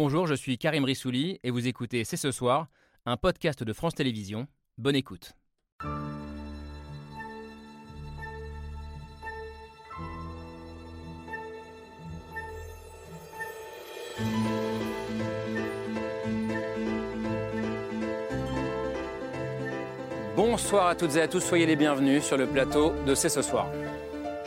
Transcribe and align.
Bonjour, 0.00 0.28
je 0.28 0.34
suis 0.34 0.58
Karim 0.58 0.84
Rissouli 0.84 1.40
et 1.42 1.50
vous 1.50 1.66
écoutez 1.66 2.04
C'est 2.04 2.16
ce 2.16 2.30
soir, 2.30 2.68
un 3.04 3.16
podcast 3.16 3.64
de 3.64 3.72
France 3.72 3.96
Télévisions. 3.96 4.46
Bonne 4.76 4.94
écoute. 4.94 5.32
Bonsoir 20.36 20.86
à 20.88 20.94
toutes 20.94 21.16
et 21.16 21.22
à 21.22 21.28
tous, 21.28 21.40
soyez 21.40 21.66
les 21.66 21.76
bienvenus 21.76 22.22
sur 22.22 22.36
le 22.36 22.46
plateau 22.46 22.92
de 23.06 23.14
C'est 23.14 23.28
ce 23.28 23.42
soir. 23.42 23.66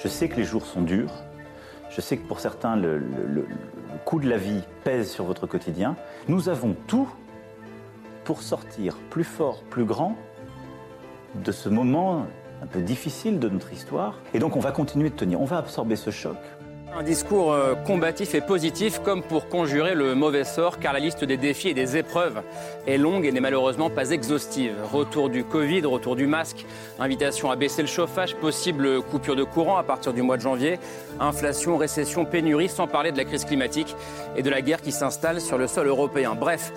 Je 0.01 0.07
sais 0.07 0.29
que 0.29 0.35
les 0.37 0.43
jours 0.45 0.65
sont 0.65 0.81
durs, 0.81 1.11
je 1.89 2.01
sais 2.01 2.17
que 2.17 2.25
pour 2.27 2.39
certains 2.39 2.75
le, 2.75 2.97
le- 2.97 3.47
coût 4.11 4.19
de 4.19 4.29
la 4.29 4.35
vie 4.35 4.59
pèse 4.83 5.09
sur 5.09 5.23
votre 5.23 5.47
quotidien. 5.47 5.95
Nous 6.27 6.49
avons 6.49 6.75
tout 6.85 7.07
pour 8.25 8.41
sortir 8.41 8.97
plus 9.09 9.23
fort, 9.23 9.63
plus 9.69 9.85
grand 9.85 10.17
de 11.35 11.53
ce 11.53 11.69
moment 11.69 12.25
un 12.61 12.65
peu 12.65 12.81
difficile 12.81 13.39
de 13.39 13.47
notre 13.47 13.71
histoire. 13.71 14.19
Et 14.33 14.39
donc 14.39 14.57
on 14.57 14.59
va 14.59 14.73
continuer 14.73 15.11
de 15.11 15.15
tenir, 15.15 15.39
on 15.39 15.45
va 15.45 15.59
absorber 15.59 15.95
ce 15.95 16.09
choc. 16.09 16.35
Un 16.93 17.03
discours 17.03 17.53
euh, 17.53 17.73
combatif 17.73 18.35
et 18.35 18.41
positif 18.41 18.99
comme 18.99 19.23
pour 19.23 19.47
conjurer 19.47 19.95
le 19.95 20.13
mauvais 20.13 20.43
sort 20.43 20.77
car 20.77 20.91
la 20.91 20.99
liste 20.99 21.23
des 21.23 21.37
défis 21.37 21.69
et 21.69 21.73
des 21.73 21.95
épreuves 21.95 22.41
est 22.85 22.97
longue 22.97 23.25
et 23.25 23.31
n'est 23.31 23.39
malheureusement 23.39 23.89
pas 23.89 24.11
exhaustive. 24.11 24.75
Retour 24.91 25.29
du 25.29 25.45
Covid, 25.45 25.85
retour 25.85 26.17
du 26.17 26.27
masque, 26.27 26.65
invitation 26.99 27.49
à 27.49 27.55
baisser 27.55 27.81
le 27.81 27.87
chauffage, 27.87 28.35
possible 28.35 29.01
coupure 29.03 29.37
de 29.37 29.43
courant 29.43 29.77
à 29.77 29.83
partir 29.83 30.11
du 30.11 30.21
mois 30.21 30.35
de 30.35 30.41
janvier, 30.41 30.79
inflation, 31.19 31.77
récession, 31.77 32.25
pénurie, 32.25 32.67
sans 32.67 32.87
parler 32.87 33.13
de 33.13 33.17
la 33.17 33.23
crise 33.23 33.45
climatique 33.45 33.95
et 34.35 34.43
de 34.43 34.49
la 34.49 34.61
guerre 34.61 34.81
qui 34.81 34.91
s'installe 34.91 35.39
sur 35.39 35.57
le 35.57 35.67
sol 35.67 35.87
européen. 35.87 36.35
Bref, 36.37 36.73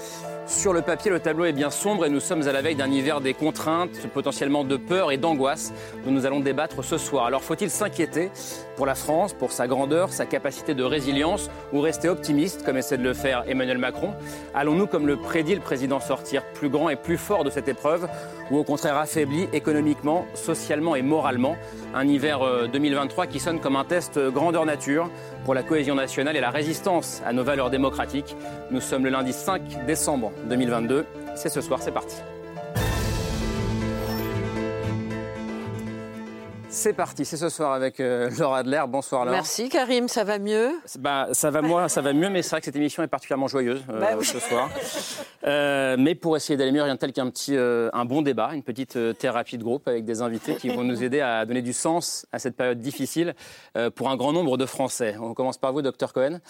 sur 0.46 0.73
le 0.73 0.82
papier, 0.82 1.10
le 1.10 1.20
tableau 1.20 1.45
est 1.46 1.52
bien 1.52 1.70
sombre 1.70 2.04
et 2.04 2.10
nous 2.10 2.20
sommes 2.20 2.46
à 2.46 2.52
la 2.52 2.60
veille 2.60 2.74
d'un 2.74 2.90
hiver 2.90 3.20
des 3.20 3.32
contraintes, 3.34 4.06
potentiellement 4.12 4.64
de 4.64 4.76
peur 4.76 5.10
et 5.10 5.16
d'angoisse 5.16 5.73
dont 6.04 6.10
nous 6.10 6.26
allons 6.26 6.40
débattre 6.40 6.84
ce 6.84 6.98
soir. 6.98 7.26
Alors 7.26 7.42
faut-il 7.42 7.70
s'inquiéter 7.70 8.30
pour 8.76 8.84
la 8.84 8.95
France, 8.95 9.32
pour 9.32 9.52
sa 9.52 9.66
grandeur, 9.66 10.12
sa 10.12 10.26
capacité 10.26 10.74
de 10.74 10.82
résilience 10.82 11.51
ou 11.73 11.80
rester 11.80 12.09
optimiste 12.09 12.64
comme 12.64 12.76
essaie 12.76 12.98
de 12.98 13.02
le 13.02 13.14
faire 13.14 13.45
Emmanuel 13.48 13.78
Macron? 13.78 14.12
Allons-nous, 14.54 14.86
comme 14.86 15.06
le 15.06 15.16
prédit 15.16 15.54
le 15.54 15.60
président, 15.60 16.01
sortir 16.01 16.42
plus 16.54 16.68
grand 16.68 16.90
et 16.90 16.96
plus 16.96 17.18
fort 17.18 17.45
de 17.45 17.51
cette 17.51 17.68
épreuve 17.68 18.08
ou 18.51 18.58
au 18.58 18.64
contraire 18.64 18.96
affaibli 18.96 19.48
économiquement, 19.52 20.26
socialement 20.34 20.95
et 20.95 21.02
moralement? 21.02 21.56
Un 21.95 22.06
hiver 22.06 22.42
euh, 22.42 22.66
2023 22.66 23.26
qui 23.26 23.40
sonne 23.40 23.60
comme 23.60 23.76
un 23.76 23.84
test 23.84 24.18
euh, 24.18 24.30
grandeur 24.30 24.66
nature 24.66 25.08
pour 25.45 25.54
la 25.54 25.62
cohésion 25.62 25.95
nationale 25.95 26.37
et 26.37 26.40
la 26.40 26.50
résistance 26.50 27.23
à 27.24 27.32
nos 27.32 27.45
valeurs 27.45 27.70
démocratiques. 27.70 28.37
Nous 28.70 28.80
sommes 28.80 29.04
le 29.04 29.10
lundi 29.10 29.32
5 29.32 29.86
décembre 29.86 30.32
2022. 30.48 31.04
C'est 31.36 31.51
ce 31.51 31.60
soir, 31.60 31.80
c'est 31.82 31.92
parti. 31.92 32.16
C'est 36.74 36.92
parti, 36.92 37.24
c'est 37.24 37.36
ce 37.36 37.48
soir 37.50 37.72
avec 37.72 38.00
euh, 38.00 38.28
Laura 38.38 38.58
Adler. 38.58 38.82
Bonsoir 38.88 39.24
Laura. 39.24 39.36
Merci 39.36 39.68
Karim, 39.68 40.08
ça 40.08 40.24
va 40.24 40.40
mieux? 40.40 40.72
Bah, 40.98 41.28
ça 41.30 41.48
va 41.52 41.62
moi, 41.62 41.88
ça 41.88 42.00
va 42.00 42.12
mieux, 42.12 42.28
mais 42.30 42.42
c'est 42.42 42.50
vrai 42.50 42.60
que 42.60 42.64
cette 42.64 42.74
émission 42.74 43.04
est 43.04 43.06
particulièrement 43.08 43.46
joyeuse 43.46 43.80
euh, 43.88 44.00
Bah 44.00 44.08
oui. 44.18 44.24
ce 44.24 44.40
soir. 44.40 44.68
Euh, 45.46 45.95
mais 45.96 46.16
pour 46.16 46.36
essayer 46.36 46.56
d'aller 46.56 46.72
mieux, 46.72 46.82
rien 46.82 46.95
de 46.95 46.98
tel 46.98 47.12
qu'un 47.12 47.30
petit, 47.30 47.56
euh, 47.56 47.90
un 47.92 48.04
bon 48.04 48.22
débat, 48.22 48.50
une 48.54 48.64
petite 48.64 48.96
euh, 48.96 49.12
thérapie 49.12 49.56
de 49.56 49.62
groupe 49.62 49.86
avec 49.86 50.04
des 50.04 50.20
invités 50.20 50.56
qui 50.56 50.68
vont 50.68 50.82
nous 50.82 51.04
aider 51.04 51.20
à 51.20 51.46
donner 51.46 51.62
du 51.62 51.72
sens 51.72 52.26
à 52.32 52.40
cette 52.40 52.56
période 52.56 52.80
difficile 52.80 53.34
euh, 53.76 53.90
pour 53.90 54.10
un 54.10 54.16
grand 54.16 54.32
nombre 54.32 54.56
de 54.56 54.66
Français. 54.66 55.14
On 55.20 55.32
commence 55.32 55.58
par 55.58 55.72
vous, 55.72 55.80
docteur 55.80 56.12
Cohen. 56.12 56.40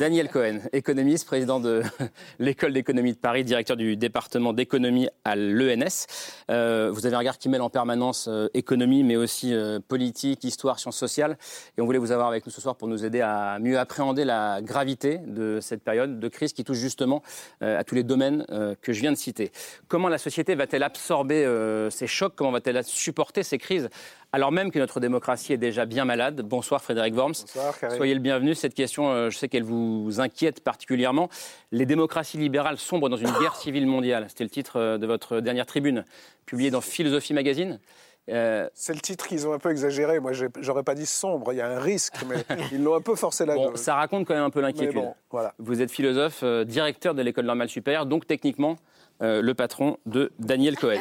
Daniel 0.00 0.28
Cohen, 0.28 0.58
économiste, 0.72 1.24
président 1.24 1.60
de 1.60 1.82
l'école 2.40 2.72
d'économie 2.72 3.12
de 3.12 3.18
Paris, 3.18 3.44
directeur 3.44 3.76
du 3.76 3.96
département 3.96 4.52
d'économie 4.52 5.08
à 5.24 5.36
l'ENS. 5.36 6.06
Euh, 6.50 6.90
vous 6.92 7.06
avez 7.06 7.14
un 7.14 7.20
regard 7.20 7.38
qui 7.38 7.48
mêle 7.48 7.62
en 7.62 7.70
permanence 7.70 8.26
euh, 8.28 8.48
économie, 8.54 9.04
mais 9.04 9.14
aussi 9.14 9.52
euh, 9.68 9.80
politique, 9.86 10.44
histoire, 10.44 10.78
sciences 10.78 10.96
sociales. 10.96 11.36
Et 11.76 11.80
on 11.80 11.84
voulait 11.84 11.98
vous 11.98 12.12
avoir 12.12 12.28
avec 12.28 12.46
nous 12.46 12.52
ce 12.52 12.60
soir 12.60 12.76
pour 12.76 12.88
nous 12.88 13.04
aider 13.04 13.20
à 13.20 13.58
mieux 13.60 13.78
appréhender 13.78 14.24
la 14.24 14.60
gravité 14.62 15.18
de 15.18 15.58
cette 15.60 15.82
période 15.82 16.18
de 16.18 16.28
crise 16.28 16.52
qui 16.52 16.64
touche 16.64 16.78
justement 16.78 17.22
euh, 17.62 17.78
à 17.78 17.84
tous 17.84 17.94
les 17.94 18.02
domaines 18.02 18.44
euh, 18.50 18.74
que 18.80 18.92
je 18.92 19.00
viens 19.00 19.12
de 19.12 19.16
citer. 19.16 19.52
Comment 19.88 20.08
la 20.08 20.18
société 20.18 20.54
va-t-elle 20.54 20.82
absorber 20.82 21.46
ces 21.90 22.06
chocs? 22.06 22.34
Comment 22.34 22.50
va-t-elle 22.50 22.82
supporter 22.84 23.42
ces 23.42 23.58
crises? 23.58 23.88
Alors 24.32 24.52
même 24.52 24.70
que 24.70 24.78
notre 24.78 25.00
démocratie 25.00 25.54
est 25.54 25.58
déjà 25.58 25.86
bien 25.86 26.04
malade 26.04 26.42
Bonsoir 26.42 26.82
Frédéric 26.82 27.14
Worms. 27.14 27.34
Bonsoir. 27.40 27.74
Soyez 27.96 28.14
le 28.14 28.20
bienvenu. 28.20 28.54
Cette 28.54 28.74
question, 28.74 29.30
je 29.30 29.36
sais 29.36 29.48
qu'elle 29.48 29.62
vous 29.62 30.20
inquiète 30.20 30.62
particulièrement. 30.62 31.28
Les 31.72 31.86
démocraties 31.86 32.36
libérales 32.36 32.78
sombrent 32.78 33.08
dans 33.08 33.16
une 33.16 33.32
guerre 33.40 33.56
civile 33.56 33.86
mondiale. 33.86 34.26
C'était 34.28 34.44
le 34.44 34.50
titre 34.50 34.98
de 34.98 35.06
votre 35.06 35.40
dernière 35.40 35.66
tribune, 35.66 36.04
publiée 36.46 36.70
dans 36.70 36.80
Philosophie 36.80 37.32
Magazine. 37.34 37.78
Euh, 38.28 38.68
C'est 38.74 38.94
le 38.94 39.00
titre 39.00 39.26
qu'ils 39.26 39.46
ont 39.46 39.52
un 39.52 39.58
peu 39.58 39.70
exagéré. 39.70 40.20
Moi, 40.20 40.32
j'aurais 40.60 40.82
pas 40.82 40.94
dit 40.94 41.06
sombre. 41.06 41.52
Il 41.52 41.56
y 41.56 41.60
a 41.60 41.68
un 41.68 41.80
risque, 41.80 42.16
mais 42.28 42.44
ils 42.72 42.82
l'ont 42.82 42.94
un 42.94 43.00
peu 43.00 43.14
forcé 43.14 43.46
la 43.46 43.54
bon, 43.54 43.74
ça 43.76 43.94
raconte 43.94 44.26
quand 44.26 44.34
même 44.34 44.44
un 44.44 44.50
peu 44.50 44.60
l'inquiétude. 44.60 44.94
bon, 44.94 45.14
voilà. 45.30 45.54
Vous 45.58 45.80
êtes 45.80 45.90
philosophe, 45.90 46.40
euh, 46.42 46.64
directeur 46.64 47.14
de 47.14 47.22
l'école 47.22 47.46
normale 47.46 47.68
supérieure, 47.68 48.06
donc 48.06 48.26
techniquement 48.26 48.76
euh, 49.22 49.42
le 49.42 49.54
patron 49.54 49.98
de 50.06 50.32
Daniel 50.38 50.76
Cohen. 50.76 51.00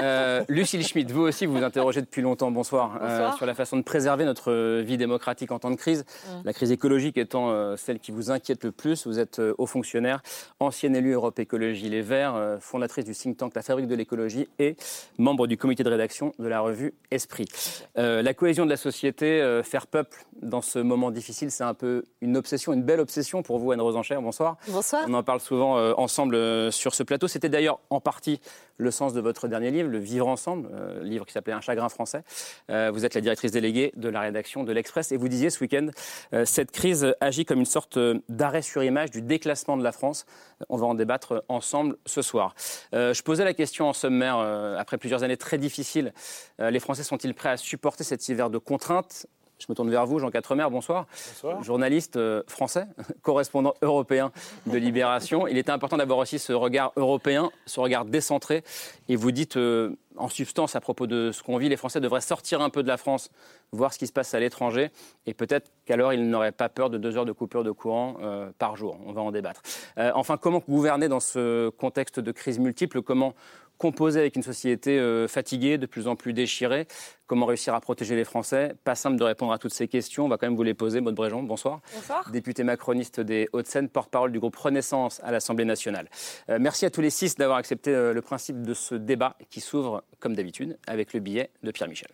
Euh, 0.00 0.44
Lucille 0.48 0.86
Schmitt, 0.86 1.10
vous 1.10 1.22
aussi 1.22 1.46
vous 1.46 1.56
vous 1.56 1.64
interrogez 1.64 2.02
depuis 2.02 2.20
longtemps, 2.20 2.50
bonsoir, 2.50 2.96
euh, 3.00 3.08
Bonsoir. 3.08 3.36
sur 3.36 3.46
la 3.46 3.54
façon 3.54 3.76
de 3.78 3.82
préserver 3.82 4.24
notre 4.26 4.80
vie 4.80 4.98
démocratique 4.98 5.50
en 5.52 5.58
temps 5.58 5.70
de 5.70 5.76
crise. 5.76 6.04
La 6.44 6.52
crise 6.52 6.70
écologique 6.70 7.16
étant 7.16 7.50
euh, 7.50 7.76
celle 7.76 7.98
qui 7.98 8.12
vous 8.12 8.30
inquiète 8.30 8.64
le 8.64 8.72
plus. 8.72 9.06
Vous 9.06 9.18
êtes 9.18 9.40
haut 9.56 9.66
fonctionnaire, 9.66 10.22
ancienne 10.60 10.94
élue 10.96 11.12
Europe 11.12 11.38
Écologie 11.38 11.88
Les 11.88 12.02
Verts, 12.02 12.58
fondatrice 12.60 13.04
du 13.04 13.14
think 13.14 13.38
tank 13.38 13.54
La 13.54 13.62
Fabrique 13.62 13.86
de 13.86 13.94
l'écologie 13.94 14.48
et 14.58 14.76
membre 15.18 15.46
du 15.46 15.56
comité 15.56 15.82
de 15.82 15.88
rédaction 15.88 16.34
de 16.38 16.48
la 16.48 16.60
revue 16.60 16.92
Esprit. 17.10 17.46
La 17.94 18.34
cohésion 18.34 18.64
de 18.64 18.70
la 18.70 18.76
société, 18.76 19.60
faire 19.64 19.86
peuple 19.86 20.26
dans 20.42 20.60
ce 20.60 20.78
moment 20.78 21.10
difficile, 21.10 21.50
c'est 21.50 21.64
un 21.64 21.74
peu 21.74 22.04
une 22.20 22.36
obsession, 22.36 22.72
une 22.72 22.82
belle 22.82 23.00
obsession 23.00 23.42
pour 23.42 23.58
vous, 23.58 23.72
Anne 23.72 23.80
Rosencher. 23.80 24.18
Bonsoir. 24.20 24.56
Bonsoir. 24.68 25.04
On 25.08 25.14
en 25.14 25.22
parle 25.22 25.40
souvent 25.40 25.76
ensemble 25.98 26.70
sur 26.72 26.94
ce 26.94 27.02
plateau. 27.02 27.28
C'était 27.28 27.45
d'ailleurs 27.48 27.80
en 27.90 28.00
partie 28.00 28.40
le 28.78 28.90
sens 28.90 29.12
de 29.12 29.20
votre 29.20 29.48
dernier 29.48 29.70
livre, 29.70 29.88
Le 29.88 29.98
Vivre 29.98 30.28
ensemble, 30.28 30.68
euh, 30.72 31.02
livre 31.02 31.24
qui 31.26 31.32
s'appelait 31.32 31.52
Un 31.52 31.60
chagrin 31.60 31.88
français. 31.88 32.22
Euh, 32.70 32.90
vous 32.92 33.04
êtes 33.04 33.14
la 33.14 33.20
directrice 33.20 33.52
déléguée 33.52 33.92
de 33.96 34.08
la 34.08 34.20
rédaction 34.20 34.64
de 34.64 34.72
l'Express 34.72 35.12
et 35.12 35.16
vous 35.16 35.28
disiez 35.28 35.50
ce 35.50 35.60
week-end, 35.60 35.88
euh, 36.32 36.44
cette 36.44 36.70
crise 36.70 37.14
agit 37.20 37.44
comme 37.44 37.60
une 37.60 37.64
sorte 37.64 37.96
euh, 37.96 38.20
d'arrêt 38.28 38.62
sur 38.62 38.82
image 38.82 39.10
du 39.10 39.22
déclassement 39.22 39.76
de 39.76 39.82
la 39.82 39.92
France. 39.92 40.26
On 40.68 40.76
va 40.76 40.86
en 40.86 40.94
débattre 40.94 41.44
ensemble 41.48 41.96
ce 42.06 42.22
soir. 42.22 42.54
Je 42.92 43.22
posais 43.22 43.44
la 43.44 43.54
question 43.54 43.88
en 43.88 43.92
sommaire, 43.92 44.38
après 44.78 44.96
plusieurs 44.96 45.22
années 45.22 45.36
très 45.36 45.58
difficiles, 45.58 46.12
les 46.58 46.80
Français 46.80 47.02
sont-ils 47.02 47.34
prêts 47.34 47.50
à 47.50 47.56
supporter 47.56 48.04
cet 48.04 48.26
hiver 48.28 48.48
de 48.48 48.58
contraintes 48.58 49.26
je 49.58 49.66
me 49.68 49.74
tourne 49.74 49.90
vers 49.90 50.06
vous, 50.06 50.18
Jean 50.18 50.30
Quatremer, 50.30 50.66
bonsoir. 50.70 51.06
Bonsoir. 51.28 51.62
Journaliste 51.62 52.16
euh, 52.16 52.42
français, 52.46 52.86
correspondant 53.22 53.74
européen 53.82 54.32
de 54.66 54.76
Libération. 54.76 55.46
Il 55.46 55.56
était 55.56 55.70
important 55.70 55.96
d'avoir 55.96 56.18
aussi 56.18 56.38
ce 56.38 56.52
regard 56.52 56.92
européen, 56.96 57.50
ce 57.64 57.80
regard 57.80 58.04
décentré. 58.04 58.64
Et 59.08 59.16
vous 59.16 59.32
dites, 59.32 59.56
euh, 59.56 59.96
en 60.18 60.28
substance, 60.28 60.76
à 60.76 60.80
propos 60.80 61.06
de 61.06 61.30
ce 61.32 61.42
qu'on 61.42 61.56
vit, 61.56 61.68
les 61.68 61.76
Français 61.76 62.00
devraient 62.00 62.20
sortir 62.20 62.60
un 62.60 62.70
peu 62.70 62.82
de 62.82 62.88
la 62.88 62.96
France, 62.96 63.30
voir 63.72 63.92
ce 63.92 63.98
qui 63.98 64.06
se 64.06 64.12
passe 64.12 64.34
à 64.34 64.40
l'étranger. 64.40 64.90
Et 65.26 65.34
peut-être 65.34 65.70
qu'alors, 65.84 66.12
ils 66.12 66.28
n'auraient 66.28 66.52
pas 66.52 66.68
peur 66.68 66.90
de 66.90 66.98
deux 66.98 67.16
heures 67.16 67.24
de 67.24 67.32
coupure 67.32 67.64
de 67.64 67.70
courant 67.70 68.16
euh, 68.22 68.50
par 68.58 68.76
jour. 68.76 68.98
On 69.06 69.12
va 69.12 69.22
en 69.22 69.32
débattre. 69.32 69.62
Euh, 69.98 70.12
enfin, 70.14 70.36
comment 70.36 70.62
gouverner 70.68 71.08
dans 71.08 71.20
ce 71.20 71.68
contexte 71.70 72.20
de 72.20 72.32
crise 72.32 72.58
multiple? 72.58 73.02
Comment 73.02 73.34
composer 73.78 74.20
avec 74.20 74.36
une 74.36 74.42
société 74.42 74.98
euh, 74.98 75.28
fatiguée, 75.28 75.78
de 75.78 75.86
plus 75.86 76.08
en 76.08 76.16
plus 76.16 76.32
déchirée 76.32 76.86
Comment 77.26 77.46
réussir 77.46 77.74
à 77.74 77.80
protéger 77.80 78.14
les 78.14 78.24
Français? 78.24 78.74
Pas 78.84 78.94
simple 78.94 79.16
de 79.16 79.24
répondre 79.24 79.52
à 79.52 79.58
toutes 79.58 79.72
ces 79.72 79.88
questions. 79.88 80.26
On 80.26 80.28
va 80.28 80.38
quand 80.38 80.46
même 80.46 80.54
vous 80.54 80.62
les 80.62 80.74
poser. 80.74 81.00
Maud 81.00 81.16
Bréjon, 81.16 81.42
bonsoir. 81.42 81.80
Bonsoir. 81.92 82.30
Député 82.30 82.62
macroniste 82.62 83.18
des 83.18 83.48
Hauts-de-Seine, 83.52 83.88
porte-parole 83.88 84.30
du 84.30 84.38
groupe 84.38 84.54
Renaissance 84.54 85.20
à 85.24 85.32
l'Assemblée 85.32 85.64
nationale. 85.64 86.08
Euh, 86.50 86.58
merci 86.60 86.86
à 86.86 86.90
tous 86.90 87.00
les 87.00 87.10
six 87.10 87.34
d'avoir 87.34 87.58
accepté 87.58 87.92
euh, 87.92 88.12
le 88.12 88.22
principe 88.22 88.62
de 88.62 88.74
ce 88.74 88.94
débat 88.94 89.36
qui 89.50 89.60
s'ouvre, 89.60 90.04
comme 90.20 90.36
d'habitude, 90.36 90.78
avec 90.86 91.12
le 91.14 91.20
billet 91.20 91.50
de 91.64 91.72
Pierre 91.72 91.88
Michel. 91.88 92.10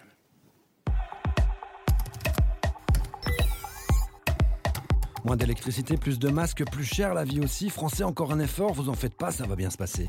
Moins 5.24 5.36
d'électricité, 5.36 5.98
plus 5.98 6.18
de 6.18 6.30
masques, 6.30 6.64
plus 6.70 6.84
cher 6.84 7.12
la 7.12 7.24
vie 7.24 7.40
aussi. 7.40 7.68
Français, 7.68 8.02
encore 8.02 8.32
un 8.32 8.40
effort, 8.40 8.72
vous 8.72 8.88
en 8.88 8.94
faites 8.94 9.14
pas, 9.14 9.30
ça 9.30 9.46
va 9.46 9.56
bien 9.56 9.68
se 9.68 9.76
passer. 9.76 10.08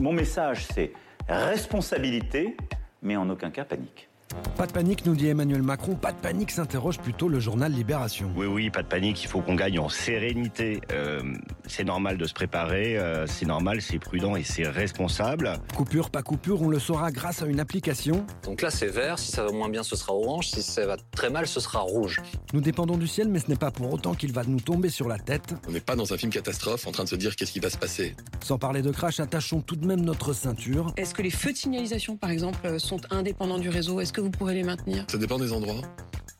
Mon 0.00 0.12
message, 0.12 0.66
c'est 0.74 0.92
responsabilité, 1.28 2.56
mais 3.02 3.16
en 3.16 3.28
aucun 3.30 3.50
cas 3.50 3.64
panique. 3.64 4.08
Pas 4.56 4.66
de 4.66 4.72
panique, 4.72 5.04
nous 5.06 5.14
dit 5.14 5.28
Emmanuel 5.28 5.62
Macron. 5.62 5.94
Pas 5.94 6.12
de 6.12 6.18
panique, 6.18 6.50
s'interroge 6.50 6.98
plutôt 6.98 7.28
le 7.28 7.40
journal 7.40 7.72
Libération. 7.72 8.30
Oui, 8.36 8.46
oui, 8.46 8.70
pas 8.70 8.82
de 8.82 8.88
panique. 8.88 9.22
Il 9.22 9.28
faut 9.28 9.40
qu'on 9.40 9.54
gagne 9.54 9.78
en 9.78 9.88
sérénité. 9.88 10.80
Euh, 10.92 11.22
c'est 11.66 11.84
normal 11.84 12.16
de 12.18 12.24
se 12.26 12.34
préparer. 12.34 12.98
euh, 12.98 13.26
c'est 13.26 13.46
normal, 13.46 13.80
c'est 13.82 13.98
prudent 13.98 14.34
et 14.36 14.42
c'est 14.42 14.66
responsable. 14.66 15.52
Coupure, 15.74 16.10
pas 16.10 16.22
coupure, 16.22 16.62
on 16.62 16.68
le 16.68 16.78
saura 16.78 17.10
grâce 17.10 17.42
à 17.42 17.46
une 17.46 17.60
application. 17.60 18.26
Donc 18.44 18.62
là, 18.62 18.70
c'est 18.70 18.88
vert. 18.88 19.18
Si 19.18 19.30
ça 19.30 19.44
va 19.44 19.52
moins 19.52 19.68
bien, 19.68 19.82
ce 19.82 19.96
sera 19.96 20.14
orange. 20.14 20.48
Si 20.48 20.62
ça 20.62 20.86
va 20.86 20.96
très 21.12 21.30
mal, 21.30 21.46
ce 21.46 21.60
sera 21.60 21.80
rouge. 21.80 22.20
Nous 22.52 22.60
dépendons 22.60 22.96
du 22.96 23.06
ciel, 23.06 23.28
mais 23.28 23.38
ce 23.38 23.48
n'est 23.48 23.56
pas 23.56 23.70
pour 23.70 23.92
autant 23.92 24.14
qu'il 24.14 24.32
va 24.32 24.42
nous 24.44 24.60
tomber 24.60 24.88
sur 24.88 25.08
la 25.08 25.18
tête. 25.18 25.54
On 25.68 25.72
n'est 25.72 25.80
pas 25.80 25.96
dans 25.96 26.12
un 26.12 26.16
film 26.16 26.32
catastrophe 26.32 26.86
en 26.86 26.92
train 26.92 27.04
de 27.04 27.08
se 27.08 27.16
dire 27.16 27.36
qu'est-ce 27.36 27.52
qui 27.52 27.60
va 27.60 27.70
se 27.70 27.78
passer. 27.78 28.16
Sans 28.42 28.58
parler 28.58 28.82
de 28.82 28.90
crash, 28.90 29.20
attachons 29.20 29.60
tout 29.60 29.76
de 29.76 29.86
même 29.86 30.00
notre 30.00 30.32
ceinture. 30.32 30.92
Est-ce 30.96 31.14
que 31.14 31.22
les 31.22 31.30
feux 31.30 31.52
de 31.52 31.58
signalisation, 31.58 32.16
par 32.16 32.30
exemple, 32.30 32.80
sont 32.80 33.00
indépendants 33.10 33.58
du 33.58 33.68
réseau? 33.68 34.00
Est-ce 34.00 34.12
que 34.16 34.22
vous 34.22 34.30
pourrez 34.30 34.54
les 34.54 34.62
maintenir 34.62 35.04
Ça 35.08 35.18
dépend 35.18 35.38
des 35.38 35.52
endroits. 35.52 35.82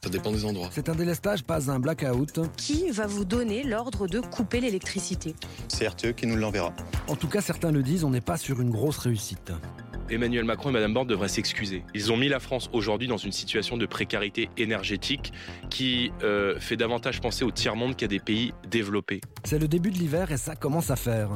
Ça 0.03 0.09
dépend 0.09 0.33
des 0.33 0.47
endroits. 0.47 0.71
C'est 0.73 0.89
un 0.89 0.95
délestage, 0.95 1.45
pas 1.45 1.71
un 1.71 1.79
blackout. 1.79 2.41
Qui 2.57 2.91
va 2.91 3.07
vous 3.07 3.27
donner 3.27 3.65
l'ordre 3.65 4.07
de 4.07 4.21
couper 4.21 4.61
l'électricité? 4.61 5.35
C'est 5.69 5.87
RTE 5.87 6.15
qui 6.15 6.27
nous 6.27 6.37
l'enverra. 6.37 6.73
En 7.07 7.17
tout 7.17 7.29
cas, 7.29 7.43
certains 7.43 7.71
le 7.73 7.83
disent, 7.83 8.05
on 8.05 8.11
n'est 8.11 8.23
pas 8.23 8.39
sur 8.39 8.63
une 8.63 8.71
grosse 8.71 8.97
réussite. 8.97 9.53
Emmanuel 10.09 10.45
Macron 10.45 10.71
et 10.71 10.73
Madame 10.73 10.95
Borne 10.95 11.09
devraient 11.09 11.29
s'excuser. 11.29 11.85
Ils 11.93 12.13
ont 12.13 12.17
mis 12.17 12.29
la 12.29 12.41
France 12.41 12.71
aujourd'hui 12.73 13.09
dans 13.09 13.17
une 13.19 13.33
situation 13.33 13.77
de 13.77 13.85
précarité 13.85 14.49
énergétique 14.57 15.35
qui 15.69 16.13
euh, 16.23 16.59
fait 16.59 16.77
davantage 16.77 17.21
penser 17.21 17.45
au 17.45 17.51
tiers-monde 17.51 17.95
qu'à 17.95 18.07
des 18.07 18.21
pays 18.21 18.55
développés. 18.71 19.21
C'est 19.45 19.59
le 19.59 19.69
début 19.69 19.91
de 19.91 19.99
l'hiver 19.99 20.33
et 20.33 20.39
ça 20.39 20.57
commence 20.57 20.91
à 20.91 20.97
faire. 20.97 21.29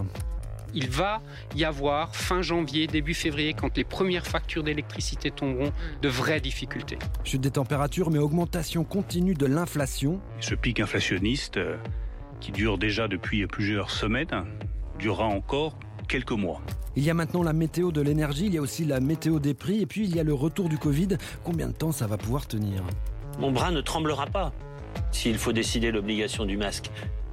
Il 0.74 0.88
va 0.88 1.20
y 1.56 1.64
avoir 1.64 2.14
fin 2.14 2.42
janvier, 2.42 2.86
début 2.86 3.14
février, 3.14 3.54
quand 3.54 3.76
les 3.76 3.84
premières 3.84 4.26
factures 4.26 4.62
d'électricité 4.62 5.30
tomberont, 5.30 5.72
de 6.02 6.08
vraies 6.08 6.40
difficultés. 6.40 6.98
Chute 7.24 7.40
des 7.40 7.50
températures, 7.50 8.10
mais 8.10 8.18
augmentation 8.18 8.84
continue 8.84 9.34
de 9.34 9.46
l'inflation. 9.46 10.20
Ce 10.40 10.54
pic 10.54 10.80
inflationniste, 10.80 11.56
euh, 11.56 11.76
qui 12.40 12.52
dure 12.52 12.78
déjà 12.78 13.08
depuis 13.08 13.46
plusieurs 13.46 13.90
semaines, 13.90 14.44
durera 14.98 15.26
encore 15.26 15.78
quelques 16.08 16.32
mois. 16.32 16.60
Il 16.96 17.04
y 17.04 17.10
a 17.10 17.14
maintenant 17.14 17.42
la 17.42 17.52
météo 17.52 17.92
de 17.92 18.00
l'énergie, 18.00 18.46
il 18.46 18.54
y 18.54 18.58
a 18.58 18.60
aussi 18.60 18.84
la 18.84 19.00
météo 19.00 19.38
des 19.38 19.54
prix, 19.54 19.80
et 19.80 19.86
puis 19.86 20.04
il 20.04 20.14
y 20.14 20.20
a 20.20 20.24
le 20.24 20.34
retour 20.34 20.68
du 20.68 20.76
Covid. 20.76 21.18
Combien 21.44 21.68
de 21.68 21.72
temps 21.72 21.92
ça 21.92 22.06
va 22.06 22.16
pouvoir 22.16 22.46
tenir? 22.46 22.82
Mon 23.38 23.52
bras 23.52 23.70
ne 23.70 23.80
tremblera 23.80 24.26
pas 24.26 24.52
s'il 25.12 25.38
faut 25.38 25.52
décider 25.52 25.92
l'obligation 25.92 26.44
du 26.44 26.56
masque 26.56 26.90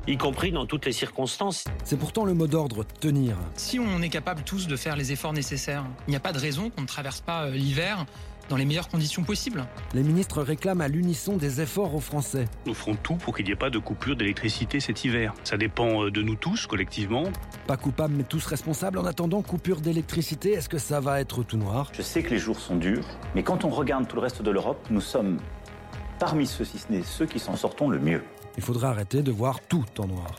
y 0.08 0.18
compris 0.18 0.52
dans 0.52 0.66
toutes 0.66 0.86
les 0.86 0.94
circonstances. 0.94 1.66
C'est 1.84 2.00
pourtant 2.00 2.24
le 2.24 2.34
mot 2.34 2.48
d'ordre, 2.48 2.86
tenir. 3.00 3.36
Si 3.56 3.80
on 3.80 4.02
est 4.02 4.10
capable 4.10 4.42
tous 4.44 4.68
de 4.68 4.76
faire 4.76 4.96
les 4.96 5.12
efforts 5.12 5.34
nécessaires, 5.34 5.86
il 6.08 6.12
n'y 6.12 6.16
a 6.16 6.22
pas 6.22 6.32
de 6.32 6.40
raison 6.40 6.70
qu'on 6.70 6.82
ne 6.82 6.88
traverse 6.88 7.22
pas 7.22 7.50
l'hiver 7.50 8.06
dans 8.50 8.56
les 8.56 8.64
meilleures 8.64 8.88
conditions 8.88 9.24
possibles. 9.24 9.66
Les 9.94 10.04
ministres 10.04 10.42
réclament 10.42 10.80
à 10.80 10.88
l'unisson 10.88 11.36
des 11.36 11.60
efforts 11.60 11.94
aux 11.94 12.00
Français. 12.00 12.46
Nous 12.66 12.74
ferons 12.74 12.96
tout 12.96 13.16
pour 13.16 13.36
qu'il 13.36 13.46
n'y 13.46 13.52
ait 13.52 13.58
pas 13.58 13.70
de 13.70 13.78
coupure 13.78 14.16
d'électricité 14.16 14.80
cet 14.80 15.04
hiver. 15.04 15.34
Ça 15.44 15.58
dépend 15.58 16.06
de 16.10 16.22
nous 16.22 16.36
tous, 16.36 16.66
collectivement. 16.66 17.24
Pas 17.68 17.76
coupable, 17.76 18.14
mais 18.16 18.24
tous 18.24 18.46
responsables. 18.46 19.00
En 19.00 19.06
attendant, 19.06 19.42
coupure 19.42 19.82
d'électricité, 19.82 20.54
est-ce 20.54 20.70
que 20.70 20.78
ça 20.78 21.02
va 21.02 21.20
être 21.20 21.44
tout 21.44 21.58
noir? 21.58 21.92
Je 21.92 22.02
sais 22.02 22.24
que 22.24 22.30
les 22.30 22.40
jours 22.40 22.62
sont 22.62 22.78
durs, 22.78 23.06
mais 23.36 23.44
quand 23.44 23.66
on 23.66 23.70
regarde 23.70 24.08
tout 24.08 24.16
le 24.16 24.22
reste 24.22 24.42
de 24.42 24.52
l'Europe, 24.52 24.88
nous 24.90 25.02
sommes 25.02 25.40
parmi 26.18 26.48
ceux, 26.48 26.64
si 26.64 26.78
ce 26.78 26.90
n'est 26.90 27.04
ceux 27.04 27.26
qui 27.26 27.40
s'en 27.40 27.58
sortons 27.58 27.90
le 27.90 28.00
mieux. 28.00 28.24
Il 28.58 28.64
faudra 28.64 28.90
arrêter 28.90 29.22
de 29.22 29.32
voir 29.32 29.62
tout 29.62 29.86
en 30.00 30.08
noir. 30.08 30.36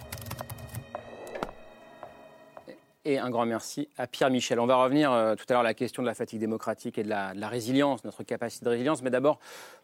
Et 3.05 3.17
un 3.17 3.31
grand 3.31 3.47
merci 3.47 3.89
à 3.97 4.07
Pierre 4.07 4.29
Michel. 4.29 4.61
On 4.61 4.67
va 4.67 4.77
revenir 4.77 5.11
euh, 5.11 5.35
tout 5.35 5.45
à 5.49 5.55
l'heure 5.55 5.61
à 5.61 5.65
la 5.65 5.73
question 5.73 6.03
de 6.03 6.07
la 6.07 6.13
fatigue 6.13 6.41
démocratique 6.41 6.99
et 6.99 7.05
de 7.05 7.09
la, 7.09 7.33
résilience, 7.49 8.05
notre 8.05 8.23
capacité 8.23 8.67
de 8.67 8.71
résilience. 8.71 9.03
Mais 9.03 9.09
d'abord, 9.09 9.39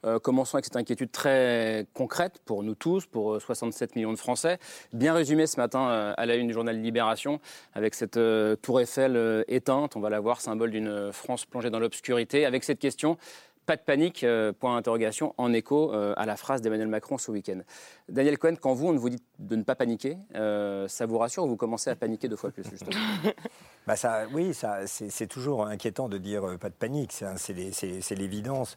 euh, 0.04 0.18
commençons 0.18 0.56
avec 0.56 0.66
cette 0.66 0.76
inquiétude 0.76 1.10
très 1.10 1.86
concrète 1.94 2.40
pour 2.44 2.62
nous 2.62 2.74
tous, 2.74 3.06
pour 3.06 3.40
67 3.40 3.96
millions 3.96 4.12
de 4.12 4.18
Français. 4.18 4.58
Bien 4.92 5.14
résumé 5.14 5.46
ce 5.46 5.58
matin 5.58 5.88
euh, 5.88 6.12
à 6.18 6.26
la 6.26 6.34
une 6.34 6.48
du 6.48 6.52
journal 6.52 6.78
Libération, 6.78 7.40
avec 7.72 7.94
cette 7.94 8.18
tour 8.60 8.80
Eiffel 8.80 9.44
éteinte. 9.48 9.96
On 9.96 10.00
va 10.00 10.10
la 10.10 10.20
voir, 10.20 10.42
symbole 10.42 10.70
d'une 10.70 11.10
France 11.12 11.46
plongée 11.46 11.70
dans 11.70 11.80
l'obscurité. 11.80 12.44
Avec 12.44 12.62
cette 12.62 12.78
question, 12.78 13.16
pas 13.64 13.76
de 13.76 13.82
panique, 13.82 14.24
euh, 14.24 14.52
point 14.52 14.74
d'interrogation, 14.74 15.34
en 15.38 15.52
écho 15.52 15.92
euh, 15.92 16.14
à 16.16 16.26
la 16.26 16.36
phrase 16.36 16.62
d'Emmanuel 16.62 16.88
Macron 16.88 17.18
ce 17.18 17.30
week-end. 17.30 17.60
Daniel 18.08 18.38
Cohen, 18.38 18.54
quand 18.60 18.74
vous, 18.74 18.88
on 18.88 18.96
vous 18.96 19.10
dit 19.10 19.22
de 19.38 19.56
ne 19.56 19.62
pas 19.62 19.74
paniquer, 19.74 20.18
euh, 20.34 20.86
ça 20.88 21.06
vous 21.06 21.18
rassure 21.18 21.44
ou 21.44 21.48
vous 21.48 21.56
commencez 21.56 21.90
à 21.90 21.96
paniquer 21.96 22.28
deux 22.28 22.36
fois 22.36 22.50
plus, 22.50 22.64
justement 22.68 22.90
bah 23.86 23.96
ça, 23.96 24.22
Oui, 24.32 24.54
ça, 24.54 24.86
c'est 24.86 25.26
toujours 25.26 25.66
inquiétant 25.66 26.08
de 26.08 26.18
dire 26.18 26.42
pas 26.58 26.68
de 26.68 26.74
panique, 26.74 27.12
c'est 27.36 28.14
l'évidence. 28.14 28.76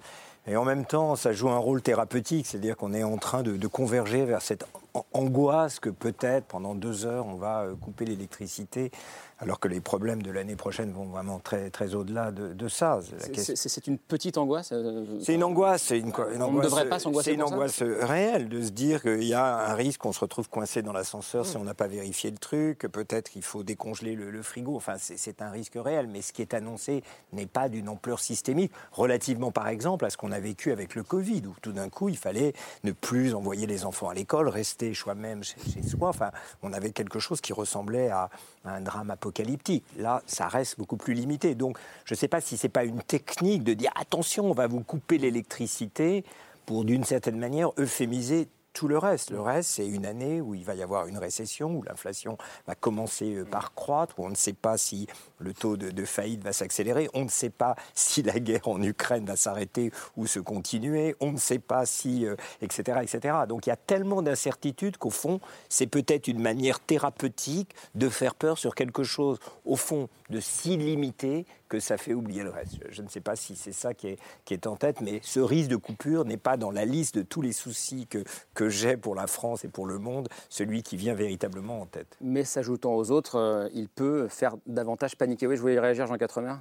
Et 0.49 0.55
en 0.55 0.63
même 0.63 0.85
temps, 0.85 1.17
ça 1.17 1.33
joue 1.33 1.49
un 1.49 1.57
rôle 1.57 1.81
thérapeutique, 1.81 2.47
c'est-à-dire 2.47 2.77
qu'on 2.77 2.93
est 2.93 3.03
en 3.03 3.17
train 3.17 3.43
de, 3.43 3.57
de, 3.57 3.67
converger 3.67 4.23
vers 4.23 4.41
cette 4.41 4.65
angoisse 5.11 5.81
que 5.81 5.89
peut-être 5.89 6.45
pendant 6.45 6.73
deux 6.73 7.05
heures, 7.05 7.25
on 7.27 7.35
va 7.35 7.65
couper 7.81 8.05
l'électricité 8.05 8.91
alors 9.39 9.59
que 9.59 9.67
les 9.67 9.79
problèmes 9.79 10.23
de 10.23 10.31
l'année 10.31 10.55
prochaine 10.55 10.91
vont 10.91 11.05
vraiment 11.05 11.39
très, 11.39 11.69
très 11.69 11.93
au-delà 11.93 12.31
de, 12.31 12.53
de, 12.53 12.67
ça. 12.67 12.99
C'est 13.33 13.87
une 13.87 13.99
petite 13.99 14.37
angoisse 14.37 14.73
C'est 15.21 15.35
une 15.35 15.43
angoisse. 15.43 15.83
C'est 15.83 15.99
une, 15.99 16.07
une, 16.07 16.41
angoisse, 16.41 16.41
on 16.41 16.53
ne 16.53 16.61
devrait 16.63 16.89
pas 16.89 16.97
s'angoisser 16.97 17.29
C'est 17.31 17.35
une 17.35 17.43
angoisse 17.43 17.83
réelle 17.83 18.49
de 18.49 18.63
se 18.63 18.69
dire 18.69 19.01
qu'il 19.03 19.25
y 19.25 19.35
a 19.35 19.69
un 19.69 19.75
risque 19.75 20.01
qu'on 20.01 20.11
se 20.11 20.21
retrouve 20.21 20.49
coincé 20.49 20.81
dans 20.81 20.93
l'ascenseur 20.93 21.43
mmh. 21.43 21.47
si 21.47 21.57
on 21.57 21.63
n'a 21.63 21.75
pas 21.75 21.87
vérifié 21.87 22.31
le 22.31 22.37
truc, 22.37 22.79
peut-être 22.91 23.29
qu'il 23.29 23.43
faut 23.43 23.61
décongeler 23.61 24.15
le, 24.15 24.31
le 24.31 24.41
frigo. 24.41 24.75
Enfin, 24.75 24.96
c'est 24.99 25.41
un 25.41 25.49
risque 25.49 25.75
réel. 25.75 26.07
Mais 26.07 26.21
ce 26.21 26.33
qui 26.33 26.41
est 26.41 26.53
annoncé 26.53 27.03
n'est 27.33 27.45
pas 27.45 27.69
d'une 27.69 27.89
ampleur 27.89 28.19
systémique, 28.19 28.71
relativement 28.91 29.51
par 29.51 29.67
exemple 29.67 30.05
à 30.05 30.09
ce 30.09 30.17
qu'on 30.17 30.31
a 30.31 30.39
vécu 30.39 30.71
avec 30.71 30.95
le 30.95 31.03
Covid, 31.03 31.43
où 31.47 31.55
tout 31.61 31.71
d'un 31.71 31.89
coup, 31.89 32.09
il 32.09 32.17
fallait 32.17 32.53
ne 32.83 32.91
plus 32.91 33.33
envoyer 33.33 33.67
les 33.67 33.85
enfants 33.85 34.09
à 34.09 34.13
l'école, 34.13 34.49
rester 34.49 34.93
soi-même 34.93 35.43
chez, 35.43 35.57
soi. 35.83 36.09
Enfin, 36.09 36.31
on 36.63 36.73
avait 36.73 36.91
quelque 36.91 37.19
chose 37.19 37.41
qui 37.41 37.53
ressemblait 37.53 38.09
à, 38.09 38.29
à 38.65 38.71
un 38.75 38.81
drame 38.81 39.11
apocalyptique. 39.11 39.83
Là, 39.97 40.21
ça 40.25 40.47
reste 40.47 40.77
beaucoup 40.77 40.97
plus 40.97 41.13
limité. 41.13 41.55
Donc, 41.55 41.77
je 42.05 42.13
ne 42.13 42.17
sais 42.17 42.27
pas 42.27 42.41
si 42.41 42.57
ce 42.57 42.67
n'est 42.67 42.71
pas 42.71 42.83
une 42.83 43.01
technique 43.01 43.63
de 43.63 43.73
dire 43.73 43.91
attention, 43.95 44.45
on 44.45 44.53
va 44.53 44.67
vous 44.67 44.81
couper 44.81 45.17
l'électricité 45.17 46.23
pour, 46.65 46.83
d'une 46.83 47.05
certaine 47.05 47.39
manière, 47.39 47.71
euphémiser 47.77 48.47
tout 48.77 48.87
le 48.87 48.99
reste. 48.99 49.31
Le 49.31 49.41
reste, 49.41 49.71
c'est 49.71 49.87
une 49.87 50.05
année 50.05 50.39
où 50.39 50.53
il 50.53 50.63
va 50.63 50.75
y 50.75 50.83
avoir 50.83 51.07
une 51.07 51.17
récession, 51.17 51.75
où 51.75 51.81
l'inflation 51.81 52.37
va 52.67 52.75
commencer 52.75 53.43
par 53.49 53.73
croître, 53.73 54.19
où 54.19 54.25
on 54.25 54.29
ne 54.29 54.35
sait 54.35 54.53
pas 54.53 54.77
si 54.77 55.07
le 55.39 55.51
taux 55.51 55.77
de, 55.77 56.05
faillite 56.05 56.43
va 56.43 56.53
s'accélérer, 56.53 57.09
on 57.15 57.23
ne 57.23 57.29
sait 57.29 57.49
pas 57.49 57.75
si 57.95 58.21
la 58.21 58.39
guerre 58.39 58.67
en 58.67 58.79
Ukraine 58.83 59.25
va 59.25 59.35
s'arrêter 59.35 59.91
ou 60.15 60.27
se 60.27 60.39
continuer, 60.39 61.15
on 61.19 61.31
ne 61.31 61.37
sait 61.37 61.57
pas 61.57 61.87
si, 61.87 62.27
euh, 62.27 62.35
etc., 62.61 62.99
etc. 63.01 63.35
Donc 63.49 63.65
il 63.65 63.69
y 63.69 63.73
a 63.73 63.77
tellement 63.77 64.21
d'incertitudes 64.21 64.97
qu'au 64.97 65.09
fond, 65.09 65.39
c'est 65.69 65.87
peut-être 65.87 66.27
une 66.27 66.39
manière 66.39 66.79
thérapeutique 66.79 67.73
de 67.95 68.09
faire 68.09 68.35
peur 68.35 68.59
sur 68.59 68.75
quelque 68.75 69.03
chose, 69.03 69.39
au 69.65 69.75
fond, 69.75 70.07
de 70.29 70.39
si 70.39 70.77
limité 70.77 71.47
que 71.67 71.79
ça 71.79 71.97
fait 71.97 72.13
oublier 72.13 72.43
le 72.43 72.49
reste. 72.49 72.77
Je 72.89 73.01
ne 73.01 73.07
sais 73.07 73.21
pas 73.21 73.35
si 73.35 73.55
c'est 73.55 73.71
ça 73.71 73.93
qui 73.93 74.07
est, 74.07 74.19
qui 74.45 74.53
est, 74.53 74.67
en 74.67 74.75
tête, 74.75 75.01
mais 75.01 75.19
ce 75.23 75.39
risque 75.39 75.69
de 75.69 75.75
coupure 75.75 76.25
n'est 76.25 76.37
pas 76.37 76.57
dans 76.57 76.71
la 76.71 76.85
liste 76.85 77.17
de 77.17 77.21
tous 77.21 77.41
les 77.41 77.53
soucis 77.53 78.07
que, 78.07 78.23
que 78.53 78.69
j'ai 78.69 78.97
pour 78.97 79.15
la 79.15 79.27
France 79.27 79.65
et 79.65 79.67
pour 79.67 79.85
le 79.85 79.99
monde, 79.99 80.27
celui 80.49 80.83
qui 80.83 80.97
vient 80.97 81.13
véritablement 81.13 81.81
en 81.81 81.85
tête. 81.85 82.17
Mais 82.21 82.43
s'ajoutant 82.43 82.95
aux 82.95 83.11
autres, 83.11 83.35
euh, 83.35 83.69
il 83.73 83.89
peut 83.89 84.27
faire 84.27 84.55
davantage 84.65 85.15
paniquer. 85.15 85.47
Oui, 85.47 85.55
je 85.55 85.61
voulais 85.61 85.79
réagir, 85.79 86.07
Jean 86.07 86.17
Quatremer. 86.17 86.55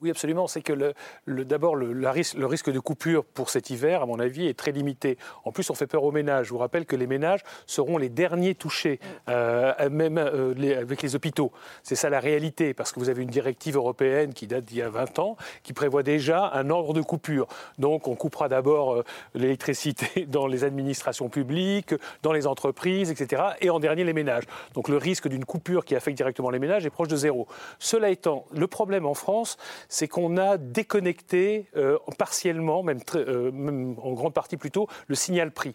Oui, 0.00 0.10
absolument. 0.10 0.46
C'est 0.46 0.62
que 0.62 0.72
le, 0.72 0.94
le, 1.24 1.44
d'abord, 1.44 1.76
le, 1.76 2.08
risque, 2.08 2.34
le 2.34 2.46
risque 2.46 2.70
de 2.70 2.78
coupure 2.78 3.24
pour 3.24 3.50
cet 3.50 3.70
hiver, 3.70 4.02
à 4.02 4.06
mon 4.06 4.18
avis, 4.18 4.46
est 4.46 4.58
très 4.58 4.72
limité. 4.72 5.18
En 5.44 5.52
plus, 5.52 5.70
on 5.70 5.74
fait 5.74 5.86
peur 5.86 6.04
aux 6.04 6.12
ménages. 6.12 6.46
Je 6.46 6.50
vous 6.50 6.58
rappelle 6.58 6.86
que 6.86 6.96
les 6.96 7.06
ménages 7.06 7.42
seront 7.66 7.98
les 7.98 8.08
derniers 8.08 8.54
touchés, 8.54 9.00
euh, 9.28 9.90
même 9.90 10.18
euh, 10.18 10.54
les, 10.56 10.74
avec 10.74 11.02
les 11.02 11.14
hôpitaux. 11.14 11.52
C'est 11.82 11.96
ça 11.96 12.10
la 12.10 12.20
réalité, 12.20 12.74
parce 12.74 12.92
que 12.92 13.00
vous 13.00 13.08
avez 13.08 13.22
une 13.22 13.30
directive 13.30 13.76
européenne 13.76 14.34
qui 14.34 14.43
date 14.46 14.64
d'il 14.64 14.78
y 14.78 14.82
a 14.82 14.88
20 14.88 15.18
ans, 15.18 15.36
qui 15.62 15.72
prévoit 15.72 16.02
déjà 16.02 16.50
un 16.54 16.70
ordre 16.70 16.94
de 16.94 17.02
coupure. 17.02 17.46
Donc 17.78 18.08
on 18.08 18.14
coupera 18.14 18.48
d'abord 18.48 18.94
euh, 18.94 19.04
l'électricité 19.34 20.26
dans 20.28 20.46
les 20.46 20.64
administrations 20.64 21.28
publiques, 21.28 21.94
dans 22.22 22.32
les 22.32 22.46
entreprises, 22.46 23.10
etc. 23.10 23.42
Et 23.60 23.70
en 23.70 23.80
dernier, 23.80 24.04
les 24.04 24.12
ménages. 24.12 24.44
Donc 24.74 24.88
le 24.88 24.96
risque 24.96 25.28
d'une 25.28 25.44
coupure 25.44 25.84
qui 25.84 25.94
affecte 25.94 26.16
directement 26.16 26.50
les 26.50 26.58
ménages 26.58 26.86
est 26.86 26.90
proche 26.90 27.08
de 27.08 27.16
zéro. 27.16 27.46
Cela 27.78 28.10
étant, 28.10 28.44
le 28.52 28.66
problème 28.66 29.06
en 29.06 29.14
France, 29.14 29.56
c'est 29.88 30.08
qu'on 30.08 30.36
a 30.36 30.56
déconnecté 30.56 31.66
euh, 31.76 31.98
partiellement, 32.18 32.82
même, 32.82 33.00
euh, 33.14 33.50
même, 33.52 33.96
en 34.02 34.12
grande 34.12 34.34
partie 34.34 34.56
plutôt, 34.56 34.88
le 35.06 35.14
signal 35.14 35.50
prix. 35.50 35.74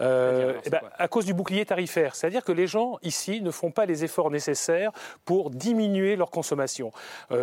Euh, 0.00 0.54
eh 0.64 0.70
ben, 0.70 0.80
à 0.98 1.08
cause 1.08 1.24
du 1.24 1.34
bouclier 1.34 1.64
tarifaire. 1.64 2.14
C'est-à-dire 2.14 2.44
que 2.44 2.52
les 2.52 2.66
gens 2.66 2.98
ici 3.02 3.40
ne 3.40 3.50
font 3.50 3.70
pas 3.70 3.86
les 3.86 4.04
efforts 4.04 4.30
nécessaires 4.30 4.92
pour 5.24 5.50
diminuer 5.50 6.16
leur 6.16 6.30
consommation. 6.30 6.90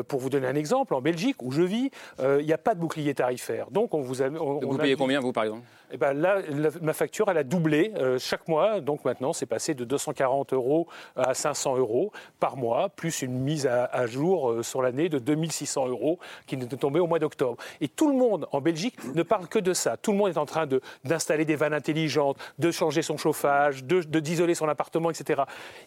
pour 0.07 0.19
vous 0.19 0.29
donner 0.29 0.47
un 0.47 0.55
exemple, 0.55 0.62
exemple, 0.63 0.93
en 0.95 1.01
Belgique, 1.01 1.41
où 1.43 1.51
je 1.51 1.61
vis, 1.61 1.91
euh, 2.19 2.37
il 2.39 2.45
n'y 2.45 2.53
a 2.53 2.57
pas 2.57 2.73
de 2.75 2.79
bouclier 2.79 3.13
tarifaire. 3.13 3.69
Donc 3.71 3.93
on 3.93 4.01
vous 4.01 4.21
a, 4.21 4.27
on- 4.27 4.59
Vous 4.59 4.75
on 4.75 4.77
payez 4.77 4.95
combien, 4.95 5.19
vous, 5.19 5.33
par 5.33 5.43
exemple? 5.43 5.63
Eh 5.95 5.97
ben 5.97 6.13
là, 6.13 6.37
la- 6.49 6.69
ma 6.81 6.93
facture, 6.93 7.29
elle 7.29 7.37
a 7.37 7.43
doublé 7.43 7.91
euh, 7.97 8.17
chaque 8.17 8.47
mois. 8.47 8.79
Donc 8.81 9.05
maintenant, 9.05 9.31
c'est 9.31 9.45
passé 9.45 9.75
de 9.75 9.83
240 9.85 10.53
euros 10.53 10.87
à 11.15 11.35
500 11.35 11.77
euros 11.77 12.11
par 12.39 12.57
mois, 12.57 12.89
plus 12.89 13.21
une 13.21 13.37
mise 13.39 13.67
à, 13.67 13.85
à 13.85 14.07
jour 14.07 14.49
euh, 14.49 14.63
sur 14.63 14.81
l'année 14.81 15.07
de 15.09 15.19
2600 15.19 15.87
euros 15.89 16.17
qui 16.47 16.55
est 16.55 16.77
tombée 16.77 16.99
au 16.99 17.05
mois 17.05 17.19
d'octobre. 17.19 17.57
Et 17.81 17.87
tout 17.87 18.07
le 18.09 18.15
monde 18.17 18.47
en 18.51 18.59
Belgique 18.61 18.95
ne 19.13 19.21
parle 19.21 19.47
que 19.47 19.59
de 19.59 19.73
ça. 19.73 19.97
Tout 19.97 20.11
le 20.13 20.17
monde 20.17 20.29
est 20.29 20.37
en 20.39 20.47
train 20.47 20.65
de- 20.65 20.81
d'installer 21.03 21.45
des 21.45 21.55
vannes 21.55 21.73
intelligentes, 21.75 22.37
de 22.57 22.71
changer 22.71 23.03
son 23.03 23.17
chauffage, 23.17 23.83
de 23.83 24.01
de- 24.01 24.19
d'isoler 24.19 24.55
son 24.55 24.67
appartement, 24.69 25.11
etc. 25.11 25.43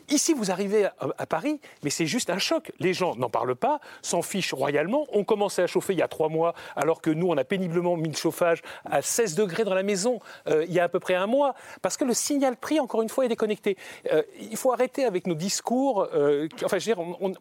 Ici, 0.09 0.35
vous 0.35 0.51
arrivez 0.53 0.85
à, 0.85 0.93
à 1.19 1.27
Paris, 1.27 1.61
mais 1.83 1.91
c'est 1.91 2.07
juste 2.07 2.31
un 2.31 2.39
choc. 2.39 2.71
Les 2.79 2.95
gens 2.95 3.17
n'en 3.17 3.29
parlent 3.31 3.57
pas, 3.57 3.81
s'en 4.03 4.23
fichent 4.23 4.55
royalement. 4.67 5.07
On 5.13 5.23
commençait 5.23 5.63
à 5.63 5.69
chauffer 5.69 5.93
il 5.93 6.01
y 6.01 6.03
a 6.03 6.09
trois 6.09 6.29
mois, 6.29 6.55
alors 6.75 7.01
que 7.01 7.11
nous, 7.11 7.29
on 7.29 7.37
a 7.37 7.45
péniblement 7.45 7.97
mis 7.97 8.09
le 8.09 8.17
chauffage 8.17 8.63
à 8.85 9.01
16 9.01 9.37
degrés 9.37 9.63
dans 9.63 9.75
la 9.75 9.85
maison 9.85 10.19
euh, 10.49 10.65
il 10.67 10.75
y 10.75 10.81
a 10.81 10.85
à 10.85 10.89
peu 10.89 10.99
près 10.99 11.15
un 11.15 11.29
mois. 11.29 11.55
Parce 11.83 11.97
que 11.97 12.05
le 12.05 12.15
signal 12.15 12.57
prix, 12.57 12.81
encore 12.81 13.03
une 13.03 13.09
fois, 13.09 13.25
est 13.25 13.29
déconnecté. 13.29 13.77
Euh, 14.13 14.23
il 14.41 14.57
faut 14.57 14.73
arrêter 14.73 15.05
avec 15.05 15.29
nos 15.29 15.35
discours. 15.35 16.09
euh, 16.13 16.49
enfin, 16.65 16.79
je 16.79 16.91
veux 16.91 16.95
dire, 16.95 17.33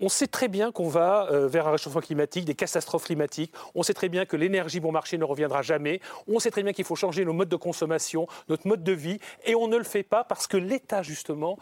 on, 0.00 0.08
sait 0.08 0.26
très 0.26 0.48
bien 0.48 0.72
qu'on 0.72 0.88
va 0.88 1.28
vers 1.48 1.66
un 1.66 1.72
réchauffement 1.72 2.00
climatique, 2.00 2.44
des 2.44 2.54
catastrophes 2.54 3.04
climatiques. 3.04 3.52
On 3.74 3.82
sait 3.82 3.94
très 3.94 4.08
bien 4.08 4.24
que 4.24 4.36
l'énergie 4.36 4.80
bon 4.80 4.92
marché 4.92 5.18
ne 5.18 5.24
reviendra 5.24 5.62
jamais. 5.62 6.00
On 6.28 6.38
sait 6.38 6.50
très 6.50 6.62
bien 6.62 6.72
qu'il 6.72 6.84
faut 6.84 6.94
changer 6.94 7.24
nos 7.24 7.32
modes 7.32 7.48
de 7.48 7.56
consommation, 7.56 8.26
notre 8.48 8.66
mode 8.68 8.84
de 8.84 8.92
vie. 8.92 9.18
Et 9.44 9.54
on 9.54 9.66
ne 9.66 9.76
le 9.76 9.84
fait 9.84 10.04
pas 10.04 10.22
parce 10.24 10.46
que 10.46 10.56
l'État, 10.56 11.02
justement, 11.02 11.58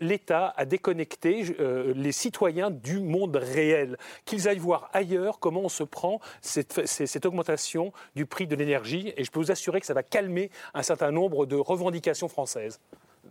l'État 0.00 0.54
a 0.56 0.64
déconnecté 0.64 1.56
les 1.94 2.12
citoyens 2.12 2.70
du 2.70 3.00
monde 3.00 3.36
réel. 3.36 3.98
Qu'ils 4.30 4.46
aillent 4.46 4.58
voir 4.58 4.88
ailleurs 4.92 5.40
comment 5.40 5.62
on 5.62 5.68
se 5.68 5.82
prend 5.82 6.20
cette, 6.40 7.26
augmentation 7.26 7.92
du 8.14 8.26
prix 8.26 8.46
de 8.46 8.54
l'énergie. 8.54 9.12
Et 9.16 9.24
je 9.24 9.30
peux 9.32 9.40
vous 9.40 9.50
assurer 9.50 9.80
que 9.80 9.86
ça 9.86 9.92
va 9.92 10.04
calmer 10.04 10.52
un 10.72 10.84
certain 10.84 11.10
nombre 11.10 11.46
de 11.46 11.56
revendications 11.56 12.28
françaises. 12.28 12.78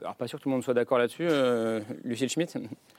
Alors, 0.02 0.16
pas 0.16 0.28
sûr 0.28 0.40
que 0.40 0.44
tout 0.44 0.50
le 0.50 0.54
monde 0.56 0.64
soit 0.64 0.74
d'accord 0.74 0.98
là-dessus. 0.98 1.28
Euh, 1.30 1.82
Lucille 2.04 2.30
Schmitt 2.30 2.58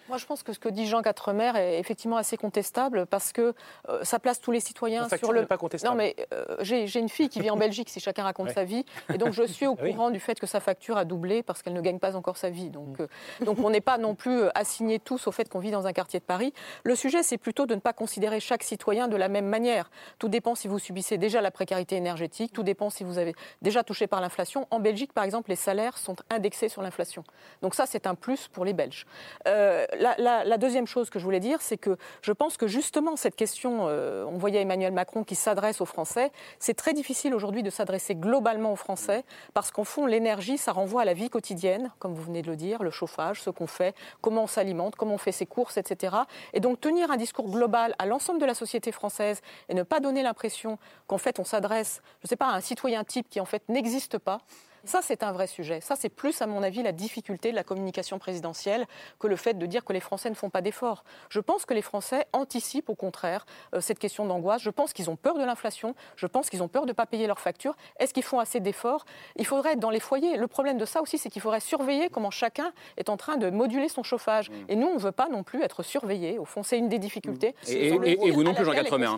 Moi, 0.08 0.18
je 0.18 0.26
pense 0.26 0.42
que 0.42 0.52
ce 0.52 0.58
que 0.58 0.68
dit 0.68 0.86
Jean 0.86 1.02
Quatremer 1.02 1.52
est 1.56 1.78
effectivement 1.78 2.16
assez 2.18 2.36
contestable 2.36 3.06
parce 3.06 3.32
que 3.32 3.54
euh, 3.88 4.04
ça 4.04 4.18
place 4.18 4.40
tous 4.40 4.50
les 4.52 4.60
citoyens 4.60 5.02
La 5.02 5.08
facture 5.08 5.28
sur 5.28 5.32
le. 5.32 5.46
pas 5.46 5.56
contestable. 5.56 5.92
Non, 5.92 5.96
mais 5.96 6.14
euh, 6.34 6.56
j'ai 6.60 6.98
une 6.98 7.08
fille 7.08 7.28
qui 7.28 7.40
vit 7.40 7.50
en 7.50 7.56
Belgique, 7.56 7.88
si 7.88 8.00
chacun 8.00 8.22
raconte 8.24 8.48
Ouais. 8.48 8.54
sa 8.54 8.64
vie, 8.64 8.84
et 9.12 9.18
donc 9.18 9.32
je 9.32 9.42
suis 9.44 9.66
au 9.66 9.74
Ah 9.78 9.82
oui. 9.84 9.92
courant 9.94 10.10
du 10.10 10.20
fait 10.20 10.38
que 10.38 10.46
sa 10.46 10.60
facture 10.60 10.96
a 10.98 11.04
doublé 11.04 11.42
parce 11.42 11.62
qu'elle 11.62 11.72
ne 11.74 11.80
gagne 11.80 11.98
pas 11.98 12.16
encore 12.16 12.36
sa 12.36 12.50
vie. 12.50 12.70
Donc, 12.70 13.00
euh, 13.00 13.06
donc 13.44 13.58
on 13.60 13.70
n'est 13.70 13.80
pas 13.80 13.96
non 13.98 14.14
plus 14.14 14.42
assignés 14.54 14.98
tous 14.98 15.26
au 15.26 15.32
fait 15.32 15.48
qu'on 15.48 15.58
vit 15.58 15.70
dans 15.70 15.86
un 15.86 15.92
quartier 15.92 16.20
de 16.20 16.24
Paris. 16.24 16.52
Le 16.84 16.94
sujet, 16.94 17.22
c'est 17.22 17.38
plutôt 17.38 17.66
de 17.66 17.74
ne 17.74 17.80
pas 17.80 17.92
considérer 17.92 18.40
chaque 18.40 18.62
citoyen 18.62 19.08
de 19.08 19.16
la 19.16 19.28
même 19.28 19.46
manière. 19.46 19.90
Tout 20.18 20.28
dépend 20.28 20.54
si 20.54 20.68
vous 20.68 20.78
subissez 20.78 21.18
déjà 21.18 21.40
la 21.40 21.50
précarité 21.50 21.96
énergétique, 21.96 22.52
tout 22.52 22.62
dépend 22.62 22.90
si 22.90 23.04
vous 23.04 23.18
avez 23.18 23.34
déjà 23.62 23.82
touché 23.84 24.06
par 24.06 24.20
l'inflation. 24.20 24.66
En 24.70 24.80
Belgique, 24.80 25.12
par 25.12 25.24
exemple, 25.24 25.50
les 25.50 25.56
salaires 25.56 25.96
sont 25.98 26.16
indexés 26.30 26.68
sur 26.68 26.82
Donc 27.62 27.74
ça, 27.74 27.86
c'est 27.86 28.06
un 28.06 28.14
plus 28.14 28.48
pour 28.48 28.64
les 28.64 28.72
Belges. 28.72 29.06
Euh, 29.46 29.86
la 29.98 30.58
deuxième 30.58 30.86
chose 30.86 31.10
que 31.10 31.18
je 31.18 31.24
voulais 31.24 31.40
dire, 31.40 31.60
c'est 31.62 31.76
que 31.76 31.96
je 32.22 32.32
pense 32.32 32.56
que 32.56 32.66
justement 32.66 33.16
cette 33.16 33.36
question, 33.36 33.86
euh, 33.88 34.24
on 34.24 34.38
voyait 34.38 34.60
Emmanuel 34.60 34.92
Macron 34.92 35.24
qui 35.24 35.34
s'adresse 35.34 35.80
aux 35.80 35.86
Français, 35.86 36.32
c'est 36.58 36.74
très 36.74 36.92
difficile 36.92 37.34
aujourd'hui 37.34 37.62
de 37.62 37.70
s'adresser 37.70 38.14
globalement 38.14 38.72
aux 38.72 38.76
Français 38.76 39.24
parce 39.54 39.70
qu'en 39.70 39.84
fond, 39.84 40.06
l'énergie, 40.06 40.58
ça 40.58 40.72
renvoie 40.72 41.02
à 41.02 41.04
la 41.04 41.14
vie 41.14 41.30
quotidienne, 41.30 41.90
comme 41.98 42.14
vous 42.14 42.22
venez 42.22 42.42
de 42.42 42.48
le 42.48 42.56
dire, 42.56 42.82
le 42.82 42.90
chauffage, 42.90 43.42
ce 43.42 43.50
qu'on 43.50 43.66
fait, 43.66 43.94
comment 44.20 44.44
on 44.44 44.46
s'alimente, 44.46 44.96
comment 44.96 45.14
on 45.14 45.18
fait 45.18 45.32
ses 45.32 45.46
courses, 45.46 45.76
etc. 45.76 46.16
Et 46.52 46.60
donc 46.60 46.80
tenir 46.80 47.10
un 47.10 47.16
discours 47.16 47.48
global 47.48 47.94
à 47.98 48.06
l'ensemble 48.06 48.40
de 48.40 48.46
la 48.46 48.54
société 48.54 48.92
française 48.92 49.40
et 49.68 49.74
ne 49.74 49.82
pas 49.82 50.00
donner 50.00 50.22
l'impression 50.22 50.78
qu'en 51.06 51.18
fait 51.18 51.38
on 51.38 51.44
s'adresse, 51.44 52.02
je 52.20 52.26
ne 52.26 52.28
sais 52.28 52.36
pas, 52.36 52.48
à 52.48 52.56
un 52.56 52.60
citoyen 52.60 53.04
type 53.04 53.28
qui 53.28 53.40
en 53.40 53.44
fait 53.44 53.62
n'existe 53.68 54.18
pas. 54.18 54.40
Ça, 54.84 55.00
c'est 55.02 55.22
un 55.22 55.32
vrai 55.32 55.46
sujet. 55.46 55.80
Ça, 55.80 55.94
c'est 55.96 56.08
plus, 56.08 56.40
à 56.42 56.46
mon 56.46 56.62
avis, 56.62 56.82
la 56.82 56.92
difficulté 56.92 57.50
de 57.50 57.56
la 57.56 57.64
communication 57.64 58.18
présidentielle 58.18 58.86
que 59.18 59.26
le 59.26 59.36
fait 59.36 59.54
de 59.54 59.66
dire 59.66 59.84
que 59.84 59.92
les 59.92 60.00
Français 60.00 60.30
ne 60.30 60.34
font 60.34 60.50
pas 60.50 60.62
d'efforts. 60.62 61.04
Je 61.28 61.40
pense 61.40 61.66
que 61.66 61.74
les 61.74 61.82
Français 61.82 62.26
anticipent, 62.32 62.88
au 62.88 62.94
contraire, 62.94 63.46
euh, 63.74 63.80
cette 63.80 63.98
question 63.98 64.26
d'angoisse. 64.26 64.62
Je 64.62 64.70
pense 64.70 64.92
qu'ils 64.92 65.10
ont 65.10 65.16
peur 65.16 65.34
de 65.38 65.44
l'inflation. 65.44 65.94
Je 66.16 66.26
pense 66.26 66.50
qu'ils 66.50 66.62
ont 66.62 66.68
peur 66.68 66.82
de 66.82 66.88
ne 66.88 66.92
pas 66.92 67.06
payer 67.06 67.26
leurs 67.26 67.40
factures. 67.40 67.76
Est-ce 67.98 68.14
qu'ils 68.14 68.22
font 68.22 68.38
assez 68.38 68.60
d'efforts? 68.60 69.04
Il 69.36 69.46
faudrait 69.46 69.72
être 69.72 69.80
dans 69.80 69.90
les 69.90 70.00
foyers. 70.00 70.36
Le 70.36 70.46
problème 70.46 70.78
de 70.78 70.84
ça 70.84 71.02
aussi, 71.02 71.18
c'est 71.18 71.30
qu'il 71.30 71.42
faudrait 71.42 71.60
surveiller 71.60 72.08
comment 72.08 72.30
chacun 72.30 72.72
est 72.96 73.08
en 73.08 73.16
train 73.16 73.36
de 73.36 73.50
moduler 73.50 73.88
son 73.88 74.02
chauffage. 74.02 74.50
Et 74.68 74.76
nous, 74.76 74.86
on 74.86 74.94
ne 74.94 75.00
veut 75.00 75.12
pas 75.12 75.28
non 75.28 75.42
plus 75.42 75.62
être 75.62 75.82
surveillés. 75.82 76.38
Au 76.38 76.44
fond, 76.44 76.62
c'est 76.62 76.78
une 76.78 76.88
des 76.88 76.98
difficultés. 76.98 77.54
Et- 77.68 77.90
le- 77.98 78.08
et- 78.08 78.12
et 78.26 78.30
vous 78.30 78.42
non 78.42 78.54
plus, 78.54 78.64
Jean 78.64 78.70
laquelle 78.72 78.86
est 78.86 78.90
Quatremer, 78.90 79.06
hein, 79.06 79.16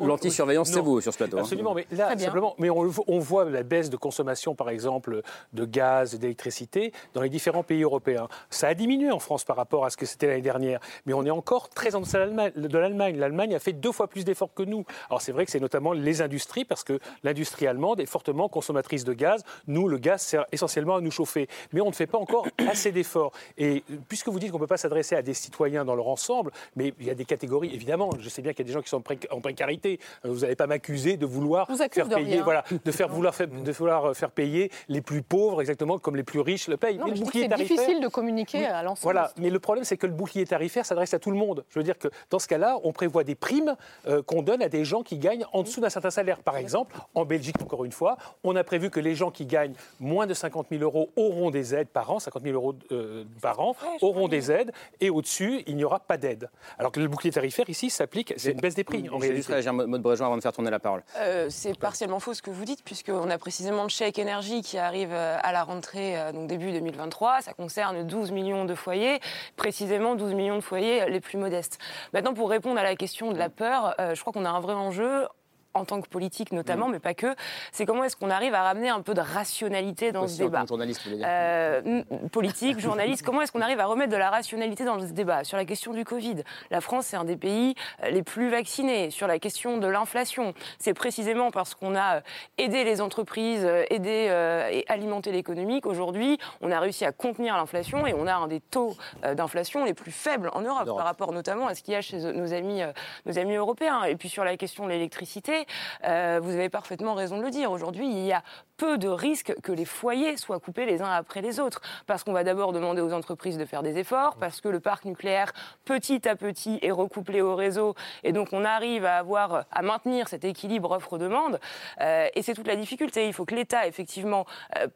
L'antisurveillance, 0.00 0.70
c'est 0.70 0.80
vous 0.80 1.00
sur 1.00 1.12
ce 1.12 1.18
plateau. 1.18 1.36
hein. 1.38 1.40
Absolument, 1.42 1.74
mais 1.74 1.86
là, 1.92 2.08
simplement, 2.26 2.54
mais 2.58 2.70
on 2.70 3.18
voit 3.18 3.44
la 3.44 3.62
baisse 3.62 3.90
de 3.90 3.96
consommation, 3.96 4.39
par 4.54 4.70
exemple, 4.70 5.22
de 5.52 5.64
gaz 5.64 6.14
et 6.14 6.18
d'électricité 6.18 6.92
dans 7.14 7.22
les 7.22 7.28
différents 7.28 7.62
pays 7.62 7.82
européens. 7.82 8.28
Ça 8.50 8.68
a 8.68 8.74
diminué 8.74 9.10
en 9.10 9.18
France 9.18 9.44
par 9.44 9.56
rapport 9.56 9.84
à 9.84 9.90
ce 9.90 9.96
que 9.96 10.06
c'était 10.06 10.26
l'année 10.26 10.40
dernière, 10.42 10.80
mais 11.06 11.12
on 11.12 11.24
est 11.24 11.30
encore 11.30 11.68
très 11.68 11.94
en 11.94 12.00
deçà 12.00 12.18
de 12.26 12.78
l'Allemagne- 12.78 13.16
l'Allemagne. 13.18 13.54
A 13.54 13.58
fait 13.58 13.72
deux 13.72 13.92
fois 13.92 14.08
plus 14.08 14.24
d'efforts 14.24 14.54
que 14.54 14.62
nous. 14.62 14.84
Alors 15.08 15.20
c'est 15.22 15.32
vrai 15.32 15.44
que 15.44 15.50
c'est 15.50 15.60
notamment 15.60 15.92
les 15.92 16.22
industries, 16.22 16.64
parce 16.64 16.84
que 16.84 16.98
l'industrie 17.22 17.66
allemande 17.66 18.00
est 18.00 18.06
fortement 18.06 18.48
consommatrice 18.48 19.04
de 19.04 19.12
gaz. 19.12 19.42
Nous, 19.66 19.88
le 19.88 19.98
gaz 19.98 20.22
sert 20.22 20.46
essentiellement 20.52 20.96
à 20.96 21.00
nous 21.00 21.10
chauffer, 21.10 21.48
mais 21.72 21.80
on 21.80 21.88
ne 21.88 21.92
fait 21.92 22.06
pas 22.06 22.18
encore 22.18 22.46
assez 22.70 22.92
d'efforts. 22.92 23.32
Et 23.58 23.84
puisque 24.08 24.28
vous 24.28 24.38
dites 24.38 24.50
qu'on 24.50 24.58
ne 24.58 24.62
peut 24.62 24.66
pas 24.66 24.76
s'adresser 24.76 25.16
à 25.16 25.22
des 25.22 25.34
citoyens 25.34 25.84
dans 25.84 25.94
leur 25.94 26.08
ensemble, 26.08 26.50
mais 26.76 26.94
il 27.00 27.06
y 27.06 27.10
a 27.10 27.14
des 27.14 27.24
catégories, 27.24 27.70
évidemment. 27.74 28.10
Je 28.18 28.28
sais 28.28 28.42
bien 28.42 28.52
qu'il 28.52 28.64
y 28.64 28.66
a 28.66 28.68
des 28.68 28.72
gens 28.72 28.82
qui 28.82 28.88
sont 28.88 28.98
en, 28.98 29.02
pré- 29.02 29.18
en 29.30 29.40
précarité. 29.40 29.98
Euh, 30.24 30.28
Vous 30.30 30.40
n'allez 30.40 30.56
pas 30.56 30.66
m'accuser 30.66 31.16
de 31.16 31.26
vouloir 31.26 31.66
vous 31.70 31.76
faire 31.76 32.08
de 32.08 32.14
payer, 32.14 32.34
rien. 32.34 32.44
voilà, 32.44 32.64
de 32.84 32.90
faire 32.92 33.08
vouloir 33.08 33.34
faire, 33.34 33.48
de 33.48 33.72
vouloir 33.72 34.16
faire 34.16 34.29
payer 34.30 34.70
les 34.88 35.00
plus 35.00 35.22
pauvres 35.22 35.60
exactement 35.60 35.98
comme 35.98 36.16
les 36.16 36.22
plus 36.22 36.40
riches 36.40 36.68
le 36.68 36.76
payent. 36.76 36.96
Non, 36.98 37.04
Mais 37.06 37.10
mais 37.12 37.18
le 37.18 37.24
bouclier 37.24 37.42
c'est 37.44 37.48
tarifaire- 37.48 37.76
difficile 37.76 38.00
de 38.02 38.08
communiquer 38.08 38.66
à 38.66 38.82
l'ensemble. 38.82 39.02
voilà, 39.02 39.32
mais 39.38 39.50
le 39.50 39.58
problème, 39.60 39.84
c'est 39.84 39.96
que 39.96 40.06
le 40.06 40.12
bouclier 40.12 40.44
tarifaire 40.46 40.86
s'adresse 40.86 41.12
à 41.14 41.18
tout 41.18 41.30
le 41.30 41.36
monde. 41.36 41.64
Je 41.70 41.78
veux 41.78 41.82
dire 41.84 41.98
que 41.98 42.08
dans 42.30 42.38
ce 42.38 42.48
cas-là, 42.48 42.78
on 42.84 42.92
prévoit 42.92 43.24
des 43.24 43.34
primes 43.34 43.74
euh, 44.06 44.22
qu'on 44.22 44.42
donne 44.42 44.62
à 44.62 44.68
des 44.68 44.84
gens 44.84 45.02
qui 45.02 45.18
gagnent 45.18 45.44
en 45.52 45.62
dessous 45.62 45.80
d'un 45.80 45.90
certain 45.90 46.10
salaire. 46.10 46.38
Par 46.42 46.56
exemple, 46.56 46.96
en 47.14 47.24
Belgique, 47.24 47.56
encore 47.62 47.84
une 47.84 47.92
fois, 47.92 48.16
on 48.44 48.56
a 48.56 48.64
prévu 48.64 48.90
que 48.90 49.00
les 49.00 49.14
gens 49.14 49.30
qui 49.30 49.46
gagnent 49.46 49.74
moins 49.98 50.26
de 50.26 50.34
50 50.34 50.68
000 50.70 50.82
euros 50.82 51.10
auront 51.16 51.50
des 51.50 51.74
aides 51.74 51.88
par 51.88 52.10
an, 52.10 52.18
50 52.18 52.42
000 52.42 52.54
euros 52.54 52.74
euh, 52.92 53.24
par 53.42 53.60
an, 53.60 53.74
auront 54.00 54.28
des 54.28 54.50
aides, 54.52 54.72
et 55.00 55.10
au-dessus, 55.10 55.62
il 55.66 55.76
n'y 55.76 55.84
aura 55.84 56.00
pas 56.00 56.16
d'aide. 56.16 56.48
Alors 56.78 56.92
que 56.92 57.00
le 57.00 57.08
bouclier 57.08 57.32
tarifaire, 57.32 57.68
ici, 57.68 57.90
s'applique, 57.90 58.34
c'est 58.36 58.52
une 58.52 58.60
baisse 58.60 58.74
des 58.74 58.84
prix. 58.84 59.08
En 59.10 59.20
juste 59.20 59.48
réagir, 59.48 59.72
Maud 59.72 60.00
Bréjean, 60.02 60.26
avant 60.26 60.36
de 60.36 60.42
faire 60.42 60.52
tourner 60.52 60.70
la 60.70 60.78
parole. 60.78 61.02
Euh, 61.18 61.46
c'est 61.50 61.76
partiellement 61.78 62.20
faux 62.20 62.34
ce 62.34 62.42
que 62.42 62.50
vous 62.50 62.64
dites, 62.64 62.84
puisqu'on 62.84 63.28
a 63.30 63.38
précisément 63.38 63.82
le 63.82 63.88
chèque 63.88 64.18
qui 64.62 64.76
arrive 64.76 65.12
euh, 65.12 65.38
à 65.42 65.52
la 65.52 65.64
rentrée, 65.64 66.18
euh, 66.18 66.32
donc 66.32 66.46
début 66.46 66.72
2023. 66.72 67.40
Ça 67.40 67.52
concerne 67.54 68.06
12 68.06 68.32
millions 68.32 68.64
de 68.66 68.74
foyers, 68.74 69.18
précisément 69.56 70.14
12 70.14 70.34
millions 70.34 70.56
de 70.56 70.60
foyers 70.60 71.08
les 71.08 71.20
plus 71.20 71.38
modestes. 71.38 71.78
Maintenant, 72.12 72.34
pour 72.34 72.50
répondre 72.50 72.78
à 72.78 72.82
la 72.82 72.96
question 72.96 73.32
de 73.32 73.38
la 73.38 73.48
peur, 73.48 73.94
euh, 73.98 74.14
je 74.14 74.20
crois 74.20 74.32
qu'on 74.32 74.44
a 74.44 74.50
un 74.50 74.60
vrai 74.60 74.74
enjeu 74.74 75.26
en 75.74 75.84
tant 75.84 76.00
que 76.00 76.08
politique 76.08 76.52
notamment, 76.52 76.88
mais 76.88 76.98
pas 76.98 77.14
que, 77.14 77.34
c'est 77.72 77.86
comment 77.86 78.04
est-ce 78.04 78.16
qu'on 78.16 78.30
arrive 78.30 78.54
à 78.54 78.62
ramener 78.62 78.88
un 78.88 79.00
peu 79.00 79.14
de 79.14 79.20
rationalité 79.20 80.12
dans 80.12 80.24
Aussi, 80.24 80.36
ce 80.36 80.42
en 80.42 80.46
débat. 80.46 80.58
tant 80.58 80.64
que 80.64 80.68
journaliste, 80.68 81.00
vous 81.04 81.10
voulez 81.10 81.18
dire. 81.18 81.26
Euh, 81.28 82.02
politique, 82.32 82.78
journaliste, 82.80 83.24
comment 83.24 83.42
est-ce 83.42 83.52
qu'on 83.52 83.60
arrive 83.60 83.80
à 83.80 83.86
remettre 83.86 84.12
de 84.12 84.16
la 84.16 84.30
rationalité 84.30 84.84
dans 84.84 84.98
ce 85.00 85.06
débat 85.06 85.44
Sur 85.44 85.56
la 85.56 85.64
question 85.64 85.92
du 85.92 86.04
Covid, 86.04 86.42
la 86.70 86.80
France 86.80 87.06
c'est 87.06 87.16
un 87.16 87.24
des 87.24 87.36
pays 87.36 87.74
euh, 88.02 88.10
les 88.10 88.22
plus 88.22 88.50
vaccinés. 88.50 89.10
Sur 89.10 89.26
la 89.26 89.38
question 89.38 89.78
de 89.78 89.86
l'inflation, 89.86 90.54
c'est 90.78 90.94
précisément 90.94 91.50
parce 91.50 91.74
qu'on 91.74 91.94
a 91.94 92.16
euh, 92.16 92.20
aidé 92.58 92.84
les 92.84 93.00
entreprises, 93.00 93.64
aidé 93.90 94.28
euh, 94.30 94.68
et 94.70 94.84
alimenté 94.88 95.32
l'économie 95.32 95.80
qu'aujourd'hui 95.80 96.38
on 96.60 96.70
a 96.70 96.80
réussi 96.80 97.04
à 97.04 97.12
contenir 97.12 97.56
l'inflation 97.56 98.06
et 98.06 98.14
on 98.14 98.26
a 98.26 98.34
un 98.34 98.48
des 98.48 98.60
taux 98.60 98.96
euh, 99.24 99.34
d'inflation 99.34 99.84
les 99.84 99.94
plus 99.94 100.12
faibles 100.12 100.50
en 100.52 100.60
Europe, 100.60 100.86
par 100.86 101.04
rapport 101.04 101.32
notamment 101.32 101.66
à 101.66 101.74
ce 101.74 101.82
qu'il 101.82 101.94
y 101.94 101.96
a 101.96 102.00
chez 102.00 102.18
nos 102.18 102.52
amis, 102.52 102.82
nos 103.26 103.38
amis 103.38 103.54
européens. 103.54 104.04
Et 104.04 104.16
puis 104.16 104.28
sur 104.28 104.44
la 104.44 104.56
question 104.56 104.84
de 104.84 104.90
l'électricité, 104.90 105.59
euh, 106.04 106.40
vous 106.42 106.50
avez 106.50 106.68
parfaitement 106.68 107.14
raison 107.14 107.38
de 107.38 107.42
le 107.42 107.50
dire. 107.50 107.70
Aujourd'hui, 107.70 108.06
il 108.06 108.24
y 108.24 108.32
a 108.32 108.42
peu 108.76 108.98
de 108.98 109.08
risques 109.08 109.54
que 109.62 109.72
les 109.72 109.84
foyers 109.84 110.36
soient 110.36 110.60
coupés 110.60 110.86
les 110.86 111.02
uns 111.02 111.10
après 111.10 111.42
les 111.42 111.60
autres. 111.60 111.80
Parce 112.06 112.24
qu'on 112.24 112.32
va 112.32 112.44
d'abord 112.44 112.72
demander 112.72 113.02
aux 113.02 113.12
entreprises 113.12 113.58
de 113.58 113.64
faire 113.64 113.82
des 113.82 113.98
efforts, 113.98 114.36
parce 114.36 114.60
que 114.60 114.68
le 114.68 114.80
parc 114.80 115.04
nucléaire, 115.04 115.52
petit 115.84 116.26
à 116.28 116.36
petit, 116.36 116.78
est 116.82 116.90
recouplé 116.90 117.42
au 117.42 117.54
réseau. 117.54 117.94
Et 118.24 118.32
donc, 118.32 118.48
on 118.52 118.64
arrive 118.64 119.04
à 119.04 119.18
avoir, 119.18 119.64
à 119.70 119.82
maintenir 119.82 120.28
cet 120.28 120.44
équilibre 120.44 120.92
offre-demande. 120.92 121.60
Euh, 122.00 122.28
et 122.34 122.42
c'est 122.42 122.54
toute 122.54 122.66
la 122.66 122.76
difficulté. 122.76 123.26
Il 123.26 123.32
faut 123.32 123.44
que 123.44 123.54
l'État, 123.54 123.86
effectivement, 123.86 124.46
euh, 124.78 124.86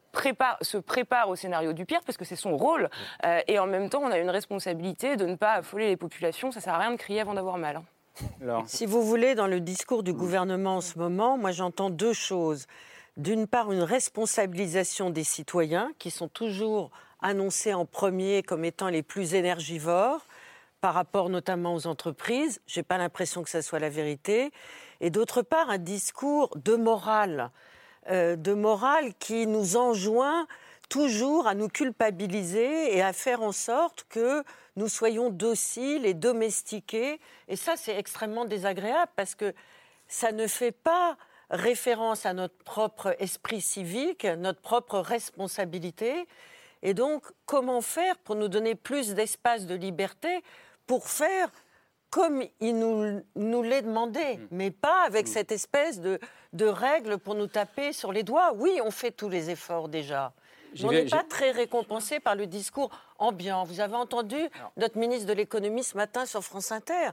se 0.62 0.78
prépare 0.78 1.28
au 1.28 1.37
scénario 1.37 1.73
du 1.73 1.85
pire, 1.85 2.00
parce 2.06 2.16
que 2.16 2.25
c'est 2.25 2.37
son 2.37 2.56
rôle. 2.56 2.88
Et 3.47 3.59
en 3.59 3.66
même 3.66 3.90
temps, 3.90 4.02
on 4.02 4.11
a 4.11 4.18
une 4.18 4.30
responsabilité 4.30 5.16
de 5.16 5.26
ne 5.26 5.37
pas 5.37 5.52
affoler 5.52 5.88
les 5.88 5.97
populations. 5.97 6.50
Ça 6.50 6.61
sert 6.61 6.75
à 6.75 6.78
rien 6.78 6.92
de 6.92 6.97
crier 6.97 7.21
avant 7.21 7.35
d'avoir 7.35 7.59
mal. 7.59 7.76
hein. 7.76 7.85
Si 8.66 8.87
vous 8.87 9.02
voulez, 9.02 9.35
dans 9.35 9.47
le 9.47 9.61
discours 9.61 10.02
du 10.02 10.12
gouvernement 10.12 10.76
en 10.76 10.80
ce 10.80 10.99
moment, 10.99 11.37
moi 11.37 11.50
j'entends 11.50 11.90
deux 11.90 12.12
choses. 12.12 12.66
D'une 13.16 13.47
part, 13.47 13.73
une 13.73 13.83
responsabilisation 13.83 15.11
des 15.11 15.25
citoyens 15.25 15.92
qui 15.99 16.11
sont 16.11 16.28
toujours 16.28 16.90
annoncés 17.21 17.75
en 17.75 17.87
premier 17.87 18.42
comme 18.42 18.64
étant 18.64 18.88
les 18.88 19.02
plus 19.02 19.35
énergivores 19.35 20.26
par 20.80 20.94
rapport 20.94 21.30
notamment 21.30 21.75
aux 21.75 21.87
entreprises. 21.87 22.61
Je 22.66 22.80
n'ai 22.80 22.85
pas 22.85 22.99
l'impression 22.99 23.42
que 23.42 23.50
ça 23.50 23.62
soit 23.62 23.78
la 23.78 23.88
vérité. 23.88 24.50
Et 25.00 25.11
d'autre 25.11 25.42
part, 25.42 25.71
un 25.71 25.78
discours 25.78 26.50
de 26.56 26.76
morale, 26.76 27.50
euh, 28.11 28.37
de 28.37 28.52
morale 28.52 29.14
qui 29.18 29.47
nous 29.47 29.76
enjoint 29.76 30.47
toujours 30.88 31.46
à 31.46 31.54
nous 31.54 31.68
culpabiliser 31.68 32.96
et 32.96 33.02
à 33.02 33.12
faire 33.12 33.42
en 33.42 33.52
sorte 33.52 34.04
que 34.08 34.42
nous 34.76 34.88
soyons 34.88 35.30
dociles 35.30 36.06
et 36.06 36.14
domestiqués. 36.14 37.20
Et 37.48 37.56
ça, 37.56 37.76
c'est 37.76 37.96
extrêmement 37.96 38.44
désagréable 38.44 39.12
parce 39.16 39.34
que 39.34 39.54
ça 40.08 40.32
ne 40.32 40.46
fait 40.46 40.72
pas 40.72 41.16
référence 41.50 42.26
à 42.26 42.32
notre 42.32 42.56
propre 42.64 43.14
esprit 43.18 43.60
civique, 43.60 44.24
notre 44.24 44.60
propre 44.60 44.98
responsabilité. 44.98 46.26
Et 46.82 46.94
donc, 46.94 47.24
comment 47.46 47.80
faire 47.80 48.18
pour 48.18 48.36
nous 48.36 48.48
donner 48.48 48.74
plus 48.74 49.14
d'espace 49.14 49.66
de 49.66 49.74
liberté 49.74 50.42
pour 50.86 51.08
faire 51.08 51.50
comme 52.10 52.44
il 52.60 52.78
nous, 52.78 53.22
nous 53.34 53.62
l'est 53.64 53.82
demandé, 53.82 54.36
Mm. 54.36 54.46
mais 54.52 54.70
pas 54.70 55.02
avec 55.04 55.26
cette 55.26 55.50
espèce 55.50 56.00
de, 56.00 56.20
de 56.52 56.66
règles 56.66 57.18
pour 57.18 57.34
nous 57.34 57.48
taper 57.48 57.92
sur 57.92 58.12
les 58.12 58.22
doigts. 58.22 58.52
Oui, 58.54 58.78
on 58.84 58.92
fait 58.92 59.10
tous 59.10 59.28
les 59.28 59.50
efforts 59.50 59.88
déjà. 59.88 60.32
On 60.83 60.90
n'est 60.90 61.04
pas 61.04 61.23
très 61.28 61.50
récompensé 61.52 62.21
par 62.21 62.35
le 62.35 62.47
discours 62.47 62.90
ambiant. 63.19 63.64
Vous 63.64 63.81
avez 63.81 63.95
entendu 63.95 64.37
notre 64.76 64.99
ministre 64.99 65.26
de 65.26 65.33
l'économie 65.33 65.85
ce 65.85 65.97
matin 65.97 66.26
sur 66.26 66.43
France 66.43 66.73
Inter. 66.73 67.11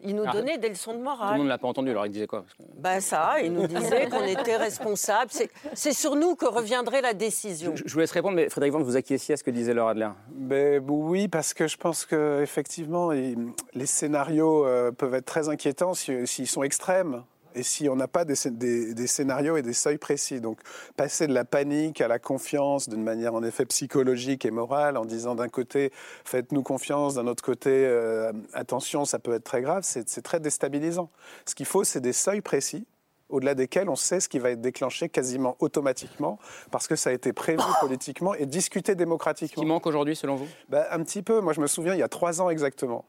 Il 0.00 0.16
nous 0.16 0.24
Ah. 0.26 0.32
donnait 0.32 0.58
des 0.58 0.68
leçons 0.68 0.90
de 0.92 0.96
Tout 0.96 1.02
le 1.02 1.04
morale. 1.04 1.36
monde 1.36 1.44
ne 1.44 1.48
l'a 1.48 1.58
pas 1.58 1.68
entendu, 1.68 1.90
alors 1.90 2.04
il 2.06 2.10
disait 2.12 2.26
quoi? 2.26 2.40
Que- 2.58 2.64
Ben 2.76 3.00
ça, 3.00 3.40
il 3.40 3.52
nous 3.52 3.66
disait 3.66 4.08
qu'on 4.10 4.24
était 4.24 4.56
responsable. 4.56 5.30
C'est- 5.74 5.92
sur 5.92 6.16
nous 6.16 6.34
que 6.34 6.44
reviendrait 6.46 7.00
la 7.00 7.14
décision. 7.14 7.72
Je 7.76 7.92
vous 7.92 8.00
laisse 8.00 8.10
répondre, 8.10 8.34
mais 8.36 8.48
Frédéric 8.48 8.72
Vente, 8.74 8.82
vous 8.82 8.96
acquiesciez 8.96 9.34
à 9.34 9.36
ce 9.36 9.44
que 9.44 9.50
disait 9.50 9.72
Laura 9.74 9.92
Adler? 9.92 10.10
Ben, 10.30 10.84
oui, 10.88 11.28
parce 11.28 11.54
que 11.54 11.68
je 11.68 11.76
pense 11.76 12.04
que 12.04 12.40
effectivement, 12.42 13.10
les, 13.12 13.86
scénarios 13.86 14.66
euh, 14.66 14.90
peuvent 14.90 15.14
être 15.14 15.24
très 15.26 15.48
inquiétants 15.48 15.94
si- 15.94 16.26
s'ils 16.26 16.48
sont 16.48 16.62
extrêmes 16.64 17.22
et 17.54 17.62
si 17.62 17.88
on 17.88 17.96
n'a 17.96 18.08
pas 18.08 18.24
des, 18.24 18.34
scé- 18.34 18.50
des- 18.50 18.94
des 18.94 19.06
scénarios 19.06 19.56
et 19.56 19.62
des 19.62 19.72
seuils 19.72 19.98
précis. 19.98 20.40
Donc, 20.40 20.58
passer 20.96 21.26
de 21.26 21.32
la 21.34 21.44
panique 21.44 22.00
à 22.00 22.08
la 22.08 22.18
confiance 22.18 22.88
d'une 22.88 23.02
manière 23.02 23.34
en 23.34 23.42
effet 23.42 23.64
psychologique 23.66 24.44
et 24.44 24.50
morale, 24.50 24.96
en 24.96 25.04
disant 25.04 25.34
d'un 25.34 25.48
côté, 25.48 25.92
faites-nous 26.24 26.62
confiance, 26.62 27.14
d'un 27.14 27.26
autre 27.26 27.42
côté, 27.44 27.70
euh, 27.70 28.32
attention, 28.52 29.04
ça 29.04 29.18
peut 29.18 29.34
être 29.34 29.44
très 29.44 29.62
grave, 29.62 29.82
c'est 29.84 30.22
très 30.22 30.40
déstabilisant. 30.40 31.10
Ce 31.46 31.54
qu'il 31.54 31.66
faut, 31.66 31.84
c'est 31.84 32.00
des 32.00 32.12
seuils 32.12 32.40
précis 32.40 32.86
au-delà 33.30 33.54
desquels 33.54 33.88
on 33.88 33.96
sait 33.96 34.20
ce 34.20 34.28
qui 34.28 34.38
va 34.38 34.50
être 34.50 34.60
déclenché 34.60 35.08
quasiment 35.08 35.56
automatiquement, 35.58 36.38
parce 36.70 36.86
que 36.86 36.94
ça 36.94 37.10
a 37.10 37.12
été 37.14 37.32
prévu 37.32 37.58
politiquement 37.80 38.34
et 38.34 38.46
discuté 38.46 38.94
démocratiquement. 38.94 39.62
Qui 39.62 39.66
manque 39.66 39.86
aujourd'hui, 39.86 40.14
selon 40.14 40.36
vous? 40.36 40.46
Bah, 40.68 40.86
Un 40.90 41.02
petit 41.02 41.22
peu. 41.22 41.40
Moi, 41.40 41.52
je 41.54 41.60
me 41.60 41.66
souviens, 41.66 41.94
il 41.94 41.98
y 41.98 42.02
a 42.02 42.08
trois 42.08 42.42
ans 42.42 42.50
exactement, 42.50 43.04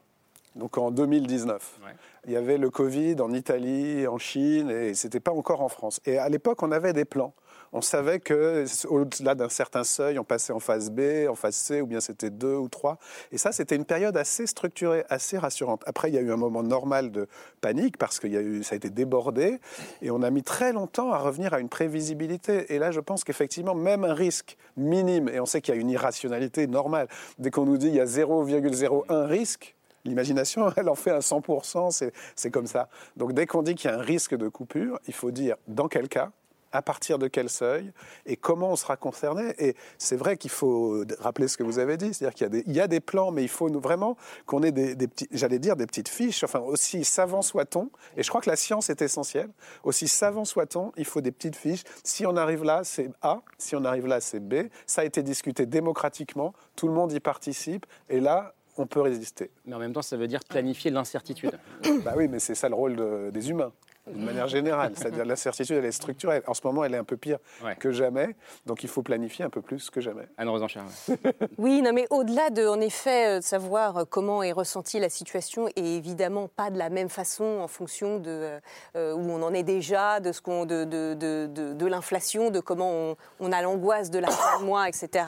donc 0.55 0.77
en 0.77 0.91
2019. 0.91 1.79
Il 2.27 2.33
y 2.33 2.37
avait 2.37 2.57
le 2.57 2.71
Covid 2.71 3.17
en 3.21 3.31
Italie, 3.33 4.07
en 4.07 4.17
Chine, 4.17 4.71
et 4.71 4.95
c'était 4.95 5.19
pas 5.19 5.31
encore 5.31 5.61
en 5.61 5.69
France. 5.69 5.99
Et 6.05 6.17
à 6.17 6.27
l'époque, 6.27 6.63
on 6.63 6.71
avait 6.71 6.93
des 6.93 7.05
plans. 7.05 7.33
On 7.71 7.81
savait 7.81 8.19
que 8.19 8.65
au-delà 8.87 9.35
d'un 9.35 9.49
certain 9.49 9.83
seuil, 9.83 10.17
on 10.17 10.23
passait 10.23 10.53
en 10.53 10.59
phase 10.59 10.89
B, 10.89 11.27
en 11.29 11.35
phase 11.35 11.55
C, 11.55 11.81
ou 11.81 11.87
bien 11.87 11.99
c'était 11.99 12.29
deux 12.29 12.55
ou 12.55 12.69
trois. 12.69 12.97
Et 13.31 13.37
ça, 13.37 13.51
c'était 13.51 13.75
une 13.75 13.85
période 13.85 14.17
assez 14.17 14.47
structurée, 14.47 15.03
assez 15.09 15.37
rassurante. 15.37 15.83
Après, 15.85 16.09
il 16.09 16.15
y 16.15 16.17
a 16.17 16.21
eu 16.21 16.31
un 16.31 16.37
moment 16.37 16.63
normal 16.63 17.11
de 17.11 17.27
panique 17.61 17.97
parce 17.97 18.19
que 18.19 18.61
ça 18.63 18.73
a 18.73 18.75
été 18.77 18.89
débordé, 18.89 19.59
et 20.01 20.09
on 20.09 20.23
a 20.23 20.31
mis 20.31 20.41
très 20.41 20.73
longtemps 20.73 21.11
à 21.11 21.19
revenir 21.19 21.53
à 21.53 21.59
une 21.59 21.69
prévisibilité. 21.69 22.73
Et 22.73 22.79
là, 22.79 22.91
je 22.91 23.01
pense 23.01 23.23
qu'effectivement, 23.23 23.75
même 23.75 24.03
un 24.03 24.13
risque 24.13 24.57
minime, 24.77 25.29
et 25.29 25.39
on 25.39 25.45
sait 25.45 25.61
qu'il 25.61 25.75
y 25.75 25.77
a 25.77 25.81
une 25.81 25.89
irrationalité 25.89 26.65
normale, 26.67 27.07
dès 27.37 27.51
qu'on 27.51 27.65
nous 27.65 27.77
dit 27.77 27.87
il 27.87 27.95
y 27.95 27.99
a 27.99 28.05
0,01 28.05 29.25
risque, 29.25 29.74
L'imagination, 30.05 30.71
elle 30.77 30.89
en 30.89 30.95
fait 30.95 31.11
un 31.11 31.19
100%, 31.19 31.91
c'est- 31.91 32.51
comme 32.51 32.67
ça. 32.67 32.89
Donc 33.17 33.33
dès 33.33 33.45
qu'on 33.47 33.63
dit 33.63 33.75
qu'il 33.75 33.89
y 33.89 33.93
a 33.93 33.97
un 33.97 34.01
risque 34.01 34.35
de 34.35 34.47
coupure, 34.47 34.99
il 35.07 35.13
faut 35.13 35.31
dire 35.31 35.55
dans 35.67 35.87
quel 35.87 36.07
cas, 36.07 36.31
à 36.71 36.81
partir 36.81 37.17
de 37.19 37.27
quel 37.27 37.49
seuil, 37.49 37.93
et 38.25 38.35
comment 38.35 38.71
on 38.71 38.75
sera 38.75 38.97
concerné. 38.97 39.53
Et 39.59 39.75
c'est 39.97 40.17
vrai 40.17 40.35
qu'il 40.35 40.49
faut 40.51 41.05
rappeler 41.19 41.47
ce 41.47 41.55
que 41.55 41.63
vous 41.63 41.79
avez 41.79 41.95
dit, 41.95 42.13
c'est-à-dire 42.13 42.33
qu'il 42.49 42.73
y, 42.73 42.79
a 42.81 42.87
des- 42.87 42.99
plans, 42.99 43.31
mais 43.31 43.43
il 43.43 43.47
faut 43.49 43.69
vraiment 43.79 44.17
qu'on 44.45 44.61
ait 44.61 44.73
des, 44.73 44.93
des 44.93 45.07
j'allais 45.31 45.59
dire 45.59 45.77
des 45.77 45.85
petites 45.85 46.09
fiches, 46.09 46.43
enfin 46.43 46.59
aussi 46.59 47.05
savant 47.05 47.41
soit-on, 47.41 47.89
et 48.17 48.23
je 48.23 48.29
crois 48.29 48.41
que 48.41 48.49
la 48.49 48.57
science 48.57 48.89
est 48.89 49.01
essentielle, 49.01 49.49
aussi 49.85 50.09
savant 50.09 50.43
soit-on, 50.43 50.91
il 50.97 51.05
faut 51.05 51.21
des 51.21 51.31
petites 51.31 51.55
fiches. 51.55 51.83
Si 52.03 52.25
on 52.25 52.35
arrive 52.35 52.65
là, 52.65 52.81
c'est 52.83 53.09
A, 53.21 53.41
si 53.57 53.75
on 53.77 53.85
arrive 53.85 54.07
là, 54.07 54.19
c'est 54.19 54.41
B. 54.41 54.65
Ça 54.85 55.01
a 55.01 55.05
été 55.05 55.23
discuté 55.23 55.65
démocratiquement, 55.65 56.53
tout 56.75 56.87
le 56.87 56.93
monde 56.93 57.13
y 57.13 57.21
participe, 57.21 57.85
et 58.09 58.19
là, 58.19 58.53
on 58.77 58.87
peut 58.87 59.01
résister. 59.01 59.51
Mais 59.65 59.75
en 59.75 59.79
même 59.79 59.93
temps, 59.93 60.01
ça 60.01 60.17
veut 60.17 60.27
dire 60.27 60.41
planifier 60.43 60.91
l'incertitude. 60.91 61.57
Bah 62.03 62.13
oui, 62.17 62.27
mais 62.27 62.39
c'est 62.39 62.55
ça 62.55 62.69
le 62.69 62.75
rôle 62.75 62.95
de- 62.95 63.29
des 63.31 63.49
humains, 63.49 63.71
d'une 64.07 64.23
manière 64.25 64.47
générale. 64.47 64.93
C'est-à-dire 64.95 65.25
l'incertitude, 65.25 65.77
elle 65.77 65.85
est 65.85 65.91
structurelle. 65.91 66.43
En 66.47 66.53
ce 66.53 66.61
moment, 66.63 66.83
elle 66.83 66.93
est 66.93 66.97
un 66.97 67.03
peu 67.03 67.17
pire 67.17 67.37
Ouais. 67.63 67.75
que 67.75 67.91
jamais. 67.91 68.35
Donc 68.65 68.83
il 68.83 68.89
faut 68.89 69.01
planifier 69.01 69.45
un 69.45 69.49
peu 69.49 69.61
plus 69.61 69.89
que 69.89 70.01
jamais. 70.01 70.27
Anne 70.37 70.49
Rosencher. 70.49 70.81
Oui, 71.57 71.81
non, 71.81 71.93
mais 71.93 72.05
au-delà 72.09 72.49
de, 72.49 72.67
en 72.67 72.79
effet, 72.81 73.27
euh, 73.27 73.39
de 73.39 73.43
savoir 73.43 73.97
euh, 73.97 74.03
comment 74.07 74.43
est 74.43 74.51
ressentie 74.51 74.99
la 74.99 75.09
situation, 75.09 75.67
et 75.75 75.95
évidemment 75.95 76.47
pas 76.47 76.69
de 76.69 76.77
la 76.77 76.89
même 76.89 77.09
façon 77.09 77.59
en 77.61 77.67
fonction 77.67 78.19
de 78.19 78.59
euh, 78.95 79.13
où 79.13 79.19
on 79.31 79.41
en 79.41 79.53
est 79.53 79.63
déjà, 79.63 80.19
de 80.19 80.31
ce 80.31 80.41
qu'on, 80.41 80.65
de, 80.65 80.83
de, 80.83 81.13
de, 81.13 81.47
de- 81.51 81.73
de 81.73 81.85
l'inflation, 81.85 82.49
de 82.51 82.59
comment 82.59 82.91
on, 82.91 83.15
on 83.39 83.51
a 83.51 83.61
l'angoisse 83.61 84.09
de 84.11 84.19
la 84.19 84.29
fin 84.29 84.59
de 84.59 84.65
mois, 84.65 84.87
etc. 84.89 85.25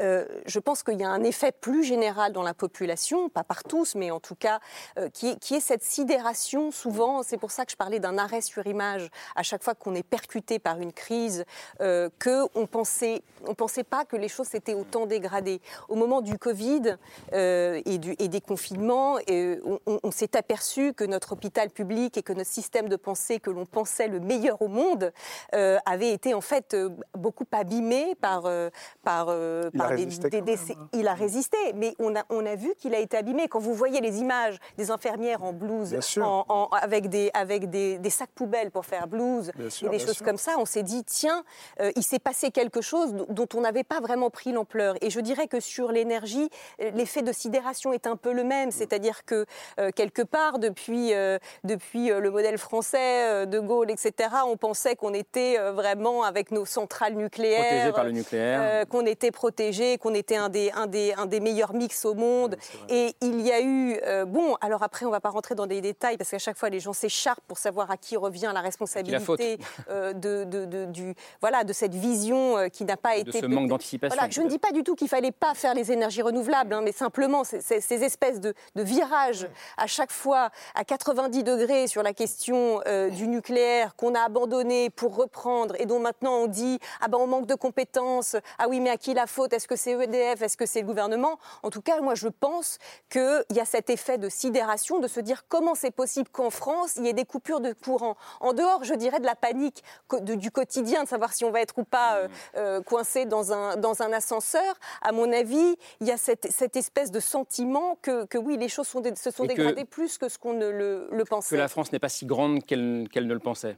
euh, 0.00 0.24
je 0.46 0.58
pense 0.58 0.82
qu'il 0.82 0.98
y 0.98 1.04
a 1.04 1.10
un 1.10 1.22
effet 1.22 1.52
plus 1.52 1.84
général 1.84 2.32
dans 2.32 2.42
la 2.42 2.54
population, 2.54 3.28
pas 3.28 3.44
par 3.44 3.62
tous, 3.64 3.94
mais 3.94 4.10
en 4.10 4.20
tout 4.20 4.34
cas, 4.34 4.60
euh, 4.98 5.08
qui, 5.10 5.28
est, 5.30 5.38
qui 5.38 5.54
est 5.54 5.60
cette 5.60 5.82
sidération. 5.84 6.70
Souvent, 6.70 7.22
c'est 7.22 7.38
pour 7.38 7.50
ça 7.50 7.64
que 7.64 7.72
je 7.72 7.76
parlais 7.76 7.99
d'un 8.00 8.18
arrêt 8.18 8.40
sur 8.40 8.66
image 8.66 9.08
à 9.36 9.42
chaque 9.42 9.62
fois 9.62 9.74
qu'on 9.74 9.94
est 9.94 10.02
percuté 10.02 10.58
par 10.58 10.80
une 10.80 10.92
crise, 10.92 11.44
euh, 11.80 12.08
que 12.18 12.44
on 12.54 12.66
pensait, 12.66 13.22
on 13.46 13.54
pensait 13.54 13.84
pas 13.84 14.04
que 14.04 14.16
les 14.16 14.28
choses 14.28 14.48
s'étaient 14.48 14.74
autant 14.74 15.06
dégradées. 15.06 15.60
Au 15.88 15.94
moment 15.94 16.20
du 16.20 16.38
Covid 16.38 16.96
euh, 17.32 17.80
et, 17.84 17.98
du, 17.98 18.14
et 18.18 18.28
des 18.28 18.40
confinements, 18.40 19.16
euh, 19.30 19.58
on, 19.64 19.78
on- 19.86 20.00
on 20.02 20.10
s'est 20.10 20.36
aperçu 20.36 20.92
que 20.94 21.04
notre 21.04 21.32
hôpital 21.32 21.70
public 21.70 22.16
et 22.16 22.22
que 22.22 22.32
notre 22.32 22.50
système 22.50 22.88
de 22.88 22.96
pensée 22.96 23.38
que 23.40 23.50
l'on 23.50 23.66
pensait 23.66 24.08
le 24.08 24.20
meilleur 24.20 24.60
au 24.62 24.68
monde 24.68 25.12
euh, 25.54 25.78
avait 25.86 26.12
été 26.12 26.34
en 26.34 26.40
fait 26.40 26.76
beaucoup 27.16 27.44
abîmé 27.52 28.14
par 28.20 28.42
par, 29.02 29.28
Il 29.28 29.78
par 29.78 29.90
des, 30.40 30.40
même, 30.40 30.56
hein. 30.78 30.88
il 30.92 31.08
a 31.08 31.14
résisté, 31.14 31.56
mais 31.74 31.94
on 31.98 32.14
a, 32.16 32.22
on 32.30 32.44
a 32.46 32.54
vu 32.54 32.74
qu'il 32.78 32.94
a 32.94 32.98
été 32.98 33.16
abîmé. 33.16 33.48
Quand 33.48 33.58
vous 33.58 33.74
voyez 33.74 34.00
les 34.00 34.18
images 34.20 34.58
des 34.76 34.90
infirmières 34.90 35.42
en 35.42 35.52
blouse, 35.52 35.90
en- 36.22 36.44
en- 36.48 36.68
avec, 36.68 37.08
des, 37.08 37.30
avec 37.34 37.68
des, 37.70 37.89
des 37.98 38.10
sacs 38.10 38.30
poubelles 38.34 38.70
pour 38.70 38.86
faire 38.86 39.06
Bien 39.56 39.70
sûr, 39.70 39.88
et 39.88 39.90
des 39.90 39.98
choses 39.98 40.16
sûr. 40.16 40.24
comme 40.26 40.36
ça, 40.36 40.52
on 40.58 40.64
s'est 40.64 40.82
dit, 40.82 41.02
tiens, 41.04 41.44
euh, 41.80 41.90
il 41.96 42.02
s'est 42.02 42.18
passé 42.18 42.50
quelque 42.50 42.80
chose 42.80 43.12
dont- 43.28 43.48
on 43.54 43.60
n'avait 43.62 43.84
pas 43.84 44.00
vraiment 44.00 44.30
pris 44.30 44.52
l'ampleur. 44.52 44.94
Et 45.00 45.10
je 45.10 45.20
dirais 45.20 45.48
que 45.48 45.58
sur 45.60 45.90
l'énergie, 45.92 46.48
l'effet 46.78 47.22
de 47.22 47.32
sidération 47.32 47.92
est 47.92 48.06
un 48.06 48.16
peu 48.16 48.32
le 48.32 48.44
même, 48.44 48.70
c'est-à-dire 48.70 49.24
que 49.24 49.46
euh, 49.78 49.90
quelque 49.90 50.22
part, 50.22 50.58
depuis, 50.58 51.14
euh, 51.14 51.38
depuis 51.64 52.08
le 52.08 52.30
modèle 52.30 52.58
français, 52.58 53.46
de 53.46 53.58
Gaulle, 53.60 53.90
etc., 53.90 54.28
on 54.46 54.56
pensait 54.56 54.96
qu'on 54.96 55.14
était 55.14 55.58
vraiment 55.72 56.22
avec 56.24 56.50
nos 56.50 56.64
centrales 56.64 57.14
nucléaires, 57.14 57.64
Protégé 57.64 57.92
par 57.92 58.04
le 58.04 58.12
nucléaire. 58.12 58.86
qu'on 58.88 59.06
était 59.06 59.30
protégé, 59.30 59.98
qu'on 59.98 60.14
était 60.14 60.36
un 60.36 60.48
des, 60.48 60.70
un, 60.72 60.86
des, 60.86 61.12
un 61.14 61.26
des 61.26 61.40
meilleurs 61.40 61.72
mix 61.74 62.04
au 62.04 62.14
monde. 62.14 62.56
et 62.88 63.14
il 63.20 63.40
y 63.40 63.50
a 63.52 63.60
eu, 63.62 63.98
bon, 64.26 64.56
alors 64.60 64.82
après, 64.82 65.04
on 65.06 65.08
ne 65.08 65.14
va 65.14 65.20
pas 65.20 65.30
rentrer 65.30 65.54
dans 65.54 65.66
des 65.66 65.80
détails 65.80 66.16
parce 66.16 66.30
qu'à 66.30 66.38
chaque 66.38 66.56
fois, 66.56 66.68
les 66.68 66.80
gens 66.80 66.92
s'écharpent 66.92 67.44
pour 67.48 67.58
savoir 67.58 67.79
à 67.88 67.96
qui 67.96 68.16
revient 68.16 68.50
la 68.52 68.60
responsabilité 68.60 69.58
euh, 69.88 70.12
de, 70.12 70.44
de, 70.44 70.64
de- 70.64 70.84
du, 70.86 71.14
voilà, 71.40 71.62
de 71.64 71.72
cette 71.72 71.94
vision 71.94 72.58
euh, 72.58 72.68
qui 72.68 72.84
n'a 72.84 72.96
pas 72.96 73.14
De 73.22 73.28
été. 73.28 73.40
ce 73.40 73.46
manque 73.46 73.68
d'anticipation, 73.68 74.16
Voilà, 74.16 74.30
je 74.30 74.40
ne 74.40 74.48
dis 74.48 74.58
pas 74.58 74.72
du 74.72 74.82
tout 74.82 74.94
qu'il 74.96 75.08
fallait 75.08 75.30
pas 75.32 75.54
faire 75.54 75.74
les 75.74 75.92
énergies 75.92 76.22
renouvelables, 76.22 76.74
hein, 76.74 76.80
mais 76.82 76.92
simplement 76.92 77.44
ces, 77.44 77.60
ces- 77.60 77.80
ces 77.80 78.02
espèces 78.02 78.40
de, 78.40 78.54
de 78.74 78.82
virages 78.82 79.48
à 79.76 79.86
chaque 79.86 80.10
fois 80.12 80.50
à 80.74 80.84
90 80.84 81.44
degrés 81.44 81.86
sur 81.86 82.02
la 82.02 82.12
question 82.12 82.80
euh, 82.86 83.08
du 83.10 83.28
nucléaire 83.28 83.94
qu'on 83.94 84.14
a 84.14 84.20
abandonné 84.22 84.90
pour 84.90 85.14
reprendre 85.14 85.74
et 85.78 85.86
dont 85.86 86.00
maintenant 86.00 86.34
on 86.38 86.46
dit 86.46 86.78
ah 87.00 87.08
ben 87.08 87.18
on 87.18 87.26
manque 87.26 87.46
de 87.46 87.54
compétences, 87.54 88.36
ah 88.58 88.66
oui 88.68 88.80
mais 88.80 88.90
à 88.90 88.96
qui 88.96 89.14
la 89.14 89.26
faute? 89.26 89.52
Est-ce 89.52 89.68
que 89.68 89.76
c'est 89.76 89.92
EDF 89.92 90.42
Est-ce 90.42 90.56
que 90.56 90.66
c'est 90.66 90.80
le 90.80 90.86
gouvernement? 90.86 91.38
En 91.62 91.70
tout 91.70 91.82
cas, 91.82 92.00
moi 92.00 92.14
je 92.14 92.28
pense 92.28 92.78
qu'il 93.10 93.44
y 93.52 93.60
a 93.60 93.64
cet 93.64 93.90
effet 93.90 94.18
de 94.18 94.28
sidération 94.28 94.98
de 94.98 95.08
se 95.08 95.20
dire 95.20 95.44
comment 95.48 95.74
c'est 95.74 95.90
possible 95.90 96.28
qu'en 96.30 96.50
France 96.50 96.94
il 96.96 97.04
y 97.06 97.08
ait 97.08 97.12
des 97.12 97.24
coupures 97.24 97.60
de 97.60 97.69
courant. 97.72 98.16
En 98.40 98.52
dehors, 98.52 98.84
je 98.84 98.94
dirais, 98.94 99.20
de 99.20 99.26
la 99.26 99.34
panique 99.34 99.82
de- 100.12 100.34
du 100.34 100.50
quotidien, 100.50 101.04
de 101.04 101.08
savoir 101.08 101.32
si 101.32 101.44
on 101.44 101.50
va 101.50 101.60
être 101.60 101.78
ou 101.78 101.84
pas 101.84 102.16
euh, 102.16 102.28
euh, 102.56 102.80
coincé 102.82 103.24
dans 103.26 103.52
un, 103.52 103.76
dans 103.76 104.02
un 104.02 104.12
ascenseur, 104.12 104.74
à 105.02 105.12
mon 105.12 105.32
avis, 105.32 105.76
il 106.00 106.06
y 106.06 106.10
a 106.12 106.16
cette, 106.16 106.50
cette 106.50 106.76
espèce 106.76 107.10
de 107.10 107.20
sentiment 107.20 107.96
que, 108.02 108.24
que 108.26 108.38
oui, 108.38 108.56
les 108.56 108.68
choses 108.68 108.86
sont 108.88 109.02
se 109.14 109.30
sont 109.30 109.44
Et 109.44 109.48
que- 109.48 109.54
dégradées 109.54 109.84
plus 109.84 110.18
que 110.18 110.28
ce 110.28 110.38
qu'on 110.38 110.52
ne 110.52 110.68
le, 110.68 111.08
le 111.10 111.24
Que 111.24 111.28
pensait. 111.30 111.56
la 111.56 111.68
France 111.68 111.92
n'est 111.92 111.98
pas 111.98 112.08
si 112.08 112.26
grande 112.26 112.64
qu'elle 112.64 113.08
qu'elle 113.12 113.26
ne 113.26 113.34
le 113.34 113.40
pensait. 113.40 113.76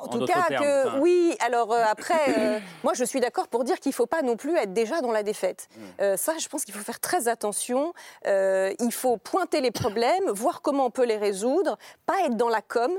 En, 0.00 0.08
tout 0.08 0.24
cas, 0.26 0.44
termes, 0.48 0.64
que 0.64 0.88
enfin. 0.88 0.98
oui. 1.00 1.36
Alors 1.40 1.72
euh, 1.72 1.82
après, 1.86 2.38
euh, 2.38 2.60
moi 2.84 2.92
je 2.94 3.04
suis 3.04 3.20
d'accord 3.20 3.48
pour 3.48 3.64
dire 3.64 3.80
qu'il 3.80 3.90
ne 3.90 3.94
faut 3.94 4.06
pas 4.06 4.22
non 4.22 4.36
plus 4.36 4.56
être 4.56 4.72
déjà 4.72 5.00
dans 5.00 5.12
la 5.12 5.22
défaite. 5.22 5.68
Mm. 5.76 5.82
Euh, 6.00 6.16
ça, 6.16 6.34
je 6.38 6.48
pense 6.48 6.64
qu'il 6.64 6.74
faut 6.74 6.84
faire 6.84 7.00
très 7.00 7.28
attention. 7.28 7.92
Il 8.24 8.92
faut 8.92 9.16
pointer 9.16 9.60
les 9.60 9.70
problèmes, 9.70 10.30
voir 10.30 10.62
comment 10.62 10.86
on 10.86 10.90
peut 10.90 11.04
les 11.04 11.16
résoudre, 11.16 11.78
pas 12.06 12.24
être 12.24 12.36
dans 12.36 12.48
la 12.48 12.62
com. 12.62 12.92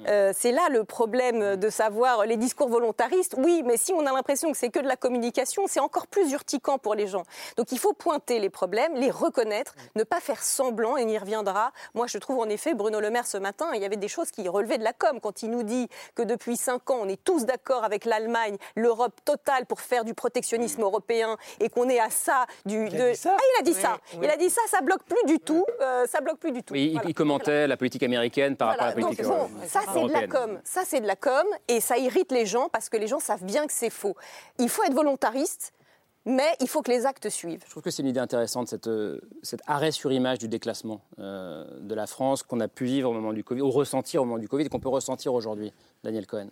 Mm. 0.00 0.04
Euh, 0.08 0.32
c'est 0.36 0.52
là 0.52 0.68
le 0.70 0.84
problème 0.84 1.56
de 1.56 1.70
savoir 1.70 2.24
les 2.26 2.36
discours 2.36 2.68
volontaristes. 2.68 3.34
Oui, 3.38 3.62
mais 3.64 3.76
si 3.76 3.92
on 3.92 4.00
a 4.06 4.12
l'impression 4.12 4.50
que 4.50 4.56
c'est 4.58 4.70
que 4.70 4.80
de 4.80 4.88
la 4.88 4.96
communication, 4.96 5.64
c'est 5.66 5.80
encore 5.80 6.06
plus 6.06 6.32
urticant 6.32 6.78
pour 6.78 6.94
les 6.94 7.06
gens. 7.06 7.22
Donc 7.56 7.72
il 7.72 7.78
faut 7.78 7.92
pointer 7.92 8.38
les 8.40 8.50
problèmes, 8.50 8.94
les 8.94 9.10
reconnaître, 9.10 9.74
ne 9.96 10.02
pas 10.04 10.20
faire 10.20 10.42
semblant, 10.42 10.96
et 10.96 11.04
on 11.04 11.08
y 11.08 11.18
reviendra. 11.18 11.72
Moi, 11.94 12.06
je 12.06 12.18
trouve 12.18 12.38
en 12.38 12.48
effet, 12.48 12.74
Bruno 12.74 13.00
Le 13.00 13.10
Maire 13.10 13.26
ce 13.26 13.36
matin, 13.38 13.66
il 13.74 13.80
y 13.82 13.84
avait 13.84 13.96
des 13.96 14.08
choses 14.08 14.30
qui 14.30 14.48
relevaient 14.48 14.78
de 14.78 14.84
la 14.84 14.92
com 14.92 15.20
quand 15.20 15.42
il 15.42 15.50
nous 15.50 15.62
dit 15.62 15.88
que 16.14 16.22
depuis 16.22 16.56
cinq 16.56 16.90
ans, 16.90 16.98
on 17.02 17.08
est 17.08 17.22
tous 17.22 17.44
d'accord 17.44 17.84
avec 17.84 18.04
l'Allemagne, 18.04 18.56
l'Europe 18.76 19.14
totale 19.24 19.66
pour 19.66 19.80
faire 19.80 20.04
du 20.04 20.14
protectionnisme 20.14 20.82
européen 20.82 21.36
et 21.60 21.68
qu'on 21.68 21.88
est 21.88 22.00
à 22.00 22.10
ça 22.10 22.46
du. 22.64 22.86
Il 22.86 22.96
a 23.00 23.06
de- 23.06 23.10
dit 23.12 23.16
ça 23.16 23.36
Ah, 23.36 23.42
il 23.56 23.60
a 23.60 23.62
dit 23.64 23.70
Oui, 23.76 23.82
ça. 23.82 23.98
oui. 24.14 24.20
Il 24.24 24.30
a 24.30 24.36
dit 24.36 24.50
ça, 24.50 24.60
ça 24.68 24.80
bloque 24.80 25.02
plus 25.04 25.24
du 25.26 25.38
tout. 25.40 25.64
euh, 25.80 26.06
ça 26.06 26.20
bloque 26.20 26.38
plus 26.38 26.52
du 26.52 26.62
tout. 26.62 26.72
Oui, 26.74 26.86
il- 26.86 26.92
Voilà. 26.94 27.08
il 27.08 27.14
commentait 27.14 27.66
la 27.66 27.76
politique 27.76 28.02
américaine 28.02 28.56
par 28.56 28.68
Voilà, 28.68 28.82
rapport 28.84 28.96
à 28.96 29.00
la 29.00 29.06
politique 29.06 29.24
donc, 29.26 29.50
bon, 29.50 29.66
ça 29.68 29.80
c'est 29.92 30.02
de 30.06 30.12
la 30.12 30.26
com, 30.26 30.60
ça 30.64 30.82
c'est 30.84 31.00
de 31.00 31.06
la 31.06 31.16
com 31.16 31.46
et 31.68 31.80
ça 31.80 31.98
irrite 31.98 32.32
les 32.32 32.46
gens 32.46 32.68
parce 32.68 32.88
que 32.88 32.96
les 32.96 33.06
gens 33.06 33.20
savent 33.20 33.44
bien 33.44 33.66
que 33.66 33.72
c'est 33.72 33.90
faux. 33.90 34.16
Il 34.58 34.68
faut 34.68 34.82
être 34.84 34.94
volontariste, 34.94 35.72
mais 36.26 36.48
il 36.60 36.68
faut 36.68 36.82
que 36.82 36.90
les 36.90 37.06
actes 37.06 37.28
suivent. 37.30 37.62
Je 37.64 37.70
trouve 37.70 37.82
que 37.82 37.90
c'est 37.90 38.02
une 38.02 38.08
idée 38.08 38.20
intéressante, 38.20 38.68
cette, 38.68 38.88
euh, 38.88 39.20
cet 39.42 39.60
arrêt 39.66 39.90
sur 39.90 40.12
image 40.12 40.38
du 40.38 40.48
déclassement 40.48 41.00
euh, 41.18 41.64
de 41.80 41.94
la 41.94 42.06
France 42.06 42.42
qu'on 42.42 42.60
a 42.60 42.68
pu 42.68 42.84
vivre 42.84 43.10
au 43.10 43.12
moment 43.12 43.32
du 43.32 43.42
Covid, 43.42 43.62
ou 43.62 43.70
ressentir 43.70 44.22
au 44.22 44.24
moment 44.24 44.38
du 44.38 44.48
Covid, 44.48 44.68
qu'on 44.68 44.80
peut 44.80 44.88
ressentir 44.88 45.32
aujourd'hui. 45.32 45.72
Daniel 46.04 46.26
Cohen. 46.26 46.48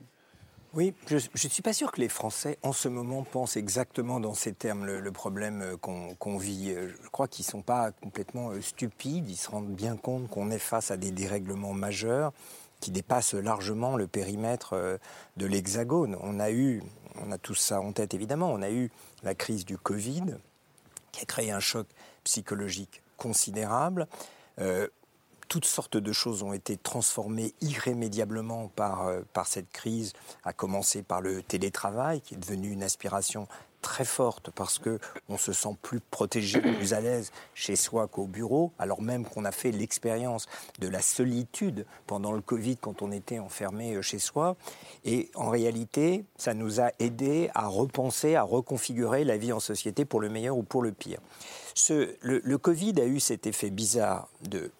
Oui, 0.74 0.92
je 1.06 1.14
ne 1.16 1.20
suis 1.48 1.62
pas 1.62 1.72
sûr 1.72 1.92
que 1.92 2.00
les 2.00 2.10
Français, 2.10 2.58
en 2.62 2.72
ce 2.74 2.88
moment, 2.88 3.22
pensent 3.22 3.56
exactement 3.56 4.20
dans 4.20 4.34
ces 4.34 4.52
termes 4.52 4.84
le, 4.84 5.00
le 5.00 5.12
problème 5.12 5.62
euh, 5.62 5.76
qu'on 5.76 6.36
vit. 6.36 6.72
Euh, 6.72 6.88
Je 7.02 7.08
crois 7.08 7.26
qu'ils 7.26 7.46
ne 7.46 7.50
sont 7.50 7.62
pas 7.62 7.90
complètement 7.90 8.50
stupides, 8.60 9.28
ils 9.28 9.36
se 9.36 9.50
rendent 9.50 9.74
bien 9.74 9.96
compte 9.96 10.28
qu'on 10.28 10.50
est 10.50 10.58
face 10.58 10.90
à 10.90 10.96
des 10.96 11.10
dérèglements 11.10 11.72
majeurs 11.72 12.32
qui 12.80 12.90
dépassent 12.90 13.34
largement 13.34 13.96
le 13.96 14.06
périmètre 14.06 14.74
euh, 14.74 14.98
de 15.36 15.46
l'Hexagone. 15.46 16.16
On 16.20 16.40
a 16.40 16.50
eu, 16.50 16.82
on 17.20 17.32
a 17.32 17.38
tous 17.38 17.54
ça 17.54 17.80
en 17.80 17.92
tête 17.92 18.14
évidemment, 18.14 18.50
on 18.52 18.62
a 18.62 18.70
eu 18.70 18.90
la 19.22 19.34
crise 19.34 19.64
du 19.64 19.78
Covid 19.78 20.36
qui 21.12 21.22
a 21.22 21.24
créé 21.24 21.50
un 21.50 21.60
choc 21.60 21.86
psychologique 22.24 23.02
considérable. 23.16 24.06
Euh, 24.60 24.88
toutes 25.48 25.64
sortes 25.64 25.96
de 25.96 26.12
choses 26.12 26.42
ont 26.42 26.52
été 26.52 26.76
transformées 26.76 27.54
irrémédiablement 27.62 28.68
par, 28.68 29.06
euh, 29.06 29.22
par 29.32 29.46
cette 29.46 29.70
crise, 29.70 30.12
à 30.44 30.52
commencer 30.52 31.02
par 31.02 31.20
le 31.20 31.42
télétravail, 31.42 32.20
qui 32.20 32.34
est 32.34 32.38
devenu 32.38 32.70
une 32.70 32.82
aspiration 32.82 33.48
très 33.82 34.04
forte 34.04 34.50
parce 34.50 34.78
que 34.78 34.98
on 35.28 35.36
se 35.36 35.52
sent 35.52 35.76
plus 35.82 36.00
protégé, 36.00 36.60
plus 36.60 36.92
à 36.92 37.00
l'aise 37.00 37.32
chez 37.54 37.76
soi 37.76 38.06
qu'au 38.06 38.26
bureau, 38.26 38.72
alors 38.78 39.02
même 39.02 39.24
qu'on 39.24 39.44
a 39.44 39.52
fait 39.52 39.70
l'expérience 39.70 40.46
de 40.78 40.88
la 40.88 41.00
solitude 41.00 41.86
pendant 42.06 42.32
le 42.32 42.40
Covid 42.40 42.76
quand 42.76 43.02
on 43.02 43.12
était 43.12 43.38
enfermé 43.38 43.94
euh, 43.94 44.02
chez 44.02 44.18
soi. 44.18 44.56
Et 45.04 45.30
en 45.34 45.50
réalité, 45.50 46.24
ça 46.36 46.54
nous 46.54 46.80
a 46.80 46.90
aidé 46.98 47.50
à 47.54 47.66
repenser, 47.66 48.34
à 48.34 48.42
reconfigurer 48.42 49.24
la 49.24 49.36
vie 49.36 49.52
en 49.52 49.60
société 49.60 50.04
pour 50.04 50.20
le 50.20 50.28
meilleur 50.28 50.56
ou 50.56 50.62
pour 50.62 50.82
le 50.82 50.92
pire. 50.92 51.20
Le, 52.22 52.56
Covid 52.56 53.00
a 53.00 53.04
eu 53.04 53.20
cet 53.20 53.46
effet 53.46 53.70
bizarre 53.70 54.28
de 54.42 54.70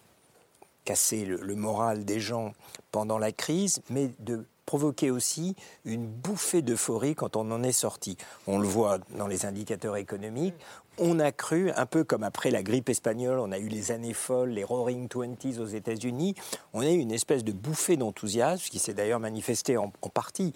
casser 0.83 1.23
le 1.23 1.55
moral 1.55 2.03
des 2.03 2.19
gens 2.19 2.53
pendant 2.91 3.17
la 3.17 3.31
crise, 3.31 3.81
mais 3.89 4.11
de 4.19 4.45
provoquer 4.69 5.09
aussi 5.09 5.55
une 5.83 6.05
bouffée 6.05 6.61
d'euphorie 6.61 7.15
quand 7.15 7.35
on 7.35 7.49
en 7.49 7.63
est 7.63 7.71
sorti. 7.71 8.17
On 8.45 8.59
le 8.59 8.67
voit 8.67 8.99
dans 9.17 9.25
les 9.25 9.47
indicateurs 9.47 9.97
économiques. 9.97 10.53
On 10.99 11.19
a 11.19 11.31
cru, 11.31 11.71
un 11.71 11.87
peu 11.87 12.03
comme 12.03 12.21
après 12.21 12.51
la 12.51 12.61
grippe 12.61 12.87
espagnole, 12.87 13.39
on 13.39 13.51
a 13.51 13.57
eu 13.57 13.67
les 13.67 13.91
années 13.91 14.13
folles, 14.13 14.49
les 14.49 14.63
Roaring 14.63 15.07
Twenties 15.07 15.57
aux 15.57 15.65
États-Unis, 15.65 16.35
on 16.73 16.81
a 16.81 16.91
eu 16.91 16.99
une 16.99 17.11
espèce 17.11 17.43
de 17.43 17.51
bouffée 17.51 17.97
d'enthousiasme 17.97 18.69
qui 18.69 18.77
s'est 18.77 18.93
d'ailleurs 18.93 19.19
manifestée 19.19 19.75
en, 19.75 19.91
en 20.03 20.09
partie 20.09 20.53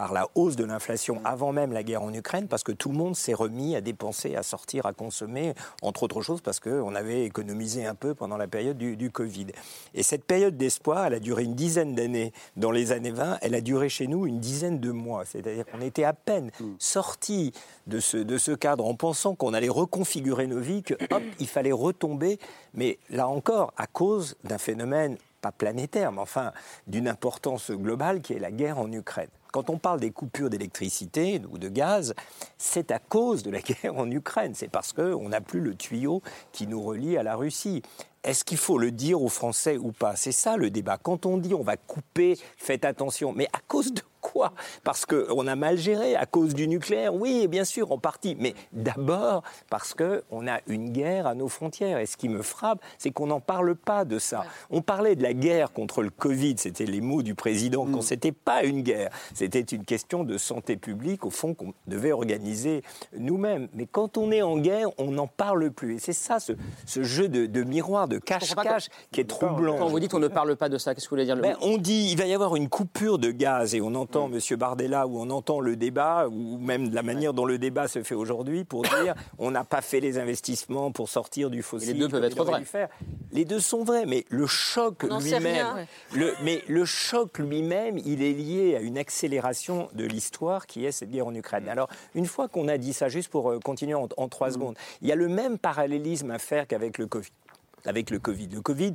par 0.00 0.14
la 0.14 0.28
hausse 0.34 0.56
de 0.56 0.64
l'inflation 0.64 1.20
avant 1.26 1.52
même 1.52 1.74
la 1.74 1.82
guerre 1.82 2.02
en 2.02 2.14
Ukraine, 2.14 2.48
parce 2.48 2.62
que 2.62 2.72
tout 2.72 2.88
le 2.88 2.96
monde 2.96 3.14
s'est 3.14 3.34
remis 3.34 3.76
à 3.76 3.82
dépenser, 3.82 4.34
à 4.34 4.42
sortir, 4.42 4.86
à 4.86 4.94
consommer, 4.94 5.52
entre 5.82 6.04
autres 6.04 6.22
choses 6.22 6.40
parce 6.40 6.58
qu'on 6.58 6.94
avait 6.94 7.26
économisé 7.26 7.84
un 7.84 7.94
peu 7.94 8.14
pendant 8.14 8.38
la 8.38 8.48
période 8.48 8.78
du, 8.78 8.96
du 8.96 9.10
Covid. 9.10 9.48
Et 9.92 10.02
cette 10.02 10.24
période 10.24 10.56
d'espoir, 10.56 11.04
elle 11.04 11.12
a 11.12 11.20
duré 11.20 11.44
une 11.44 11.54
dizaine 11.54 11.94
d'années. 11.94 12.32
Dans 12.56 12.70
les 12.70 12.92
années 12.92 13.10
20, 13.10 13.40
elle 13.42 13.54
a 13.54 13.60
duré 13.60 13.90
chez 13.90 14.06
nous 14.06 14.26
une 14.26 14.40
dizaine 14.40 14.80
de 14.80 14.90
mois. 14.90 15.26
C'est-à-dire 15.26 15.66
qu'on 15.66 15.82
était 15.82 16.04
à 16.04 16.14
peine 16.14 16.50
sortis 16.78 17.52
de 17.86 18.00
ce, 18.00 18.16
de 18.16 18.38
ce 18.38 18.52
cadre 18.52 18.86
en 18.86 18.94
pensant 18.94 19.34
qu'on 19.34 19.52
allait 19.52 19.68
reconfigurer 19.68 20.46
nos 20.46 20.60
vies, 20.60 20.82
que 20.82 20.94
hop, 21.10 21.22
il 21.40 21.46
fallait 21.46 21.72
retomber. 21.72 22.38
Mais 22.72 22.98
là 23.10 23.28
encore, 23.28 23.74
à 23.76 23.86
cause 23.86 24.38
d'un 24.44 24.56
phénomène 24.56 25.18
pas 25.42 25.52
planétaire, 25.52 26.10
mais 26.10 26.20
enfin 26.20 26.52
d'une 26.86 27.06
importance 27.06 27.70
globale 27.70 28.22
qui 28.22 28.32
est 28.32 28.38
la 28.38 28.50
guerre 28.50 28.78
en 28.78 28.90
Ukraine. 28.90 29.28
Quand 29.52 29.70
on 29.70 29.78
parle 29.78 30.00
des 30.00 30.10
coupures 30.10 30.50
d'électricité 30.50 31.40
ou 31.50 31.58
de 31.58 31.68
gaz, 31.68 32.14
c'est 32.58 32.90
à 32.90 32.98
cause 32.98 33.42
de 33.42 33.50
la 33.50 33.60
guerre 33.62 33.96
en 33.96 34.10
Ukraine. 34.10 34.54
C'est 34.54 34.68
parce 34.68 34.92
qu'on 34.92 35.28
n'a 35.28 35.40
plus 35.40 35.60
le 35.60 35.74
tuyau 35.74 36.22
qui 36.52 36.66
nous 36.66 36.82
relie 36.82 37.16
à 37.16 37.22
la 37.22 37.36
Russie. 37.36 37.82
Est-ce 38.22 38.44
qu'il 38.44 38.58
faut 38.58 38.78
le 38.78 38.90
dire 38.90 39.22
aux 39.22 39.28
Français 39.28 39.78
ou 39.78 39.92
pas? 39.92 40.14
C'est 40.14 40.32
ça 40.32 40.56
le 40.56 40.70
débat. 40.70 40.98
Quand 40.98 41.24
on 41.26 41.38
dit 41.38 41.54
on 41.54 41.62
va 41.62 41.76
couper, 41.76 42.38
faites 42.56 42.84
attention. 42.84 43.32
Mais 43.32 43.46
à 43.52 43.60
cause 43.66 43.92
de 43.92 44.02
quoi 44.20 44.52
Parce 44.84 45.06
qu'on 45.06 45.46
a 45.46 45.56
mal 45.56 45.78
géré, 45.78 46.16
à 46.16 46.26
cause 46.26 46.54
du 46.54 46.68
nucléaire 46.68 47.14
Oui, 47.14 47.48
bien 47.48 47.64
sûr, 47.64 47.92
en 47.92 47.98
partie. 47.98 48.36
Mais 48.38 48.54
d'abord 48.72 49.42
parce 49.68 49.94
qu'on 49.94 50.46
a 50.46 50.60
une 50.66 50.90
guerre 50.90 51.26
à 51.26 51.34
nos 51.34 51.48
frontières. 51.48 51.98
Et 51.98 52.06
ce 52.06 52.16
qui 52.16 52.28
me 52.28 52.42
frappe, 52.42 52.80
c'est 52.98 53.10
qu'on 53.10 53.26
n'en 53.26 53.40
parle 53.40 53.74
pas 53.74 54.04
de 54.04 54.18
ça. 54.18 54.44
On 54.70 54.82
parlait 54.82 55.16
de 55.16 55.22
la 55.22 55.32
guerre 55.32 55.72
contre 55.72 56.02
le 56.02 56.10
Covid, 56.10 56.54
c'était 56.58 56.86
les 56.86 57.00
mots 57.00 57.22
du 57.22 57.34
président, 57.34 57.86
quand 57.86 58.02
c'était 58.02 58.32
pas 58.32 58.64
une 58.64 58.82
guerre. 58.82 59.10
C'était 59.34 59.60
une 59.60 59.84
question 59.84 60.24
de 60.24 60.38
santé 60.38 60.76
publique, 60.76 61.24
au 61.24 61.30
fond, 61.30 61.54
qu'on 61.54 61.72
devait 61.86 62.12
organiser 62.12 62.82
nous-mêmes. 63.16 63.68
Mais 63.74 63.86
quand 63.86 64.16
on 64.18 64.30
est 64.32 64.42
en 64.42 64.58
guerre, 64.58 64.88
on 64.98 65.10
n'en 65.10 65.26
parle 65.26 65.70
plus. 65.70 65.96
Et 65.96 65.98
c'est 65.98 66.12
ça, 66.12 66.40
ce, 66.40 66.52
ce 66.86 67.02
jeu 67.02 67.28
de, 67.28 67.46
de 67.46 67.62
miroir, 67.62 68.08
de 68.08 68.18
cache-cache, 68.18 68.88
qui 69.12 69.20
est 69.20 69.24
troublant. 69.24 69.78
Quand 69.78 69.88
vous 69.88 70.00
dites 70.00 70.10
qu'on 70.10 70.18
ne 70.18 70.28
parle 70.28 70.56
pas 70.56 70.68
de 70.68 70.78
ça, 70.78 70.94
qu'est-ce 70.94 71.06
que 71.06 71.10
vous 71.10 71.16
voulez 71.16 71.26
dire 71.26 71.36
Ben, 71.36 71.56
on 71.60 71.78
dit 71.78 72.08
il 72.10 72.16
va 72.16 72.26
y 72.26 72.34
avoir 72.34 72.56
une 72.56 72.68
coupure 72.68 73.18
de 73.18 73.30
gaz 73.30 73.74
et 73.74 73.80
on 73.80 73.94
entend 73.94 74.09
Mm. 74.14 74.34
M. 74.34 74.56
Bardella 74.56 75.06
ou 75.06 75.18
on 75.20 75.30
entend 75.30 75.60
le 75.60 75.76
débat 75.76 76.28
ou 76.28 76.58
même 76.58 76.88
de 76.88 76.94
la 76.94 77.02
manière 77.02 77.32
dont 77.32 77.44
le 77.44 77.58
débat 77.58 77.88
se 77.88 78.02
fait 78.02 78.14
aujourd'hui 78.14 78.64
pour 78.64 78.82
dire 79.02 79.14
on 79.38 79.50
n'a 79.50 79.64
pas 79.64 79.80
fait 79.80 80.00
les 80.00 80.18
investissements 80.18 80.90
pour 80.92 81.08
sortir 81.08 81.50
du 81.50 81.62
fossile. 81.62 81.94
les 81.94 81.98
deux 81.98 82.08
peuvent 82.08 82.24
être 82.24 82.44
vrais. 82.44 82.64
faire. 82.64 82.88
Les 83.32 83.44
deux 83.44 83.60
sont 83.60 83.84
vrais, 83.84 84.06
mais 84.06 84.24
le 84.28 84.46
choc 84.46 85.04
lui-même, 85.04 85.86
le, 86.14 86.32
mais 86.42 86.62
le 86.68 86.84
choc 86.84 87.38
lui-même, 87.38 87.98
il 87.98 88.22
est 88.22 88.32
lié 88.32 88.76
à 88.76 88.80
une 88.80 88.98
accélération 88.98 89.88
de 89.94 90.04
l'histoire 90.04 90.66
qui 90.66 90.84
est 90.84 90.92
cette 90.92 91.10
guerre 91.10 91.26
en 91.26 91.34
Ukraine. 91.34 91.68
Alors 91.68 91.88
une 92.14 92.26
fois 92.26 92.48
qu'on 92.48 92.68
a 92.68 92.78
dit 92.78 92.92
ça, 92.92 93.08
juste 93.08 93.28
pour 93.28 93.50
euh, 93.50 93.58
continuer 93.58 93.94
en, 93.94 94.08
en 94.16 94.28
trois 94.28 94.50
secondes, 94.50 94.76
il 95.02 95.08
y 95.08 95.12
a 95.12 95.16
le 95.16 95.28
même 95.28 95.58
parallélisme 95.58 96.30
à 96.30 96.38
faire 96.38 96.66
qu'avec 96.66 96.98
le 96.98 97.06
Covid. 97.06 97.30
Avec 97.86 98.10
le 98.10 98.18
Covid. 98.18 98.48
Le 98.48 98.60
Covid, 98.60 98.92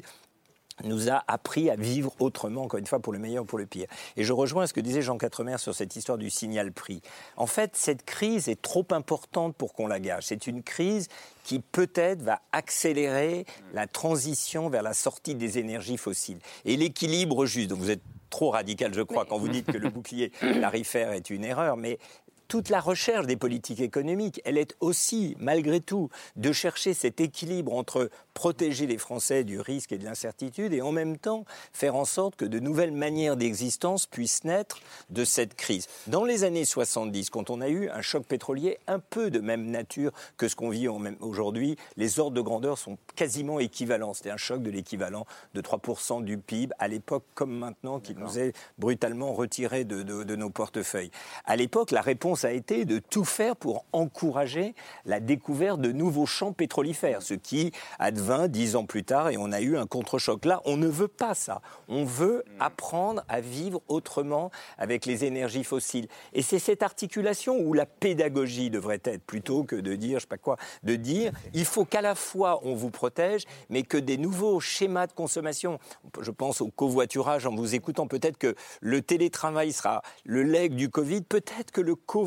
nous 0.83 1.09
a 1.09 1.23
appris 1.27 1.69
à 1.69 1.75
vivre 1.75 2.13
autrement, 2.19 2.63
encore 2.63 2.79
une 2.79 2.85
fois, 2.85 2.99
pour 2.99 3.13
le 3.13 3.19
meilleur 3.19 3.43
ou 3.43 3.45
pour 3.45 3.57
le 3.57 3.65
pire. 3.65 3.87
Et 4.17 4.23
je 4.23 4.33
rejoins 4.33 4.67
ce 4.67 4.73
que 4.73 4.81
disait 4.81 5.01
Jean 5.01 5.17
Quatremer 5.17 5.57
sur 5.57 5.73
cette 5.73 5.95
histoire 5.95 6.17
du 6.17 6.29
signal 6.29 6.71
prix. 6.71 7.01
En 7.37 7.47
fait, 7.47 7.75
cette 7.75 8.03
crise 8.05 8.49
est 8.49 8.61
trop 8.61 8.85
importante 8.91 9.55
pour 9.55 9.73
qu'on 9.73 9.87
la 9.87 9.99
gâche. 9.99 10.25
C'est 10.27 10.47
une 10.47 10.63
crise 10.63 11.07
qui 11.43 11.59
peut-être 11.59 12.21
va 12.21 12.41
accélérer 12.51 13.45
la 13.73 13.87
transition 13.87 14.69
vers 14.69 14.83
la 14.83 14.93
sortie 14.93 15.35
des 15.35 15.59
énergies 15.59 15.97
fossiles. 15.97 16.39
Et 16.65 16.75
l'équilibre 16.75 17.45
juste, 17.45 17.69
donc 17.69 17.79
vous 17.79 17.91
êtes 17.91 18.01
trop 18.29 18.49
radical, 18.49 18.93
je 18.93 19.01
crois, 19.01 19.25
quand 19.25 19.37
vous 19.37 19.47
dites 19.47 19.71
que 19.71 19.77
le 19.77 19.89
bouclier 19.89 20.29
tarifaire 20.39 21.11
est 21.13 21.29
une 21.29 21.45
erreur, 21.45 21.77
mais 21.77 21.99
toute 22.47 22.69
la 22.69 22.79
recherche 22.79 23.25
des 23.27 23.35
politiques 23.35 23.79
économiques, 23.81 24.41
elle 24.45 24.57
est 24.57 24.75
aussi, 24.79 25.35
malgré 25.39 25.79
tout, 25.81 26.09
de 26.35 26.51
chercher 26.51 26.93
cet 26.93 27.19
équilibre 27.21 27.73
entre 27.73 28.09
protéger 28.33 28.85
les 28.85 28.97
Français 28.97 29.43
du 29.43 29.59
risque 29.59 29.91
et 29.93 29.97
de 29.97 30.03
l'incertitude 30.03 30.73
et 30.73 30.81
en 30.81 30.91
même 30.91 31.17
temps 31.17 31.45
faire 31.71 31.95
en 31.95 32.03
sorte 32.05 32.35
que 32.35 32.45
de 32.45 32.59
nouvelles 32.59 32.91
manières 32.91 33.37
d'existence 33.37 34.05
puissent 34.07 34.43
naître 34.43 34.79
de 35.09 35.23
cette 35.23 35.55
crise. 35.55 35.87
Dans 36.07 36.25
les 36.25 36.43
années 36.43 36.65
70, 36.65 37.29
quand 37.29 37.49
on 37.49 37.61
a 37.61 37.69
eu 37.69 37.89
un 37.89 38.01
choc 38.01 38.25
pétrolier 38.25 38.77
un 38.87 38.99
peu 38.99 39.31
de 39.31 39.39
même 39.39 39.71
nature 39.71 40.11
que 40.37 40.47
ce 40.49 40.55
qu'on 40.57 40.69
vit 40.69 40.87
aujourd'hui, 41.21 41.77
les 41.95 42.19
ordres 42.19 42.35
de 42.35 42.41
grandeur 42.41 42.77
sont 42.77 42.97
quasiment 43.15 43.59
équivalents. 43.59 44.13
C'était 44.13 44.31
un 44.31 44.37
choc 44.37 44.61
de 44.61 44.69
l'équivalent 44.69 45.25
de 45.53 45.61
3% 45.61 46.23
du 46.23 46.37
PIB 46.37 46.73
à 46.79 46.87
l'époque 46.89 47.23
comme 47.35 47.55
maintenant 47.57 47.99
qui 48.01 48.15
nous 48.15 48.37
est 48.37 48.51
brutalement 48.77 49.33
retiré 49.33 49.85
de, 49.85 50.03
de- 50.03 50.23
de 50.23 50.35
nos 50.35 50.49
portefeuilles. 50.49 51.11
À 51.45 51.55
l'époque, 51.55 51.91
la 51.91 52.01
réponse 52.01 52.34
réponse 52.35 52.45
a 52.45 52.51
été 52.51 52.85
de 52.85 52.99
tout 52.99 53.23
faire 53.23 53.55
pour 53.55 53.85
encourager 53.93 54.75
la 55.05 55.19
découverte 55.19 55.79
de 55.79 55.91
nouveaux 55.91 56.25
champs 56.25 56.53
pétrolifères, 56.53 57.21
ce 57.21 57.33
qui 57.33 57.71
advint 57.99 58.47
dix 58.47 58.75
ans 58.75 58.85
plus 58.85 59.03
tard 59.03 59.29
et 59.29 59.37
on 59.37 59.51
a 59.51 59.61
eu 59.61 59.77
un 59.77 59.87
contre-choc. 59.87 60.45
Là, 60.45 60.61
on 60.65 60.75
ne 60.75 60.87
veut 60.87 61.07
pas 61.07 61.33
ça. 61.33 61.61
On 61.87 62.03
veut 62.03 62.43
apprendre 62.59 63.23
à 63.29 63.39
vivre 63.39 63.81
autrement 63.87 64.51
avec 64.77 65.05
les 65.05 65.23
énergies 65.23 65.63
fossiles. 65.63 66.07
Et 66.33 66.41
c'est 66.41 66.59
cette 66.59 66.83
articulation 66.83 67.57
où 67.57 67.73
la 67.73 67.85
pédagogie 67.85 68.69
devrait 68.69 69.01
être, 69.05 69.23
plutôt 69.23 69.63
que 69.63 69.75
de 69.75 69.95
dire, 69.95 70.19
je 70.19 70.23
sais 70.23 70.27
pas 70.27 70.37
quoi, 70.37 70.57
de 70.83 70.95
dire, 70.95 71.31
il 71.53 71.65
faut 71.65 71.85
qu'à 71.85 72.01
la 72.01 72.15
fois 72.15 72.59
on 72.63 72.75
vous 72.75 72.89
protège, 72.89 73.45
mais 73.69 73.83
que 73.83 73.97
des 73.97 74.17
nouveaux 74.17 74.59
schémas 74.59 75.07
de 75.07 75.13
consommation, 75.13 75.79
je 76.21 76.31
pense 76.31 76.61
au 76.61 76.67
covoiturage 76.67 77.45
en 77.45 77.55
vous 77.55 77.75
écoutant, 77.75 78.07
peut-être 78.07 78.37
que 78.37 78.55
le 78.81 79.01
télétravail 79.01 79.71
sera 79.71 80.01
le 80.25 80.43
leg 80.43 80.75
du 80.75 80.89
Covid, 80.89 81.21
peut-être 81.21 81.71
que 81.71 81.81
le 81.81 81.95
covoiturage 81.95 82.24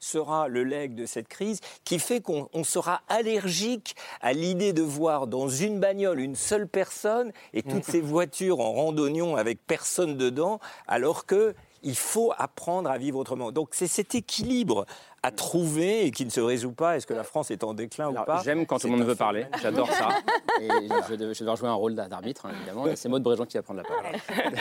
sera 0.00 0.48
le 0.48 0.64
leg 0.64 0.94
de 0.94 1.06
cette 1.06 1.28
crise, 1.28 1.60
qui 1.84 1.98
fait 1.98 2.20
qu'on 2.20 2.48
on 2.52 2.64
sera 2.64 3.02
allergique 3.08 3.96
à 4.20 4.32
l'idée 4.32 4.72
de 4.72 4.82
voir 4.82 5.26
dans 5.26 5.48
une 5.48 5.80
bagnole 5.80 6.20
une 6.20 6.36
seule 6.36 6.68
personne 6.68 7.32
et 7.52 7.62
toutes 7.62 7.84
ces 7.84 8.00
voitures 8.00 8.60
en 8.60 8.72
randonnion 8.72 9.36
avec 9.36 9.64
personne 9.66 10.16
dedans, 10.16 10.60
alors 10.86 11.26
que 11.26 11.54
il 11.82 11.96
faut 11.96 12.32
apprendre 12.36 12.90
à 12.90 12.98
vivre 12.98 13.18
autrement. 13.18 13.52
Donc 13.52 13.68
c'est 13.72 13.86
cet 13.86 14.14
équilibre 14.14 14.86
à 15.26 15.32
trouver 15.32 16.06
et 16.06 16.12
qui 16.12 16.24
ne 16.24 16.30
se 16.30 16.40
résout 16.40 16.70
pas. 16.70 16.96
Est-ce 16.96 17.06
que 17.06 17.12
la 17.12 17.24
France 17.24 17.50
est 17.50 17.64
en 17.64 17.74
déclin 17.74 18.10
ou 18.10 18.24
pas 18.24 18.42
J'aime 18.44 18.64
quand 18.64 18.78
tout 18.78 18.86
le 18.86 18.92
monde 18.92 19.04
veut 19.04 19.16
parler, 19.16 19.46
j'adore 19.60 19.90
ça. 19.92 20.10
Et 20.60 20.68
je 20.68 21.14
vais 21.14 21.18
je 21.18 21.24
vais 21.24 21.34
devoir 21.34 21.56
jouer 21.56 21.68
un 21.68 21.74
rôle 21.74 21.94
d'arbitre, 21.96 22.46
hein, 22.46 22.52
évidemment. 22.56 22.86
Et 22.86 22.96
c'est 22.96 23.08
Maud 23.08 23.22
Bréjean 23.22 23.44
qui 23.44 23.56
va 23.56 23.62
prendre 23.62 23.82
la 23.82 23.88
parole. 23.88 24.04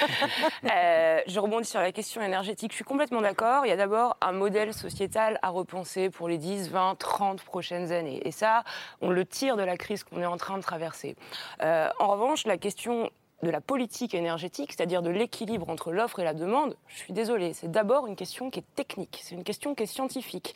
Euh, 0.76 1.20
je 1.28 1.40
rebondis 1.40 1.70
sur 1.70 1.80
la 1.80 1.92
question 1.92 2.22
énergétique. 2.22 2.72
Je 2.72 2.76
suis 2.76 2.84
complètement 2.84 3.22
d'accord. 3.22 3.66
Il 3.66 3.70
y 3.70 3.72
a 3.72 3.78
d'abord 3.78 4.18
un 4.22 4.32
modèle 4.32 4.74
sociétal 4.74 5.40
à 5.42 5.50
repenser 5.50 6.10
pour 6.10 6.28
les 6.28 6.38
10, 6.38 6.70
20, 6.70 6.96
30 6.98 7.42
prochaines 7.44 7.92
années. 7.92 8.22
Et 8.26 8.32
ça, 8.32 8.64
on 9.02 9.10
le 9.12 9.26
tire 9.26 9.58
de 9.58 9.64
la 9.64 9.78
crise 9.78 10.04
qu'on 10.04 10.22
est 10.22 10.26
en 10.26 10.38
train 10.38 10.58
de 10.58 10.64
traverser. 10.64 11.16
Euh, 11.62 11.90
en 12.00 12.08
revanche, 12.08 12.46
la 12.46 12.58
question 12.58 13.10
de 13.44 13.50
la 13.50 13.62
politique 13.62 14.14
énergétique, 14.14 14.72
c'est-à-dire 14.72 15.02
de 15.02 15.10
l'équilibre 15.10 15.70
entre 15.70 15.92
l'offre 15.92 16.20
et 16.20 16.24
la 16.24 16.34
demande, 16.34 16.76
je 16.88 16.98
suis 16.98 17.14
désolée, 17.14 17.54
c'est 17.54 17.70
d'abord 17.70 18.08
une 18.08 18.16
question 18.16 18.50
qui 18.50 18.60
est 18.60 18.76
technique, 18.76 19.20
c'est 19.24 19.36
une 19.36 19.44
question 19.44 19.76
qui 19.76 19.84
est 19.84 19.88
scientifique 19.88 20.56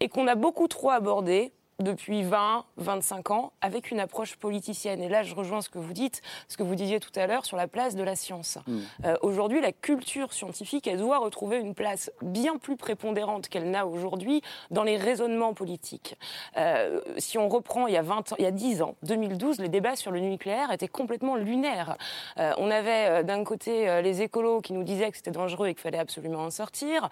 et 0.00 0.08
qu'on 0.08 0.26
a 0.26 0.34
beaucoup 0.34 0.68
trop 0.68 0.90
abordée 0.90 1.52
depuis 1.78 2.22
20, 2.22 2.64
25 2.78 3.30
ans 3.30 3.52
avec 3.60 3.90
une 3.90 4.00
approche 4.00 4.36
politicienne. 4.36 5.02
Et 5.02 5.08
là, 5.08 5.22
je 5.22 5.34
rejoins 5.34 5.60
ce 5.60 5.68
que 5.68 5.78
vous 5.78 5.92
dites, 5.92 6.22
ce 6.48 6.56
que 6.56 6.62
vous 6.62 6.74
disiez 6.74 7.00
tout 7.00 7.10
à 7.16 7.26
l'heure 7.26 7.44
sur 7.44 7.56
la 7.56 7.68
place 7.68 7.94
de 7.94 8.02
la 8.02 8.16
science. 8.16 8.58
Euh, 9.04 9.16
aujourd'hui, 9.20 9.60
la 9.60 9.72
culture 9.72 10.32
scientifique, 10.32 10.86
elle 10.86 10.98
doit 10.98 11.18
retrouver 11.18 11.58
une 11.58 11.74
place 11.74 12.10
bien 12.22 12.56
plus 12.56 12.76
prépondérante 12.76 13.48
qu'elle 13.48 13.70
n'a 13.70 13.86
aujourd'hui 13.86 14.42
dans 14.70 14.84
les 14.84 14.96
raisonnements 14.96 15.52
politiques. 15.52 16.16
Euh, 16.56 17.00
si 17.18 17.36
on 17.36 17.48
reprend 17.48 17.86
il 17.86 17.94
y 17.94 17.98
a 17.98 18.02
20 18.02 18.32
ans, 18.32 18.36
il 18.38 18.44
y 18.44 18.48
a 18.48 18.50
10 18.50 18.80
ans, 18.82 18.96
2012, 19.02 19.60
les 19.60 19.68
débats 19.68 19.96
sur 19.96 20.10
le 20.10 20.20
nucléaire 20.20 20.72
étaient 20.72 20.88
complètement 20.88 21.36
lunaires. 21.36 21.96
Euh, 22.38 22.52
on 22.56 22.70
avait 22.70 23.22
d'un 23.24 23.44
côté 23.44 24.00
les 24.02 24.22
écolos 24.22 24.60
qui 24.60 24.72
nous 24.72 24.82
disaient 24.82 25.10
que 25.10 25.16
c'était 25.16 25.30
dangereux 25.30 25.68
et 25.68 25.74
qu'il 25.74 25.82
fallait 25.82 25.98
absolument 25.98 26.40
en 26.40 26.50
sortir. 26.50 27.08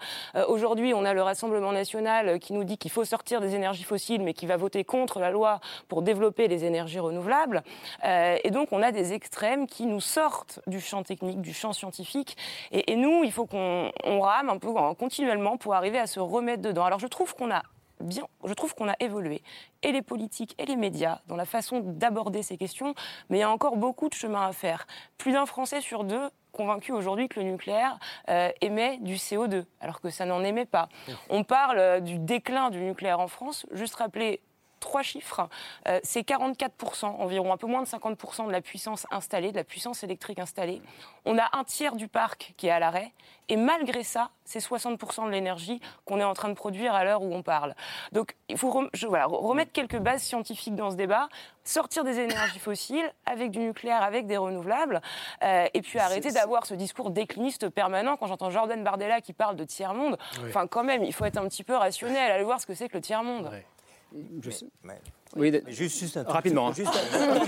Aujourd'hui, 0.47 0.93
on 0.93 1.05
a 1.05 1.13
le 1.13 1.21
Rassemblement 1.21 1.71
national 1.71 2.39
qui 2.39 2.53
nous 2.53 2.63
dit 2.63 2.77
qu'il 2.77 2.91
faut 2.91 3.05
sortir 3.05 3.41
des 3.41 3.55
énergies 3.55 3.83
fossiles, 3.83 4.21
mais 4.21 4.33
qui 4.33 4.45
va 4.45 4.54
voter 4.57 4.83
contre 4.83 5.19
la 5.19 5.31
loi 5.31 5.59
pour 5.87 6.01
développer 6.01 6.47
les 6.47 6.65
énergies 6.65 6.99
renouvelables. 6.99 7.63
Euh, 8.03 8.37
et 8.43 8.51
donc, 8.51 8.69
on 8.71 8.81
a 8.81 8.91
des 8.91 9.13
extrêmes 9.13 9.67
qui 9.67 9.85
nous 9.85 10.01
sortent 10.01 10.59
du 10.67 10.79
champ 10.81 11.03
technique, 11.03 11.41
du 11.41 11.53
champ 11.53 11.73
scientifique. 11.73 12.37
Et, 12.71 12.91
et 12.91 12.95
nous, 12.95 13.23
il 13.23 13.31
faut 13.31 13.45
qu'on 13.45 13.91
on 14.03 14.19
rame 14.21 14.49
un 14.49 14.57
peu 14.57 14.69
continuellement 14.97 15.57
pour 15.57 15.73
arriver 15.73 15.99
à 15.99 16.07
se 16.07 16.19
remettre 16.19 16.61
dedans. 16.61 16.85
Alors, 16.85 16.99
je 16.99 17.07
trouve 17.07 17.35
qu'on 17.35 17.51
a 17.51 17.61
bien, 18.01 18.23
je 18.43 18.53
trouve 18.53 18.75
qu'on 18.75 18.89
a 18.89 18.95
évolué, 18.99 19.41
et 19.83 19.91
les 19.91 20.01
politiques 20.01 20.55
et 20.57 20.65
les 20.65 20.75
médias, 20.75 21.19
dans 21.27 21.35
la 21.35 21.45
façon 21.45 21.79
d'aborder 21.79 22.43
ces 22.43 22.57
questions, 22.57 22.93
mais 23.29 23.37
il 23.37 23.41
y 23.41 23.43
a 23.43 23.49
encore 23.49 23.77
beaucoup 23.77 24.09
de 24.09 24.13
chemin 24.13 24.47
à 24.47 24.53
faire. 24.53 24.87
Plus 25.17 25.33
d'un 25.33 25.45
Français 25.45 25.81
sur 25.81 26.03
deux 26.03 26.29
convaincu 26.51 26.93
aujourd'hui 26.93 27.27
que 27.27 27.39
le 27.39 27.45
nucléaire 27.47 27.99
euh, 28.29 28.49
émet 28.61 28.97
du 28.99 29.15
CO2, 29.15 29.65
alors 29.81 29.99
que 29.99 30.09
ça 30.09 30.25
n'en 30.25 30.41
émet 30.43 30.65
pas. 30.65 30.87
On 31.29 31.43
parle 31.43 31.77
euh, 31.77 31.99
du 31.99 32.17
déclin 32.17 32.69
du 32.69 32.79
nucléaire 32.79 33.19
en 33.19 33.27
France, 33.27 33.65
juste 33.71 33.95
rappeler 33.95 34.41
trois 34.79 35.01
chiffres, 35.01 35.47
Euh, 35.87 35.99
c'est 36.03 36.21
44%, 36.23 37.05
environ 37.19 37.51
un 37.53 37.57
peu 37.57 37.67
moins 37.67 37.81
de 37.81 37.87
50% 37.87 38.47
de 38.47 38.51
la 38.51 38.61
puissance 38.61 39.05
installée, 39.11 39.51
de 39.51 39.57
la 39.57 39.63
puissance 39.63 40.03
électrique 40.03 40.39
installée. 40.39 40.81
On 41.25 41.37
a 41.37 41.49
un 41.57 41.63
tiers 41.63 41.95
du 41.95 42.07
parc 42.07 42.53
qui 42.57 42.67
est 42.67 42.71
à 42.71 42.79
l'arrêt, 42.79 43.11
et 43.49 43.57
malgré 43.57 44.03
ça, 44.03 44.29
c'est 44.43 44.59
60% 44.59 45.25
de 45.25 45.31
l'énergie 45.31 45.79
qu'on 46.05 46.19
est 46.19 46.23
en 46.23 46.33
train 46.33 46.49
de 46.49 46.53
produire 46.55 46.93
à 46.95 47.03
l'heure 47.03 47.21
où 47.21 47.33
on 47.33 47.41
parle. 47.43 47.75
Donc 48.11 48.35
il 48.49 48.57
faut 48.57 48.69
rem- 48.71 48.89
je- 48.93 49.07
voilà, 49.07 49.25
remettre 49.27 49.71
quelques 49.71 49.97
bases 49.99 50.23
scientifiques 50.23 50.75
dans 50.75 50.89
ce 50.91 50.95
débat, 50.95 51.29
sortir 51.63 52.03
des 52.03 52.19
énergies 52.19 52.59
fossiles 52.59 53.11
avec 53.25 53.51
du 53.51 53.59
nucléaire, 53.59 54.01
avec 54.03 54.25
des 54.27 54.37
renouvelables, 54.37 55.01
euh, 55.43 55.67
et 55.73 55.81
puis 55.81 55.99
arrêter 55.99 56.31
d'avoir 56.31 56.65
ce 56.65 56.73
discours 56.75 57.09
décliniste 57.11 57.69
permanent. 57.69 58.17
Quand 58.17 58.27
j'entends 58.27 58.49
Jordan 58.51 58.83
Bardella 58.83 59.21
qui 59.21 59.33
parle 59.33 59.55
de 59.55 59.63
tiers-monde, 59.63 60.17
Oui. 60.41 60.49
enfin 60.49 60.67
quand 60.67 60.83
même, 60.83 61.03
il 61.03 61.13
faut 61.13 61.25
être 61.25 61.37
un 61.37 61.47
petit 61.47 61.63
peu 61.63 61.75
rationnel, 61.75 62.31
aller 62.31 62.43
voir 62.43 62.59
ce 62.59 62.65
que 62.65 62.73
c'est 62.73 62.89
que 62.89 62.95
le 62.97 63.01
tiers-monde. 63.01 63.49
Je 64.41 64.49
sais- 64.49 64.65
Oui, 65.35 65.51
juste, 65.67 65.99
juste 65.99 66.15
un 66.17 66.23
Rapidement, 66.23 66.71
petit- 66.71 66.83
hein. 66.83 66.91
juste 66.93 67.13
un-. 67.13 67.45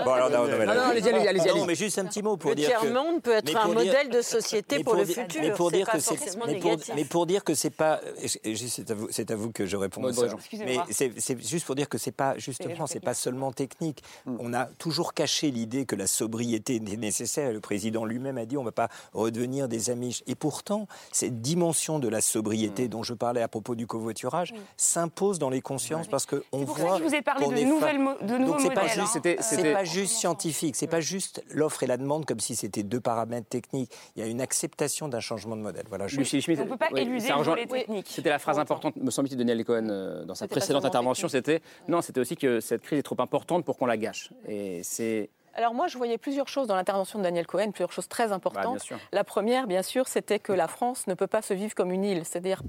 Bon, 0.04 0.12
alors, 0.12 0.30
non, 0.30 0.46
non, 0.46 0.70
allez-y, 0.70 1.08
allez-y, 1.08 1.28
allez-y, 1.28 1.48
Non, 1.58 1.66
mais 1.66 1.74
juste 1.74 1.98
un 1.98 2.06
petit 2.06 2.22
mot 2.22 2.36
pour 2.38 2.50
Le 2.50 2.56
dire 2.56 2.72
que- 2.72 2.80
tiers-monde 2.80 3.20
peut 3.20 3.32
être 3.32 3.54
un 3.54 3.66
dire- 3.66 3.74
modèle 3.74 4.08
de 4.08 4.22
société 4.22 4.82
pour 4.82 4.94
le 4.94 5.04
futur. 5.04 5.42
Mais 5.42 5.50
pour 5.52 5.70
dire 5.70 5.84
pas 5.86 5.92
que 5.92 5.98
c'est 6.00 6.16
forcément 6.16 6.44
mais 6.46 6.58
pour, 6.58 6.70
négatif. 6.70 6.94
mais 6.96 7.04
pour 7.04 7.26
dire 7.26 7.44
que 7.44 7.54
c'est 7.54 7.68
pas 7.70 8.00
c'est 8.24 8.90
à 8.90 8.94
vous 8.94 9.08
c'est 9.10 9.30
à 9.30 9.36
vous 9.36 9.50
que 9.52 9.66
je 9.66 9.76
réponds 9.76 10.10
ça. 10.12 10.28
Mais 10.52 10.78
c'est 10.90 11.38
juste 11.46 11.66
pour 11.66 11.74
dire 11.74 11.88
que 11.90 11.98
c'est 11.98 12.12
pas 12.12 12.38
justement 12.38 12.86
c'est 12.86 13.00
pas 13.00 13.12
seulement 13.14 13.52
technique. 13.52 14.02
On 14.26 14.54
a 14.54 14.64
toujours 14.78 15.12
caché 15.12 15.50
l'idée 15.50 15.84
que 15.84 15.96
la 15.96 16.06
sobriété 16.06 16.76
était 16.76 16.96
nécessaire. 16.96 17.52
Le 17.52 17.60
président 17.60 18.04
lui-même 18.06 18.38
a 18.38 18.46
dit 18.46 18.56
on 18.56 18.64
va 18.64 18.72
pas 18.72 18.88
redevenir 19.12 19.68
des 19.68 19.90
Amish. 19.90 20.22
Et 20.26 20.34
pourtant 20.36 20.86
cette 21.12 21.42
dimension 21.42 21.98
de 21.98 22.08
la 22.08 22.20
sobriété 22.22 22.88
dont 22.88 23.02
je 23.02 23.12
parlais 23.12 23.42
à 23.42 23.48
propos 23.48 23.74
du 23.74 23.86
covoiturage 23.86 24.54
s'impose 24.78 25.38
dans 25.38 25.50
les 25.50 25.60
consciences 25.60 26.06
parce 26.08 26.24
que 26.24 26.42
on 26.52 26.64
pour 26.64 26.78
ça 26.78 26.84
voit 26.84 26.99
que 27.00 27.04
je 27.04 27.08
vous 27.10 27.14
ai 27.14 27.22
parlé 27.22 27.46
de 27.46 27.64
nouvelles 27.66 27.98
de 28.22 28.38
nouveaux 28.38 28.52
Donc 28.52 28.60
c'est 28.60 28.68
pas 28.74 28.82
modèles, 28.82 29.00
juste 29.00 29.16
hein. 29.26 29.36
c'est 29.40 29.72
pas 29.72 29.84
juste 29.84 30.12
scientifique, 30.14 30.76
c'est 30.76 30.86
pas 30.86 31.00
juste 31.00 31.42
l'offre 31.50 31.82
et 31.82 31.86
la 31.86 31.96
demande 31.96 32.24
comme 32.26 32.40
si 32.40 32.54
c'était 32.56 32.82
deux 32.82 33.00
paramètres 33.00 33.48
techniques. 33.48 33.90
Il 34.16 34.22
y 34.22 34.26
a 34.26 34.28
une 34.28 34.40
acceptation 34.40 35.08
d'un 35.08 35.20
changement 35.20 35.56
de 35.56 35.62
modèle. 35.62 35.84
Voilà. 35.88 36.06
je- 36.06 36.16
Lucie 36.16 36.40
Schmitt, 36.42 36.60
On 36.62 36.66
peut 36.66 36.76
pas 36.76 36.88
oui, 36.92 37.00
éluder 37.02 37.32
rejoint- 37.32 37.54
volet 37.54 37.66
technique. 37.66 38.06
C'était 38.08 38.28
la 38.30 38.38
phrase 38.38 38.58
importante, 38.58 38.96
me 38.96 39.10
semble-t-il, 39.10 39.36
de 39.36 39.42
Daniel 39.42 39.64
Cohen 39.64 39.88
euh, 39.90 40.24
dans 40.24 40.34
sa 40.34 40.46
précédente 40.48 40.84
intervention. 40.84 41.28
C'était 41.28 41.60
non, 41.88 42.02
c'était 42.02 42.20
aussi 42.20 42.36
que 42.36 42.60
cette 42.60 42.82
crise 42.82 42.98
est 42.98 43.02
trop 43.02 43.20
importante 43.20 43.64
pour 43.64 43.76
qu'on 43.78 43.86
la 43.86 43.96
gâche. 43.96 44.30
Et 44.48 44.82
c'est 44.82 45.30
Alors 45.54 45.74
moi, 45.74 45.88
je 45.88 45.98
voyais 45.98 46.18
plusieurs 46.18 46.48
choses 46.48 46.66
dans 46.66 46.76
l'intervention 46.76 47.18
de 47.18 47.24
Daniel 47.24 47.46
Cohen, 47.46 47.70
plusieurs 47.70 47.92
choses 47.92 48.08
très 48.08 48.32
importantes. 48.32 48.74
Bah, 48.74 48.84
sûr. 48.84 48.98
La 49.12 49.24
première, 49.24 49.66
bien 49.66 49.82
sûr, 49.82 50.08
c'était 50.08 50.38
que 50.38 50.52
la 50.52 50.68
France 50.68 51.06
ne 51.06 51.14
peut 51.14 51.26
pas 51.26 51.42
se 51.42 51.54
vivre 51.54 51.74
comme 51.74 51.90
une 51.90 52.04
île. 52.04 52.24
C'est-à-dire 52.24 52.62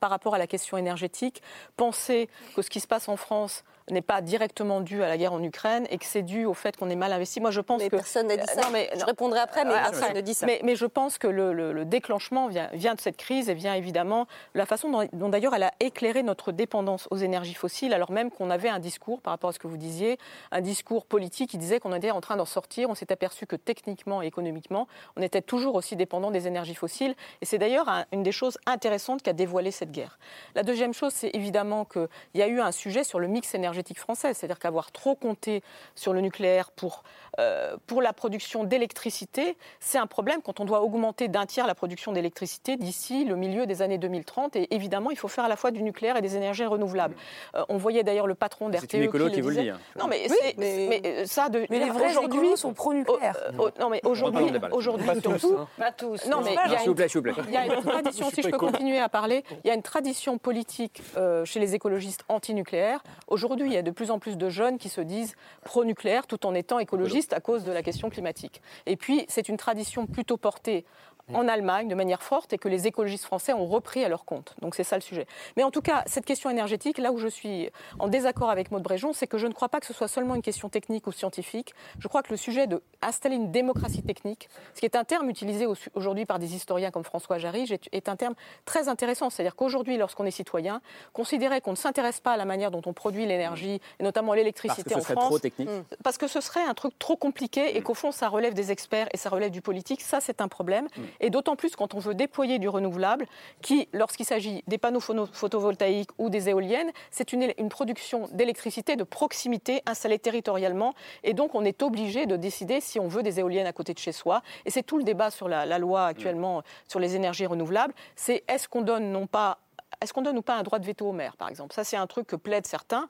par 0.00 0.10
rapport 0.10 0.34
à 0.34 0.38
la 0.38 0.46
question 0.46 0.76
énergétique, 0.76 1.42
penser 1.76 2.28
que 2.54 2.62
ce 2.62 2.70
qui 2.70 2.80
se 2.80 2.86
passe 2.86 3.08
en 3.08 3.16
France 3.16 3.64
n'est 3.90 4.02
pas 4.02 4.20
directement 4.20 4.80
dû 4.80 5.02
à 5.02 5.08
la 5.08 5.16
guerre 5.16 5.32
en 5.32 5.42
Ukraine 5.42 5.86
et 5.90 5.98
que 5.98 6.04
c'est 6.04 6.22
dû 6.22 6.44
au 6.44 6.54
fait 6.54 6.76
qu'on 6.76 6.90
est 6.90 6.96
mal 6.96 7.12
investi. 7.12 7.40
Moi, 7.40 7.50
je 7.52 7.60
pense 7.60 7.80
Mais 7.80 7.88
que 7.88 7.96
personne 7.96 8.26
n'a 8.26 8.36
dit 8.36 8.46
ça. 8.46 8.60
Non, 8.62 8.68
mais 8.72 8.90
Je 8.98 9.04
répondrai 9.04 9.38
après, 9.38 9.64
mais 9.64 9.74
personne 9.74 10.14
ne 10.14 10.20
dit 10.20 10.34
ça. 10.34 10.44
Mais, 10.46 10.60
mais 10.64 10.74
je 10.74 10.86
pense 10.86 11.18
que 11.18 11.28
le, 11.28 11.52
le- 11.52 11.72
le 11.72 11.84
déclenchement 11.84 12.48
vient, 12.48 12.68
vient 12.72 12.94
de 12.94 13.00
cette 13.00 13.16
crise 13.16 13.48
et 13.48 13.54
vient 13.54 13.74
évidemment 13.74 14.24
de 14.54 14.58
la 14.58 14.66
façon 14.66 14.90
dont, 14.90 15.08
dont 15.12 15.28
d'ailleurs 15.28 15.54
elle 15.54 15.62
a 15.62 15.72
éclairé 15.78 16.22
notre 16.24 16.50
dépendance 16.50 17.06
aux 17.12 17.16
énergies 17.16 17.54
fossiles, 17.54 17.94
alors 17.94 18.10
même 18.10 18.30
qu'on 18.32 18.50
avait 18.50 18.68
un 18.68 18.80
discours, 18.80 19.20
par 19.20 19.32
rapport 19.32 19.50
à 19.50 19.52
ce 19.52 19.60
que 19.60 19.68
vous 19.68 19.76
disiez, 19.76 20.18
un 20.50 20.60
discours 20.60 21.06
politique 21.06 21.50
qui 21.50 21.58
disait 21.58 21.78
qu'on 21.78 21.94
était 21.94 22.10
en 22.10 22.20
train 22.20 22.36
d'en 22.36 22.44
sortir. 22.44 22.90
On 22.90 22.94
s'est 22.96 23.12
aperçu 23.12 23.46
que 23.46 23.54
techniquement 23.56 24.20
et 24.20 24.26
économiquement, 24.26 24.88
on 25.16 25.22
était 25.22 25.42
toujours 25.42 25.76
aussi 25.76 25.94
dépendant 25.94 26.32
des 26.32 26.48
énergies 26.48 26.74
fossiles. 26.74 27.14
Et 27.40 27.46
c'est 27.46 27.58
d'ailleurs 27.58 27.88
un- 27.88 28.04
une 28.10 28.24
des 28.24 28.32
choses 28.32 28.58
intéressantes 28.66 29.22
qu'a 29.22 29.32
dévoilé 29.32 29.70
cette 29.70 29.92
guerre. 29.92 30.18
La 30.56 30.64
deuxième 30.64 30.92
chose, 30.92 31.12
c'est 31.14 31.30
évidemment 31.34 31.84
qu'il 31.84 32.08
y 32.34 32.42
a 32.42 32.48
eu 32.48 32.60
un 32.60 32.72
sujet 32.72 33.04
sur 33.04 33.20
le 33.20 33.28
mix 33.28 33.54
énergétique 33.54 33.75
français, 33.96 34.34
c'est-à-dire 34.34 34.58
qu'avoir 34.58 34.92
trop 34.92 35.14
compté 35.14 35.62
sur 35.94 36.12
le 36.12 36.20
nucléaire 36.20 36.70
pour, 36.70 37.02
euh, 37.38 37.76
pour 37.86 38.02
la 38.02 38.12
production 38.12 38.64
d'électricité, 38.64 39.56
c'est 39.80 39.98
un 39.98 40.06
problème 40.06 40.40
quand 40.42 40.60
on 40.60 40.64
doit 40.64 40.82
augmenter 40.82 41.28
d'un 41.28 41.46
tiers 41.46 41.66
la 41.66 41.74
production 41.74 42.12
d'électricité 42.12 42.76
d'ici 42.76 43.24
le 43.24 43.36
milieu 43.36 43.66
des 43.66 43.82
années 43.82 43.98
2030. 43.98 44.56
Et 44.56 44.74
évidemment, 44.74 45.10
il 45.10 45.16
faut 45.18 45.28
faire 45.28 45.44
à 45.44 45.48
la 45.48 45.56
fois 45.56 45.70
du 45.70 45.82
nucléaire 45.82 46.16
et 46.16 46.22
des 46.22 46.36
énergies 46.36 46.64
renouvelables. 46.64 47.14
Euh, 47.54 47.64
on 47.68 47.76
voyait 47.76 48.02
d'ailleurs 48.02 48.26
le 48.26 48.34
patron 48.34 48.68
d'RTE 48.68 48.86
C'est 48.90 48.96
une 48.98 49.04
écolo 49.04 49.28
qui 49.30 49.36
le 49.36 49.42
vous 49.42 49.48
le 49.50 49.54
disait. 49.56 49.64
dit, 49.64 49.70
hein. 49.70 49.78
Non, 49.98 50.06
mais, 50.06 50.26
Oui, 50.28 50.36
c'est- 50.40 50.54
mais- 50.58 50.86
mais, 50.88 51.02
euh, 51.04 51.26
ça, 51.26 51.48
de, 51.48 51.66
Mais 51.70 51.78
les 51.78 51.90
vrais 51.90 52.12
écolos 52.12 52.56
sont 52.56 52.72
pro-nucléaire. 52.72 53.36
Oh, 53.58 53.66
oh, 53.66 53.70
non, 53.80 53.88
mais 53.90 54.00
aujourd'hui, 54.04 54.46
aujourd'hui 54.72 55.06
Pas 55.06 55.16
tous, 55.16 55.44
hein. 55.44 55.68
Pas 55.78 55.92
tous. 55.92 56.26
Non, 56.26 56.40
mais 56.42 56.56
il 56.66 56.72
y 56.72 56.74
a 56.74 56.78
s'il 56.78 56.88
vous 56.88 56.94
plaît, 56.94 57.08
s'il 57.08 57.18
vous 57.18 57.22
plaît. 57.22 57.34
il 57.48 57.54
y 57.54 57.56
a 57.56 57.66
une 57.66 57.82
tradition, 57.82 58.30
si 58.30 58.42
je 58.42 58.48
peux 58.48 58.58
continuer 58.58 58.98
à 58.98 59.08
parler, 59.08 59.44
il 59.64 59.68
y 59.68 59.70
a 59.70 59.74
une 59.74 59.82
tradition 59.82 60.38
politique 60.38 61.02
euh, 61.16 61.44
chez 61.44 61.60
les 61.60 61.74
écologistes 61.74 62.24
antinucléaires. 62.28 63.02
Aujourd'hui, 63.28 63.65
il 63.66 63.74
y 63.74 63.76
a 63.76 63.82
de 63.82 63.90
plus 63.90 64.10
en 64.10 64.18
plus 64.18 64.36
de 64.36 64.48
jeunes 64.48 64.78
qui 64.78 64.88
se 64.88 65.00
disent 65.00 65.34
pro-nucléaire 65.64 66.26
tout 66.26 66.46
en 66.46 66.54
étant 66.54 66.78
écologistes 66.78 67.32
à 67.32 67.40
cause 67.40 67.64
de 67.64 67.72
la 67.72 67.82
question 67.82 68.10
climatique. 68.10 68.62
Et 68.86 68.96
puis, 68.96 69.24
c'est 69.28 69.48
une 69.48 69.56
tradition 69.56 70.06
plutôt 70.06 70.36
portée 70.36 70.84
en 71.32 71.48
Allemagne 71.48 71.88
de 71.88 71.94
manière 71.94 72.22
forte 72.22 72.52
et 72.52 72.58
que 72.58 72.68
les 72.68 72.86
écologistes 72.86 73.24
français 73.24 73.52
ont 73.52 73.66
repris 73.66 74.04
à 74.04 74.08
leur 74.08 74.24
compte. 74.24 74.54
Donc 74.60 74.74
c'est 74.74 74.84
ça 74.84 74.96
le 74.96 75.02
sujet. 75.02 75.26
Mais 75.56 75.64
en 75.64 75.70
tout 75.70 75.82
cas, 75.82 76.04
cette 76.06 76.24
question 76.24 76.50
énergétique, 76.50 76.98
là 76.98 77.10
où 77.10 77.18
je 77.18 77.28
suis 77.28 77.70
en 77.98 78.08
désaccord 78.08 78.50
avec 78.50 78.70
Maud 78.70 78.82
Bréjon, 78.82 79.12
c'est 79.12 79.26
que 79.26 79.38
je 79.38 79.46
ne 79.46 79.52
crois 79.52 79.68
pas 79.68 79.80
que 79.80 79.86
ce 79.86 79.92
soit 79.92 80.08
seulement 80.08 80.34
une 80.34 80.42
question 80.42 80.68
technique 80.68 81.06
ou 81.06 81.12
scientifique. 81.12 81.74
Je 81.98 82.06
crois 82.06 82.22
que 82.22 82.30
le 82.30 82.36
sujet 82.36 82.66
d'installer 82.66 83.36
une 83.36 83.50
démocratie 83.50 84.02
technique, 84.02 84.48
ce 84.74 84.80
qui 84.80 84.86
est 84.86 84.96
un 84.96 85.04
terme 85.04 85.28
utilisé 85.28 85.66
aujourd'hui 85.94 86.26
par 86.26 86.38
des 86.38 86.54
historiens 86.54 86.90
comme 86.90 87.04
François 87.04 87.38
Jarry, 87.38 87.68
est 87.92 88.08
un 88.08 88.16
terme 88.16 88.34
très 88.64 88.88
intéressant. 88.88 89.30
C'est-à-dire 89.30 89.56
qu'aujourd'hui, 89.56 89.96
lorsqu'on 89.96 90.26
est 90.26 90.30
citoyen, 90.30 90.80
considérer 91.12 91.60
qu'on 91.60 91.72
ne 91.72 91.76
s'intéresse 91.76 92.20
pas 92.20 92.32
à 92.32 92.36
la 92.36 92.44
manière 92.44 92.70
dont 92.70 92.82
on 92.86 92.92
produit 92.92 93.26
l'énergie, 93.26 93.80
et 93.98 94.02
notamment 94.02 94.32
l'électricité 94.32 94.94
en 94.94 95.00
France, 95.00 95.24
trop 95.24 95.38
technique. 95.38 95.68
parce 96.04 96.18
que 96.18 96.28
ce 96.28 96.40
serait 96.40 96.62
un 96.62 96.74
truc 96.74 96.96
trop 96.98 97.16
compliqué 97.16 97.76
et 97.76 97.82
qu'au 97.82 97.94
fond, 97.94 98.12
ça 98.12 98.28
relève 98.28 98.54
des 98.54 98.70
experts 98.70 99.08
et 99.12 99.16
ça 99.16 99.28
relève 99.28 99.50
du 99.50 99.60
politique, 99.60 100.02
ça 100.02 100.20
c'est 100.20 100.40
un 100.40 100.48
problème. 100.48 100.86
Et 101.20 101.30
d'autant 101.30 101.56
plus 101.56 101.76
quand 101.76 101.94
on 101.94 101.98
veut 101.98 102.14
déployer 102.14 102.58
du 102.58 102.68
renouvelable, 102.68 103.26
qui, 103.62 103.88
lorsqu'il 103.92 104.26
s'agit 104.26 104.62
des 104.66 104.78
panneaux 104.78 105.00
photovoltaïques 105.00 106.10
ou 106.18 106.30
des 106.30 106.48
éoliennes, 106.48 106.90
c'est 107.10 107.32
une, 107.32 107.52
une 107.58 107.68
production 107.68 108.28
d'électricité 108.32 108.96
de 108.96 109.04
proximité 109.04 109.82
installée 109.86 110.18
territorialement. 110.18 110.94
Et 111.24 111.34
donc, 111.34 111.54
on 111.54 111.64
est 111.64 111.82
obligé 111.82 112.26
de 112.26 112.36
décider 112.36 112.80
si 112.80 113.00
on 113.00 113.08
veut 113.08 113.22
des 113.22 113.40
éoliennes 113.40 113.66
à 113.66 113.72
côté 113.72 113.94
de 113.94 113.98
chez 113.98 114.12
soi. 114.12 114.42
Et 114.64 114.70
c'est 114.70 114.82
tout 114.82 114.98
le 114.98 115.04
débat 115.04 115.30
sur 115.30 115.48
la, 115.48 115.66
la 115.66 115.78
loi 115.78 116.06
actuellement 116.06 116.62
sur 116.88 117.00
les 117.00 117.16
énergies 117.16 117.46
renouvelables. 117.46 117.94
C'est 118.14 118.44
est-ce 118.48 118.68
qu'on 118.68 118.82
donne 118.82 119.12
non 119.12 119.26
pas 119.26 119.58
est-ce 120.00 120.12
qu'on 120.12 120.22
donne 120.22 120.36
ou 120.36 120.42
pas 120.42 120.56
un 120.56 120.62
droit 120.62 120.78
de 120.78 120.84
veto 120.84 121.08
au 121.08 121.12
maire, 121.12 121.36
par 121.36 121.48
exemple? 121.48 121.74
Ça, 121.74 121.84
c'est 121.84 121.96
un 121.96 122.06
truc 122.06 122.26
que 122.26 122.36
plaident 122.36 122.66
certains. 122.66 123.08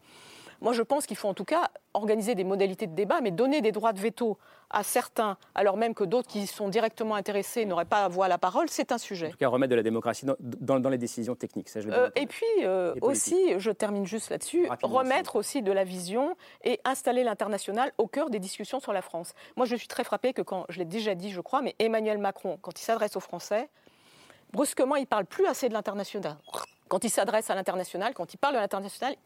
Moi, 0.61 0.73
je 0.73 0.83
pense 0.83 1.07
qu'il 1.07 1.17
faut 1.17 1.29
en 1.29 1.35
tout 1.35 1.45
cas 1.45 1.71
organiser 1.95 2.35
des 2.35 2.45
modalités 2.45 2.87
de 2.87 2.95
débat, 2.95 3.21
mais 3.21 3.31
donner 3.31 3.61
des 3.61 3.73
droits 3.73 3.93
de 3.93 4.01
veto 4.01 4.39
à 4.71 4.83
certains, 4.83 5.37
alors 5.55 5.77
même 5.77 5.95
que 5.95 6.05
d'autres 6.05 6.29
qui 6.29 6.47
sont 6.47 6.69
directement 6.69 7.15
intéressés 7.15 7.65
n'auraient 7.67 7.85
pas 7.85 8.05
à 8.05 8.09
voix 8.09 8.27
à 8.27 8.29
la 8.29 8.39
parole, 8.39 8.69
c'est 8.69 8.91
un 8.91 8.99
sujet. 8.99 9.29
En 9.29 9.31
tout 9.31 9.37
cas, 9.37 9.49
remettre 9.49 9.71
de 9.71 9.77
la 9.77 9.83
démocratie 9.83 10.27
dans, 10.27 10.81
dans, 10.81 10.91
les 10.91 10.99
décisions 10.99 11.37
techniques. 11.37 11.69
Ça, 11.69 11.81
je 11.81 11.89
euh, 11.89 12.11
et 12.17 12.27
puis 12.27 12.45
euh, 12.63 12.95
aussi, 13.01 13.59
je 13.59 13.71
termine 13.71 14.07
juste 14.07 14.31
là-dessus, 14.31 14.69
remettre 14.83 15.37
aussi. 15.37 15.63
de 15.63 15.73
la 15.73 15.85
vision 15.85 16.37
et 16.65 16.81
installer 16.85 17.25
l'international 17.25 17.93
au 17.99 18.07
cœur 18.07 18.31
des 18.31 18.39
discussions 18.39 18.81
sur 18.81 18.93
la 18.93 19.03
France. 19.03 19.33
Moi, 19.57 19.67
je 19.67 19.77
suis 19.77 19.89
très 19.89 20.05
frappée 20.05 20.33
que 20.33 20.43
quand, 20.43 20.67
je 20.69 20.79
l'ai 20.79 20.85
déjà 20.85 21.15
dit, 21.15 21.31
je 21.31 21.41
crois, 21.41 21.63
mais 21.63 21.75
Emmanuel 21.79 22.19
Macron, 22.19 22.59
quand 22.61 22.79
il 22.81 22.85
s'adresse 22.85 23.17
aux 23.17 23.21
Français, 23.21 23.69
brusquement, 24.53 24.97
il 24.97 25.07
parle 25.07 25.25
plus 25.25 25.47
assez 25.47 25.69
de 25.69 25.75
l'international. 25.75 26.37
Quand 26.89 27.05
il 27.05 27.11
s'adresse 27.11 27.51
à 27.51 27.55
l'international, 27.55 28.15
quand 28.15 28.35
il 28.35 28.37
parle 28.37 28.55
de 28.55 28.61
l'international, 28.61 29.17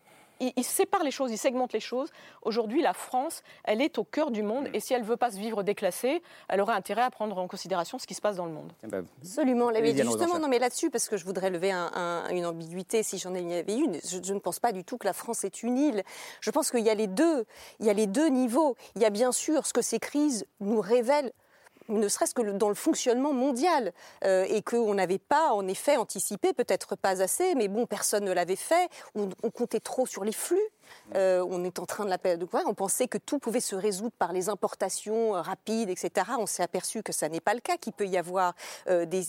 il, 0.41 0.65
sépare 0.65 1.03
les 1.03 1.11
choses, 1.11 1.31
il 1.31 1.39
segmente 1.39 1.73
les 1.73 1.81
choses. 1.81 2.11
Aujourd'hui, 2.43 2.83
la 2.83 2.93
France, 2.93 3.43
elle 3.65 3.81
est 3.81 3.99
au 3.99 4.05
cœur 4.05 4.31
du 4.31 4.43
monde 4.43 4.69
et 4.73 4.81
si 4.81 4.95
elle 4.95 5.03
ne 5.03 5.07
veut 5.07 5.17
pas 5.17 5.31
se 5.31 5.37
vivre 5.37 5.63
déclassée, 5.63 6.23
elle 6.49 6.61
aurait 6.61 6.75
intérêt 6.75 7.03
à 7.03 7.11
prendre 7.11 7.39
en 7.39 7.47
considération 7.47 7.99
ce 7.99 8.07
qui 8.07 8.15
se 8.15 8.21
passe 8.21 8.37
dans 8.37 8.47
le 8.47 8.53
monde. 8.53 8.73
Eh 8.85 8.87
ben, 8.87 9.05
Absolument. 9.23 9.71
justement, 9.95 10.39
non, 10.39 10.49
mais 10.49 10.59
là-dessus, 10.59 10.91
parce 10.91 11.09
que 11.09 11.17
je 11.17 11.25
voudrais 11.25 11.51
lever 11.51 11.73
une 11.73 12.47
ambiguïté 12.47 13.03
si 13.03 13.19
j'en 13.19 13.35
avais 13.35 13.65
une, 13.75 13.99
je, 14.05 14.19
je, 14.23 14.35
ne 14.35 14.39
pense 14.39 14.59
pas 14.59 14.73
du 14.73 14.85
tout 14.85 14.99
que 14.99 15.07
la 15.07 15.13
France 15.13 15.45
est 15.45 15.63
une 15.63 15.79
île. 15.79 16.03
Je 16.41 16.51
pense 16.51 16.71
qu'il 16.71 16.81
y 16.81 16.91
a 16.91 16.95
les 16.95 17.07
deux. 17.07 17.45
Il 17.79 17.87
y 17.87 17.91
a 17.91 17.95
les 17.95 18.07
deux 18.07 18.29
niveaux. 18.29 18.77
Il 18.97 19.03
y 19.03 19.05
a 19.05 19.11
bien 19.11 19.33
sûr 19.33 19.67
ce 19.67 19.73
que 19.73 19.83
ces 19.83 19.99
crises 19.99 20.47
nous 20.61 20.81
révèlent 20.81 21.33
ne 21.91 22.09
serait-ce 22.09 22.35
que 22.35 22.43
dans 22.43 22.69
le 22.69 22.75
fonctionnement 22.75 23.33
mondial, 23.33 23.93
euh, 24.25 24.45
et 24.49 24.63
qu'on 24.63 24.95
n'avait 24.95 25.19
pas, 25.19 25.53
en 25.53 25.67
effet, 25.67 25.97
anticipé, 25.97 26.53
peut-être 26.53 26.97
pas 26.97 27.23
assez, 27.23 27.55
mais 27.55 27.69
bon, 27.69 27.87
personne 27.87 28.25
ne 28.25 28.33
l'avait 28.33 28.57
fait, 28.57 28.89
on, 29.15 29.29
comptait 29.51 29.81
trop 29.81 30.07
sur 30.07 30.25
les 30.25 30.33
flux, 30.33 30.61
euh, 31.15 31.45
on 31.49 31.65
est 31.65 31.79
en 31.79 31.87
train 31.87 32.05
de 32.05 32.11
la 32.11 32.19
de 32.19 32.47
On 32.67 32.75
pensait 32.75 33.09
que 33.09 33.19
tout 33.19 33.39
pouvait 33.39 33.61
se 33.61 33.75
résoudre 33.75 34.15
par 34.19 34.33
les 34.33 34.49
importations 34.49 35.35
euh, 35.35 35.41
rapides, 35.41 35.89
etc. 35.89 36.27
On 36.39 36.47
s'est 36.47 36.63
aperçu 36.63 37.03
que 37.03 37.13
ça 37.13 37.29
n'est 37.29 37.41
pas 37.41 37.55
le 37.55 37.61
cas, 37.61 37.77
qu'il 37.77 37.93
peut 37.93 38.07
y 38.07 38.17
avoir 38.17 38.55
des, 38.87 39.23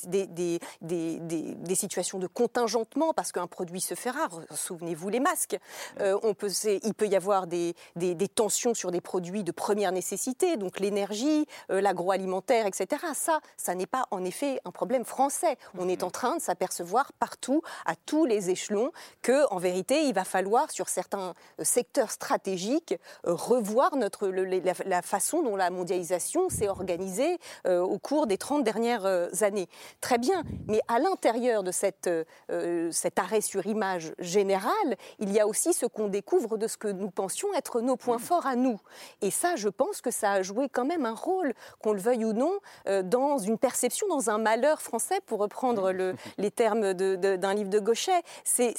situations 1.76 2.20
de 2.20 2.28
contingentement 2.28 3.14
parce 3.14 3.32
qu'un 3.32 3.48
produit 3.48 3.82
se 3.82 3.96
fait 3.96 4.12
rare. 4.12 4.42
Souvenez-vous 4.54 5.10
les 5.10 5.20
masques. 5.20 5.58
on 6.00 6.34
peut, 6.34 6.52
il 6.84 6.94
peut 6.94 7.08
y 7.08 7.16
avoir 7.16 7.48
des, 7.48 7.74
tensions 8.36 8.74
sur 8.74 8.92
des 8.92 9.02
produits 9.02 9.44
de 9.44 9.52
première 9.52 9.92
nécessité, 9.92 10.58
donc 10.58 10.80
l'énergie, 10.80 11.48
l'agroalimentaire, 11.70 12.51
etc. 12.52 13.04
Ça, 13.14 13.40
ça 13.58 13.76
n'est 13.76 13.86
pas 13.86 14.06
en 14.12 14.24
effet 14.24 14.60
un 14.66 14.72
problème 14.72 15.06
français. 15.06 15.58
On 15.78 15.88
est 15.88 16.04
en 16.04 16.10
train 16.10 16.36
de 16.38 16.42
s'apercevoir 16.42 17.14
partout, 17.14 17.62
à 17.86 17.96
tous 17.96 18.26
les 18.26 18.50
échelons, 18.50 18.92
que 19.22 19.48
en 19.52 19.58
vérité, 19.58 20.04
il 20.04 20.14
va 20.14 20.24
falloir 20.24 20.72
sur 20.72 20.90
certains 20.90 21.34
secteur 21.64 22.12
stratégique, 22.12 22.96
euh, 23.28 23.34
revoir 23.34 23.96
notre, 23.96 24.28
la, 24.28 25.02
façon 25.02 25.42
dont 25.42 25.56
la 25.56 25.70
mondialisation 25.70 26.50
s'est 26.50 26.68
organisée 26.68 27.38
euh, 27.66 27.80
au 27.80 27.98
cours 27.98 28.28
des 28.28 28.38
30 28.38 28.64
dernières 28.64 29.06
euh, 29.06 29.30
années. 29.42 29.68
Très 30.02 30.18
bien, 30.18 30.44
mais 30.68 30.82
à 30.88 31.00
l'intérieur 31.00 31.64
de 31.64 31.72
cette, 31.72 32.10
cet 32.92 33.20
arrêt 33.20 33.42
sur 33.42 33.66
image 33.66 34.14
générale, 34.20 34.72
il 35.20 35.32
y 35.32 35.40
a 35.40 35.48
aussi 35.48 35.74
ce 35.74 35.86
qu'on 35.86 36.08
découvre 36.08 36.58
de 36.58 36.68
ce 36.68 36.78
que 36.78 36.88
nous 36.88 37.10
pensions 37.10 37.54
être 37.54 37.82
nos 37.82 37.96
points 37.96 38.20
forts 38.20 38.46
à 38.46 38.56
nous. 38.56 38.80
Et 39.22 39.32
ça, 39.32 39.56
je 39.56 39.70
pense 39.70 40.02
que 40.02 40.12
ça 40.12 40.34
a 40.34 40.42
joué 40.42 40.70
quand 40.70 40.86
même 40.86 41.06
un 41.06 41.14
rôle, 41.14 41.54
qu'on 41.82 41.94
le 41.94 42.00
veuille 42.00 42.26
ou 42.26 42.34
non, 42.34 42.41
dans 43.04 43.38
une 43.38 43.58
perception, 43.58 44.08
dans 44.08 44.30
un 44.30 44.38
malheur 44.38 44.82
français, 44.82 45.20
pour 45.26 45.40
reprendre 45.40 45.92
le, 45.92 46.16
les 46.38 46.52
termes 46.52 46.94
d'un 46.94 47.54
livre 47.54 47.70
de 47.70 47.80
Gauchet. 47.80 48.22
C'est 48.44 48.74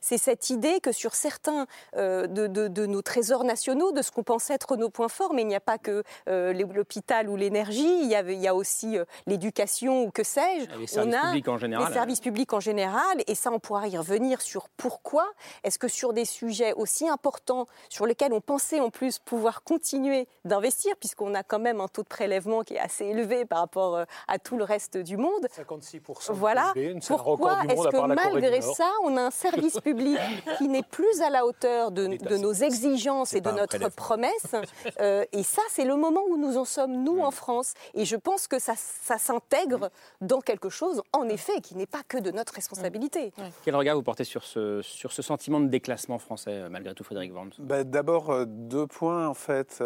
cette 0.00 0.50
idée 0.50 0.80
que 0.80 0.92
sur 0.92 1.14
certains 1.14 1.66
euh, 1.96 2.26
de, 2.26 2.86
nos 2.86 3.02
trésors 3.02 3.44
nationaux, 3.44 3.92
de 3.92 4.02
ce 4.02 4.10
qu'on 4.10 4.22
pensait 4.22 4.54
être 4.54 4.76
nos 4.76 4.90
points 4.90 5.08
forts, 5.08 5.32
mais 5.34 5.42
il 5.42 5.48
n'y 5.48 5.54
a 5.54 5.60
pas 5.60 5.78
que 5.78 6.02
euh, 6.28 6.52
l'hôpital 6.52 7.28
ou 7.28 7.36
l'énergie, 7.36 8.02
il, 8.02 8.24
il, 8.28 8.40
y 8.40 8.48
a 8.48 8.54
aussi 8.54 8.98
euh, 8.98 9.04
l'éducation 9.26 10.04
ou 10.04 10.10
que 10.10 10.22
sais-je. 10.22 10.78
Les 10.78 10.86
services 10.86 10.96
on 10.98 11.12
a 11.12 11.26
publics 11.28 11.48
en 11.48 11.58
général. 11.58 11.88
Les 11.88 11.94
services 11.94 12.20
publics 12.20 12.52
en 12.52 12.60
général, 12.60 13.22
et 13.26 13.34
ça 13.34 13.50
on 13.52 13.58
pourra 13.58 13.88
y 13.88 13.96
revenir 13.96 14.40
sur 14.40 14.68
pourquoi 14.70 15.26
est-ce 15.62 15.78
que 15.78 15.88
sur 15.88 16.12
des 16.12 16.24
sujets 16.24 16.72
aussi 16.74 17.08
importants, 17.08 17.66
sur 17.88 18.06
lesquels 18.06 18.32
on 18.32 18.40
pensait 18.40 18.80
en 18.80 18.90
plus 18.90 19.18
pouvoir 19.18 19.62
continuer 19.62 20.26
d'investir, 20.44 20.94
puisqu'on 20.96 21.34
a 21.34 21.42
quand 21.42 21.58
même 21.58 21.80
un 21.80 21.88
taux 21.88 22.02
de 22.02 22.08
prélèvement 22.08 22.62
qui 22.62 22.73
est 22.73 22.73
assez 22.78 23.06
élevé 23.06 23.44
par 23.44 23.60
rapport 23.60 24.04
à 24.28 24.38
tout 24.38 24.56
le 24.56 24.64
reste 24.64 24.96
du 24.96 25.16
monde. 25.16 25.46
56%. 25.56 26.32
Voilà. 26.32 26.72
pourquoi 27.06 27.62
est-ce 27.68 27.88
que 27.88 28.06
malgré 28.14 28.60
ça, 28.60 28.90
on 29.02 29.16
a 29.16 29.22
un 29.22 29.30
service 29.30 29.80
public 29.80 30.18
qui 30.58 30.68
n'est 30.68 30.82
plus 30.82 31.20
à 31.22 31.30
la 31.30 31.46
hauteur 31.46 31.90
de, 31.90 32.06
nos 32.36 32.52
exigences 32.52 33.34
et 33.34 33.40
de 33.40 33.50
notre 33.50 33.90
promesse. 33.90 34.54
Euh, 35.00 35.24
et 35.32 35.42
ça, 35.42 35.62
c'est 35.70 35.84
le 35.84 35.96
moment 35.96 36.22
où 36.28 36.36
nous 36.36 36.56
en 36.56 36.64
sommes, 36.64 37.02
nous, 37.02 37.20
en 37.20 37.30
France. 37.30 37.74
Et 37.94 38.04
je 38.04 38.16
pense 38.16 38.46
que 38.46 38.58
ça, 38.58 38.74
s'intègre 38.76 39.90
dans 40.20 40.40
quelque 40.40 40.68
chose, 40.68 41.02
en 41.12 41.28
effet, 41.28 41.60
qui 41.60 41.74
n'est 41.74 41.86
pas 41.86 42.02
que 42.06 42.18
de 42.18 42.30
notre 42.30 42.54
responsabilité. 42.54 43.32
Quel 43.64 43.74
regard 43.74 43.96
vous 43.96 44.02
portez 44.02 44.24
sur 44.24 44.44
ce, 44.44 44.82
sur 44.82 45.12
ce 45.12 45.22
sentiment 45.22 45.60
de 45.60 45.66
déclassement 45.66 46.18
français, 46.18 46.52
euh, 46.52 46.68
malgré 46.68 46.94
tout, 46.94 47.02
Frédéric 47.02 47.32
Worms? 47.34 47.52
Bah, 47.58 47.82
D'abord, 47.82 48.30
euh, 48.30 48.44
deux 48.46 48.86
points, 48.86 49.26
en 49.26 49.34
fait. 49.34 49.82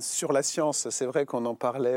sur 0.00 0.32
la 0.32 0.42
science, 0.42 0.88
c'est 0.90 1.06
vrai 1.06 1.24
qu'on 1.24 1.44
en 1.46 1.54
parlait 1.54 1.95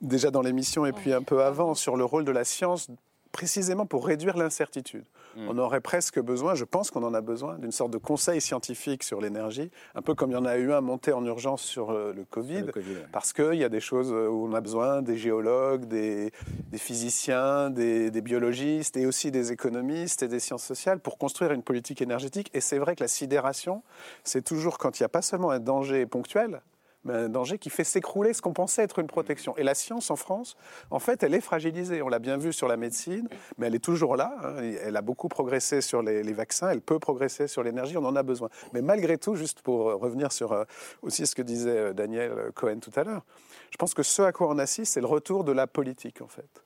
déjà 0.00 0.30
dans 0.30 0.42
l'émission 0.42 0.86
et 0.86 0.92
puis 0.92 1.12
un 1.12 1.22
peu 1.22 1.42
avant, 1.42 1.74
sur 1.74 1.96
le 1.96 2.04
rôle 2.04 2.24
de 2.24 2.32
la 2.32 2.44
science 2.44 2.88
précisément 3.36 3.84
pour 3.84 4.06
réduire 4.06 4.36
l'incertitude. 4.38 5.04
Hmm. 5.36 5.48
On 5.50 5.58
aurait 5.58 5.82
presque 5.82 6.18
besoin, 6.18 6.54
je 6.54 6.64
pense 6.64 6.90
qu'on 6.90 7.02
en 7.02 7.12
a 7.12 7.20
besoin, 7.20 7.58
d'une 7.58 7.70
sorte 7.70 7.90
de 7.90 7.98
conseil 7.98 8.40
scientifique 8.40 9.02
sur 9.02 9.20
l'énergie, 9.20 9.70
un 9.94 10.00
peu 10.00 10.14
comme 10.14 10.30
il 10.30 10.34
y 10.34 10.38
en 10.38 10.46
a 10.46 10.56
eu 10.56 10.72
un 10.72 10.80
monté 10.80 11.12
en 11.12 11.22
urgence 11.26 11.60
sur 11.60 11.90
euh, 11.90 12.14
le 12.14 12.24
Covid, 12.24 12.64
parce 13.12 13.34
qu'il 13.34 13.56
y 13.56 13.64
a 13.64 13.68
des 13.68 13.80
choses 13.80 14.10
où 14.10 14.48
on 14.48 14.54
a 14.54 14.62
besoin 14.62 15.02
des 15.02 15.18
géologues, 15.18 15.84
des, 15.84 16.32
physiciens, 16.78 17.68
des, 17.68 18.10
des, 18.10 18.22
biologistes 18.22 18.96
et 18.96 19.04
aussi 19.04 19.30
des 19.30 19.52
économistes 19.52 20.22
et 20.22 20.28
des 20.28 20.40
sciences 20.40 20.64
sociales 20.64 21.00
pour 21.00 21.18
construire 21.18 21.52
une 21.52 21.62
politique 21.62 22.00
énergétique. 22.00 22.50
Et 22.54 22.62
c'est 22.62 22.78
vrai 22.78 22.96
que 22.96 23.04
la 23.04 23.08
sidération, 23.08 23.82
c'est 24.24 24.42
toujours 24.42 24.78
quand 24.78 24.98
il 24.98 25.02
n'y 25.02 25.06
a 25.06 25.10
pas 25.10 25.22
seulement 25.22 25.50
un 25.50 25.60
danger 25.60 26.06
ponctuel, 26.06 26.62
un 27.10 27.28
danger 27.28 27.58
qui 27.58 27.70
fait 27.70 27.84
s'écrouler 27.84 28.32
ce 28.32 28.42
qu'on 28.42 28.52
pensait 28.52 28.82
être 28.82 28.98
une 28.98 29.06
protection. 29.06 29.56
Et 29.56 29.62
la 29.62 29.74
science 29.74 30.10
en 30.10 30.16
France, 30.16 30.56
en 30.90 30.98
fait, 30.98 31.22
elle 31.22 31.34
est 31.34 31.40
fragilisée. 31.40 32.02
On 32.02 32.08
l'a 32.08 32.18
bien 32.18 32.36
vu 32.36 32.52
sur 32.52 32.68
la 32.68 32.76
médecine, 32.76 33.28
mais 33.58 33.66
elle 33.66 33.74
est 33.74 33.84
toujours 33.84 34.16
là. 34.16 34.36
Hein. 34.42 34.56
Elle 34.82 34.96
a 34.96 35.02
beaucoup 35.02 35.28
progressé 35.28 35.80
sur 35.80 36.02
les, 36.02 36.32
vaccins, 36.32 36.70
elle 36.70 36.80
peut 36.80 36.98
progresser 36.98 37.46
sur 37.46 37.62
l'énergie, 37.62 37.96
on 37.96 38.04
en 38.04 38.16
a 38.16 38.22
besoin. 38.22 38.48
Mais 38.72 38.82
malgré 38.82 39.16
tout, 39.16 39.36
juste 39.36 39.62
pour 39.62 39.86
revenir 39.86 40.32
sur 40.32 40.52
euh, 40.52 40.64
aussi 41.02 41.26
ce 41.26 41.34
que 41.34 41.42
disait 41.42 41.78
euh, 41.78 41.92
Daniel 41.92 42.50
Cohen 42.54 42.78
tout 42.80 42.92
à 42.96 43.04
l'heure, 43.04 43.24
je 43.70 43.76
pense 43.76 43.94
que 43.94 44.02
ce 44.02 44.22
à 44.22 44.32
quoi 44.32 44.48
on 44.48 44.58
assiste, 44.58 44.94
c'est 44.94 45.00
le 45.00 45.06
retour 45.06 45.44
de 45.44 45.52
la 45.52 45.66
politique, 45.66 46.20
en 46.20 46.28
fait. 46.28 46.65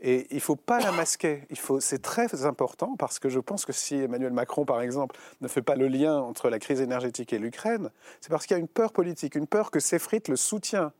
Et 0.00 0.26
il 0.30 0.36
ne 0.36 0.40
faut 0.40 0.56
pas 0.56 0.80
la 0.80 0.92
masquer. 0.92 1.46
C'est 1.80 2.02
très 2.02 2.44
important 2.44 2.96
parce 2.98 3.18
que 3.18 3.28
je 3.28 3.40
pense 3.40 3.64
que 3.64 3.72
si 3.72 3.96
Emmanuel 3.96 4.32
Macron, 4.32 4.64
par 4.64 4.80
exemple, 4.80 5.16
ne 5.40 5.48
fait 5.48 5.62
pas 5.62 5.76
le 5.76 5.88
lien 5.88 6.18
entre 6.18 6.48
la 6.48 6.58
crise 6.58 6.80
énergétique 6.80 7.32
et 7.32 7.38
l'Ukraine, 7.38 7.90
c'est 8.20 8.30
parce 8.30 8.46
qu'il 8.46 8.56
y 8.56 8.58
a 8.58 8.60
une 8.60 8.68
peur 8.68 8.92
politique, 8.92 9.34
une 9.34 9.46
peur 9.46 9.70
que 9.70 9.80
s'effrite 9.80 10.28
le 10.28 10.36
soutien 10.36 10.92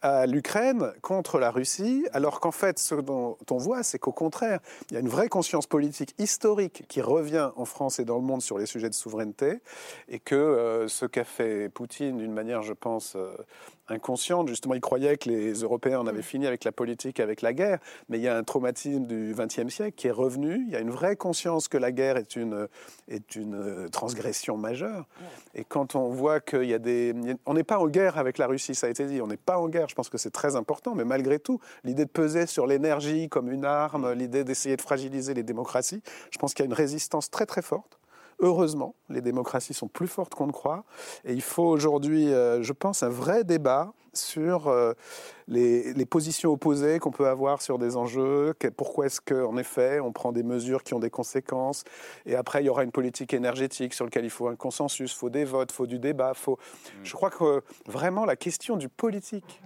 à 0.00 0.26
l'Ukraine 0.26 0.92
contre 1.02 1.38
la 1.38 1.50
Russie, 1.50 2.06
alors 2.12 2.40
qu'en 2.40 2.52
fait, 2.52 2.78
ce 2.78 2.94
dont 2.94 3.36
on 3.50 3.56
voit, 3.56 3.82
c'est 3.82 3.98
qu'au 3.98 4.12
contraire, 4.12 4.60
il 4.90 4.94
y 4.94 4.96
a 4.96 5.00
une 5.00 5.08
vraie 5.08 5.28
conscience 5.28 5.66
politique 5.66 6.14
historique 6.18 6.84
qui 6.88 7.00
revient 7.00 7.50
en 7.56 7.64
France 7.64 7.98
et 7.98 8.04
dans 8.04 8.16
le 8.16 8.22
monde 8.22 8.42
sur 8.42 8.58
les 8.58 8.66
sujets 8.66 8.88
de 8.88 8.94
souveraineté, 8.94 9.60
et 10.08 10.20
que 10.20 10.36
euh, 10.36 10.88
ce 10.88 11.04
qu'a 11.04 11.24
fait 11.24 11.68
Poutine 11.68 12.18
d'une 12.18 12.32
manière, 12.32 12.62
je 12.62 12.72
pense, 12.74 13.14
euh, 13.16 13.34
inconsciente. 13.88 14.48
Justement, 14.48 14.74
il 14.74 14.80
croyait 14.80 15.16
que 15.16 15.28
les 15.28 15.52
Européens 15.54 16.00
en 16.00 16.06
avaient 16.06 16.22
fini 16.22 16.46
avec 16.46 16.64
la 16.64 16.72
politique, 16.72 17.20
avec 17.20 17.42
la 17.42 17.52
guerre, 17.52 17.78
mais 18.08 18.18
il 18.18 18.22
y 18.22 18.28
a 18.28 18.36
un 18.36 18.44
traumatisme 18.44 19.06
du 19.06 19.34
XXe 19.36 19.72
siècle 19.72 19.94
qui 19.96 20.08
est 20.08 20.12
revenu. 20.12 20.64
Il 20.66 20.72
y 20.72 20.76
a 20.76 20.80
une 20.80 20.90
vraie 20.90 21.16
conscience 21.16 21.68
que 21.68 21.78
la 21.78 21.92
guerre 21.92 22.16
est 22.16 22.36
une, 22.36 22.68
est 23.08 23.36
une 23.36 23.54
euh, 23.54 23.88
transgression 23.88 24.56
majeure. 24.56 25.06
Et 25.54 25.64
quand 25.64 25.94
on 25.94 26.08
voit 26.08 26.40
qu'il 26.40 26.64
y 26.64 26.74
a 26.74 26.78
des... 26.78 27.14
On 27.46 27.54
n'est 27.54 27.64
pas 27.64 27.78
en 27.78 27.86
guerre 27.86 28.18
avec 28.18 28.38
la 28.38 28.46
Russie, 28.46 28.74
ça 28.74 28.86
a 28.86 28.90
été 28.90 29.06
dit, 29.06 29.20
on 29.20 29.26
n'est 29.26 29.36
pas 29.36 29.58
en 29.58 29.68
guerre, 29.68 29.88
je 29.88 29.94
pense 29.94 30.08
que 30.08 30.18
c'est 30.18 30.30
très 30.30 30.56
important, 30.56 30.94
mais 30.94 31.04
malgré 31.04 31.38
tout, 31.38 31.60
l'idée 31.84 32.04
de 32.04 32.10
peser 32.10 32.46
sur 32.46 32.66
l'énergie 32.66 33.28
comme 33.28 33.50
une 33.50 33.64
arme, 33.64 34.12
l'idée 34.12 34.44
d'essayer 34.44 34.76
de 34.76 34.82
fragiliser 34.82 35.34
les 35.34 35.42
démocraties, 35.42 36.02
je 36.30 36.38
pense 36.38 36.54
qu'il 36.54 36.64
y 36.64 36.66
a 36.66 36.70
une 36.70 36.74
résistance 36.74 37.30
très 37.30 37.46
très 37.46 37.62
forte. 37.62 37.97
Heureusement, 38.40 38.94
les 39.08 39.20
démocraties 39.20 39.74
sont 39.74 39.88
plus 39.88 40.06
fortes 40.06 40.34
qu'on 40.34 40.46
ne 40.46 40.52
croit. 40.52 40.84
Et 41.24 41.32
il 41.32 41.42
faut 41.42 41.64
aujourd'hui, 41.64 42.32
euh, 42.32 42.62
je 42.62 42.72
pense, 42.72 43.02
un 43.02 43.08
vrai 43.08 43.42
débat 43.44 43.92
sur 44.12 44.68
euh, 44.68 44.92
les, 45.46 46.06
positions 46.06 46.52
opposées 46.52 46.98
qu'on 46.98 47.10
peut 47.10 47.28
avoir 47.28 47.62
sur 47.62 47.78
des 47.78 47.96
enjeux. 47.96 48.54
pourquoi 48.76 49.06
est-ce 49.06 49.20
qu'en 49.20 49.56
effet, 49.56 50.00
on 50.00 50.12
prend 50.12 50.32
des 50.32 50.42
mesures 50.42 50.82
qui 50.82 50.94
ont 50.94 50.98
des 50.98 51.10
conséquences 51.10 51.84
Et 52.26 52.34
après, 52.34 52.62
il 52.62 52.66
y 52.66 52.68
aura 52.68 52.84
une 52.84 52.92
politique 52.92 53.34
énergétique 53.34 53.94
sur 53.94 54.04
laquelle 54.04 54.24
il 54.24 54.30
faut 54.30 54.48
un 54.48 54.56
consensus, 54.56 55.12
il 55.12 55.16
faut 55.16 55.30
des 55.30 55.44
votes, 55.44 55.70
il 55.72 55.74
faut 55.74 55.86
du 55.86 55.98
débat. 55.98 56.34
Faut... 56.34 56.54
Mm. 56.54 57.04
Je 57.04 57.12
crois 57.14 57.30
que 57.30 57.62
vraiment, 57.86 58.24
la 58.24 58.36
question 58.36 58.76
du 58.76 58.88
politique, 58.88 59.60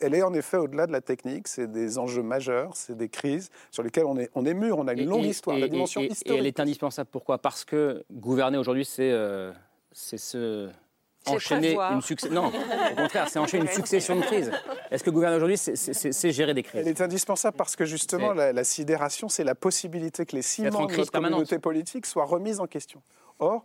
elle 0.00 0.14
est 0.14 0.22
en 0.22 0.34
effet 0.34 0.56
au-delà 0.56 0.86
de 0.86 0.92
la 0.92 1.00
technique. 1.00 1.48
C'est 1.48 1.70
des 1.70 1.98
enjeux 1.98 2.22
majeurs, 2.22 2.76
c'est 2.76 2.96
des 2.96 3.08
crises 3.08 3.50
sur 3.70 3.82
lesquelles 3.82 4.06
on 4.06 4.18
est, 4.18 4.30
on 4.34 4.44
est 4.44 4.54
mûr. 4.54 4.78
On 4.78 4.88
a 4.88 4.94
une 4.94 5.08
longue 5.08 5.24
histoire, 5.24 5.58
la 5.58 5.68
dimension 5.68 6.00
historique. 6.00 6.36
Et 6.36 6.38
elle 6.38 6.46
est 6.46 6.60
indispensable. 6.60 7.08
Pourquoi? 7.10 7.38
Parce 7.38 7.64
que 7.64 8.04
gouverner 8.12 8.58
aujourd'hui, 8.58 8.84
c'est 8.84 9.10
euh, 9.10 9.52
c'est 9.92 10.18
ce 10.18 10.68
enchaîner 11.26 11.76
une 11.76 12.02
succession. 12.02 12.34
Non, 12.34 12.48
au 12.48 12.94
contraire, 12.96 13.28
c'est 13.28 13.38
enchaîner 13.38 13.64
une 13.64 13.72
succession 13.72 14.16
de 14.16 14.22
crises. 14.22 14.50
Est-ce 14.90 15.04
que 15.04 15.10
gouverner 15.10 15.36
aujourd'hui, 15.36 15.56
c'est 15.58 16.32
gérer 16.32 16.54
des 16.54 16.62
crises 16.62 16.82
Elle 16.82 16.88
est 16.88 17.00
indispensable 17.00 17.56
parce 17.56 17.76
que 17.76 17.84
justement, 17.84 18.32
la, 18.32 18.64
sidération, 18.64 19.28
c'est 19.28 19.44
la 19.44 19.54
possibilité 19.54 20.26
que 20.26 20.36
les 20.36 20.42
ciments 20.42 20.86
de 20.86 20.96
notre 20.96 21.10
communauté 21.10 21.58
politique 21.58 22.06
soient 22.06 22.24
remis 22.24 22.60
en 22.60 22.66
question. 22.66 23.02
Or, 23.40 23.64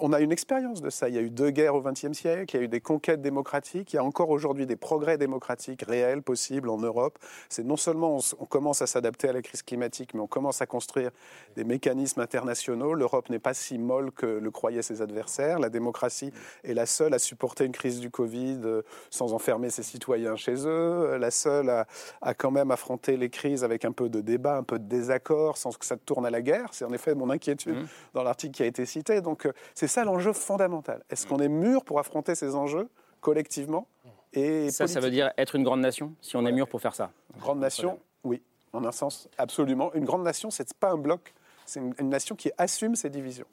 on 0.00 0.12
a 0.12 0.20
une 0.20 0.32
expérience 0.32 0.82
de 0.82 0.90
ça. 0.90 1.08
Il 1.08 1.14
y 1.14 1.18
a 1.18 1.20
eu 1.20 1.30
deux 1.30 1.50
guerres 1.50 1.74
au 1.74 1.82
XXe 1.82 2.12
siècle, 2.12 2.54
il 2.54 2.58
y 2.58 2.60
a 2.60 2.64
eu 2.64 2.68
des 2.68 2.80
conquêtes 2.80 3.22
démocratiques, 3.22 3.92
il 3.92 3.96
y 3.96 3.98
a 3.98 4.04
encore 4.04 4.30
aujourd'hui 4.30 4.66
des 4.66 4.76
progrès 4.76 5.18
démocratiques 5.18 5.82
réels 5.82 6.22
possibles 6.22 6.68
en 6.68 6.78
Europe. 6.78 7.18
C'est 7.48 7.64
non 7.64 7.76
seulement 7.76 8.18
on, 8.38 8.44
commence 8.46 8.82
à 8.82 8.86
s'adapter 8.86 9.28
à 9.28 9.32
la 9.32 9.42
crise 9.42 9.62
climatique, 9.62 10.14
mais 10.14 10.20
on 10.20 10.26
commence 10.26 10.62
à 10.62 10.66
construire 10.66 11.10
des 11.56 11.64
mécanismes 11.64 12.20
internationaux. 12.20 12.94
L'Europe 12.94 13.30
n'est 13.30 13.38
pas 13.38 13.54
si 13.54 13.78
molle 13.78 14.12
que 14.12 14.26
le 14.26 14.50
croyaient 14.50 14.82
ses 14.82 15.02
adversaires. 15.02 15.58
La 15.58 15.68
démocratie 15.68 16.32
est 16.64 16.74
la 16.74 16.86
seule 16.86 17.14
à 17.14 17.18
supporter 17.18 17.64
une 17.64 17.72
crise 17.72 18.00
du 18.00 18.10
Covid 18.10 18.60
euh, 18.64 18.82
sans 19.10 19.32
enfermer 19.32 19.70
ses 19.70 19.82
citoyens 19.82 20.36
chez 20.36 20.66
eux, 20.66 20.68
euh, 20.68 21.18
la 21.18 21.30
seule 21.30 21.70
à, 21.70 22.34
quand 22.34 22.50
même 22.50 22.70
affronter 22.70 23.16
les 23.16 23.30
crises 23.30 23.64
avec 23.64 23.84
un 23.84 23.92
peu 23.92 24.08
de 24.08 24.20
débat, 24.20 24.56
un 24.56 24.62
peu 24.62 24.78
de 24.78 24.84
désaccord, 24.84 25.56
sans 25.56 25.76
que 25.76 25.84
ça 25.84 25.96
tourne 25.96 26.26
à 26.26 26.30
la 26.30 26.42
guerre. 26.42 26.68
C'est 26.72 26.84
en 26.84 26.92
effet 26.92 27.14
mon 27.14 27.30
inquiétude 27.30 27.76
mmh. 27.76 27.86
dans 28.14 28.22
l'article 28.22 28.54
qui 28.54 28.62
a 28.62 28.66
été 28.66 28.86
cité. 28.86 29.20
Donc 29.20 29.46
euh, 29.46 29.52
c'est 29.74 29.85
c'est 29.86 30.00
ça 30.00 30.04
l'enjeu 30.04 30.32
fondamental. 30.32 31.02
Est-ce 31.10 31.26
qu'on 31.26 31.38
est 31.38 31.48
mûr 31.48 31.84
pour 31.84 31.98
affronter 31.98 32.34
ces 32.34 32.54
enjeux 32.54 32.88
collectivement 33.20 33.86
et 34.32 34.70
Ça, 34.70 34.86
ça 34.86 35.00
veut 35.00 35.10
dire 35.10 35.30
être 35.38 35.54
une 35.54 35.62
grande 35.62 35.80
nation, 35.80 36.12
si 36.20 36.36
on 36.36 36.44
est 36.46 36.52
mûr 36.52 36.68
pour 36.68 36.80
faire 36.80 36.94
ça. 36.94 37.10
Grande 37.38 37.60
nation, 37.60 37.98
oui, 38.24 38.42
en 38.72 38.84
un 38.84 38.92
sens, 38.92 39.28
absolument. 39.38 39.92
Une 39.94 40.04
grande 40.04 40.22
nation, 40.22 40.50
c'est 40.50 40.74
pas 40.74 40.90
un 40.90 40.96
bloc 40.96 41.34
c'est 41.66 41.80
une, 41.80 42.08
nation 42.08 42.34
qui 42.36 42.50
assume 42.58 42.94
ses 42.94 43.10
divisions. 43.10 43.46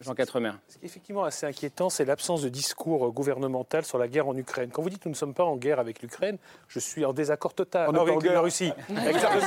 Jean 0.00 0.14
Quatremer. 0.14 0.52
Ce 0.68 0.76
qui 0.76 0.84
est 0.84 0.86
effectivement 0.86 1.24
assez 1.24 1.46
inquiétant, 1.46 1.88
c'est 1.88 2.04
l'absence 2.04 2.42
de 2.42 2.48
discours 2.48 3.12
gouvernemental 3.12 3.84
sur 3.84 3.98
la 3.98 4.08
guerre 4.08 4.28
en 4.28 4.36
Ukraine. 4.36 4.70
Quand 4.72 4.82
vous 4.82 4.90
dites 4.90 5.02
que 5.02 5.08
nous 5.08 5.14
ne 5.14 5.18
sommes 5.18 5.34
pas 5.34 5.44
en 5.44 5.56
guerre 5.56 5.78
avec 5.78 6.02
l'Ukraine, 6.02 6.38
je 6.68 6.80
suis 6.80 7.04
en 7.04 7.12
désaccord 7.12 7.54
total 7.54 7.88
on 7.90 7.94
avec 8.00 8.22
la 8.24 8.40
Russie. 8.40 8.72
Exactement. 8.90 9.46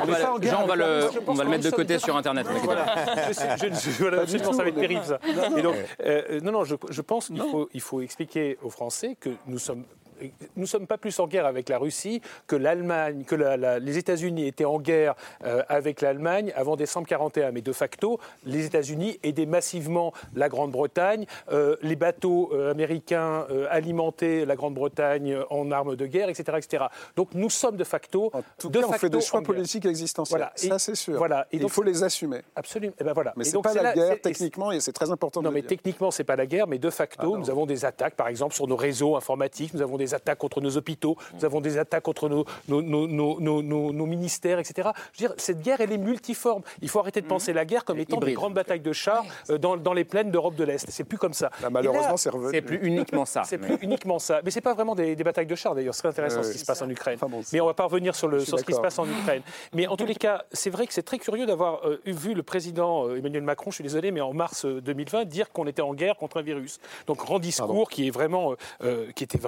on 0.00 0.04
va, 0.06 0.18
Jean, 0.40 0.62
on 0.62 0.66
va 0.66 0.76
le, 0.76 1.08
on 1.26 1.34
va 1.34 1.44
le 1.44 1.50
mettre 1.50 1.64
de 1.64 1.70
côté 1.70 1.98
sur 1.98 2.16
Internet. 2.16 2.46
Voilà. 2.62 2.94
Je, 3.56 3.68
je, 3.68 4.38
ça 4.38 4.62
va 4.62 4.68
être 4.68 4.80
terrible 4.80 5.04
ça. 5.04 5.18
Et 5.56 5.62
donc, 5.62 5.74
euh, 6.04 6.40
non, 6.40 6.52
non, 6.52 6.64
je, 6.64 7.00
pense 7.00 7.26
qu'il 7.26 7.40
faut, 7.40 7.68
il 7.74 7.80
faut 7.80 8.00
expliquer 8.00 8.58
aux 8.62 8.70
Français 8.70 9.16
que 9.18 9.30
nous 9.46 9.58
sommes 9.58 9.84
nous 10.56 10.62
ne 10.62 10.66
sommes 10.66 10.86
pas 10.86 10.98
plus 10.98 11.18
en 11.20 11.26
guerre 11.26 11.46
avec 11.46 11.68
la 11.68 11.78
Russie 11.78 12.20
que 12.46 12.56
l'Allemagne, 12.56 13.24
que 13.24 13.34
les 13.78 13.98
États-Unis 13.98 14.46
étaient 14.46 14.64
en 14.64 14.78
guerre 14.78 15.14
euh, 15.44 15.62
avec 15.68 16.00
l'Allemagne 16.00 16.52
avant 16.56 16.76
décembre 16.76 17.06
41. 17.06 17.52
Mais 17.52 17.60
de 17.60 17.72
facto, 17.72 18.18
les 18.44 18.66
États-Unis 18.66 19.18
aidaient 19.22 19.46
massivement 19.46 20.12
la 20.34 20.48
Grande-Bretagne. 20.48 21.26
Euh, 21.52 21.76
les 21.82 21.96
bateaux 21.96 22.50
euh, 22.52 22.70
américains 22.70 23.46
alimentaient 23.70 24.44
la 24.44 24.56
Grande-Bretagne 24.56 25.36
en 25.50 25.70
armes 25.70 25.96
de 25.96 26.06
guerre, 26.06 26.28
etc., 26.28 26.58
etc. 26.58 26.84
Donc 27.16 27.30
nous 27.34 27.50
sommes 27.50 27.76
de 27.76 27.84
facto. 27.84 28.30
En 28.32 28.42
tout 28.58 28.70
cas, 28.70 28.80
on 28.86 28.92
fait 28.92 29.10
des 29.10 29.20
choix 29.20 29.42
politiques 29.42 29.86
existentiels. 29.86 30.38
Voilà. 30.38 30.52
Ça, 30.56 30.78
c'est 30.78 30.94
sûr. 30.94 31.16
Voilà. 31.16 31.46
Et 31.52 31.56
il 31.56 31.68
faut 31.68 31.82
les 31.82 32.02
assumer. 32.02 32.40
Absolument. 32.56 32.92
Et 32.92 33.00
eh 33.00 33.04
ben 33.04 33.12
voilà. 33.12 33.32
Mais 33.36 33.44
ce 33.44 33.56
n'est 33.56 33.62
pas 33.62 33.74
la 33.74 33.92
guerre 33.92 34.20
techniquement, 34.20 34.72
et 34.72 34.80
c'est 34.80 34.92
très 34.92 35.10
important. 35.10 35.42
Non, 35.42 35.50
de 35.50 35.54
mais 35.54 35.60
dire. 35.60 35.68
techniquement, 35.68 36.10
c'est 36.10 36.24
pas 36.24 36.36
la 36.36 36.46
guerre, 36.46 36.66
mais 36.66 36.78
de 36.78 36.90
facto, 36.90 37.34
ah 37.34 37.38
nous 37.38 37.50
avons 37.50 37.66
des 37.66 37.84
attaques, 37.84 38.14
par 38.14 38.28
exemple, 38.28 38.54
sur 38.54 38.66
nos 38.66 38.76
réseaux 38.76 39.16
informatiques. 39.16 39.74
Nous 39.74 39.82
avons 39.82 39.96
des 39.96 40.07
attaques 40.14 40.38
contre 40.38 40.60
nos 40.60 40.76
hôpitaux, 40.76 41.16
nous 41.34 41.44
avons 41.44 41.60
des 41.60 41.78
attaques 41.78 42.02
contre 42.02 42.28
nos, 42.28 42.44
nos, 42.68 44.06
ministères, 44.06 44.58
etc. 44.58 44.90
Je 45.12 45.22
veux 45.22 45.28
dire, 45.28 45.34
cette 45.38 45.60
guerre, 45.60 45.80
elle 45.80 45.92
est 45.92 45.98
multiforme. 45.98 46.62
Il 46.82 46.88
faut 46.88 47.00
arrêter 47.00 47.20
de 47.20 47.26
penser 47.26 47.52
la 47.52 47.64
guerre 47.64 47.84
comme 47.84 47.98
étant 47.98 48.18
des 48.18 48.32
grandes 48.32 48.54
batailles 48.54 48.80
de 48.80 48.92
chars 48.92 49.24
euh, 49.50 49.58
dans, 49.58 49.76
dans 49.76 49.92
les 49.92 50.04
plaines 50.04 50.30
d'Europe 50.30 50.54
de 50.54 50.64
l'Est. 50.64 50.86
C'est 50.90 51.04
plus 51.04 51.18
comme 51.18 51.32
ça. 51.32 51.50
Bah, 51.60 51.68
malheureusement, 51.70 52.16
c'est 52.16 52.30
revenu. 52.30 52.50
C'est 52.52 52.62
plus 52.62 52.78
uniquement 52.82 53.24
ça. 53.24 53.42
C'est 53.44 53.58
plus 53.58 53.78
uniquement 53.82 54.18
ça. 54.18 54.40
Mais 54.44 54.50
c'est 54.50 54.60
pas 54.60 54.74
vraiment 54.74 54.94
des, 54.94 55.16
batailles 55.16 55.46
de 55.46 55.54
chars, 55.54 55.74
d'ailleurs. 55.74 55.94
C'est 55.94 56.02
très 56.02 56.10
intéressant 56.10 56.42
ce 56.42 56.52
qui 56.52 56.58
se 56.58 56.64
passe 56.64 56.82
en 56.82 56.88
Ukraine. 56.88 57.18
mais 57.52 57.60
on 57.60 57.66
va 57.66 57.74
pas 57.74 57.84
revenir 57.84 58.14
sur, 58.14 58.28
le, 58.28 58.40
sur 58.40 58.58
ce 58.58 58.64
qui 58.64 58.72
se 58.72 58.80
passe 58.80 58.98
en 58.98 59.06
Ukraine. 59.06 59.42
Mais 59.74 59.86
en 59.86 59.96
tous 59.96 60.06
les 60.06 60.14
cas, 60.14 60.44
c'est 60.52 60.70
vrai 60.70 60.86
que 60.86 60.94
c'est 60.94 61.02
très 61.02 61.18
curieux 61.18 61.46
d'avoir 61.46 61.86
euh, 61.86 62.00
vu 62.06 62.34
le 62.34 62.42
président 62.42 63.06
euh, 63.06 63.16
Emmanuel 63.16 63.42
Macron, 63.42 63.70
je 63.70 63.76
suis 63.76 63.84
désolé, 63.84 64.10
mais 64.10 64.20
en 64.20 64.32
mars 64.32 64.64
2020, 64.64 65.24
dire 65.24 65.50
qu'on 65.50 65.66
était 65.66 65.82
en 65.82 65.94
guerre 65.94 66.16
contre 66.16 66.38
un 66.38 66.42
virus. 66.42 66.80
Donc, 67.06 67.18
grand 67.18 67.38
discours 67.38 67.88
qui 67.90 68.08
est 68.08 68.10
vraiment, 68.10 68.54
qui 69.14 69.24
était 69.24 69.38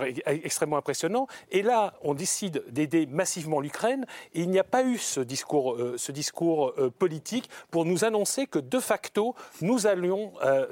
extrêmement 0.51 0.79
impressionnant. 0.79 1.29
Et 1.53 1.63
là, 1.63 1.95
on 2.03 2.13
décide 2.13 2.65
d'aider 2.71 3.07
massivement 3.07 3.61
l'Ukraine 3.61 4.05
et 4.35 4.41
il 4.41 4.51
n'y 4.51 4.59
a 4.59 4.65
pas 4.65 4.83
eu 4.83 4.99
ce 4.99 5.21
discours, 5.21 5.77
euh, 5.77 5.95
ce 5.97 6.11
discours 6.11 6.75
euh, 6.77 6.91
politique 6.91 7.49
pour 7.71 7.85
nous 7.85 8.05
annoncer 8.05 8.49
que 8.49 8.59
de 8.59 8.81
facto, 8.81 9.37
nous 9.61 9.87
allions 9.87 10.33
euh, 10.43 10.67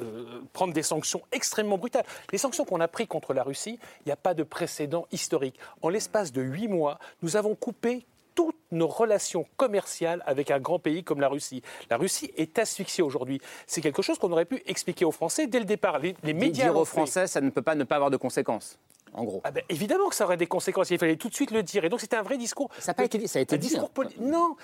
prendre 0.52 0.74
des 0.74 0.82
sanctions 0.82 1.22
extrêmement 1.30 1.78
brutales. 1.78 2.04
Les 2.32 2.38
sanctions 2.38 2.64
qu'on 2.64 2.80
a 2.80 2.88
prises 2.88 3.06
contre 3.06 3.34
la 3.34 3.44
Russie, 3.44 3.78
il 4.00 4.08
n'y 4.08 4.12
a 4.12 4.16
pas 4.16 4.34
de 4.34 4.42
précédent 4.42 5.06
historique. 5.12 5.54
En 5.80 5.90
l'espace 5.90 6.32
de 6.32 6.42
huit 6.42 6.66
mois, 6.66 6.98
nous 7.22 7.36
avons 7.36 7.54
coupé 7.54 8.04
toutes 8.34 8.56
nos 8.72 8.88
relations 8.88 9.46
commerciales 9.56 10.22
avec 10.26 10.50
un 10.50 10.58
grand 10.58 10.80
pays 10.80 11.04
comme 11.04 11.20
la 11.20 11.28
Russie. 11.28 11.62
La 11.88 11.96
Russie 11.96 12.32
est 12.36 12.58
asphyxiée 12.58 13.04
aujourd'hui. 13.04 13.40
C'est 13.66 13.80
quelque 13.80 14.02
chose 14.02 14.18
qu'on 14.18 14.32
aurait 14.32 14.44
pu 14.44 14.60
expliquer 14.66 15.04
aux 15.04 15.12
Français 15.12 15.46
dès 15.46 15.60
le 15.60 15.64
départ. 15.64 15.98
Les, 15.98 16.14
médias 16.34 16.66
dire 16.66 16.76
aux 16.76 16.84
Français, 16.84 17.28
ça 17.28 17.40
ne 17.40 17.50
peut 17.50 17.62
pas 17.62 17.76
ne 17.76 17.84
pas 17.84 17.96
avoir 17.96 18.10
de 18.10 18.16
conséquences 18.16 18.78
en 19.14 19.24
gros. 19.24 19.40
Ah 19.44 19.50
ben, 19.50 19.62
évidemment 19.68 20.08
que 20.08 20.14
ça 20.14 20.24
aurait 20.24 20.36
des 20.36 20.46
conséquences. 20.46 20.90
Il 20.90 20.98
fallait 20.98 21.16
tout 21.16 21.28
de 21.28 21.34
suite 21.34 21.50
le 21.50 21.62
dire. 21.62 21.84
Et 21.84 21.88
donc 21.88 22.00
c'était 22.00 22.16
un 22.16 22.22
vrai 22.22 22.38
discours. 22.38 22.70
Ça 22.78 22.90
n'a 22.90 22.94
pas 22.94 23.04
été 23.04 23.18
dit. 23.18 23.28
Ça 23.28 23.38
a 23.38 23.42
été 23.42 23.56
un 23.56 23.58
discours 23.58 23.90
hein. 23.98 24.08
Non, 24.20 24.56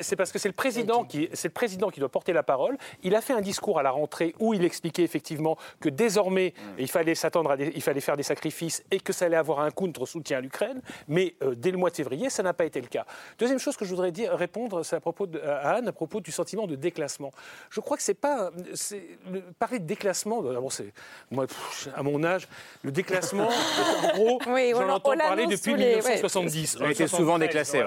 c'est 0.00 0.16
parce 0.16 0.32
que 0.32 0.38
c'est 0.38 0.48
le 0.48 0.54
président 0.54 1.04
qui, 1.04 1.28
c'est 1.32 1.48
le 1.48 1.54
président 1.54 1.90
qui 1.90 2.00
doit 2.00 2.08
porter 2.08 2.32
la 2.32 2.42
parole. 2.42 2.76
Il 3.02 3.14
a 3.14 3.20
fait 3.20 3.32
un 3.32 3.40
discours 3.40 3.78
à 3.78 3.82
la 3.82 3.90
rentrée 3.90 4.34
où 4.38 4.54
il 4.54 4.64
expliquait 4.64 5.02
effectivement 5.02 5.56
que 5.80 5.88
désormais 5.88 6.54
mm. 6.56 6.80
il 6.80 6.88
fallait 6.88 7.14
s'attendre, 7.14 7.50
à 7.50 7.56
il 7.56 7.82
fallait 7.82 8.00
faire 8.00 8.16
des 8.16 8.22
sacrifices 8.22 8.82
et 8.90 9.00
que 9.00 9.12
ça 9.12 9.26
allait 9.26 9.36
avoir 9.36 9.60
un 9.60 9.70
contre-soutien 9.70 10.38
à 10.38 10.40
l'Ukraine. 10.40 10.80
Mais 11.06 11.34
euh, 11.42 11.54
dès 11.54 11.70
le 11.70 11.78
mois 11.78 11.90
de 11.90 11.96
février, 11.96 12.30
ça 12.30 12.42
n'a 12.42 12.52
pas 12.52 12.64
été 12.64 12.80
le 12.80 12.88
cas. 12.88 13.04
Deuxième 13.38 13.58
chose 13.58 13.76
que 13.76 13.84
je 13.84 13.90
voudrais 13.90 14.12
dire, 14.12 14.32
répondre, 14.32 14.82
c'est 14.82 14.96
à 14.96 15.00
propos 15.00 15.26
de, 15.26 15.40
à 15.40 15.76
Anne 15.76 15.88
à 15.88 15.92
propos 15.92 16.20
du 16.20 16.32
sentiment 16.32 16.66
de 16.66 16.76
déclassement. 16.76 17.30
Je 17.70 17.80
crois 17.80 17.96
que 17.96 18.02
c'est 18.02 18.14
pas, 18.14 18.50
c'est, 18.74 19.02
parler 19.58 19.78
de 19.78 19.86
déclassement. 19.86 20.42
D'abord, 20.42 20.72
c'est 20.72 20.92
moi, 21.30 21.46
à 21.94 22.02
mon 22.02 22.22
âge, 22.24 22.48
le 22.82 22.92
déclassement, 22.92 23.48
en 23.78 24.16
gros. 24.16 24.38
Oui, 24.48 24.72
J'en 24.74 24.88
entends 24.88 25.16
parler 25.16 25.46
depuis 25.46 25.74
1970. 25.74 26.78
On 26.80 26.84
a 26.84 26.90
été 26.90 27.06
souvent 27.06 27.38
déclassé. 27.38 27.82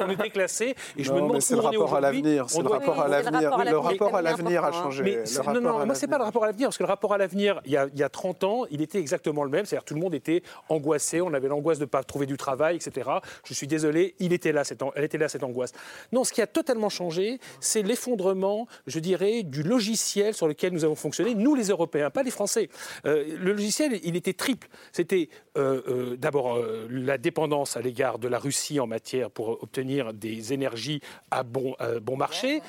On 0.00 0.08
était 0.10 0.30
classé 0.30 0.74
et 0.96 1.04
je 1.04 1.12
me 1.12 1.20
demande 1.20 1.40
c'est 1.40 1.54
le 1.54 1.60
rapport 1.60 1.94
à 1.94 2.00
l'avenir. 2.00 2.46
C'est 2.48 2.62
le 2.62 2.68
rapport 2.68 3.00
à 3.00 3.08
l'avenir. 3.08 3.58
Le 3.64 3.78
rapport 3.78 4.16
à 4.16 4.22
l'avenir 4.22 4.64
a 4.64 4.72
changé. 4.72 5.18
Non, 5.46 5.60
non, 5.60 5.86
moi 5.86 5.94
c'est 5.94 6.06
pas 6.06 6.18
le 6.18 6.24
rapport 6.24 6.44
à 6.44 6.46
l'avenir 6.46 6.68
parce 6.68 6.78
que 6.78 6.82
le 6.82 6.88
rapport 6.88 7.12
à 7.12 7.18
l'avenir, 7.18 7.60
il 7.64 7.72
y 7.72 8.02
a 8.02 8.08
30 8.08 8.44
ans, 8.44 8.64
il 8.70 8.82
était 8.82 8.98
exactement 8.98 9.44
le 9.44 9.50
même. 9.50 9.64
C'est-à-dire 9.64 9.84
tout 9.84 9.94
le 9.94 10.00
monde 10.00 10.14
était 10.14 10.42
angoissé. 10.68 11.20
On 11.20 11.32
avait 11.34 11.48
l'angoisse 11.48 11.78
de 11.78 11.84
ne 11.84 11.88
pas 11.88 12.02
trouver 12.02 12.26
du 12.26 12.36
travail, 12.36 12.76
etc. 12.76 13.10
Je 13.44 13.54
suis 13.54 13.66
désolé, 13.66 14.14
il 14.18 14.32
était 14.32 14.52
là, 14.52 14.62
elle 14.94 15.04
était 15.04 15.18
là 15.18 15.28
cette 15.28 15.42
angoisse. 15.42 15.72
Non, 16.12 16.24
ce 16.24 16.32
qui 16.32 16.42
a 16.42 16.46
totalement 16.46 16.88
changé, 16.88 17.38
c'est 17.60 17.82
l'effondrement, 17.82 18.66
je 18.86 18.98
dirais, 18.98 19.42
du 19.42 19.62
logiciel 19.62 20.34
sur 20.34 20.48
lequel 20.48 20.72
nous 20.72 20.84
avons 20.84 20.94
fonctionné, 20.94 21.34
nous 21.34 21.54
les 21.54 21.68
Européens, 21.68 22.10
pas 22.10 22.22
les 22.22 22.30
Français. 22.30 22.68
Euh, 23.06 23.24
le 23.38 23.52
logiciel, 23.52 24.00
il 24.02 24.16
était 24.16 24.32
triple. 24.32 24.68
C'était 24.92 25.28
euh, 25.56 25.82
euh, 25.86 26.16
d'abord 26.16 26.56
euh, 26.56 26.88
la 26.90 27.16
dépendance 27.16 27.76
à 27.76 27.80
l'égard 27.80 28.18
de 28.18 28.26
la 28.26 28.40
Russie 28.40 28.80
en 28.80 28.88
matière 28.88 29.30
pour 29.30 29.62
obtenir 29.62 30.12
des 30.12 30.52
énergies 30.52 31.00
à 31.30 31.44
bon, 31.44 31.76
bon 32.02 32.16
marché. 32.16 32.60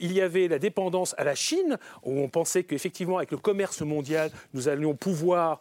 il 0.00 0.12
y 0.12 0.20
avait 0.20 0.46
la 0.48 0.58
dépendance 0.58 1.14
à 1.18 1.24
la 1.24 1.34
Chine, 1.34 1.78
où 2.04 2.20
on 2.20 2.28
pensait 2.28 2.62
qu'effectivement, 2.64 3.18
avec 3.18 3.30
le 3.30 3.38
commerce 3.38 3.82
mondial, 3.82 4.30
nous 4.54 4.68
allions 4.68 4.94
pouvoir 4.94 5.60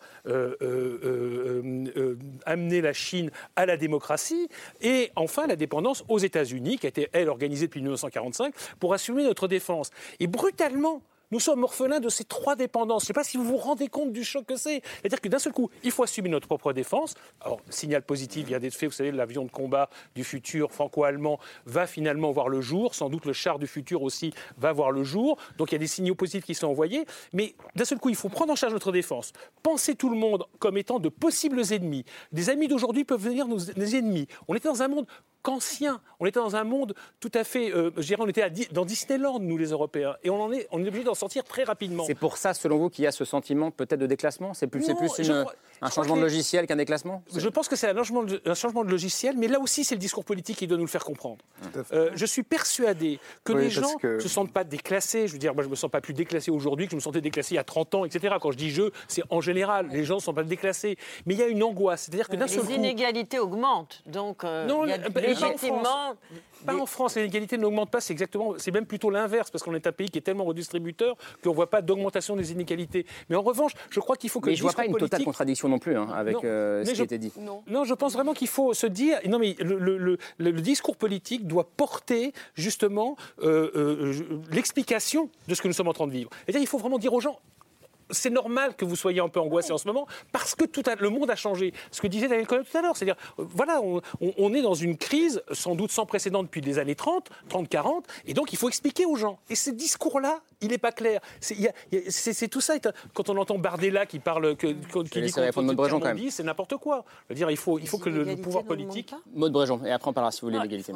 amener 2.45 2.81
la 2.81 2.93
Chine 2.93 3.31
à 3.55 3.65
la 3.65 3.77
démocratie. 3.77 4.47
Et 4.81 5.11
enfin, 5.15 5.47
la 5.47 5.55
dépendance 5.55 6.03
aux 6.07 6.19
États-Unis, 6.19 6.77
qui 6.77 6.85
a 6.87 6.89
été, 6.89 7.09
elle, 7.13 7.29
organisée 7.29 7.67
depuis 7.67 7.81
1945, 7.81 8.53
pour 8.79 8.93
assumer 8.93 9.23
notre 9.23 9.47
défense. 9.47 9.91
Et 10.19 10.27
brutalement, 10.27 11.01
nous 11.31 11.39
sommes 11.39 11.63
orphelins 11.63 11.99
de 11.99 12.09
ces 12.09 12.23
trois 12.23 12.55
dépendances. 12.55 13.03
Je 13.03 13.05
ne 13.05 13.07
sais 13.07 13.13
pas 13.13 13.23
si 13.23 13.37
vous 13.37 13.43
vous 13.43 13.57
rendez 13.57 13.87
compte 13.87 14.13
du 14.13 14.23
choc 14.23 14.45
que 14.45 14.55
c'est. 14.55 14.81
C'est-à-dire 15.01 15.21
que 15.21 15.29
d'un 15.29 15.39
seul 15.39 15.53
coup, 15.53 15.69
il 15.83 15.91
faut 15.91 16.03
assumer 16.03 16.29
notre 16.29 16.47
propre 16.47 16.73
défense. 16.73 17.15
Alors, 17.41 17.59
signal 17.69 18.01
positif 18.01 18.47
vient 18.47 18.59
d'être 18.59 18.75
fait. 18.75 18.87
Vous 18.87 18.93
savez, 18.93 19.11
l'avion 19.11 19.43
de 19.43 19.51
combat 19.51 19.89
du 20.15 20.23
futur 20.23 20.71
franco-allemand 20.71 21.39
va 21.65 21.85
finalement 21.87 22.31
voir 22.31 22.49
le 22.49 22.61
jour. 22.61 22.95
Sans 22.95 23.09
doute 23.09 23.25
le 23.25 23.33
char 23.33 23.59
du 23.59 23.67
futur 23.67 24.03
aussi 24.03 24.33
va 24.57 24.71
voir 24.71 24.91
le 24.91 25.03
jour. 25.03 25.37
Donc 25.57 25.71
il 25.71 25.75
y 25.75 25.77
a 25.77 25.79
des 25.79 25.87
signaux 25.87 26.15
positifs 26.15 26.45
qui 26.45 26.55
sont 26.55 26.67
envoyés. 26.67 27.05
Mais 27.33 27.55
d'un 27.75 27.85
seul 27.85 27.99
coup, 27.99 28.09
il 28.09 28.15
faut 28.15 28.29
prendre 28.29 28.53
en 28.53 28.55
charge 28.55 28.73
notre 28.73 28.91
défense. 28.91 29.33
Penser 29.63 29.95
tout 29.95 30.09
le 30.09 30.17
monde 30.17 30.45
comme 30.59 30.77
étant 30.77 30.99
de 30.99 31.09
possibles 31.09 31.61
ennemis. 31.71 32.05
Des 32.31 32.49
amis 32.49 32.67
d'aujourd'hui 32.67 33.03
peuvent 33.03 33.23
devenir 33.23 33.47
nos 33.47 33.59
ennemis. 33.59 34.27
On 34.47 34.55
était 34.55 34.69
dans 34.69 34.81
un 34.81 34.87
monde 34.87 35.07
qu'ancien. 35.41 36.01
On 36.19 36.25
était 36.25 36.39
dans 36.39 36.55
un 36.55 36.63
monde 36.63 36.95
tout 37.19 37.31
à 37.33 37.43
fait, 37.43 37.71
euh, 37.71 37.91
je 37.97 38.07
dirais, 38.07 38.21
on 38.21 38.27
était 38.27 38.49
dans 38.71 38.85
Disneyland, 38.85 39.39
nous 39.39 39.57
les 39.57 39.69
Européens, 39.69 40.15
et 40.23 40.29
on, 40.29 40.41
en 40.41 40.51
est, 40.51 40.67
on 40.71 40.83
est 40.83 40.87
obligé 40.87 41.03
d'en 41.03 41.13
sortir 41.15 41.43
très 41.43 41.63
rapidement. 41.63 42.05
C'est 42.05 42.15
pour 42.15 42.37
ça, 42.37 42.53
selon 42.53 42.77
vous, 42.77 42.89
qu'il 42.89 43.03
y 43.03 43.07
a 43.07 43.11
ce 43.11 43.25
sentiment 43.25 43.71
peut-être 43.71 43.99
de 43.99 44.07
déclassement? 44.07 44.53
C'est 44.53 44.67
plus, 44.67 44.85
plus 44.95 45.31
un 45.81 45.89
changement 45.89 46.15
de 46.17 46.21
logiciel 46.21 46.65
qu'un 46.65 46.75
déclassement? 46.75 47.23
Je 47.35 47.49
pense 47.49 47.67
que 47.67 47.75
c'est 47.75 47.89
un 47.89 47.95
changement, 47.95 48.23
de, 48.23 48.41
un 48.45 48.55
changement 48.55 48.83
de 48.83 48.89
logiciel, 48.89 49.35
mais 49.37 49.47
là 49.47 49.59
aussi, 49.59 49.83
c'est 49.83 49.95
le 49.95 49.99
discours 49.99 50.25
politique 50.25 50.57
qui 50.57 50.67
doit 50.67 50.77
nous 50.77 50.85
le 50.85 50.89
faire 50.89 51.05
comprendre. 51.05 51.37
Euh, 51.93 52.09
je 52.15 52.25
suis 52.25 52.43
persuadé 52.43 53.19
que 53.43 53.53
les 53.53 53.69
gens 53.69 53.95
ne 54.03 54.19
se 54.19 54.27
sentent 54.29 54.53
pas 54.53 54.63
déclassés. 54.63 55.27
Je 55.27 55.33
veux 55.33 55.39
dire, 55.39 55.53
moi, 55.53 55.63
je 55.63 55.67
ne 55.67 55.71
me 55.71 55.75
sens 55.75 55.91
pas 55.91 56.01
plus 56.01 56.13
déclassé 56.13 56.51
aujourd'hui 56.51 56.85
que 56.85 56.91
je 56.91 56.95
me 56.95 57.01
sentais 57.01 57.21
déclassé 57.21 57.53
il 57.53 57.57
y 57.57 57.59
a 57.59 57.63
30 57.63 57.95
ans, 57.95 58.05
etc. 58.05 58.35
Quand 58.41 58.51
je 58.51 58.57
dis 58.57 58.71
je, 58.71 58.83
c'est 59.07 59.23
en 59.29 59.41
général, 59.41 59.87
les 59.91 60.03
gens 60.03 60.15
ne 60.15 60.21
sont 60.21 60.33
pas 60.33 60.43
déclassés. 60.43 60.97
Mais 61.25 61.33
il 61.35 61.39
y 61.39 61.43
a 61.43 61.47
une 61.47 61.63
angoisse. 61.63 62.03
C'est-à-dire 62.03 62.27
que 62.27 62.35
d'un 62.35 62.45
Les 62.45 62.73
inégalités 62.73 63.39
augmentent, 63.39 64.01
donc 64.05 64.43
euh, 64.43 64.65
non, 64.65 64.85
il 64.85 64.89
y 64.89 64.93
a 64.93 65.09
effectivement... 65.31 66.15
Pas 66.65 66.75
en 66.75 66.85
France, 66.85 67.15
l'inégalité 67.15 67.57
n'augmente 67.57 67.91
pas, 67.91 68.01
c'est 68.01 68.13
exactement, 68.13 68.55
c'est 68.57 68.71
même 68.71 68.85
plutôt 68.85 69.09
l'inverse, 69.09 69.51
parce 69.51 69.63
qu'on 69.63 69.75
est 69.75 69.85
un 69.87 69.91
pays 69.91 70.09
qui 70.09 70.17
est 70.17 70.21
tellement 70.21 70.43
redistributeur 70.43 71.15
qu'on 71.43 71.51
ne 71.51 71.55
voit 71.55 71.69
pas 71.69 71.81
d'augmentation 71.81 72.35
des 72.35 72.51
inégalités. 72.51 73.05
Mais 73.29 73.35
en 73.35 73.41
revanche, 73.41 73.73
je 73.89 73.99
crois 73.99 74.15
qu'il 74.15 74.29
faut 74.29 74.39
que. 74.39 74.49
Mais 74.49 74.55
je 74.55 74.63
ne 74.63 74.69
vois 74.69 74.73
pas 74.73 74.85
une 74.85 74.95
totale 74.95 75.23
contradiction 75.23 75.69
non 75.69 75.79
plus 75.79 75.95
hein, 75.95 76.07
avec 76.13 76.43
euh, 76.43 76.83
ce 76.83 76.91
qui 76.91 77.01
a 77.01 77.03
été 77.03 77.17
dit. 77.17 77.31
Non. 77.67 77.83
je 77.83 77.93
pense 77.93 78.13
vraiment 78.13 78.33
qu'il 78.33 78.47
faut 78.47 78.73
se 78.73 78.87
dire. 78.87 79.19
Non, 79.27 79.39
mais 79.39 79.55
le, 79.59 80.17
discours 80.61 80.97
politique 80.97 81.47
doit 81.47 81.69
porter 81.77 82.33
justement 82.55 83.15
euh, 83.41 83.71
euh, 83.75 84.39
l'explication 84.51 85.29
de 85.47 85.55
ce 85.55 85.61
que 85.61 85.67
nous 85.67 85.73
sommes 85.73 85.87
en 85.87 85.93
train 85.93 86.07
de 86.07 86.11
vivre. 86.11 86.29
C'est-à-dire, 86.45 86.61
il 86.61 86.67
faut 86.67 86.77
vraiment 86.77 86.97
dire 86.97 87.13
aux 87.13 87.21
gens 87.21 87.39
c'est 88.09 88.29
normal 88.29 88.75
que 88.75 88.85
vous 88.85 88.95
soyez 88.95 89.19
un 89.19 89.29
peu 89.29 89.39
angoissé 89.39 89.71
en 89.71 89.77
ce 89.77 89.87
moment 89.87 90.07
parce 90.31 90.55
que 90.55 90.65
tout 90.65 90.83
le 90.99 91.09
monde 91.09 91.29
a 91.29 91.35
changé. 91.35 91.73
Ce 91.91 92.01
que 92.01 92.07
disait 92.07 92.27
Daniel 92.27 92.47
Cohen 92.47 92.63
tout 92.69 92.77
à 92.77 92.81
l'heure, 92.81 92.95
c'est-à-dire, 92.95 93.15
euh, 93.39 93.45
voilà, 93.47 93.81
on, 93.81 94.53
est 94.53 94.61
dans 94.61 94.73
une 94.73 94.97
crise 94.97 95.41
sans 95.51 95.75
doute 95.75 95.91
sans 95.91 96.05
précédent 96.05 96.43
depuis 96.43 96.61
les 96.61 96.79
années 96.79 96.95
30, 96.95 97.29
30, 97.49 97.67
40, 97.67 98.05
et 98.25 98.33
donc 98.33 98.53
il 98.53 98.57
faut 98.57 98.69
expliquer 98.69 99.05
aux 99.05 99.15
gens. 99.15 99.39
Et 99.49 99.55
ce 99.55 99.69
discours-là, 99.69 100.39
il 100.61 100.69
n'est 100.69 100.77
pas 100.77 100.91
clair. 100.91 101.21
C'est 101.39 102.47
tout 102.47 102.61
ça. 102.61 102.75
Quand 103.13 103.29
on 103.29 103.37
entend 103.37 103.57
Bardella 103.57 104.05
qui 104.05 104.19
parle, 104.19 104.55
que, 104.55 104.67
qui 104.67 105.21
dit 105.21 105.31
qu'on 105.31 106.31
c'est 106.31 106.43
n'importe 106.43 106.77
quoi. 106.77 107.05
Je 107.29 107.33
veux 107.33 107.35
dire, 107.35 107.51
il 107.51 107.57
faut, 107.57 107.79
il 107.79 107.87
faut 107.87 107.97
que 107.97 108.09
le, 108.09 108.35
pouvoir 108.37 108.63
politique. 108.63 109.13
Maud 109.33 109.51
Brejon, 109.51 109.83
et 109.85 109.91
après 109.91 110.09
on 110.09 110.13
parlera 110.13 110.31
si 110.31 110.41
vous 110.41 110.47
voulez 110.47 110.59
l'égalité. 110.59 110.93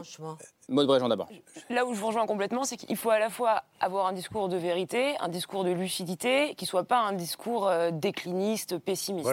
Maud 0.69 0.87
Brejon 0.87 1.09
d'abord. 1.09 1.29
Là 1.69 1.85
où 1.85 1.93
je 1.93 1.99
vous 1.99 2.07
rejoins 2.07 2.25
complètement, 2.25 2.63
c'est 2.63 2.77
qu'il 2.77 2.97
faut 2.97 3.09
à 3.09 3.19
la 3.19 3.29
fois 3.29 3.63
avoir 3.79 4.07
un 4.07 4.13
discours 4.13 4.49
de 4.49 4.57
vérité, 4.57 5.15
un 5.19 5.29
discours 5.29 5.63
de 5.63 5.71
lucidité, 5.71 6.55
qui 6.55 6.65
soit 6.65 6.83
pas 6.83 7.00
un 7.01 7.13
discours 7.13 7.67
euh, 7.67 7.91
décliniste, 7.91 8.77
pessimiste. 8.77 9.29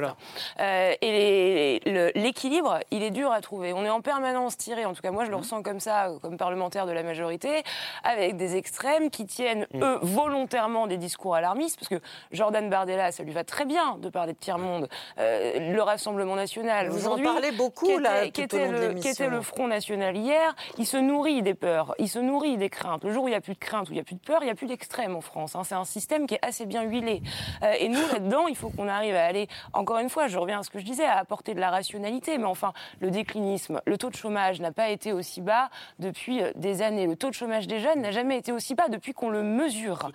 Euh, 0.60 0.94
et 1.00 1.80
l'équilibre, 2.14 2.80
il 2.90 3.02
est 3.02 3.10
dur 3.10 3.30
à 3.30 3.40
trouver. 3.40 3.72
On 3.72 3.84
est 3.84 3.90
en 3.90 4.00
permanence 4.00 4.56
tiré, 4.56 4.84
en 4.84 4.94
tout 4.94 5.02
cas 5.02 5.10
moi 5.10 5.24
je 5.24 5.30
le 5.30 5.36
mmh. 5.36 5.40
ressens 5.40 5.62
comme 5.62 5.80
ça, 5.80 6.10
comme 6.22 6.36
parlementaire 6.36 6.86
de 6.86 6.92
la 6.92 7.02
majorité, 7.02 7.62
avec 8.04 8.36
des 8.36 8.56
extrêmes 8.56 9.10
qui 9.10 9.26
tiennent, 9.26 9.66
mmh. 9.72 9.82
eux, 9.82 9.98
volontairement 10.02 10.86
des 10.86 10.96
discours 10.96 11.34
alarmistes, 11.34 11.78
parce 11.78 11.88
que 11.88 12.00
Jordan 12.32 12.68
Bardella, 12.70 13.12
ça 13.12 13.22
lui 13.22 13.32
va 13.32 13.44
très 13.44 13.64
bien 13.64 13.96
de 13.98 14.08
parler 14.08 14.32
de 14.32 14.38
tiers-monde. 14.38 14.88
Euh, 15.18 15.72
le 15.72 15.82
Rassemblement 15.82 16.36
national, 16.36 16.88
Vous 16.88 17.06
en 17.08 17.18
parlez 17.18 17.52
beaucoup, 17.52 17.86
qui 17.86 17.92
était, 17.92 18.00
là, 18.00 18.28
qui 18.28 18.42
était, 18.42 18.68
le, 18.68 18.94
qui 18.94 19.08
était 19.08 19.28
le 19.28 19.40
Front 19.40 19.68
national 19.68 20.16
hier, 20.16 20.54
il 20.76 20.86
se 20.86 20.96
nourrit 20.96 21.42
des 21.42 21.54
peurs, 21.54 21.94
il 21.98 22.08
se 22.08 22.18
nourrit 22.18 22.56
des 22.56 22.70
craintes. 22.70 23.04
Le 23.04 23.12
jour 23.12 23.24
où 23.24 23.28
il 23.28 23.32
n'y 23.32 23.36
a 23.36 23.40
plus 23.40 23.54
de 23.54 23.58
crainte, 23.58 23.88
où 23.88 23.92
il 23.92 23.96
n'y 23.96 24.00
a 24.00 24.04
plus 24.04 24.14
de 24.14 24.20
peur, 24.20 24.38
il 24.42 24.46
n'y 24.46 24.50
a 24.50 24.54
plus 24.54 24.66
d'extrême 24.66 25.16
en 25.16 25.20
France. 25.20 25.56
Hein. 25.56 25.64
C'est 25.64 25.74
un 25.74 25.84
système 25.84 26.26
qui 26.26 26.34
est 26.34 26.44
assez 26.44 26.66
bien 26.66 26.82
huilé. 26.82 27.22
Euh, 27.62 27.74
et 27.78 27.88
nous, 27.88 28.00
là-dedans, 28.12 28.46
il 28.46 28.56
faut 28.56 28.70
qu'on 28.70 28.88
arrive 28.88 29.14
à 29.14 29.24
aller, 29.24 29.48
encore 29.72 29.98
une 29.98 30.08
fois, 30.08 30.28
je 30.28 30.38
reviens 30.38 30.60
à 30.60 30.62
ce 30.62 30.70
que 30.70 30.78
je 30.78 30.84
disais, 30.84 31.04
à 31.04 31.18
apporter 31.18 31.54
de 31.54 31.60
la 31.60 31.70
rationalité. 31.70 32.38
Mais 32.38 32.44
enfin, 32.44 32.72
le 33.00 33.10
déclinisme, 33.10 33.80
le 33.86 33.98
taux 33.98 34.10
de 34.10 34.16
chômage 34.16 34.60
n'a 34.60 34.72
pas 34.72 34.88
été 34.88 35.12
aussi 35.12 35.40
bas 35.40 35.70
depuis 35.98 36.42
euh, 36.42 36.52
des 36.54 36.82
années. 36.82 37.06
Le 37.06 37.16
taux 37.16 37.28
de 37.28 37.34
chômage 37.34 37.66
des 37.66 37.80
jeunes 37.80 38.00
n'a 38.00 38.10
jamais 38.10 38.36
été 38.38 38.52
aussi 38.52 38.74
bas 38.74 38.88
depuis 38.88 39.12
qu'on 39.12 39.30
le 39.30 39.42
mesure. 39.42 40.10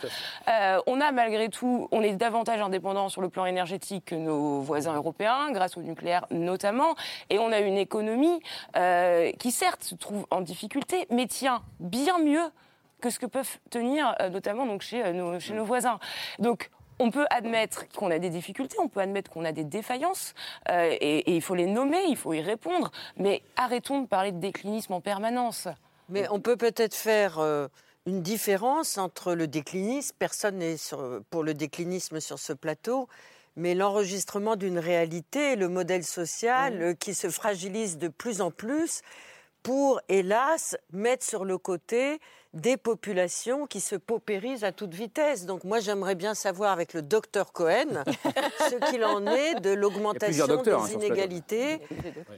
Euh, 0.48 0.80
on 0.88 1.02
a 1.02 1.12
malgré 1.12 1.50
tout, 1.50 1.88
on 1.92 2.02
est 2.02 2.14
davantage 2.14 2.62
indépendant 2.62 3.10
sur 3.10 3.22
le 3.22 3.30
plan 3.30 3.46
énergétique 3.46 4.06
que 4.06 4.16
nos 4.16 4.62
voisins 4.62 4.96
européens, 4.96 5.52
grâce 5.52 5.78
au 5.78 5.82
nucléaire 5.82 6.26
notamment. 6.32 6.96
Et 7.30 7.40
on 7.40 7.52
a 7.52 7.60
une 7.60 7.78
économie 7.78 8.40
qui, 9.40 9.52
certes, 9.52 9.84
se 9.84 9.96
trouve 9.96 10.26
en 10.32 10.42
difficulté, 10.42 11.08
mais 11.10 11.28
tient 11.28 11.62
bien 11.80 12.20
mieux 12.20 12.52
que 13.02 13.10
ce 13.10 13.20
que 13.20 13.26
peuvent 13.26 13.60
tenir 13.70 14.16
notamment 14.32 14.66
donc 14.66 14.82
chez 14.82 15.12
nos, 15.14 15.40
chez 15.40 15.54
nos 15.54 15.66
voisins. 15.66 16.00
Donc 16.40 16.70
on 17.00 17.12
peut 17.12 17.26
admettre 17.30 17.88
qu'on 17.90 18.12
a 18.12 18.20
des 18.20 18.30
difficultés, 18.30 18.78
on 18.80 18.88
peut 18.88 19.00
admettre 19.00 19.32
qu'on 19.32 19.46
a 19.46 19.52
des 19.52 19.64
défaillances, 19.64 20.34
euh, 20.70 20.96
et, 21.00 21.36
il 21.36 21.42
faut 21.42 21.56
les 21.56 21.68
nommer, 21.68 22.04
il 22.08 22.18
faut 22.18 22.34
y 22.34 22.42
répondre, 22.42 22.92
mais 23.18 23.42
arrêtons 23.56 24.02
de 24.02 24.08
parler 24.08 24.32
de 24.32 24.40
déclinisme 24.40 24.94
en 24.94 25.02
permanence. 25.02 25.68
Mais 26.10 26.28
on 26.30 26.40
peut 26.40 26.58
peut-être 26.58 26.96
faire 26.96 27.40
euh, 27.40 27.68
une 28.06 28.22
différence 28.22 28.98
entre 28.98 29.34
le 29.34 29.48
déclinisme, 29.48 30.16
personne 30.20 30.58
n'est 30.58 30.76
pour 31.30 31.44
le 31.44 31.54
déclinisme 31.54 32.20
sur 32.20 32.40
ce 32.40 32.54
plateau, 32.54 33.08
mais 33.56 33.76
l'enregistrement 33.76 34.56
d'une 34.56 34.80
réalité, 34.80 35.56
le 35.56 35.70
modèle 35.70 36.04
social 36.04 36.78
mmh. 36.78 36.82
euh, 36.82 36.94
qui 36.94 37.14
se 37.14 37.30
fragilise 37.30 37.98
de 37.98 38.08
plus 38.08 38.42
en 38.42 38.52
plus 38.52 39.02
pour, 39.62 40.02
hélas, 40.10 40.76
mettre 40.92 41.26
sur 41.26 41.46
le 41.46 41.58
côté 41.58 42.20
des 42.54 42.78
populations 42.78 43.66
qui 43.66 43.82
se 43.82 43.96
paupérisent 43.96 44.64
à 44.64 44.72
toute 44.72 44.94
vitesse. 44.94 45.46
Donc 45.46 45.64
moi, 45.64 45.80
j'aimerais 45.80 46.16
bien 46.16 46.36
savoir 46.36 46.72
avec 46.72 46.94
le 46.94 47.02
docteur 47.02 47.52
Cohen 47.52 48.04
ce 48.60 48.92
qu'il 48.92 49.04
en 49.04 49.26
est 49.26 49.60
de 49.60 49.72
l'augmentation 49.72 50.62
des 50.62 50.72
hein, 50.72 50.88
inégalités. 50.94 51.80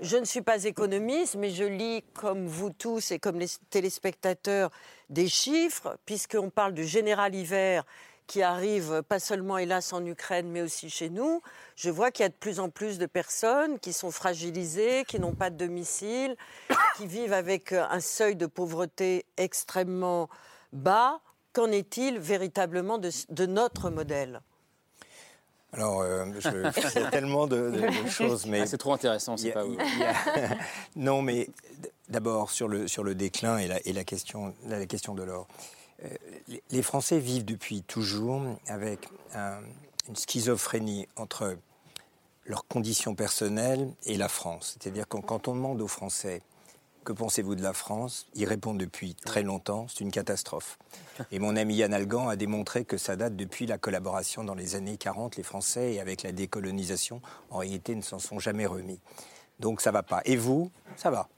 Je 0.02 0.18
ne 0.18 0.26
suis 0.26 0.42
pas 0.42 0.64
économiste, 0.64 1.36
mais 1.36 1.50
je 1.50 1.66
lis 1.66 2.04
comme 2.14 2.48
vous 2.48 2.70
tous 2.70 3.12
et 3.12 3.20
comme 3.20 3.40
les 3.40 3.50
téléspectateurs 3.70 4.72
des 5.10 5.28
chiffres, 5.28 5.98
puisqu'on 6.06 6.50
parle 6.50 6.74
du 6.74 6.86
général 6.86 7.36
hiver 7.36 7.86
qui 8.28 8.42
arrive 8.42 9.04
pas 9.04 9.20
seulement 9.20 9.58
hélas 9.58 9.94
en 9.94 10.06
Ukraine, 10.06 10.50
mais 10.50 10.62
aussi 10.62 10.90
chez 10.90 11.10
nous, 11.10 11.42
je 11.76 11.90
vois 11.90 12.12
qu'il 12.12 12.24
y 12.24 12.26
a 12.26 12.30
de 12.30 12.34
plus 12.34 12.60
en 12.60 12.70
plus 12.70 12.98
de 12.98 13.06
personnes 13.06 13.80
qui 13.80 13.94
sont 13.94 14.12
fragilisées, 14.12 15.04
qui 15.08 15.20
n'ont 15.20 15.34
pas 15.34 15.50
de 15.50 15.58
domicile, 15.58 16.36
qui 16.98 17.08
vivent 17.08 17.34
avec 17.34 17.72
un 17.72 18.00
seuil 18.00 18.36
de 18.36 18.46
pauvreté 18.46 19.26
extrêmement 19.38 20.30
bas. 20.74 21.20
Qu'en 21.54 21.72
est-il 21.72 22.20
véritablement 22.20 22.98
de, 22.98 23.46
notre 23.46 23.90
modèle? 23.90 24.42
Alors, 25.72 26.02
euh, 26.02 26.26
je 26.40 27.10
tellement 27.10 27.48
de, 27.48 27.72
choses, 28.10 28.46
mais 28.46 28.62
ah, 28.62 28.66
c'est 28.66 28.78
trop 28.78 28.94
intéressant, 28.94 29.38
c'est 29.38 29.52
pas 29.52 29.64
vous. 29.64 29.78
non, 30.96 31.22
mais 31.22 31.50
d'abord 32.10 32.50
sur 32.50 32.68
le 32.68 32.88
sur 32.88 33.04
le 33.04 33.16
déclin 33.16 33.58
et 33.58 33.68
la, 33.68 33.80
et 33.86 33.94
la 33.94 34.04
question 34.04 34.54
la 34.66 34.86
question 34.86 35.16
de 35.16 35.24
l'or. 35.24 35.48
Euh, 36.06 36.10
les 36.70 36.82
Français 36.82 37.20
vivent 37.20 37.46
depuis 37.46 37.82
toujours 37.84 38.42
avec 38.68 39.10
une 39.34 40.16
schizophrénie 40.16 41.08
entre 41.16 41.58
leurs 42.46 42.68
conditions 42.68 43.16
personnelles 43.16 43.92
et 44.06 44.18
la 44.18 44.30
France. 44.30 44.78
C'est-à-dire 44.78 45.08
que 45.08 45.18
quand 45.18 45.48
on 45.48 45.56
demande 45.56 45.82
aux 45.82 45.88
Français 45.88 46.42
que 47.06 47.14
pensez-vous 47.14 47.56
de 47.56 47.62
la 47.62 47.74
France 47.74 48.28
Ils 48.34 48.46
répondent 48.46 48.80
depuis 48.80 49.14
très 49.14 49.44
longtemps, 49.44 49.86
c'est 49.88 50.02
une 50.02 50.12
catastrophe. 50.12 50.78
Et 51.32 51.40
mon 51.40 51.56
ami 51.56 51.76
Yann 51.76 51.94
Algan 51.94 52.28
a 52.28 52.36
démontré 52.36 52.84
que 52.84 52.98
ça 52.98 53.16
date 53.16 53.36
depuis 53.36 53.68
la 53.68 53.78
collaboration 53.78 54.44
dans 54.44 54.56
les 54.56 54.76
années 54.76 54.98
40. 54.98 55.38
Les 55.38 55.44
Français, 55.44 55.94
et 55.94 56.00
avec 56.02 56.24
la 56.24 56.32
décolonisation, 56.32 57.22
en 57.52 57.60
réalité, 57.60 57.96
ne 57.96 58.02
s'en 58.02 58.20
sont 58.20 58.40
jamais 58.40 58.66
remis. 58.66 59.00
Donc 59.60 59.82
ça 59.82 59.92
va 59.92 60.04
pas. 60.04 60.22
Et 60.26 60.36
vous, 60.36 60.72
ça 60.96 61.10
va. 61.10 61.30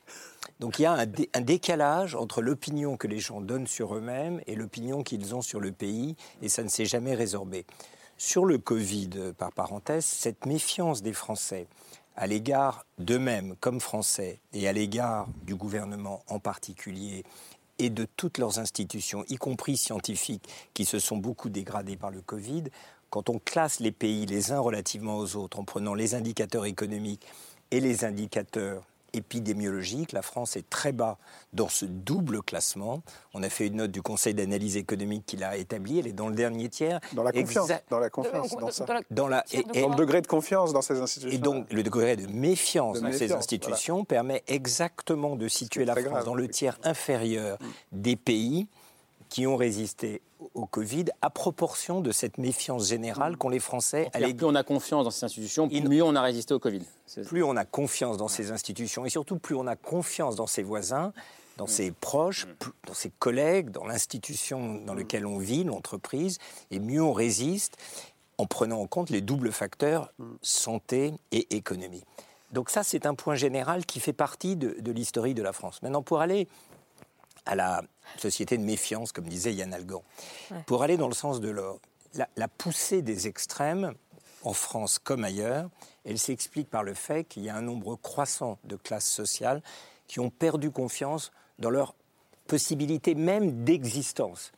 Donc 0.59 0.80
il 0.80 0.84
y 0.84 0.86
a 0.86 0.93
un, 0.93 1.41
décalage 1.41 2.15
entre 2.15 2.41
l'opinion 2.41 2.97
que 2.97 3.07
les 3.07 3.20
gens 3.20 3.41
donnent 3.41 3.68
sur 3.68 3.95
eux-mêmes 3.95 4.41
et 4.47 4.55
l'opinion 4.55 5.03
qu'ils 5.03 5.36
ont 5.36 5.41
sur 5.41 5.59
le 5.59 5.72
pays, 5.72 6.15
et 6.41 6.49
ça 6.49 6.63
ne 6.63 6.70
s'est 6.70 6.86
jamais 6.86 7.13
résorbé. 7.13 7.65
Sur 8.18 8.45
le 8.45 8.57
Covid, 8.57 9.34
par 9.38 9.51
parenthèse, 9.51 10.05
cette 10.05 10.45
méfiance 10.47 11.03
des 11.03 11.13
Français 11.13 11.68
à 12.15 12.26
l'égard 12.26 12.86
d'eux-mêmes 12.97 13.55
comme 13.59 13.80
Français 13.80 14.39
et 14.51 14.68
à 14.68 14.74
l'égard 14.74 15.28
du 15.43 15.55
gouvernement 15.55 16.24
en 16.28 16.39
particulier 16.39 17.24
et 17.78 17.91
de 17.91 18.07
toutes 18.18 18.39
leurs 18.39 18.57
institutions, 18.57 19.24
y 19.30 19.36
compris 19.36 19.78
scientifiques, 19.78 20.49
qui 20.74 20.84
se 20.84 20.97
sont 20.97 21.18
beaucoup 21.18 21.49
dégradées 21.49 21.95
par 21.95 22.09
le 22.09 22.22
Covid, 22.22 22.63
quand 23.11 23.30
on 23.30 23.38
classe 23.39 23.80
les 23.80 23.91
pays 23.91 24.26
les 24.26 24.51
uns 24.51 24.59
relativement 24.59 25.18
aux 25.18 25.36
autres 25.36 25.59
en 25.59 25.63
prenant 25.63 25.93
les 25.93 26.15
indicateurs 26.15 26.65
économiques 26.65 27.26
et 27.72 27.80
les 27.80 28.05
indicateurs 28.05 28.84
épidémiologique. 29.13 30.11
La 30.11 30.22
France 30.22 30.55
est 30.55 30.70
très 30.70 30.91
bas 30.91 31.18
dans 31.53 31.70
ce 31.70 31.86
double 31.86 32.41
classement. 32.41 33.01
On 33.34 33.43
a 33.43 33.49
fait 33.49 33.68
une 33.68 33.78
note 33.78 33.91
du 33.91 34.01
Conseil 34.01 34.34
d'analyse 34.34 34.78
économique 34.78 35.26
qui 35.26 35.38
l'a 35.38 35.57
établie. 35.57 35.99
Elle 35.99 36.07
est 36.07 36.13
dans 36.13 36.30
le 36.30 36.36
dernier 36.36 36.70
tiers. 36.70 36.99
Dans 37.13 37.24
la 37.24 37.32
confiance. 37.32 37.72
Dans 37.89 37.99
la 37.99 38.09
confiance. 38.09 38.55
Dans, 38.55 38.72
ça. 38.72 38.86
Dans, 39.11 39.28
la, 39.28 39.43
et, 39.51 39.63
le 39.74 39.95
degré 39.95 40.22
de 40.22 40.28
confiance 40.28 40.74
dans 40.74 40.82
ces 40.82 40.99
institutions. 40.99 41.36
Et 41.36 41.39
donc 41.39 41.72
le 41.72 41.84
degré 41.84 42.15
de 42.15 42.28
méfiance 42.28 43.01
dans 43.01 43.11
ces 43.11 43.32
institutions 43.32 44.05
permet 44.05 44.43
exactement 44.47 45.36
de 45.36 45.47
situer 45.47 45.86
la 45.86 45.95
France 45.95 46.26
dans 46.26 46.36
le 46.36 46.47
tiers 46.47 46.78
inférieur 46.84 47.57
des 47.91 48.15
pays 48.15 48.68
qui 49.30 49.47
ont 49.47 49.55
résisté 49.55 50.21
au 50.53 50.65
Covid 50.65 51.05
à 51.21 51.30
proportion 51.30 52.01
de 52.01 52.11
cette 52.11 52.38
méfiance 52.38 52.88
générale 52.88 53.38
qu'ont 53.38 53.49
les 53.49 53.59
Français. 53.59 54.09
Plus 54.13 54.45
on 54.45 54.55
a 54.55 54.63
confiance 54.63 55.05
dans 55.05 55.11
ces 55.11 55.25
institutions, 55.25 55.67
mieux 55.67 56.03
on 56.03 56.15
a 56.15 56.21
résisté 56.21 56.53
au 56.53 56.59
Covid. 56.59 56.82
Plus 57.25 57.43
on 57.43 57.55
a 57.55 57.65
confiance 57.65 58.17
dans 58.17 58.28
ces 58.28 58.51
institutions 58.51 59.05
et 59.05 59.09
surtout 59.09 59.38
plus 59.38 59.55
on 59.55 59.67
a 59.67 59.75
confiance 59.75 60.36
dans 60.36 60.47
ses 60.47 60.63
voisins, 60.63 61.13
dans 61.57 61.65
mm. 61.65 61.69
ses 61.69 61.91
proches, 61.91 62.45
mm. 62.45 62.69
dans 62.88 62.93
ses 62.93 63.11
collègues, 63.19 63.71
dans 63.71 63.86
l'institution 63.86 64.75
dans 64.86 64.93
mm. 64.93 64.97
laquelle 64.97 65.25
on 65.25 65.38
vit, 65.38 65.63
l'entreprise, 65.63 66.38
et 66.71 66.80
mieux 66.80 67.01
on 67.01 67.13
résiste 67.13 67.78
en 68.38 68.45
prenant 68.45 68.80
en 68.80 68.88
compte 68.88 69.09
les 69.09 69.21
doubles 69.21 69.51
facteurs 69.51 70.11
santé 70.41 71.13
et 71.32 71.55
économie. 71.55 72.03
Donc 72.51 72.69
ça, 72.69 72.84
c'est 72.84 73.05
un 73.05 73.15
point 73.15 73.36
général 73.36 73.86
qui 73.86 73.99
fait 73.99 74.13
partie 74.13 74.55
de, 74.55 74.78
de 74.80 74.91
l'historique 74.91 75.36
de 75.36 75.41
la 75.41 75.53
France. 75.53 75.82
Maintenant, 75.82 76.01
pour 76.01 76.21
aller 76.21 76.47
à 77.48 77.56
la 77.56 77.82
société 78.18 78.58
de 78.58 78.64
méfiance, 78.64 79.12
comme 79.12 79.28
disait 79.28 79.54
Yann 79.54 79.74
Algan. 79.74 80.04
Pour 80.66 80.84
aller 80.84 80.98
dans 80.98 81.08
le 81.08 81.14
sens 81.14 81.41
de 81.41 81.50
l'or, 81.50 81.80
la, 82.14 82.48
poussée 82.48 83.02
des 83.02 83.28
extrêmes, 83.28 83.93
en 84.43 84.54
France 84.54 85.00
comme 85.00 85.24
ailleurs, 85.24 85.70
elle 86.06 86.20
s'explique 86.20 86.70
par 86.70 86.84
le 86.84 86.93
fait 86.93 87.24
qu'il 87.24 87.43
y 87.43 87.50
a 87.50 87.56
un 87.56 87.62
nombre 87.62 87.95
croissant 87.95 88.60
de 88.64 88.76
classes 88.76 89.10
sociales 89.10 89.62
qui 90.08 90.20
ont 90.20 90.30
perdu 90.30 90.72
confiance 90.72 91.32
dans 91.60 91.70
leur 91.70 91.95
possibilité 92.48 93.14
même 93.16 93.64
d'existence. 93.64 94.52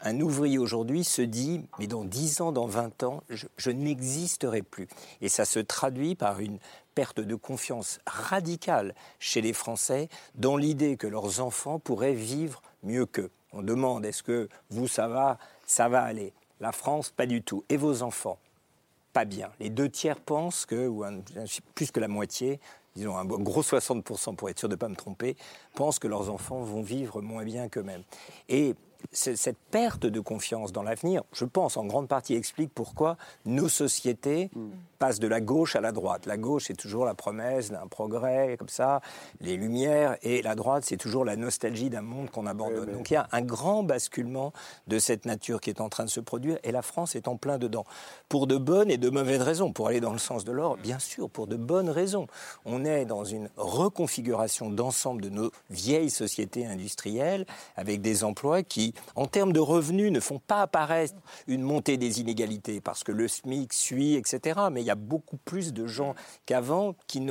Un 0.00 0.20
ouvrier 0.20 0.58
aujourd'hui 0.58 1.04
se 1.04 1.22
dit, 1.22 1.62
mais 1.78 1.86
dans 1.86 2.04
10 2.04 2.40
ans, 2.40 2.52
dans 2.52 2.66
20 2.66 3.02
ans, 3.02 3.22
je, 3.28 3.70
n'existerai 3.70 4.62
plus. 4.62 4.88
Et 5.20 5.28
ça 5.28 5.44
se 5.44 5.58
traduit 5.58 6.14
par 6.14 6.40
une 6.40 6.58
perte 6.94 7.20
de 7.20 7.34
confiance 7.34 7.98
radicale 8.06 8.94
chez 9.18 9.40
les 9.40 9.52
Français 9.52 10.08
dans 10.34 10.56
l'idée 10.56 10.96
que 10.96 11.06
leurs 11.06 11.40
enfants 11.40 11.78
pourraient 11.78 12.14
vivre 12.14 12.62
mieux 12.82 13.06
qu'eux. 13.06 13.30
On 13.52 13.62
demande 13.62 14.04
est-ce 14.04 14.22
que 14.22 14.48
vous, 14.70 14.88
ça 14.88 15.08
va 15.08 15.38
Ça 15.66 15.88
va 15.88 16.02
aller? 16.02 16.32
La 16.60 16.72
France, 16.72 17.10
pas 17.10 17.26
du 17.26 17.42
tout. 17.42 17.64
Et 17.68 17.76
vos 17.76 18.02
enfants? 18.02 18.38
Pas 19.12 19.24
bien. 19.24 19.50
Les 19.60 19.68
deux 19.68 19.88
tiers 19.88 20.20
pensent 20.20 20.64
que, 20.64 20.86
ou 20.86 21.04
plus 21.74 21.90
que 21.90 22.00
la 22.00 22.08
moitié, 22.08 22.60
disons 22.94 23.16
un 23.16 23.24
gros 23.24 23.62
60% 23.62 24.36
pour 24.36 24.48
être 24.48 24.58
sûr 24.58 24.68
de 24.68 24.74
ne 24.74 24.78
pas 24.78 24.88
me 24.88 24.96
tromper, 24.96 25.36
pensent 25.74 25.98
que 25.98 26.08
leurs 26.08 26.30
enfants 26.30 26.62
vont 26.62 26.82
vivre 26.82 27.20
moins 27.20 27.44
bien 27.44 27.68
qu'eux-mêmes. 27.68 28.04
Et 28.48 28.74
cette 29.10 29.58
perte 29.70 30.06
de 30.06 30.20
confiance 30.20 30.72
dans 30.72 30.82
l'avenir, 30.82 31.22
je 31.32 31.44
pense, 31.44 31.76
en 31.76 31.84
grande 31.84 32.08
partie 32.08 32.34
explique 32.34 32.70
pourquoi 32.74 33.16
nos 33.44 33.68
sociétés 33.68 34.50
mm. 34.54 34.70
passent 34.98 35.20
de 35.20 35.28
la 35.28 35.40
gauche 35.40 35.76
à 35.76 35.80
la 35.80 35.92
droite. 35.92 36.26
La 36.26 36.36
gauche, 36.36 36.64
c'est 36.68 36.76
toujours 36.76 37.04
la 37.04 37.14
promesse 37.14 37.70
d'un 37.70 37.86
progrès, 37.86 38.56
comme 38.58 38.68
ça, 38.68 39.00
les 39.40 39.56
lumières, 39.56 40.16
et 40.22 40.42
la 40.42 40.54
droite, 40.54 40.84
c'est 40.86 40.96
toujours 40.96 41.24
la 41.24 41.36
nostalgie 41.36 41.90
d'un 41.90 42.02
monde 42.02 42.30
qu'on 42.30 42.46
abandonne. 42.46 42.92
Donc 42.92 43.10
il 43.10 43.14
y 43.14 43.16
a 43.16 43.28
un 43.32 43.42
grand 43.42 43.82
basculement 43.82 44.52
de 44.86 44.98
cette 44.98 45.26
nature 45.26 45.60
qui 45.60 45.70
est 45.70 45.80
en 45.80 45.88
train 45.88 46.04
de 46.04 46.10
se 46.10 46.20
produire, 46.20 46.58
et 46.62 46.72
la 46.72 46.82
France 46.82 47.16
est 47.16 47.28
en 47.28 47.36
plein 47.36 47.58
dedans. 47.58 47.84
Pour 48.28 48.46
de 48.46 48.56
bonnes 48.56 48.90
et 48.90 48.98
de 48.98 49.10
mauvaises 49.10 49.42
raisons. 49.42 49.72
Pour 49.72 49.88
aller 49.88 50.00
dans 50.00 50.12
le 50.12 50.18
sens 50.18 50.44
de 50.44 50.52
l'or, 50.52 50.76
bien 50.76 50.98
sûr, 50.98 51.28
pour 51.28 51.46
de 51.46 51.56
bonnes 51.56 51.90
raisons. 51.90 52.26
On 52.64 52.84
est 52.84 53.04
dans 53.04 53.24
une 53.24 53.48
reconfiguration 53.56 54.70
d'ensemble 54.70 55.22
de 55.22 55.28
nos 55.28 55.50
vieilles 55.70 56.10
sociétés 56.10 56.66
industrielles, 56.66 57.46
avec 57.76 58.00
des 58.00 58.24
emplois 58.24 58.62
qui 58.62 58.91
en 59.16 59.26
termes 59.26 59.52
de 59.52 59.60
revenus, 59.60 60.12
ne 60.12 60.20
font 60.20 60.38
pas 60.38 60.62
apparaître 60.62 61.14
une 61.46 61.62
montée 61.62 61.96
des 61.96 62.20
inégalités, 62.20 62.80
parce 62.80 63.04
que 63.04 63.12
le 63.12 63.28
SMIC 63.28 63.72
suit, 63.72 64.14
etc. 64.14 64.60
Mais 64.70 64.82
il 64.82 64.86
y 64.86 64.90
a 64.90 64.96
beaucoup 64.96 65.36
plus 65.36 65.72
de 65.72 65.86
gens 65.86 66.14
qu'avant 66.46 66.94
qui 67.06 67.22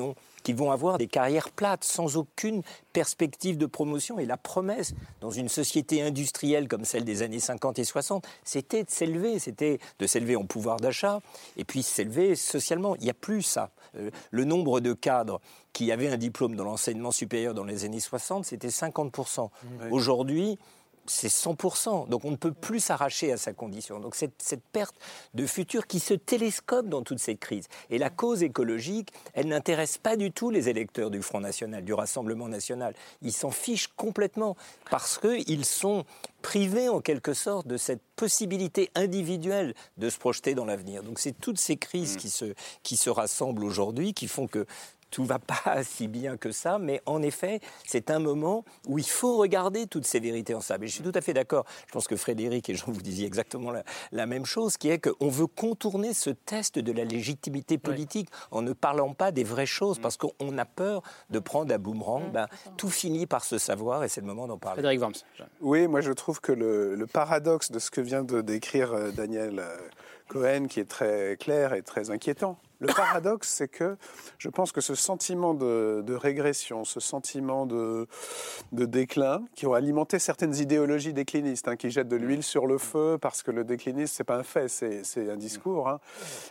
qui 0.43 0.53
vont 0.53 0.71
avoir 0.71 0.97
des 0.97 1.07
carrières 1.07 1.51
plates, 1.51 1.83
sans 1.83 2.17
aucune 2.17 2.63
perspective 2.93 3.57
de 3.57 3.65
promotion. 3.65 4.19
Et 4.19 4.25
la 4.25 4.37
promesse, 4.37 4.93
dans 5.19 5.29
une 5.29 5.49
société 5.49 6.01
industrielle 6.01 6.67
comme 6.67 6.85
celle 6.85 7.05
des 7.05 7.21
années 7.21 7.39
50 7.39 7.79
et 7.79 7.83
60, 7.83 8.27
c'était 8.43 8.83
de 8.83 8.89
s'élever, 8.89 9.39
c'était 9.39 9.79
de 9.99 10.07
s'élever 10.07 10.35
en 10.35 10.45
pouvoir 10.45 10.77
d'achat, 10.77 11.19
et 11.57 11.63
puis 11.63 11.83
s'élever 11.83 12.35
socialement. 12.35 12.95
Il 12.95 13.03
n'y 13.03 13.09
a 13.09 13.15
plus 13.15 13.43
ça. 13.43 13.71
Euh, 13.97 14.09
le 14.31 14.45
nombre 14.45 14.79
de 14.79 14.93
cadres 14.93 15.41
qui 15.73 15.91
avaient 15.91 16.09
un 16.09 16.17
diplôme 16.17 16.55
dans 16.55 16.63
l'enseignement 16.63 17.11
supérieur 17.11 17.53
dans 17.53 17.63
les 17.63 17.85
années 17.85 17.99
60, 17.99 18.45
c'était 18.45 18.67
50%. 18.67 19.49
Aujourd'hui, 19.89 20.59
c'est 21.05 21.27
100%. 21.27 22.07
Donc 22.09 22.25
on 22.25 22.31
ne 22.31 22.35
peut 22.35 22.53
plus 22.53 22.79
s'arracher 22.79 23.31
à 23.31 23.37
sa 23.37 23.53
condition. 23.53 23.99
Donc 23.99 24.15
cette, 24.15 24.41
cette, 24.41 24.63
perte 24.71 24.95
de 25.33 25.45
futur 25.45 25.87
qui 25.87 25.99
se 25.99 26.13
télescope 26.13 26.87
dans 26.87 27.01
toute 27.01 27.19
cette 27.19 27.39
crise. 27.39 27.67
Et 27.89 27.97
la 27.97 28.09
cause 28.09 28.43
écologique, 28.43 29.09
elle 29.33 29.47
n'intéresse 29.47 29.97
pas 29.97 30.15
du 30.15 30.31
tout 30.31 30.49
les 30.49 30.69
électeurs 30.69 31.11
du 31.11 31.21
Front 31.21 31.41
National, 31.41 31.83
du 31.83 31.93
Rassemblement 31.93 32.47
National. 32.47 32.93
Ils 33.21 33.33
s'en 33.33 33.51
fichent 33.51 33.87
complètement 33.87 34.55
parce 34.89 35.17
qu'ils 35.17 35.65
sont 35.65 36.05
privés 36.41 36.89
en 36.89 37.01
quelque 37.01 37.33
sorte 37.33 37.67
de 37.67 37.77
cette 37.77 38.01
possibilité 38.15 38.89
individuelle 38.95 39.73
de 39.97 40.09
se 40.09 40.17
projeter 40.17 40.55
dans 40.55 40.65
l'avenir. 40.65 41.03
Donc 41.03 41.19
c'est 41.19 41.33
toutes 41.33 41.59
ces 41.59 41.77
crises 41.77 42.15
mmh. 42.15 42.19
qui 42.19 42.29
se, 42.29 42.53
qui 42.83 42.97
se 42.97 43.09
rassemblent 43.09 43.63
aujourd'hui 43.63 44.13
qui 44.13 44.27
font 44.27 44.47
que 44.47 44.65
tout 45.11 45.25
va 45.25 45.39
pas 45.39 45.83
si 45.83 46.07
bien 46.07 46.37
que 46.37 46.51
ça, 46.51 46.79
mais 46.79 47.01
en 47.05 47.21
effet, 47.21 47.59
c'est 47.85 48.09
un 48.09 48.19
moment 48.19 48.65
où 48.87 48.97
il 48.97 49.07
faut 49.07 49.37
regarder 49.37 49.85
toutes 49.85 50.05
ces 50.05 50.19
vérités 50.19 50.55
en 50.55 50.59
Et 50.59 50.87
je 50.87 50.87
suis 50.87 51.03
tout 51.03 51.11
à 51.13 51.21
fait 51.21 51.33
d'accord. 51.33 51.65
Je 51.87 51.91
pense 51.91 52.07
que 52.07 52.15
Frédéric 52.15 52.69
et 52.69 52.75
Jean 52.75 52.91
vous 52.91 53.01
disiez 53.01 53.27
exactement 53.27 53.71
la, 54.11 54.25
même 54.25 54.45
chose, 54.45 54.77
qui 54.77 54.89
est 54.89 54.99
qu'on 54.99 55.29
veut 55.29 55.47
contourner 55.47 56.13
ce 56.13 56.29
test 56.29 56.79
de 56.79 56.91
la 56.91 57.03
légitimité 57.03 57.77
politique 57.77 58.29
en 58.51 58.61
ne 58.61 58.73
parlant 58.73 59.13
pas 59.13 59.31
des 59.31 59.43
vraies 59.43 59.65
choses, 59.65 59.99
parce 59.99 60.17
qu'on 60.17 60.57
a 60.57 60.65
peur 60.65 61.03
de 61.29 61.39
prendre 61.39 61.73
à 61.73 61.77
boomerang. 61.77 62.31
Ben, 62.31 62.47
tout 62.77 62.89
finit 62.89 63.25
par 63.25 63.43
se 63.43 63.57
savoir, 63.57 64.03
et 64.03 64.09
c'est 64.09 64.21
le 64.21 64.27
moment 64.27 64.47
d'en 64.47 64.57
parler. 64.57 64.75
Frédéric 64.75 65.01
Worms. 65.01 65.13
Oui, 65.59 65.87
moi 65.87 66.01
je 66.01 66.11
trouve 66.11 66.39
que 66.39 66.51
le, 66.51 66.95
le, 66.95 67.07
paradoxe 67.07 67.71
de 67.71 67.79
ce 67.79 67.91
que 67.91 67.99
vient 67.99 68.23
de 68.23 68.41
décrire 68.41 68.93
euh, 68.93 69.11
Daniel 69.11 69.59
euh, 69.59 69.77
Cohen, 70.29 70.67
qui 70.67 70.79
est 70.79 70.89
très 70.89 71.35
clair 71.37 71.73
et 71.73 71.81
très 71.81 72.09
inquiétant, 72.09 72.57
le 72.81 72.87
paradoxe, 72.87 73.47
c'est 73.47 73.67
que 73.67 73.95
je 74.39 74.49
pense 74.49 74.71
que 74.71 74.81
ce 74.81 74.95
sentiment 74.95 75.53
de, 75.53 76.13
régression, 76.13 76.83
ce 76.83 76.99
sentiment 76.99 77.67
de, 77.67 78.07
déclin, 78.71 79.43
qui 79.53 79.67
ont 79.67 79.73
alimenté 79.73 80.17
certaines 80.17 80.55
idéologies 80.55 81.13
déclinistes, 81.13 81.67
hein, 81.67 81.75
qui 81.75 81.91
jettent 81.91 82.07
de 82.07 82.15
l'huile 82.15 82.41
sur 82.41 82.65
le 82.65 82.79
feu 82.79 83.19
parce 83.21 83.43
que 83.43 83.51
le 83.51 83.63
déclinisme, 83.63 84.13
c'est 84.17 84.23
pas 84.23 84.37
un 84.37 84.43
fait, 84.43 84.67
c'est 84.67 85.29
un 85.29 85.37
discours. 85.37 85.89
Hein. 85.89 85.99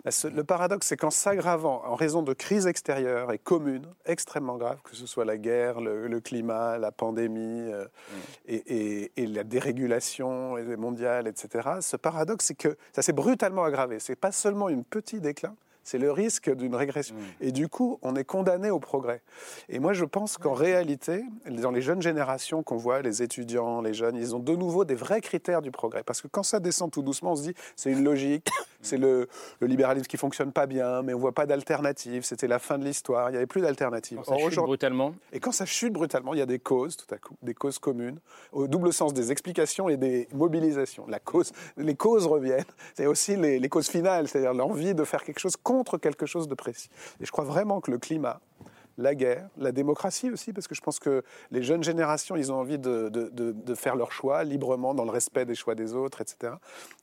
Le 0.05 0.45
paradoxe, 0.45 0.87
c'est 0.87 0.97
qu'en 0.97 1.11
s'aggravant, 1.11 1.83
en 1.85 1.97
raison 1.97 2.23
de 2.23 2.33
crises 2.33 2.69
extérieures 2.69 3.33
et 3.33 3.39
communes 3.39 3.87
extrêmement 4.07 4.57
graves, 4.57 4.81
que 4.85 4.95
ce 4.95 5.07
soit 5.07 5.25
la 5.25 5.37
guerre, 5.37 5.81
le, 5.81 6.21
climat, 6.21 6.79
la 6.79 6.93
pandémie 6.93 7.73
euh, 7.73 7.87
et, 8.47 9.11
et, 9.17 9.27
la 9.27 9.43
dérégulation 9.43 10.57
mondiale, 10.77 11.27
etc., 11.27 11.69
ce 11.81 11.97
paradoxe, 11.97 12.47
c'est 12.47 12.55
que 12.55 12.77
ça 12.93 13.03
s'est 13.03 13.13
brutalement 13.13 13.65
aggravé. 13.65 13.99
C'est 13.99 14.15
pas 14.15 14.31
seulement 14.33 14.69
un 14.69 14.83
petit 14.83 15.21
déclin, 15.21 15.57
c'est 15.83 15.99
le 15.99 16.13
risque 16.13 16.55
d'une 16.55 16.75
régression. 16.75 17.15
Mm. 17.15 17.45
Et 17.45 17.53
du 17.53 17.69
coup, 17.69 17.99
on 18.03 18.17
est 18.17 18.25
condamné 18.25 18.71
au 18.71 18.79
progrès. 18.79 19.23
Et 19.69 19.79
moi, 19.79 19.93
je 19.93 20.05
pense 20.05 20.39
qu'en 20.39 20.55
réalité, 20.55 21.25
dans 21.47 21.71
les 21.71 21.83
jeunes 21.83 22.03
générations 22.03 22.63
qu'on 22.63 22.77
voit, 22.77 23.03
les 23.03 23.23
étudiants, 23.23 23.81
les 23.81 23.95
jeunes, 23.95 24.17
ils 24.17 24.35
ont 24.35 24.39
de 24.39 24.55
nouveau 24.55 24.85
des 24.85 24.95
vrais 24.95 25.21
critères 25.21 25.63
du 25.63 25.71
progrès. 25.71 26.03
Parce 26.03 26.21
que 26.21 26.29
quand 26.29 26.43
ça 26.43 26.61
descend 26.61 26.91
tout 26.91 27.03
doucement, 27.03 27.33
on 27.33 27.37
se 27.37 27.43
dit, 27.43 27.55
c'est 27.77 27.91
une 27.91 28.05
logique, 28.05 28.51
c'est 28.83 28.97
le, 28.97 29.29
libéralisme 29.61 30.07
qui 30.07 30.17
fonctionne 30.17 30.53
pas 30.53 30.67
bien, 30.67 31.03
mais 31.03 31.15
on 31.15 31.19
voit 31.19 31.33
pas 31.33 31.47
d'alternative, 31.47 32.25
c'était 32.25 32.49
la 32.49 32.59
fin 32.59 32.79
de 32.79 32.85
l'histoire, 32.85 33.29
il 33.29 33.33
n'y 33.33 33.37
avait 33.37 33.47
plus 33.47 33.61
d'alternative. 33.61 34.19
Quand 34.25 34.39
ça 34.39 34.51
chute 34.51 34.59
brutalement 34.59 35.15
Et 35.33 35.41
quand 35.41 35.53
ça 35.53 35.67
chute 35.67 35.93
brutalement, 35.93 36.35
il 36.35 36.39
y 36.39 36.43
a 36.43 36.47
des 36.47 36.59
causes, 36.59 36.97
tout 36.97 37.13
à 37.15 37.19
coup, 37.19 37.35
des 37.43 37.55
causes 37.55 37.79
communes, 37.79 38.19
au 38.53 38.67
double 38.67 38.93
sens 38.93 39.15
des 39.15 39.33
explications 39.33 39.89
et 39.89 39.97
des 39.97 40.29
mobilisations. 40.33 41.07
La 41.09 41.19
cause, 41.19 41.53
les 41.77 41.95
causes 41.95 42.27
reviennent, 42.27 42.65
c'est 42.95 43.07
aussi 43.07 43.37
les, 43.37 43.59
les 43.59 43.69
causes 43.69 43.89
finales, 43.89 44.29
c'est-à-dire 44.29 44.55
l'envie 44.55 44.95
de 44.95 45.05
faire 45.05 45.25
quelque 45.25 45.41
chose 45.41 45.57
contre 45.57 45.99
quelque 45.99 46.27
chose 46.27 46.49
de 46.49 46.55
précis. 46.55 46.91
Et 47.21 47.27
je 47.27 47.33
crois 47.33 47.45
vraiment 47.45 47.81
que 47.81 47.91
le 47.91 47.99
climat, 47.99 48.41
la 48.99 49.15
guerre, 49.15 49.49
la 49.57 49.73
démocratie 49.73 50.31
aussi, 50.31 50.53
parce 50.53 50.69
que 50.69 50.75
je 50.75 50.81
pense 50.81 50.99
que 50.99 51.23
les 51.51 51.63
jeunes 51.63 51.83
générations, 51.83 52.37
ils 52.37 52.53
ont 52.53 52.57
envie 52.57 52.79
de, 52.79 53.09
de, 53.09 53.75
faire 53.75 53.97
leur 53.97 54.13
choix 54.13 54.45
librement, 54.45 54.95
dans 54.95 55.05
le 55.05 55.11
respect 55.11 55.45
des 55.45 55.55
choix 55.55 55.75
des 55.75 55.95
autres, 55.95 56.21
etc., 56.21 56.55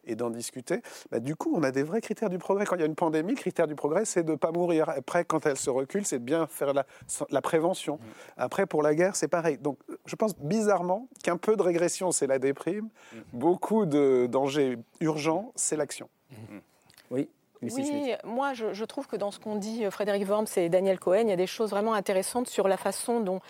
et 0.05 0.15
d'en 0.15 0.29
discuter. 0.29 0.81
Bah, 1.11 1.19
du 1.19 1.35
coup, 1.35 1.53
on 1.55 1.63
a 1.63 1.71
des 1.71 1.83
vrais 1.83 2.01
critères 2.01 2.29
du 2.29 2.37
progrès. 2.37 2.65
Quand 2.65 2.75
il 2.75 2.79
y 2.79 2.83
a 2.83 2.87
une 2.87 2.95
pandémie, 2.95 3.31
le 3.31 3.37
critère 3.37 3.67
du 3.67 3.75
progrès, 3.75 4.05
c'est 4.05 4.23
de 4.23 4.31
ne 4.31 4.35
pas 4.35 4.51
mourir. 4.51 4.89
Après, 4.89 5.25
quand 5.25 5.45
elle 5.45 5.57
se 5.57 5.69
recule, 5.69 6.05
c'est 6.05 6.19
de 6.19 6.23
bien 6.23 6.47
faire 6.47 6.73
la, 6.73 6.85
la 7.29 7.41
prévention. 7.41 7.95
Mmh. 7.95 7.99
Après, 8.37 8.65
pour 8.65 8.83
la 8.83 8.95
guerre, 8.95 9.15
c'est 9.15 9.27
pareil. 9.27 9.57
Donc, 9.57 9.79
je 10.05 10.15
pense 10.15 10.37
bizarrement 10.37 11.07
qu'un 11.23 11.37
peu 11.37 11.55
de 11.55 11.61
régression, 11.61 12.11
c'est 12.11 12.27
la 12.27 12.39
déprime. 12.39 12.85
Mmh. 12.85 13.17
Beaucoup 13.33 13.85
de 13.85 14.27
dangers 14.29 14.77
urgents, 14.99 15.51
c'est 15.55 15.75
l'action. 15.75 16.09
Oui. 16.31 16.61
Oui, 17.61 18.13
moi 18.23 18.53
je, 18.53 18.83
trouve 18.83 19.07
que 19.07 19.15
dans 19.15 19.31
ce 19.31 19.39
qu'ont 19.39 19.55
dit 19.55 19.85
euh, 19.85 19.91
Frédéric 19.91 20.27
Worms 20.27 20.47
et 20.57 20.69
Daniel 20.69 20.99
Cohen, 20.99 21.21
il 21.23 21.29
y 21.29 21.33
a 21.33 21.37
des 21.37 21.47
choses 21.47 21.71
vraiment 21.71 21.93
intéressantes 21.93 22.47
sur 22.47 22.67
la 22.67 22.77
façon 22.77 23.19
dont 23.19 23.41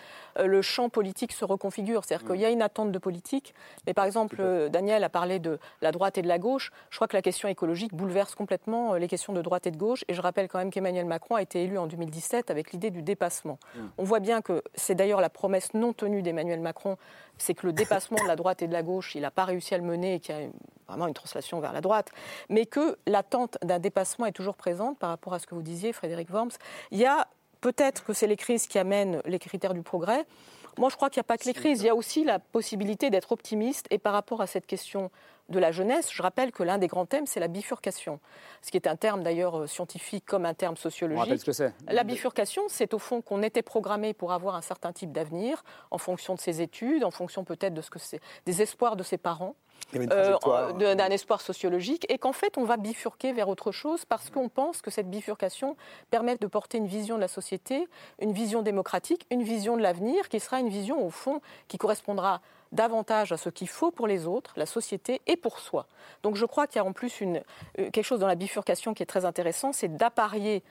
le 0.46 0.62
champ 0.62 0.88
politique 0.88 1.32
se 1.32 1.44
reconfigure. 1.44 2.04
C'est-à-dire 2.04 2.26
qu'il 2.26 2.40
y 2.40 2.44
a 2.44 2.50
une 2.50 2.62
attente 2.62 2.92
de 2.92 2.98
politique, 2.98 3.54
mais 3.86 3.94
par 3.94 4.04
exemple, 4.04 4.36
euh, 4.40 4.68
Daniel 4.68 5.04
a 5.04 5.08
parlé 5.08 5.38
de 5.38 5.58
la 5.82 5.92
droite 5.92 6.18
et 6.18 6.22
de 6.22 6.28
la 6.28 6.38
gauche. 6.38 6.70
Je 6.90 6.96
crois 6.96 7.08
que 7.08 7.16
la 7.16 7.22
question 7.22 7.48
écologique 7.48 7.94
bouleverse 7.94 8.34
complètement 8.34 8.94
les 8.94 9.08
questions 9.08 9.32
de 9.32 9.42
droite 9.42 9.66
et 9.66 9.70
de 9.70 9.76
gauche. 9.76 10.04
Et 10.08 10.14
je 10.14 10.20
rappelle 10.20 10.48
quand 10.48 10.58
même 10.58 10.70
qu'Emmanuel 10.70 11.06
Macron 11.06 11.36
a 11.36 11.42
été 11.42 11.62
élu 11.62 11.78
en 11.78 11.86
2017 11.86 12.50
avec 12.50 12.72
l'idée 12.72 12.90
du 12.90 13.02
dépassement. 13.02 13.58
Mm. 13.74 13.80
On 13.98 14.04
voit 14.04 14.20
bien 14.20 14.42
que 14.42 14.62
c'est 14.74 14.94
d'ailleurs 14.94 15.20
la 15.20 15.30
promesse 15.30 15.74
non 15.74 15.92
tenue 15.92 16.22
d'Emmanuel 16.22 16.60
Macron 16.60 16.96
c'est 17.38 17.54
que 17.54 17.66
le 17.66 17.72
dépassement 17.72 18.18
de 18.20 18.26
la 18.26 18.36
droite 18.36 18.62
et 18.62 18.66
de 18.66 18.72
la 18.72 18.82
gauche, 18.82 19.14
il 19.14 19.22
n'a 19.22 19.30
pas 19.30 19.44
réussi 19.44 19.74
à 19.74 19.78
le 19.78 19.84
mener 19.84 20.14
et 20.14 20.20
qu'il 20.20 20.34
y 20.34 20.38
a 20.38 20.48
vraiment 20.88 21.06
une 21.06 21.14
translation 21.14 21.60
vers 21.60 21.72
la 21.72 21.80
droite, 21.80 22.10
mais 22.48 22.66
que 22.66 22.98
l'attente 23.06 23.58
d'un 23.62 23.78
dépassement 23.78 24.26
est 24.26 24.32
toujours 24.32 24.56
présente 24.56 24.98
par 24.98 25.10
rapport 25.10 25.34
à 25.34 25.38
ce 25.38 25.46
que 25.46 25.54
vous 25.54 25.62
disiez, 25.62 25.92
Frédéric 25.92 26.30
Worms. 26.30 26.50
Il 26.90 26.98
y 26.98 27.06
a 27.06 27.28
peut-être 27.60 28.04
que 28.04 28.12
c'est 28.12 28.26
les 28.26 28.36
crises 28.36 28.66
qui 28.66 28.78
amènent 28.78 29.20
les 29.24 29.38
critères 29.38 29.74
du 29.74 29.82
progrès. 29.82 30.26
Moi, 30.78 30.90
je 30.90 30.96
crois 30.96 31.10
qu'il 31.10 31.18
n'y 31.18 31.22
a 31.22 31.24
pas 31.24 31.36
que 31.36 31.44
les 31.44 31.54
crises, 31.54 31.80
il 31.80 31.86
y 31.86 31.88
a 31.88 31.94
aussi 31.94 32.22
la 32.22 32.38
possibilité 32.38 33.10
d'être 33.10 33.32
optimiste. 33.32 33.86
Et 33.90 33.98
par 33.98 34.12
rapport 34.12 34.40
à 34.40 34.46
cette 34.46 34.66
question 34.66 35.10
de 35.48 35.58
la 35.58 35.72
jeunesse, 35.72 36.08
je 36.12 36.22
rappelle 36.22 36.52
que 36.52 36.62
l'un 36.62 36.78
des 36.78 36.86
grands 36.86 37.06
thèmes, 37.06 37.26
c'est 37.26 37.40
la 37.40 37.48
bifurcation. 37.48 38.20
Ce 38.62 38.70
qui 38.70 38.76
est 38.76 38.86
un 38.86 38.96
terme 38.96 39.22
d'ailleurs 39.22 39.60
euh, 39.60 39.66
scientifique 39.66 40.24
comme 40.24 40.44
un 40.44 40.54
terme 40.54 40.76
sociologique. 40.76 41.32
On 41.32 41.38
ce 41.38 41.44
que 41.44 41.52
c'est. 41.52 41.74
La 41.88 42.04
bifurcation, 42.04 42.62
c'est 42.68 42.94
au 42.94 42.98
fond 42.98 43.22
qu'on 43.22 43.42
était 43.42 43.62
programmé 43.62 44.12
pour 44.12 44.32
avoir 44.32 44.54
un 44.54 44.60
certain 44.60 44.92
type 44.92 45.10
d'avenir 45.10 45.64
en 45.90 45.98
fonction 45.98 46.34
de 46.34 46.40
ses 46.40 46.60
études, 46.60 47.02
en 47.02 47.10
fonction 47.10 47.44
peut-être 47.44 47.74
de 47.74 47.80
ce 47.80 47.90
que 47.90 47.98
c'est, 47.98 48.20
des 48.46 48.62
espoirs 48.62 48.94
de 48.94 49.02
ses 49.02 49.18
parents. 49.18 49.56
Euh, 49.96 50.94
d'un 50.94 51.08
espoir 51.08 51.40
sociologique, 51.40 52.04
et 52.10 52.18
qu'en 52.18 52.34
fait 52.34 52.58
on 52.58 52.64
va 52.64 52.76
bifurquer 52.76 53.32
vers 53.32 53.48
autre 53.48 53.72
chose 53.72 54.04
parce 54.04 54.28
qu'on 54.28 54.50
pense 54.50 54.82
que 54.82 54.90
cette 54.90 55.08
bifurcation 55.08 55.76
permet 56.10 56.36
de 56.36 56.46
porter 56.46 56.76
une 56.76 56.86
vision 56.86 57.16
de 57.16 57.22
la 57.22 57.28
société, 57.28 57.88
une 58.20 58.32
vision 58.32 58.60
démocratique, 58.60 59.26
une 59.30 59.42
vision 59.42 59.78
de 59.78 59.82
l'avenir 59.82 60.28
qui 60.28 60.40
sera 60.40 60.60
une 60.60 60.68
vision 60.68 61.02
au 61.02 61.08
fond 61.08 61.40
qui 61.68 61.78
correspondra 61.78 62.42
davantage 62.70 63.32
à 63.32 63.38
ce 63.38 63.48
qu'il 63.48 63.68
faut 63.68 63.90
pour 63.90 64.06
les 64.06 64.26
autres, 64.26 64.52
la 64.56 64.66
société 64.66 65.22
et 65.26 65.38
pour 65.38 65.58
soi. 65.58 65.86
Donc 66.22 66.36
je 66.36 66.44
crois 66.44 66.66
qu'il 66.66 66.76
y 66.76 66.84
a 66.84 66.84
en 66.84 66.92
plus 66.92 67.22
une, 67.22 67.38
euh, 67.78 67.90
quelque 67.90 68.02
chose 68.02 68.20
dans 68.20 68.26
la 68.26 68.34
bifurcation 68.34 68.92
qui 68.92 69.02
est 69.02 69.06
très 69.06 69.24
intéressant, 69.24 69.72
c'est 69.72 69.96
d'apparier 69.96 70.62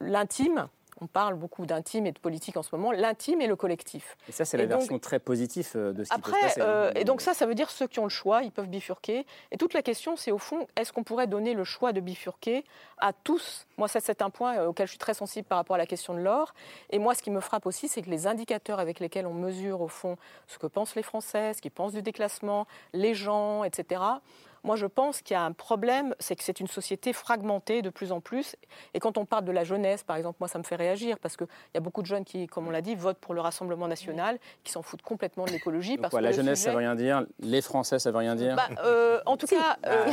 l'intime 0.00 0.68
on 1.00 1.06
parle 1.06 1.34
beaucoup 1.34 1.66
d'intime 1.66 2.06
et 2.06 2.12
de 2.12 2.18
politique 2.18 2.56
en 2.56 2.62
ce 2.62 2.74
moment, 2.74 2.92
l'intime 2.92 3.40
et 3.40 3.46
le 3.46 3.56
collectif. 3.56 4.16
Et 4.28 4.32
ça, 4.32 4.44
c'est 4.44 4.56
la 4.56 4.66
version 4.66 4.98
très 4.98 5.18
positive 5.18 5.70
euh, 5.76 5.92
de 5.92 6.04
ce 6.04 6.08
qui 6.08 6.14
après, 6.14 6.32
peut 6.32 6.38
se 6.38 6.42
passer. 6.42 6.60
Hein. 6.60 6.64
Euh, 6.64 6.92
et 6.94 7.04
donc 7.04 7.20
ça, 7.20 7.34
ça 7.34 7.46
veut 7.46 7.54
dire 7.54 7.70
ceux 7.70 7.86
qui 7.86 7.98
ont 7.98 8.04
le 8.04 8.08
choix, 8.10 8.42
ils 8.42 8.50
peuvent 8.50 8.68
bifurquer. 8.68 9.26
Et 9.52 9.56
toute 9.56 9.74
la 9.74 9.82
question, 9.82 10.16
c'est 10.16 10.32
au 10.32 10.38
fond, 10.38 10.66
est-ce 10.76 10.92
qu'on 10.92 11.04
pourrait 11.04 11.26
donner 11.26 11.54
le 11.54 11.64
choix 11.64 11.92
de 11.92 12.00
bifurquer 12.00 12.64
à 12.98 13.12
tous? 13.12 13.66
Moi, 13.76 13.88
ça, 13.88 14.00
c'est 14.00 14.22
un 14.22 14.30
point 14.30 14.58
euh, 14.58 14.66
auquel 14.66 14.86
je 14.86 14.92
suis 14.92 14.98
très 14.98 15.14
sensible 15.14 15.46
par 15.46 15.58
rapport 15.58 15.76
à 15.76 15.78
la 15.78 15.86
question 15.86 16.14
de 16.14 16.20
l'or. 16.20 16.54
Et 16.90 16.98
moi, 16.98 17.14
ce 17.14 17.22
qui 17.22 17.30
me 17.30 17.40
frappe 17.40 17.66
aussi, 17.66 17.88
c'est 17.88 18.02
que 18.02 18.10
les 18.10 18.26
indicateurs 18.26 18.80
avec 18.80 19.00
lesquels 19.00 19.26
on 19.26 19.34
mesure, 19.34 19.80
au 19.80 19.88
fond, 19.88 20.16
ce 20.46 20.58
que 20.58 20.66
pensent 20.66 20.96
les 20.96 21.02
Français, 21.02 21.54
ce 21.54 21.62
qu'ils 21.62 21.70
pensent 21.70 21.92
du 21.92 22.02
déclassement, 22.02 22.66
les 22.92 23.14
gens, 23.14 23.64
etc., 23.64 24.00
moi, 24.64 24.76
je 24.76 24.86
pense 24.86 25.22
qu'il 25.22 25.34
y 25.34 25.36
a 25.36 25.42
un 25.42 25.52
problème, 25.52 26.14
c'est 26.18 26.36
que 26.36 26.42
c'est 26.42 26.60
une 26.60 26.66
société 26.66 27.12
fragmentée 27.12 27.82
de 27.82 27.90
plus 27.90 28.12
en 28.12 28.20
plus. 28.20 28.56
Et 28.94 29.00
quand 29.00 29.18
on 29.18 29.24
parle 29.24 29.44
de 29.44 29.52
la 29.52 29.64
jeunesse, 29.64 30.02
par 30.02 30.16
exemple, 30.16 30.38
moi, 30.40 30.48
ça 30.48 30.58
me 30.58 30.64
fait 30.64 30.76
réagir 30.76 31.18
parce 31.18 31.36
qu'il 31.36 31.46
y 31.74 31.78
a 31.78 31.80
beaucoup 31.80 32.02
de 32.02 32.06
jeunes 32.06 32.24
qui, 32.24 32.46
comme 32.46 32.66
on 32.66 32.70
l'a 32.70 32.82
dit, 32.82 32.94
votent 32.94 33.18
pour 33.18 33.34
le 33.34 33.40
Rassemblement 33.40 33.88
national, 33.88 34.38
qui 34.64 34.72
s'en 34.72 34.82
foutent 34.82 35.02
complètement 35.02 35.44
de 35.44 35.50
l'écologie. 35.50 35.96
Parce 35.96 36.14
que 36.14 36.20
la 36.20 36.32
jeunesse, 36.32 36.62
ça 36.62 36.70
veut 36.70 36.78
rien 36.78 36.94
dire. 36.94 37.24
Les 37.40 37.62
Français, 37.62 37.98
ça 37.98 38.10
veut 38.10 38.18
rien 38.18 38.34
dire. 38.34 38.56
Bah, 38.56 38.68
euh, 38.84 39.20
en 39.26 39.36
tout 39.36 39.46
cas, 39.46 39.76
euh, 39.86 40.10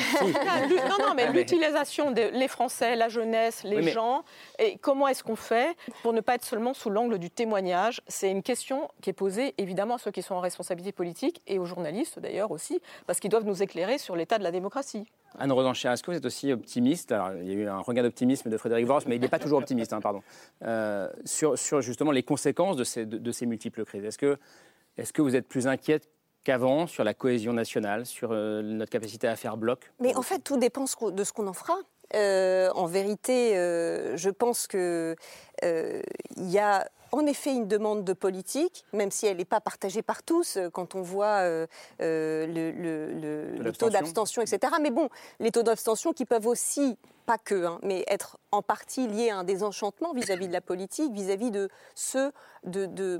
ah, 0.47 0.67
non, 0.89 1.07
non, 1.07 1.13
mais 1.15 1.31
l'utilisation 1.31 2.11
des 2.11 2.25
les 2.31 2.47
Français, 2.47 2.95
la 2.95 3.09
jeunesse, 3.09 3.63
les 3.63 3.91
gens, 3.91 4.23
et 4.59 4.77
comment 4.77 5.07
est-ce 5.07 5.23
qu'on 5.23 5.35
fait 5.35 5.75
pour 6.03 6.13
ne 6.13 6.21
pas 6.21 6.35
être 6.35 6.45
seulement 6.45 6.73
sous 6.73 6.89
l'angle 6.89 7.17
du 7.17 7.29
témoignage? 7.29 8.01
C'est 8.07 8.29
une 8.29 8.43
question 8.43 8.89
qui 9.01 9.09
est 9.09 9.13
posée 9.13 9.53
évidemment 9.57 9.95
à 9.95 9.97
ceux 9.97 10.11
qui 10.11 10.21
sont 10.21 10.35
en 10.35 10.39
responsabilité 10.39 10.91
politique 10.91 11.41
et 11.47 11.59
aux 11.59 11.65
journalistes 11.65 12.19
d'ailleurs 12.19 12.51
aussi, 12.51 12.81
parce 13.07 13.19
qu'ils 13.19 13.29
doivent 13.29 13.45
nous 13.45 13.63
éclairer 13.63 13.97
sur 13.97 14.15
l'état 14.15 14.34
de 14.37 14.43
la 14.43 14.51
démocratie. 14.51 15.05
Anne 15.37 15.51
Rodancher, 15.51 15.89
est-ce 15.89 16.03
que 16.03 16.11
vous 16.11 16.17
êtes 16.17 16.25
aussi 16.25 16.51
optimiste 16.51 17.11
Alors, 17.11 17.33
Il 17.41 17.47
y 17.47 17.51
a 17.51 17.53
eu 17.53 17.67
un 17.67 17.79
regain 17.79 18.03
d'optimisme 18.03 18.49
de 18.49 18.57
Frédéric 18.57 18.85
Vors, 18.85 19.01
mais 19.07 19.15
il 19.15 19.21
n'est 19.21 19.27
pas 19.27 19.39
toujours 19.39 19.59
optimiste, 19.59 19.93
hein, 19.93 20.01
pardon, 20.01 20.21
euh, 20.63 21.09
sur, 21.25 21.57
sur, 21.57 21.81
justement 21.81 22.11
les 22.11 22.23
conséquences 22.23 22.77
de 22.77 22.83
ces, 22.83 23.05
de, 23.05 23.31
ces 23.31 23.45
multiples 23.45 23.83
crises. 23.85 24.05
Est-ce 24.05 24.17
que, 24.17 24.37
est 24.97 25.11
que 25.11 25.21
vous 25.21 25.35
êtes 25.35 25.47
plus 25.47 25.67
inquiète 25.67 26.09
qu'avant 26.43 26.87
sur 26.87 27.03
la 27.03 27.13
cohésion 27.13 27.53
nationale, 27.53 28.05
sur 28.05 28.29
euh, 28.31 28.61
notre 28.61 28.91
capacité 28.91 29.27
à 29.27 29.35
faire 29.35 29.57
bloc? 29.57 29.91
Mais 29.99 30.15
en 30.15 30.21
fait, 30.21 30.39
tout 30.39 30.57
dépend 30.57 30.85
de 30.85 31.23
ce 31.23 31.33
qu'on 31.33 31.47
en 31.47 31.53
fera. 31.53 31.75
Euh, 32.13 32.69
en 32.75 32.85
vérité, 32.85 33.55
je 33.55 34.29
pense 34.29 34.67
qu'il 34.67 35.15
y 36.37 36.59
a 36.59 36.87
en 37.17 37.25
effet 37.25 37.53
une 37.53 37.67
demande 37.67 38.03
de 38.03 38.13
politique, 38.13 38.85
même 38.93 39.11
si 39.11 39.25
elle 39.25 39.37
n'est 39.37 39.45
pas 39.45 39.61
partagée 39.61 40.01
par 40.01 40.23
tous, 40.23 40.57
euh, 40.57 40.69
quand 40.69 40.95
on 40.95 41.01
voit 41.01 41.41
euh, 41.41 41.67
euh, 42.01 42.45
le, 42.47 43.71
taux 43.71 43.89
d'abstention, 43.89 44.41
etc. 44.41 44.73
Mais 44.81 44.91
bon, 44.91 45.09
les 45.39 45.51
taux 45.51 45.63
d'abstention 45.63 46.13
qui 46.13 46.25
peuvent 46.25 46.47
aussi, 46.47 46.97
pas 47.25 47.37
que, 47.37 47.65
hein, 47.65 47.79
mais 47.81 48.03
être 48.07 48.37
en 48.51 48.61
partie 48.61 49.07
liés 49.07 49.29
à 49.29 49.37
un 49.37 49.43
désenchantement 49.43 50.13
vis-à-vis 50.13 50.47
de 50.47 50.53
la 50.53 50.61
politique, 50.61 51.11
vis-à-vis 51.11 51.51
de 51.51 51.69
ce, 51.95 52.31
de, 52.63 52.85
de, 52.85 53.19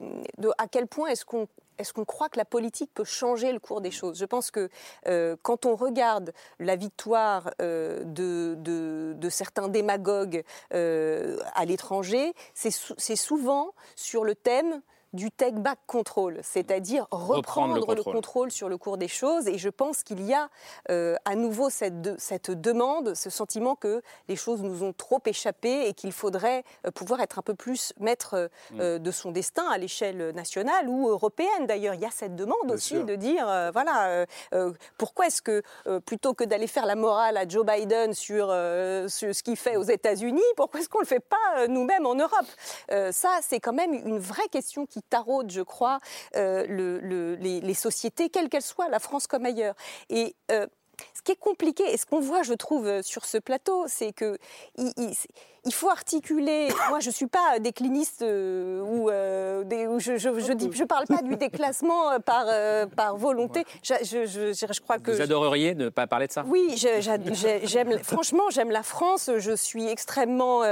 à 0.57 0.67
quel 0.67 0.87
point 0.87 1.09
est-ce 1.09 1.25
qu'on 1.25 1.47
est-ce 1.77 1.93
qu'on 1.93 2.05
croit 2.05 2.29
que 2.29 2.37
la 2.37 2.45
politique 2.45 2.91
peut 2.93 3.03
changer 3.03 3.51
le 3.51 3.59
cours 3.59 3.81
des 3.81 3.91
choses? 3.91 4.17
Je 4.17 4.25
pense 4.25 4.51
que 4.51 4.69
euh, 5.07 5.35
quand 5.41 5.65
on 5.65 5.75
regarde 5.75 6.33
la 6.59 6.75
victoire 6.75 7.51
euh, 7.61 8.03
de, 8.05 8.55
de, 8.57 9.29
certains 9.29 9.67
démagogues 9.67 10.43
euh, 10.73 11.37
à 11.55 11.65
l'étranger, 11.65 12.33
c'est 12.53 13.15
souvent 13.15 13.73
sur 13.95 14.23
le 14.23 14.35
thème 14.35 14.81
du 15.15 15.31
take 15.31 15.57
back 15.57 15.79
control, 15.87 16.39
c'est-à-dire 16.43 17.07
reprendre, 17.09 17.75
le, 17.75 18.03
contrôle. 18.03 18.51
sur 18.51 18.69
le 18.69 18.77
cours 18.77 18.97
des 18.97 19.07
choses. 19.07 19.47
Et 19.47 19.57
je 19.57 19.69
pense 19.69 20.03
qu'il 20.03 20.21
y 20.23 20.33
a 20.33 20.49
euh, 20.91 21.15
à 21.25 21.35
nouveau 21.35 21.69
cette, 21.69 22.19
cette, 22.19 22.51
demande, 22.51 23.15
ce 23.15 23.29
sentiment 23.29 23.75
que 23.75 24.01
les 24.27 24.35
choses 24.35 24.61
nous 24.61 24.83
ont 24.83 24.93
trop 24.93 25.21
échappé 25.25 25.87
et 25.87 25.93
qu'il 25.93 26.11
faudrait 26.11 26.63
euh, 26.85 26.91
pouvoir 26.91 27.21
être 27.21 27.39
un 27.39 27.41
peu 27.41 27.55
plus 27.55 27.93
maître 27.99 28.49
euh, 28.73 28.97
mm. 28.97 29.03
de 29.03 29.11
son 29.11 29.31
destin 29.31 29.67
à 29.69 29.77
l'échelle 29.77 30.31
nationale 30.31 30.89
ou 30.89 31.09
européenne. 31.09 31.65
D'ailleurs, 31.65 31.93
il 31.93 32.01
y 32.01 32.05
a 32.05 32.11
cette 32.11 32.35
demande 32.35 32.69
aussi 32.69 32.95
de 33.03 33.15
dire, 33.15 33.45
voilà, 33.71 34.25
pourquoi 34.97 35.27
est-ce 35.27 35.41
que 35.41 35.61
plutôt 35.99 36.33
que 36.33 36.43
d'aller 36.43 36.67
faire 36.67 36.85
la 36.85 36.95
morale 36.95 37.37
à 37.37 37.47
Joe 37.47 37.65
Biden 37.65 38.13
sur, 38.13 38.47
sur 39.07 39.35
ce 39.35 39.43
qu'il 39.43 39.55
fait 39.55 39.77
aux 39.77 39.83
États-Unis, 39.83 40.41
pourquoi 40.57 40.79
est-ce 40.79 40.89
qu'on 40.89 40.99
ne 40.99 41.03
le 41.03 41.07
fait 41.07 41.19
pas 41.19 41.67
nous-mêmes 41.67 42.05
en 42.05 42.15
Europe? 42.15 42.45
Ça, 42.89 43.39
c'est 43.41 43.59
quand 43.59 43.73
même 43.73 43.93
une 43.93 44.19
vraie 44.19 44.47
question 44.49 44.85
qui 44.85 45.01
taraude, 45.09 45.51
je 45.51 45.61
crois, 45.61 45.99
euh, 46.35 46.65
le, 46.67 47.35
les, 47.35 47.73
sociétés, 47.73 48.29
quelles 48.29 48.49
qu'elles 48.49 48.61
soient, 48.61 48.89
la 48.89 48.99
France 48.99 49.27
comme 49.27 49.45
ailleurs. 49.45 49.75
Et 50.09 50.35
euh, 50.51 50.67
ce 51.13 51.21
qui 51.21 51.31
est 51.31 51.39
compliqué, 51.39 51.83
et 51.91 51.97
ce 51.97 52.05
qu'on 52.05 52.19
voit, 52.19 52.43
je 52.43 52.53
trouve, 52.53 52.87
euh, 52.87 53.01
sur 53.01 53.25
ce 53.25 53.37
plateau, 53.37 53.85
c'est 53.87 54.13
que 54.13 54.37
il 55.65 55.73
faut 55.73 55.89
articuler. 55.89 56.69
Moi, 56.89 56.99
je 56.99 57.09
ne 57.09 57.13
suis 57.13 57.27
pas 57.27 57.59
décliniste 57.59 58.21
euh, 58.21 58.81
ou, 58.81 59.09
euh, 59.09 59.63
je, 59.99 60.17
je 60.17 60.83
parle 60.83 61.05
pas 61.05 61.21
du 61.21 61.35
déclassement 61.35 62.11
euh, 62.11 62.19
par, 62.19 62.45
par 62.95 63.17
volonté. 63.17 63.65
Je, 63.83 63.93
je, 64.03 64.79
crois 64.81 64.97
que 64.99 65.11
vous 65.11 65.21
adoreriez 65.21 65.75
ne 65.75 65.89
pas 65.89 66.07
parler 66.07 66.27
de 66.27 66.31
ça? 66.31 66.43
Oui, 66.47 66.75
j'aime. 66.75 67.99
franchement, 68.03 68.43
j'aime 68.51 68.71
la 68.71 68.83
France. 68.83 69.29
Je 69.37 69.55
suis 69.55 69.87
extrêmement. 69.87 70.63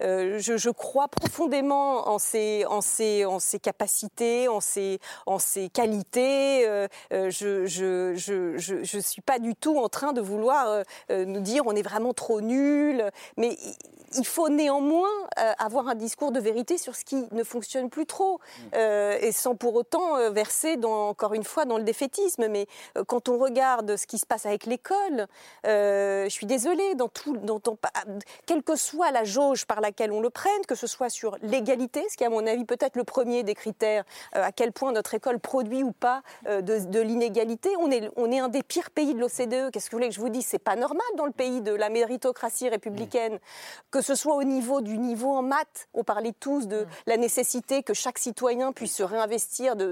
je, 0.00 0.70
crois 0.70 1.08
profondément 1.08 2.08
en 2.08 2.18
ses, 2.18 2.64
en 2.66 2.80
ses, 2.80 3.24
en 3.24 3.38
ses 3.38 3.58
capacités, 3.58 4.48
en 4.48 4.60
ses, 4.60 4.98
en 5.26 5.38
ses 5.38 5.68
qualités. 5.68 6.66
je, 7.10 7.66
je, 7.66 8.98
suis 8.98 9.22
pas 9.22 9.38
du 9.38 9.54
tout 9.54 9.78
en 9.78 9.88
train 9.88 10.12
de 10.12 10.20
vouloir 10.20 10.82
nous 11.10 11.40
dire 11.40 11.62
on 11.66 11.74
est 11.74 11.82
vraiment 11.82 12.12
trop 12.12 12.40
nul. 12.40 13.10
Mais 13.36 13.56
il 14.18 14.26
faut 14.26 14.48
néanmoins 14.48 15.08
euh, 15.38 15.52
avoir 15.58 15.88
un 15.88 15.94
discours 15.94 16.32
de 16.32 16.40
vérité 16.40 16.78
sur 16.78 16.96
ce 16.96 17.04
qui 17.04 17.26
ne 17.30 17.44
fonctionne 17.44 17.90
plus 17.90 18.06
trop, 18.06 18.40
euh, 18.74 19.18
et 19.20 19.32
sans 19.32 19.54
pour 19.54 19.74
autant 19.74 20.16
euh, 20.16 20.30
verser, 20.30 20.76
dans, 20.76 21.08
encore 21.08 21.34
une 21.34 21.44
fois, 21.44 21.64
dans 21.64 21.78
le 21.78 21.84
défaitisme. 21.84 22.48
Mais 22.48 22.66
quand 23.06 23.28
on 23.28 23.38
regarde 23.38 23.96
ce 23.96 24.06
qui 24.06 24.18
se 24.18 24.26
passe 24.26 24.46
avec 24.46 24.66
l'école, 24.66 25.26
je 25.64 26.28
suis 26.28 26.46
désolée, 26.46 26.94
dans 26.94 27.08
tout, 27.08 27.36
dans, 27.36 27.60
quelle 28.46 28.62
que 28.62 28.76
soit 28.76 29.10
la 29.10 29.24
jauge 29.24 29.66
par 29.66 29.80
laquelle 29.80 30.12
on 30.12 30.20
le 30.20 30.30
prenne, 30.30 30.64
que 30.66 30.74
ce 30.74 30.86
soit 30.86 31.08
sur 31.08 31.36
l'égalité, 31.42 32.04
ce 32.10 32.16
qui 32.16 32.24
est 32.24 32.26
à 32.26 32.30
mon 32.30 32.46
avis 32.46 32.64
peut-être 32.64 32.96
le 32.96 33.04
premier 33.04 33.42
des 33.42 33.54
critères, 33.54 34.04
à 34.32 34.52
quel 34.52 34.72
point 34.72 34.92
notre 34.92 35.14
école 35.14 35.38
produit 35.38 35.82
ou 35.82 35.92
pas 35.92 36.22
de, 36.46 36.60
de 36.60 37.00
l'inégalité, 37.00 37.70
on 37.78 37.90
est, 37.90 38.10
on 38.16 38.30
est 38.30 38.38
un 38.38 38.48
des 38.48 38.62
pires 38.62 38.90
pays 38.90 39.14
de 39.14 39.20
l'OCDE. 39.20 39.70
Qu'est-ce 39.70 39.86
que 39.86 39.92
vous 39.92 39.98
voulez 39.98 40.08
que 40.08 40.14
je 40.14 40.20
vous 40.20 40.28
dise? 40.28 40.46
C'est 40.46 40.58
pas 40.58 40.76
normal 40.76 41.06
dans 41.16 41.26
le 41.26 41.32
pays 41.32 41.60
de 41.60 41.72
la 41.72 41.88
méritocratie 41.88 42.68
républicaine 42.68 43.38
que 43.90 44.00
ce 44.00 44.14
soit 44.14 44.34
au 44.34 44.44
niveau 44.44 44.80
du 44.80 44.98
niveau 44.98 45.32
en 45.32 45.42
maths, 45.42 45.88
on 45.94 46.04
parlait 46.04 46.34
tous 46.38 46.66
de 46.66 46.86
la 47.06 47.16
nécessité 47.16 47.82
que 47.82 47.94
chaque 47.94 48.18
citoyen 48.18 48.61
puisse 48.70 48.94
se 48.94 49.02
réinvestir 49.02 49.74
de, 49.74 49.90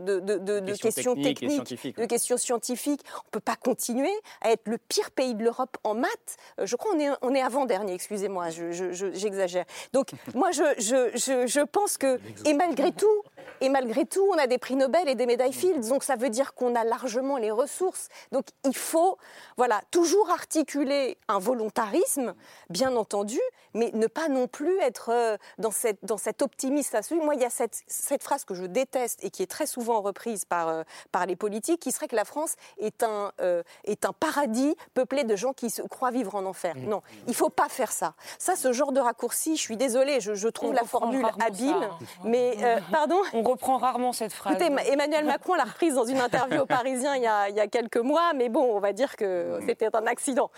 questions, 0.80 1.16
techniques, 1.16 1.96
de 1.96 2.04
questions 2.04 2.36
scientifiques. 2.36 3.00
On 3.14 3.26
ne 3.26 3.30
peut 3.32 3.40
pas 3.40 3.56
continuer 3.56 4.12
à 4.40 4.52
être 4.52 4.68
le 4.68 4.78
pire 4.78 5.10
pays 5.10 5.34
de 5.34 5.42
l'Europe 5.42 5.76
en 5.82 5.94
maths. 5.94 6.36
Euh, 6.60 6.66
je 6.66 6.76
crois 6.76 6.92
qu'on 6.92 7.00
est, 7.00 7.10
on 7.22 7.34
est 7.34 7.42
avant-dernier, 7.42 7.94
excusez-moi, 7.94 8.50
j'exagère. 8.50 9.64
Donc 9.92 10.10
moi, 10.34 10.52
je, 10.52 10.62
je 10.76 11.64
pense 11.64 11.96
que, 11.98 12.20
et 12.44 12.54
malgré 12.54 12.92
tout, 12.92 13.22
et 13.60 13.68
malgré 13.68 14.06
tout, 14.06 14.26
on 14.30 14.38
a 14.38 14.46
des 14.46 14.58
prix 14.58 14.76
Nobel 14.76 15.08
et 15.08 15.14
des 15.14 15.26
médailles 15.26 15.52
Fields. 15.52 15.88
Donc 15.88 16.02
ça 16.02 16.16
veut 16.16 16.30
dire 16.30 16.54
qu'on 16.54 16.74
a 16.74 16.84
largement 16.84 17.36
les 17.36 17.50
ressources. 17.50 18.08
Donc 18.32 18.46
il 18.64 18.76
faut 18.76 19.18
voilà, 19.56 19.80
toujours 19.90 20.30
articuler 20.30 21.18
un 21.28 21.38
volontarisme, 21.38 22.34
bien 22.70 22.96
entendu, 22.96 23.38
mais 23.74 23.90
ne 23.92 24.06
pas 24.06 24.28
non 24.28 24.48
plus 24.48 24.78
être 24.78 25.10
euh, 25.10 25.36
dans, 25.58 25.70
cette, 25.70 25.98
dans 26.02 26.16
cet 26.16 26.42
optimisme 26.42 26.98
Moi, 27.22 27.34
il 27.34 27.42
y 27.42 27.44
a 27.44 27.50
cette, 27.50 27.82
cette, 27.86 28.22
phrase 28.22 28.44
que 28.44 28.54
je 28.54 28.59
déteste 28.68 29.24
et 29.24 29.30
qui 29.30 29.42
est 29.42 29.50
très 29.50 29.66
souvent 29.66 30.00
reprise 30.00 30.44
par, 30.44 30.68
euh, 30.68 30.82
par 31.12 31.26
les 31.26 31.36
politiques, 31.36 31.80
qui 31.80 31.92
serait 31.92 32.08
que 32.08 32.16
la 32.16 32.24
France 32.24 32.56
est 32.78 33.02
un, 33.02 33.32
euh, 33.40 33.62
est 33.84 34.04
un 34.04 34.12
paradis 34.12 34.74
peuplé 34.94 35.24
de 35.24 35.36
gens 35.36 35.52
qui 35.52 35.70
se 35.70 35.82
croient 35.82 36.10
vivre 36.10 36.34
en 36.34 36.44
enfer. 36.44 36.74
Mmh. 36.76 36.88
Non, 36.88 37.02
il 37.26 37.30
ne 37.30 37.34
faut 37.34 37.48
pas 37.48 37.68
faire 37.68 37.92
ça. 37.92 38.14
Ça, 38.38 38.56
ce 38.56 38.72
genre 38.72 38.92
de 38.92 39.00
raccourci, 39.00 39.56
je 39.56 39.60
suis 39.60 39.76
désolée, 39.76 40.20
je, 40.20 40.34
je 40.34 40.48
trouve 40.48 40.72
la 40.72 40.84
formule 40.84 41.26
habile, 41.44 41.74
hein. 41.74 41.98
mais 42.24 42.56
pardon 42.90 43.20
On 43.32 43.42
reprend 43.42 43.78
rarement 43.78 44.12
cette 44.12 44.32
phrase. 44.32 44.56
Écoutez, 44.60 44.90
Emmanuel 44.90 45.24
Macron 45.26 45.54
l'a 45.54 45.64
reprise 45.64 45.94
dans 45.94 46.04
une 46.04 46.20
interview 46.20 46.60
au 46.60 46.66
Parisien 46.66 47.16
il 47.16 47.22
y, 47.22 47.26
a, 47.26 47.48
il 47.48 47.56
y 47.56 47.60
a 47.60 47.66
quelques 47.66 47.96
mois, 47.96 48.32
mais 48.34 48.48
bon, 48.48 48.62
on 48.62 48.80
va 48.80 48.92
dire 48.92 49.16
que 49.16 49.58
c'était 49.66 49.94
un 49.94 50.06
accident. 50.06 50.50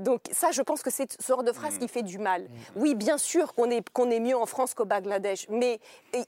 donc 0.00 0.22
ça, 0.32 0.50
je 0.50 0.62
pense 0.62 0.82
que 0.82 0.90
c'est 0.90 1.10
ce 1.20 1.26
genre 1.26 1.42
de 1.42 1.52
phrase 1.52 1.78
qui 1.78 1.88
fait 1.88 2.02
du 2.02 2.18
mal. 2.18 2.42
Mm. 2.42 2.48
Oui, 2.76 2.94
bien 2.94 3.18
sûr 3.18 3.54
qu'on 3.54 3.70
est, 3.70 3.88
qu'on 3.90 4.10
est 4.10 4.20
mieux 4.20 4.36
en 4.36 4.46
France 4.46 4.74
qu'au 4.74 4.84
Bangladesh, 4.84 5.46
mais 5.48 5.80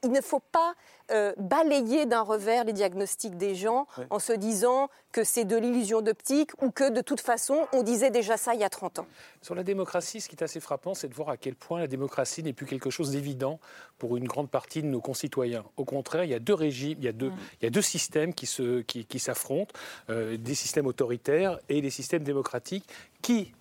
il 0.03 0.11
ne 0.11 0.21
faut 0.21 0.39
pas 0.39 0.73
euh, 1.11 1.33
balayer 1.37 2.05
d'un 2.05 2.21
revers 2.21 2.63
les 2.63 2.73
diagnostics 2.73 3.37
des 3.37 3.55
gens 3.55 3.87
en 4.09 4.19
se 4.19 4.33
disant 4.33 4.89
que 5.11 5.23
c'est 5.23 5.45
de 5.45 5.55
l'illusion 5.55 6.01
d'optique 6.01 6.51
ou 6.61 6.69
que 6.69 6.89
de 6.89 7.01
toute 7.01 7.21
façon, 7.21 7.67
on 7.73 7.81
disait 7.81 8.11
déjà 8.11 8.37
ça 8.37 8.53
il 8.53 8.59
y 8.59 8.63
a 8.63 8.69
30 8.69 8.99
ans. 8.99 9.07
Sur 9.41 9.55
la 9.55 9.63
démocratie, 9.63 10.21
ce 10.21 10.29
qui 10.29 10.35
est 10.35 10.43
assez 10.43 10.59
frappant, 10.59 10.93
c'est 10.93 11.07
de 11.07 11.13
voir 11.13 11.29
à 11.29 11.37
quel 11.37 11.55
point 11.55 11.79
la 11.79 11.87
démocratie 11.87 12.43
n'est 12.43 12.53
plus 12.53 12.65
quelque 12.65 12.89
chose 12.89 13.11
d'évident 13.11 13.59
pour 13.97 14.17
une 14.17 14.27
grande 14.27 14.49
partie 14.49 14.81
de 14.81 14.87
nos 14.87 15.01
concitoyens. 15.01 15.63
Au 15.77 15.85
contraire, 15.85 16.23
il 16.23 16.29
y 16.29 16.35
a 16.35 16.39
deux 16.39 16.53
régimes, 16.53 16.97
il 16.99 17.05
y 17.05 17.09
a 17.09 17.13
deux, 17.13 17.29
mm. 17.29 17.37
il 17.61 17.65
y 17.65 17.67
a 17.67 17.71
deux 17.71 17.81
systèmes 17.81 18.33
qui, 18.33 18.45
se, 18.45 18.81
qui, 18.81 19.05
qui 19.05 19.19
s'affrontent, 19.19 19.73
euh, 20.09 20.37
des 20.37 20.55
systèmes 20.55 20.87
autoritaires 20.87 21.59
et 21.69 21.81
des 21.81 21.89
systèmes 21.89 22.23
démocratiques 22.23 22.85
qui, 23.21 23.53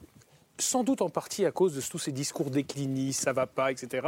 sans 0.58 0.84
doute 0.84 1.02
en 1.02 1.08
partie 1.08 1.44
à 1.44 1.50
cause 1.50 1.74
de 1.74 1.80
tous 1.80 1.98
ces 1.98 2.12
discours 2.12 2.50
déclinistes, 2.50 3.22
ça 3.22 3.32
va 3.32 3.46
pas, 3.46 3.70
etc., 3.70 4.06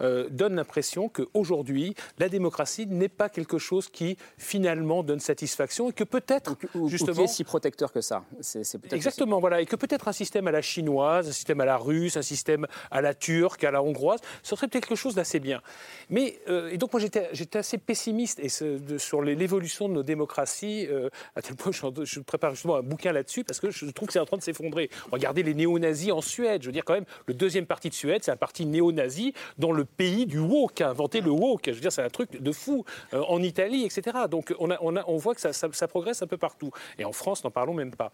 euh, 0.00 0.28
donne 0.30 0.54
l'impression 0.54 1.08
qu'aujourd'hui, 1.08 1.94
la 2.18 2.28
démocratie 2.28 2.86
n'est 2.86 3.08
pas 3.08 3.28
quelque 3.28 3.58
chose 3.58 3.88
qui 3.88 4.16
finalement 4.38 5.02
donne 5.02 5.20
satisfaction 5.20 5.90
et 5.90 5.92
que 5.92 6.04
peut-être 6.04 6.56
justement 6.86 7.12
ou 7.12 7.14
qui 7.14 7.22
est 7.22 7.26
si 7.28 7.44
protecteur 7.44 7.92
que 7.92 8.00
ça. 8.00 8.24
C'est, 8.40 8.62
exactement, 8.92 9.40
voilà, 9.40 9.60
et 9.60 9.66
que 9.66 9.76
peut-être 9.76 10.08
un 10.08 10.12
système 10.12 10.46
à 10.46 10.52
la 10.52 10.62
chinoise, 10.62 11.28
un 11.28 11.32
système 11.32 11.60
à 11.60 11.64
la 11.64 11.76
russe, 11.76 12.16
un 12.16 12.22
système 12.22 12.66
à 12.90 13.00
la 13.00 13.14
turque, 13.14 13.64
à 13.64 13.70
la 13.70 13.82
hongroise, 13.82 14.20
ce 14.42 14.56
serait 14.56 14.68
quelque 14.68 14.94
chose 14.94 15.14
d'assez 15.14 15.40
bien. 15.40 15.60
Mais 16.08 16.40
euh, 16.48 16.70
et 16.70 16.78
donc 16.78 16.92
moi 16.92 17.00
j'étais, 17.00 17.28
j'étais 17.32 17.58
assez 17.58 17.78
pessimiste 17.78 18.40
et 18.40 18.48
sur 18.48 19.22
l'évolution 19.22 19.88
de 19.88 19.94
nos 19.94 20.02
démocraties 20.02 20.86
euh, 20.88 21.08
à 21.34 21.42
tel 21.42 21.56
point 21.56 21.72
que 21.72 21.76
je, 21.76 22.04
je, 22.04 22.20
prépare 22.20 22.52
justement 22.52 22.76
un 22.76 22.82
bouquin 22.82 23.12
là-dessus 23.12 23.44
parce 23.44 23.60
que 23.60 23.70
je 23.70 23.86
trouve 23.90 24.06
que 24.06 24.12
c'est 24.12 24.20
en 24.20 24.26
train 24.26 24.36
de 24.36 24.42
s'effondrer. 24.42 24.90
Regardez 25.10 25.42
les 25.42 25.54
néo 25.54 25.79
néo 25.80 26.12
en 26.12 26.20
Suède. 26.20 26.62
Je 26.62 26.66
veux 26.66 26.72
dire, 26.72 26.84
quand 26.84 26.94
même, 26.94 27.06
le 27.26 27.34
deuxième 27.34 27.66
parti 27.66 27.88
de 27.88 27.94
Suède, 27.94 28.22
c'est 28.22 28.30
un 28.30 28.36
parti 28.36 28.66
néo-nazi 28.66 29.32
dans 29.58 29.72
le 29.72 29.84
pays 29.84 30.26
du 30.26 30.38
woke, 30.38 30.80
a 30.80 30.90
inventé 30.90 31.20
le 31.20 31.30
woke. 31.30 31.64
Je 31.66 31.72
veux 31.72 31.80
dire, 31.80 31.92
c'est 31.92 32.02
un 32.02 32.08
truc 32.08 32.40
de 32.40 32.52
fou. 32.52 32.84
Euh, 33.14 33.22
en 33.28 33.42
Italie, 33.42 33.84
etc. 33.84 34.18
Donc, 34.28 34.54
on, 34.58 34.70
a, 34.70 34.78
on, 34.80 34.96
a, 34.96 35.04
on 35.06 35.16
voit 35.16 35.34
que 35.34 35.40
ça, 35.40 35.52
ça, 35.52 35.88
progresse 35.88 36.22
un 36.22 36.26
peu 36.26 36.36
partout. 36.36 36.70
Et 36.98 37.04
en 37.04 37.12
France, 37.12 37.44
n'en 37.44 37.50
parlons 37.50 37.74
même 37.74 37.94
pas. 37.94 38.12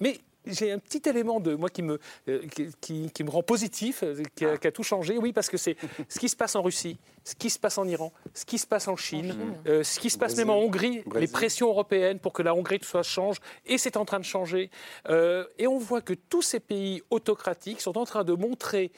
Mais 0.00 0.18
j'ai 0.46 0.72
un 0.72 0.78
petit 0.78 1.08
élément 1.08 1.40
de 1.40 1.54
moi 1.54 1.68
qui 1.68 1.82
me, 1.82 1.98
euh, 2.28 2.42
qui, 2.80 3.10
qui, 3.10 3.24
me 3.24 3.30
rend 3.30 3.42
positif, 3.42 4.02
euh, 4.02 4.22
qui 4.34 4.46
a, 4.46 4.56
qui 4.56 4.66
a, 4.66 4.72
tout 4.72 4.82
changé. 4.82 5.18
Oui, 5.18 5.32
parce 5.32 5.48
que 5.48 5.56
c'est 5.56 5.76
ce 6.08 6.18
qui 6.18 6.28
se 6.28 6.36
passe 6.36 6.56
en 6.56 6.62
Russie, 6.62 6.98
ce 7.24 7.34
qui 7.34 7.50
se 7.50 7.58
passe 7.58 7.78
en 7.78 7.86
Iran, 7.86 8.12
ce 8.34 8.44
qui 8.44 8.58
se 8.58 8.66
passe 8.66 8.88
en 8.88 8.96
Chine, 8.96 9.34
euh, 9.66 9.82
ce 9.82 10.00
qui 10.00 10.10
se 10.10 10.18
passe 10.18 10.36
même 10.36 10.50
en 10.50 10.56
Hongrie, 10.56 11.02
les 11.14 11.26
pressions 11.26 11.68
européennes 11.68 12.18
pour 12.18 12.32
que 12.32 12.42
la 12.42 12.54
Hongrie 12.54 12.78
soit 12.82 13.02
change, 13.02 13.36
et 13.66 13.78
c'est 13.78 13.96
en 13.96 14.04
train 14.04 14.18
de 14.18 14.24
changer. 14.24 14.70
et 15.08 15.66
on 15.66 15.78
voit 15.78 16.00
que 16.00 16.14
tous 16.14 16.42
ces 16.42 16.60
pays 16.60 17.02
autocratiques 17.10 17.80
sont 17.80 17.98
en 17.98 18.04
train 18.04 18.24
de 18.24 18.32
montrer, 18.32 18.92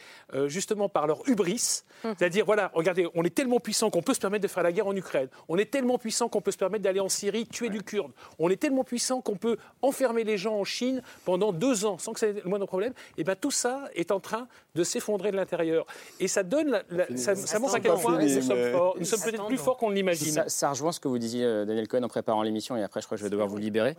justement 0.46 0.88
par 0.88 1.06
leur 1.06 1.28
hubris, 1.28 1.82
hum. 2.04 2.14
c'est-à-dire 2.18 2.44
voilà, 2.44 2.70
regardez, 2.74 3.08
on 3.14 3.24
est 3.24 3.34
tellement 3.34 3.60
puissant 3.60 3.90
qu'on 3.90 4.02
peut 4.02 4.14
se 4.14 4.20
permettre 4.20 4.42
de 4.42 4.48
faire 4.48 4.62
la 4.62 4.72
guerre 4.72 4.86
en 4.86 4.96
Ukraine, 4.96 5.28
on 5.48 5.58
est 5.58 5.70
tellement 5.70 5.98
puissant 5.98 6.28
qu'on 6.28 6.40
peut 6.40 6.50
se 6.52 6.58
permettre 6.58 6.84
d'aller 6.84 7.00
en 7.00 7.08
Syrie 7.08 7.46
tuer 7.46 7.70
du 7.70 7.82
Kurde, 7.82 8.12
on 8.38 8.50
est 8.50 8.56
tellement 8.56 8.84
puissant 8.84 9.20
qu'on 9.20 9.36
peut 9.36 9.56
enfermer 9.82 10.24
les 10.24 10.38
gens 10.38 10.54
en 10.54 10.64
Chine 10.64 11.02
pendant 11.32 11.50
deux 11.50 11.86
ans 11.86 11.96
sans 11.96 12.12
que 12.12 12.20
ça 12.20 12.26
ait 12.26 12.34
le 12.34 12.42
moindre 12.44 12.66
problème, 12.66 12.92
et 12.92 13.22
eh 13.22 13.24
bien 13.24 13.34
tout 13.34 13.50
ça 13.50 13.84
est 13.94 14.10
en 14.10 14.20
train 14.20 14.48
de 14.74 14.84
s'effondrer 14.84 15.30
de 15.30 15.36
l'intérieur. 15.36 15.86
Et 16.20 16.28
ça 16.28 16.42
donne, 16.42 16.82
ça, 17.16 17.58
montre 17.58 17.76
à 17.76 17.80
quel 17.80 17.94
point 17.94 18.22
nous 18.22 18.28
sommes 18.42 18.70
forts. 18.70 18.96
Nous 18.98 19.06
sommes 19.06 19.20
peut-être 19.22 19.46
plus 19.46 19.56
forts 19.56 19.78
qu'on 19.78 19.88
l'imagine. 19.88 20.44
Ça, 20.46 20.68
rejoint 20.68 20.92
ce 20.92 21.00
que 21.00 21.08
vous 21.08 21.16
disiez, 21.16 21.42
euh, 21.42 21.64
Daniel 21.64 21.88
Cohen, 21.88 22.02
en 22.02 22.08
préparant 22.08 22.42
l'émission, 22.42 22.76
et 22.76 22.82
après, 22.82 23.00
je 23.00 23.06
crois 23.06 23.16
que 23.16 23.20
je 23.20 23.24
vais 23.24 23.30
devoir 23.30 23.48
vous 23.48 23.56
libérer. 23.56 23.96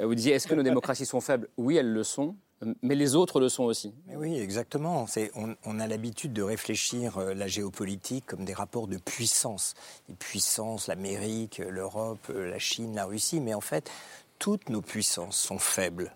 Euh, 0.00 0.06
vous 0.06 0.14
disiez, 0.14 0.34
est-ce 0.34 0.46
que 0.46 0.54
nos 0.54 0.62
démocraties 0.70 1.06
sont 1.06 1.20
faibles? 1.20 1.48
Oui, 1.56 1.76
elles 1.76 1.92
le 1.92 2.04
sont. 2.04 2.36
Mais 2.82 2.94
les 2.94 3.16
autres 3.16 3.40
le 3.40 3.48
sont 3.48 3.64
aussi. 3.64 3.92
oui, 4.14 4.38
exactement. 4.38 5.06
On, 5.34 5.54
on, 5.66 5.80
a 5.80 5.88
l'habitude 5.88 6.32
de 6.32 6.42
réfléchir 6.42 7.18
euh, 7.18 7.34
la 7.34 7.48
géopolitique 7.48 8.26
comme 8.26 8.44
des 8.44 8.54
rapports 8.54 8.86
de 8.86 8.96
puissance. 8.96 9.74
Les 10.08 10.14
puissances, 10.14 10.86
l'Amérique, 10.86 11.60
l'Europe, 11.68 12.30
la 12.32 12.60
Chine, 12.60 12.94
la 12.94 13.06
Russie. 13.06 13.40
Mais 13.40 13.54
en 13.54 13.60
fait, 13.60 13.90
toutes 14.38 14.68
nos 14.68 14.82
puissances 14.82 15.36
sont 15.36 15.58
faibles. 15.58 16.12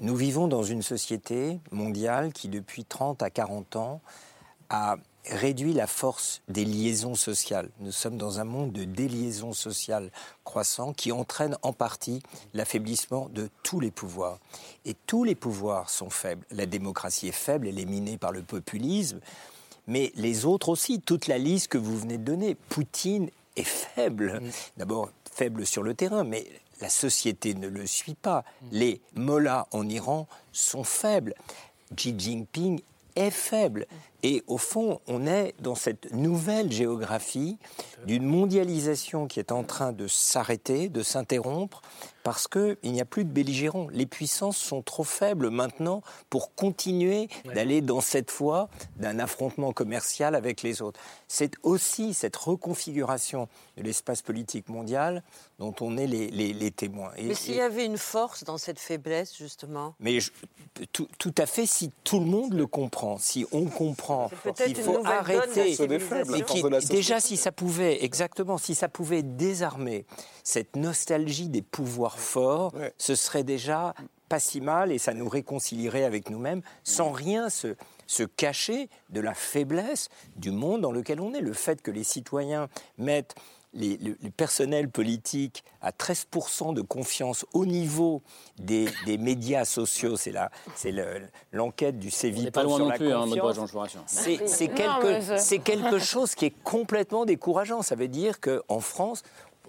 Nous 0.00 0.16
vivons 0.16 0.48
dans 0.48 0.62
une 0.62 0.82
société 0.82 1.58
mondiale 1.70 2.32
qui, 2.32 2.48
depuis 2.48 2.84
30 2.84 3.22
à 3.22 3.30
40 3.30 3.76
ans, 3.76 4.00
a 4.68 4.96
réduit 5.26 5.72
la 5.72 5.86
force 5.86 6.42
des 6.48 6.64
liaisons 6.64 7.14
sociales. 7.14 7.68
Nous 7.80 7.92
sommes 7.92 8.16
dans 8.16 8.40
un 8.40 8.44
monde 8.44 8.72
de 8.72 8.84
déliaisons 8.84 9.52
sociales 9.52 10.10
croissant 10.44 10.92
qui 10.92 11.12
entraîne 11.12 11.56
en 11.62 11.72
partie 11.72 12.22
l'affaiblissement 12.54 13.28
de 13.28 13.50
tous 13.62 13.80
les 13.80 13.90
pouvoirs. 13.90 14.38
Et 14.84 14.94
tous 15.06 15.24
les 15.24 15.34
pouvoirs 15.34 15.90
sont 15.90 16.10
faibles. 16.10 16.46
La 16.50 16.66
démocratie 16.66 17.28
est 17.28 17.32
faible, 17.32 17.68
elle 17.68 17.78
est 17.78 17.86
minée 17.86 18.16
par 18.16 18.32
le 18.32 18.42
populisme, 18.42 19.20
mais 19.86 20.12
les 20.14 20.44
autres 20.44 20.68
aussi, 20.68 21.00
toute 21.00 21.26
la 21.26 21.38
liste 21.38 21.68
que 21.68 21.78
vous 21.78 21.98
venez 21.98 22.18
de 22.18 22.24
donner. 22.24 22.54
Poutine 22.54 23.30
est 23.56 23.64
faible. 23.64 24.40
D'abord, 24.76 25.10
faible 25.32 25.66
sur 25.66 25.82
le 25.82 25.94
terrain, 25.94 26.24
mais 26.24 26.46
la 26.80 26.88
société 26.88 27.54
ne 27.54 27.68
le 27.68 27.86
suit 27.86 28.14
pas. 28.14 28.44
Les 28.72 29.00
mollahs 29.14 29.66
en 29.70 29.88
Iran 29.88 30.26
sont 30.52 30.84
faibles. 30.84 31.34
Xi 31.94 32.14
Jinping 32.16 32.80
est 33.16 33.30
faible. 33.30 33.86
Et 34.22 34.42
au 34.46 34.58
fond, 34.58 35.00
on 35.06 35.26
est 35.26 35.54
dans 35.60 35.74
cette 35.74 36.12
nouvelle 36.12 36.70
géographie 36.70 37.58
d'une 38.06 38.24
mondialisation 38.24 39.26
qui 39.26 39.40
est 39.40 39.52
en 39.52 39.64
train 39.64 39.92
de 39.92 40.06
s'arrêter, 40.06 40.88
de 40.88 41.02
s'interrompre, 41.02 41.82
parce 42.22 42.48
qu'il 42.48 42.76
n'y 42.82 43.00
a 43.00 43.06
plus 43.06 43.24
de 43.24 43.30
belligérants. 43.30 43.88
Les 43.92 44.06
puissances 44.06 44.58
sont 44.58 44.82
trop 44.82 45.04
faibles 45.04 45.50
maintenant 45.50 46.02
pour 46.28 46.54
continuer 46.54 47.28
d'aller 47.54 47.80
dans 47.80 48.00
cette 48.00 48.30
voie 48.30 48.68
d'un 48.96 49.18
affrontement 49.18 49.72
commercial 49.72 50.34
avec 50.34 50.62
les 50.62 50.82
autres. 50.82 51.00
C'est 51.28 51.52
aussi 51.62 52.12
cette 52.12 52.36
reconfiguration 52.36 53.48
de 53.76 53.82
l'espace 53.82 54.22
politique 54.22 54.68
mondial 54.68 55.22
dont 55.58 55.74
on 55.80 55.96
est 55.96 56.06
les, 56.06 56.70
témoins. 56.70 57.10
mais 57.16 57.34
s'il 57.34 57.54
y 57.54 57.60
avait 57.60 57.84
une 57.84 57.98
force 57.98 58.44
dans 58.44 58.58
cette 58.58 58.78
faiblesse, 58.78 59.36
justement? 59.36 59.94
Mais 59.98 60.18
tout, 60.92 61.08
tout 61.18 61.34
à 61.36 61.46
fait, 61.46 61.66
si 61.66 61.90
tout 62.04 62.20
le 62.20 62.26
monde 62.26 62.54
le 62.54 62.66
comprend, 62.66 63.18
si 63.18 63.46
on 63.52 63.66
comprend 63.66 64.09
qu'il 64.56 64.76
faut 64.76 65.04
arrêter... 65.04 65.76
déjà, 66.88 67.20
si 67.20 67.36
ça 67.36 67.52
pouvait, 67.52 68.04
exactement, 68.04 68.58
si 68.58 68.74
ça 68.74 68.88
pouvait 68.88 69.22
désarmer 69.22 70.06
cette 70.44 70.76
nostalgie 70.76 71.48
des 71.48 71.62
pouvoirs 71.62 72.18
forts, 72.18 72.72
ce 72.98 73.14
serait 73.14 73.44
déjà 73.44 73.94
pas 74.30 74.38
si 74.38 74.60
mal 74.60 74.92
et 74.92 74.98
ça 74.98 75.12
nous 75.12 75.28
réconcilierait 75.28 76.04
avec 76.04 76.30
nous-mêmes 76.30 76.62
sans 76.84 77.10
rien 77.10 77.50
se, 77.50 77.74
se 78.06 78.22
cacher 78.22 78.88
de 79.10 79.20
la 79.20 79.34
faiblesse 79.34 80.08
du 80.36 80.52
monde 80.52 80.80
dans 80.80 80.92
lequel 80.92 81.20
on 81.20 81.34
est. 81.34 81.40
Le 81.40 81.52
fait 81.52 81.82
que 81.82 81.90
les 81.90 82.04
citoyens 82.04 82.68
mettent 82.96 83.34
les, 83.72 83.96
le, 83.98 84.30
personnel 84.30 84.88
politique 84.88 85.64
à 85.80 85.90
13% 85.90 86.74
de 86.74 86.82
confiance 86.82 87.46
au 87.52 87.66
niveau 87.66 88.22
des, 88.58 88.88
médias 89.18 89.64
sociaux, 89.64 90.16
c'est 90.16 90.34
l'enquête 91.52 91.98
du 91.98 92.10
CEVIPO 92.10 92.50
pas 92.50 92.62
loin 92.62 92.76
sur 92.76 92.84
non 92.84 92.90
la 92.90 92.96
plus, 92.96 93.12
hein, 93.12 93.66
confiance. 93.66 94.02
c'est 94.06 94.68
quelque, 94.68 95.58
quelque 95.62 95.98
chose 95.98 96.34
qui 96.34 96.46
est 96.46 96.62
complètement 96.62 97.24
décourageant. 97.24 97.82
Ça 97.82 97.94
veut 97.94 98.08
dire 98.08 98.40
qu'en 98.40 98.80
France, 98.80 99.22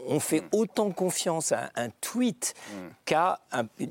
on 0.07 0.19
fait 0.19 0.43
autant 0.51 0.91
confiance 0.91 1.51
à 1.51 1.69
un 1.75 1.89
tweet 1.89 2.53
mm. 2.55 2.75
qu'à 3.05 3.39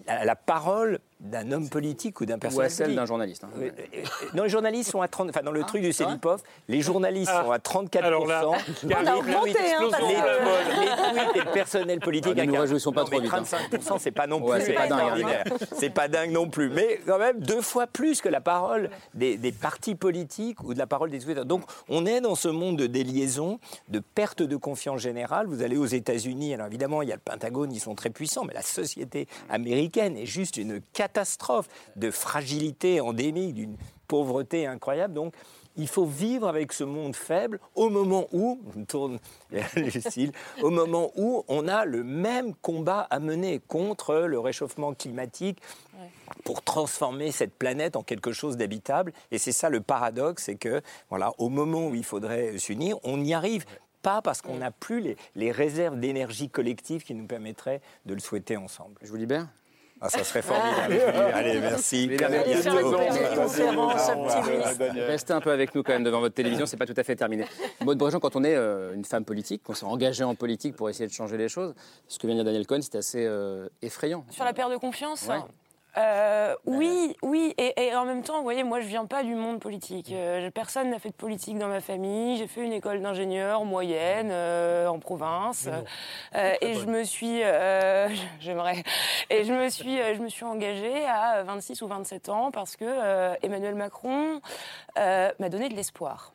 la 0.06 0.36
parole 0.36 1.00
d'un 1.20 1.52
homme 1.52 1.68
politique 1.68 2.20
ou 2.20 2.26
d'un 2.26 2.38
personnage. 2.38 2.70
Ou 2.70 2.72
à 2.72 2.74
celle 2.74 2.94
d'un 2.94 3.04
journaliste. 3.04 3.44
Hein. 3.44 3.50
Euh, 3.58 3.70
euh, 3.78 4.04
non, 4.34 4.44
les 4.44 4.48
journalistes 4.48 4.90
sont 4.90 5.02
à 5.02 5.08
30. 5.08 5.28
Enfin, 5.28 5.42
dans 5.42 5.52
le 5.52 5.60
ah, 5.62 5.66
truc 5.66 5.82
du 5.82 5.92
Célipov, 5.92 6.42
les 6.68 6.80
journalistes 6.80 7.30
ah. 7.34 7.44
sont 7.44 7.50
à 7.50 7.58
34 7.58 8.04
Alors 8.04 8.26
là, 8.26 8.42
on 8.46 9.06
a 9.06 9.16
augmenté, 9.16 9.58
hein, 9.58 9.80
les, 9.82 9.90
tweets 9.90 11.36
et 11.36 11.38
le 11.40 11.52
personnel 11.52 12.00
politique. 12.00 12.34
Ah, 12.38 12.46
nous 12.46 12.54
ne 12.54 12.58
réjouissons 12.58 12.92
pas 12.92 13.04
trop 13.04 13.20
vite. 13.20 13.28
35 13.28 13.58
hein. 13.58 13.96
c'est 13.98 14.10
pas 14.10 14.26
non 14.26 14.40
plus. 14.40 14.62
c'est 14.62 14.72
pas 14.72 14.86
dingue. 14.86 15.24
Hein. 15.24 15.54
C'est 15.76 15.90
pas 15.90 16.08
dingue 16.08 16.30
non 16.30 16.48
plus. 16.48 16.70
Mais 16.70 17.00
quand 17.06 17.18
même 17.18 17.38
deux 17.40 17.60
fois 17.60 17.86
plus 17.86 18.22
que 18.22 18.28
la 18.30 18.40
parole 18.40 18.88
des, 19.12 19.36
des 19.36 19.52
partis 19.52 19.94
politiques 19.94 20.62
ou 20.64 20.72
de 20.72 20.78
la 20.78 20.86
parole 20.86 21.10
des 21.10 21.18
tweets. 21.18 21.40
Donc, 21.40 21.64
on 21.88 22.06
est 22.06 22.22
dans 22.22 22.34
ce 22.34 22.48
monde 22.48 22.78
de 22.78 22.86
déliaison, 22.86 23.60
de 23.88 23.98
perte 23.98 24.42
de 24.42 24.56
confiance 24.56 25.00
générale. 25.00 25.46
Vous 25.46 25.62
allez 25.62 25.76
aux 25.76 25.86
États-Unis. 25.86 26.54
Alors 26.54 26.66
évidemment, 26.66 27.02
il 27.02 27.10
y 27.10 27.12
a 27.12 27.16
le 27.16 27.20
Pentagone, 27.22 27.72
ils 27.72 27.80
sont 27.80 27.94
très 27.94 28.10
puissants, 28.10 28.44
mais 28.46 28.54
la 28.54 28.62
société 28.62 29.28
américaine 29.50 30.16
est 30.16 30.26
juste 30.26 30.56
une 30.56 30.80
catastrophe 30.94 31.09
catastrophe 31.10 31.68
de 31.96 32.10
fragilité 32.10 33.00
endémique, 33.00 33.54
d'une 33.54 33.76
pauvreté 34.06 34.66
incroyable. 34.66 35.14
Donc, 35.14 35.34
il 35.76 35.88
faut 35.88 36.04
vivre 36.04 36.48
avec 36.48 36.72
ce 36.72 36.84
monde 36.84 37.16
faible 37.16 37.60
au 37.74 37.88
moment 37.88 38.26
où, 38.32 38.60
je 38.76 38.82
tourne 38.84 39.18
Lucille, 39.76 40.32
au 40.62 40.70
moment 40.70 41.10
où 41.16 41.44
on 41.48 41.68
a 41.68 41.84
le 41.84 42.04
même 42.04 42.54
combat 42.56 43.06
à 43.10 43.20
mener 43.20 43.60
contre 43.60 44.14
le 44.14 44.38
réchauffement 44.38 44.94
climatique 44.94 45.60
pour 46.44 46.62
transformer 46.62 47.32
cette 47.32 47.54
planète 47.54 47.96
en 47.96 48.02
quelque 48.02 48.32
chose 48.32 48.56
d'habitable. 48.56 49.12
Et 49.30 49.38
c'est 49.38 49.52
ça 49.52 49.68
le 49.68 49.80
paradoxe, 49.80 50.44
c'est 50.44 50.56
que 50.56 50.82
voilà, 51.08 51.32
au 51.38 51.48
moment 51.48 51.86
où 51.88 51.94
il 51.94 52.04
faudrait 52.04 52.58
s'unir, 52.58 52.98
on 53.04 53.16
n'y 53.16 53.34
arrive 53.34 53.64
pas 54.02 54.22
parce 54.22 54.42
qu'on 54.42 54.56
n'a 54.56 54.70
plus 54.70 55.00
les, 55.00 55.16
les 55.34 55.52
réserves 55.52 55.98
d'énergie 55.98 56.48
collective 56.48 57.04
qui 57.04 57.14
nous 57.14 57.26
permettraient 57.26 57.80
de 58.06 58.14
le 58.14 58.20
souhaiter 58.20 58.56
ensemble. 58.56 58.96
Je 59.02 59.08
vous 59.08 59.16
libère? 59.16 59.46
Ah, 60.00 60.08
ça 60.08 60.24
serait 60.24 60.42
formidable. 60.42 60.94
Allez, 61.34 61.60
merci. 61.60 62.10
Restez 65.06 65.32
un 65.32 65.40
peu 65.40 65.50
avec 65.50 65.74
nous 65.74 65.82
quand 65.82 65.92
même 65.92 66.04
devant 66.04 66.20
votre 66.20 66.34
télévision, 66.34 66.66
c'est 66.66 66.76
pas 66.76 66.86
tout 66.86 66.94
à 66.96 67.02
fait 67.02 67.16
terminé. 67.16 67.44
Maud 67.84 67.98
Brejean, 67.98 68.18
quand 68.18 68.36
on 68.36 68.44
est 68.44 68.54
euh, 68.54 68.94
une 68.94 69.04
femme 69.04 69.24
politique, 69.24 69.62
qu'on 69.62 69.74
s'est 69.74 69.84
engagé 69.84 70.24
en 70.24 70.34
politique 70.34 70.74
pour 70.76 70.88
essayer 70.88 71.06
de 71.06 71.12
changer 71.12 71.36
les 71.36 71.48
choses, 71.48 71.74
ce 72.08 72.18
que 72.18 72.26
vient 72.26 72.36
de 72.36 72.40
dire 72.40 72.46
Daniel 72.46 72.66
Cohen, 72.66 72.80
c'est 72.82 72.96
assez 72.96 73.24
euh, 73.26 73.68
effrayant. 73.82 74.24
Sur 74.30 74.44
la 74.44 74.52
perte 74.54 74.72
de 74.72 74.76
confiance 74.76 75.28
euh, 75.96 76.54
oui, 76.66 77.16
oui, 77.22 77.54
et, 77.58 77.94
en 77.94 78.04
même 78.04 78.22
temps, 78.22 78.38
vous 78.38 78.42
voyez, 78.44 78.62
moi 78.62 78.80
je 78.80 78.86
viens 78.86 79.06
pas 79.06 79.22
du 79.22 79.34
monde 79.34 79.60
politique. 79.60 80.12
Euh, 80.12 80.50
personne 80.50 80.90
n'a 80.90 80.98
fait 80.98 81.10
de 81.10 81.14
politique 81.14 81.58
dans 81.58 81.68
ma 81.68 81.80
famille. 81.80 82.36
J'ai 82.36 82.46
fait 82.46 82.62
une 82.62 82.72
école 82.72 83.00
d'ingénieur 83.00 83.64
moyenne 83.64 84.30
euh, 84.30 84.86
en 84.86 84.98
province, 84.98 85.68
et 86.34 86.74
je 86.74 86.86
me 86.86 87.04
suis, 87.04 87.40
j'aimerais, 88.40 88.82
et 89.30 89.44
je 89.44 89.52
me 89.52 89.68
suis, 89.68 89.96
je 89.96 90.20
me 90.20 90.28
suis 90.28 90.44
engagée 90.44 91.06
à 91.06 91.42
26 91.42 91.82
ou 91.82 91.88
27 91.88 92.28
ans 92.28 92.50
parce 92.50 92.76
que 92.76 93.44
Emmanuel 93.44 93.74
Macron 93.74 94.40
m'a 94.96 95.48
donné 95.48 95.68
de 95.68 95.74
l'espoir. 95.74 96.32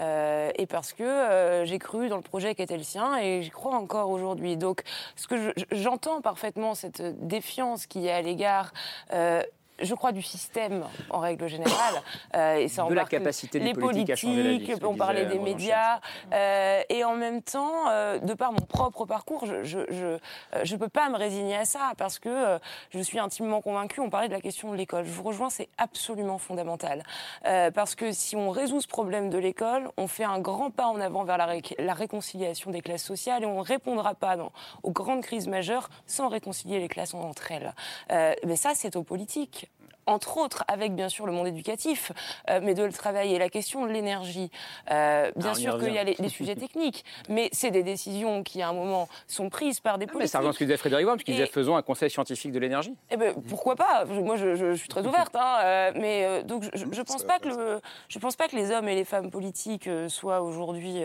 Euh, 0.00 0.50
et 0.56 0.66
parce 0.66 0.92
que 0.92 1.02
euh, 1.02 1.64
j'ai 1.64 1.78
cru 1.78 2.08
dans 2.08 2.16
le 2.16 2.22
projet 2.22 2.54
qui 2.54 2.62
était 2.62 2.76
le 2.76 2.82
sien 2.82 3.16
et 3.18 3.42
j'y 3.42 3.50
crois 3.50 3.76
encore 3.76 4.10
aujourd'hui. 4.10 4.56
Donc, 4.56 4.82
ce 5.16 5.26
que 5.28 5.52
j'entends 5.70 6.20
parfaitement 6.20 6.74
cette 6.74 7.02
défiance 7.26 7.86
qu'il 7.86 8.02
y 8.02 8.10
a 8.10 8.16
à 8.16 8.22
l'égard 8.22 8.72
euh, 9.12 9.42
je 9.82 9.94
crois, 9.94 10.12
du 10.12 10.22
système 10.22 10.84
en 11.10 11.18
règle 11.18 11.48
générale. 11.48 11.72
Euh, 12.34 12.56
et 12.56 12.68
ça 12.68 12.84
de 12.84 12.94
la 12.94 13.04
capacité 13.04 13.58
des 13.58 13.66
les 13.66 13.72
politiques, 13.74 14.10
à 14.10 14.16
changer 14.16 14.42
la 14.42 14.52
vie, 14.52 14.74
on 14.84 14.94
parlait 14.94 15.26
des 15.26 15.38
médias. 15.38 16.00
Euh, 16.32 16.80
et 16.88 17.04
en 17.04 17.14
même 17.14 17.42
temps, 17.42 17.90
euh, 17.90 18.18
de 18.18 18.32
par 18.32 18.52
mon 18.52 18.60
propre 18.60 19.04
parcours, 19.04 19.44
je 19.44 19.62
je, 19.64 19.80
je, 19.90 20.18
je, 20.62 20.76
peux 20.76 20.88
pas 20.88 21.10
me 21.10 21.16
résigner 21.16 21.56
à 21.56 21.64
ça 21.64 21.92
parce 21.98 22.18
que 22.18 22.58
je 22.90 23.00
suis 23.00 23.18
intimement 23.18 23.60
convaincue. 23.60 24.00
On 24.00 24.08
parlait 24.08 24.28
de 24.28 24.32
la 24.32 24.40
question 24.40 24.70
de 24.70 24.76
l'école. 24.76 25.04
Je 25.04 25.12
vous 25.12 25.22
rejoins, 25.22 25.50
c'est 25.50 25.68
absolument 25.78 26.38
fondamental. 26.38 27.02
parce 27.74 27.94
que 27.94 28.12
si 28.12 28.34
on 28.34 28.50
résout 28.50 28.80
ce 28.80 28.88
problème 28.88 29.28
de 29.28 29.38
l'école, 29.38 29.90
on 29.98 30.06
fait 30.06 30.24
un 30.24 30.38
grand 30.38 30.70
pas 30.70 30.86
en 30.86 31.00
avant 31.00 31.24
vers 31.24 31.36
la, 31.36 31.48
la 31.78 31.94
réconciliation 31.94 32.70
des 32.70 32.80
classes 32.80 33.04
sociales 33.04 33.42
et 33.42 33.46
on 33.46 33.58
ne 33.58 33.64
répondra 33.64 34.14
pas 34.14 34.36
aux 34.82 34.90
grandes 34.90 35.22
crises 35.22 35.48
majeures 35.48 35.90
sans 36.06 36.28
réconcilier 36.28 36.78
les 36.78 36.88
classes 36.88 37.14
entre 37.14 37.52
elles. 37.52 37.74
mais 38.46 38.56
ça, 38.56 38.70
c'est 38.74 38.96
aux 38.96 39.04
politiques 39.04 39.71
entre 40.06 40.36
autres 40.36 40.64
avec 40.68 40.94
bien 40.94 41.08
sûr 41.08 41.26
le 41.26 41.32
monde 41.32 41.46
éducatif, 41.46 42.12
euh, 42.50 42.60
mais 42.62 42.74
de 42.74 42.82
le 42.82 42.92
travailler. 42.92 43.38
La 43.38 43.48
question 43.48 43.86
de 43.86 43.92
l'énergie, 43.92 44.50
euh, 44.90 45.30
bien 45.36 45.54
sûr 45.54 45.78
qu'il 45.78 45.92
y 45.92 45.98
a 45.98 46.04
les, 46.04 46.28
sujets 46.28 46.56
techniques, 46.56 47.04
mais 47.28 47.48
c'est 47.52 47.70
des 47.70 47.82
décisions 47.82 48.42
qui 48.42 48.62
à 48.62 48.68
un 48.68 48.72
moment 48.72 49.08
sont 49.26 49.48
prises 49.48 49.80
par 49.80 49.98
des 49.98 50.06
politiques. 50.06 50.20
Ah, 50.20 50.24
mais 50.24 50.26
ça 50.26 50.38
rejoint 50.38 50.52
ce 50.52 50.58
que 50.58 50.64
disait 50.64 50.76
Frédéric 50.76 51.06
Worm, 51.06 51.18
qui 51.18 51.32
disait 51.32 51.46
faisons 51.46 51.76
un 51.76 51.82
conseil 51.82 52.10
scientifique 52.10 52.52
de 52.52 52.58
l'énergie. 52.58 52.94
Eh 53.10 53.16
ben, 53.16 53.34
pourquoi 53.48 53.76
pas? 53.76 54.04
Moi 54.06 54.36
je, 54.36 54.74
suis 54.74 54.88
très 54.88 55.06
ouverte, 55.06 55.34
hein, 55.36 55.58
euh, 55.62 55.92
mais 55.96 56.42
donc 56.44 56.64
je 56.74 56.84
ne 56.84 57.02
pense, 57.02 57.24
pas 57.24 57.38
que 57.38 57.48
le, 57.48 57.80
je 58.08 58.18
pense 58.18 58.36
pas 58.36 58.48
que 58.48 58.56
les 58.56 58.70
hommes 58.70 58.88
et 58.88 58.94
les 58.94 59.04
femmes 59.04 59.30
politiques 59.30 59.88
soient 60.08 60.42
aujourd'hui 60.42 61.02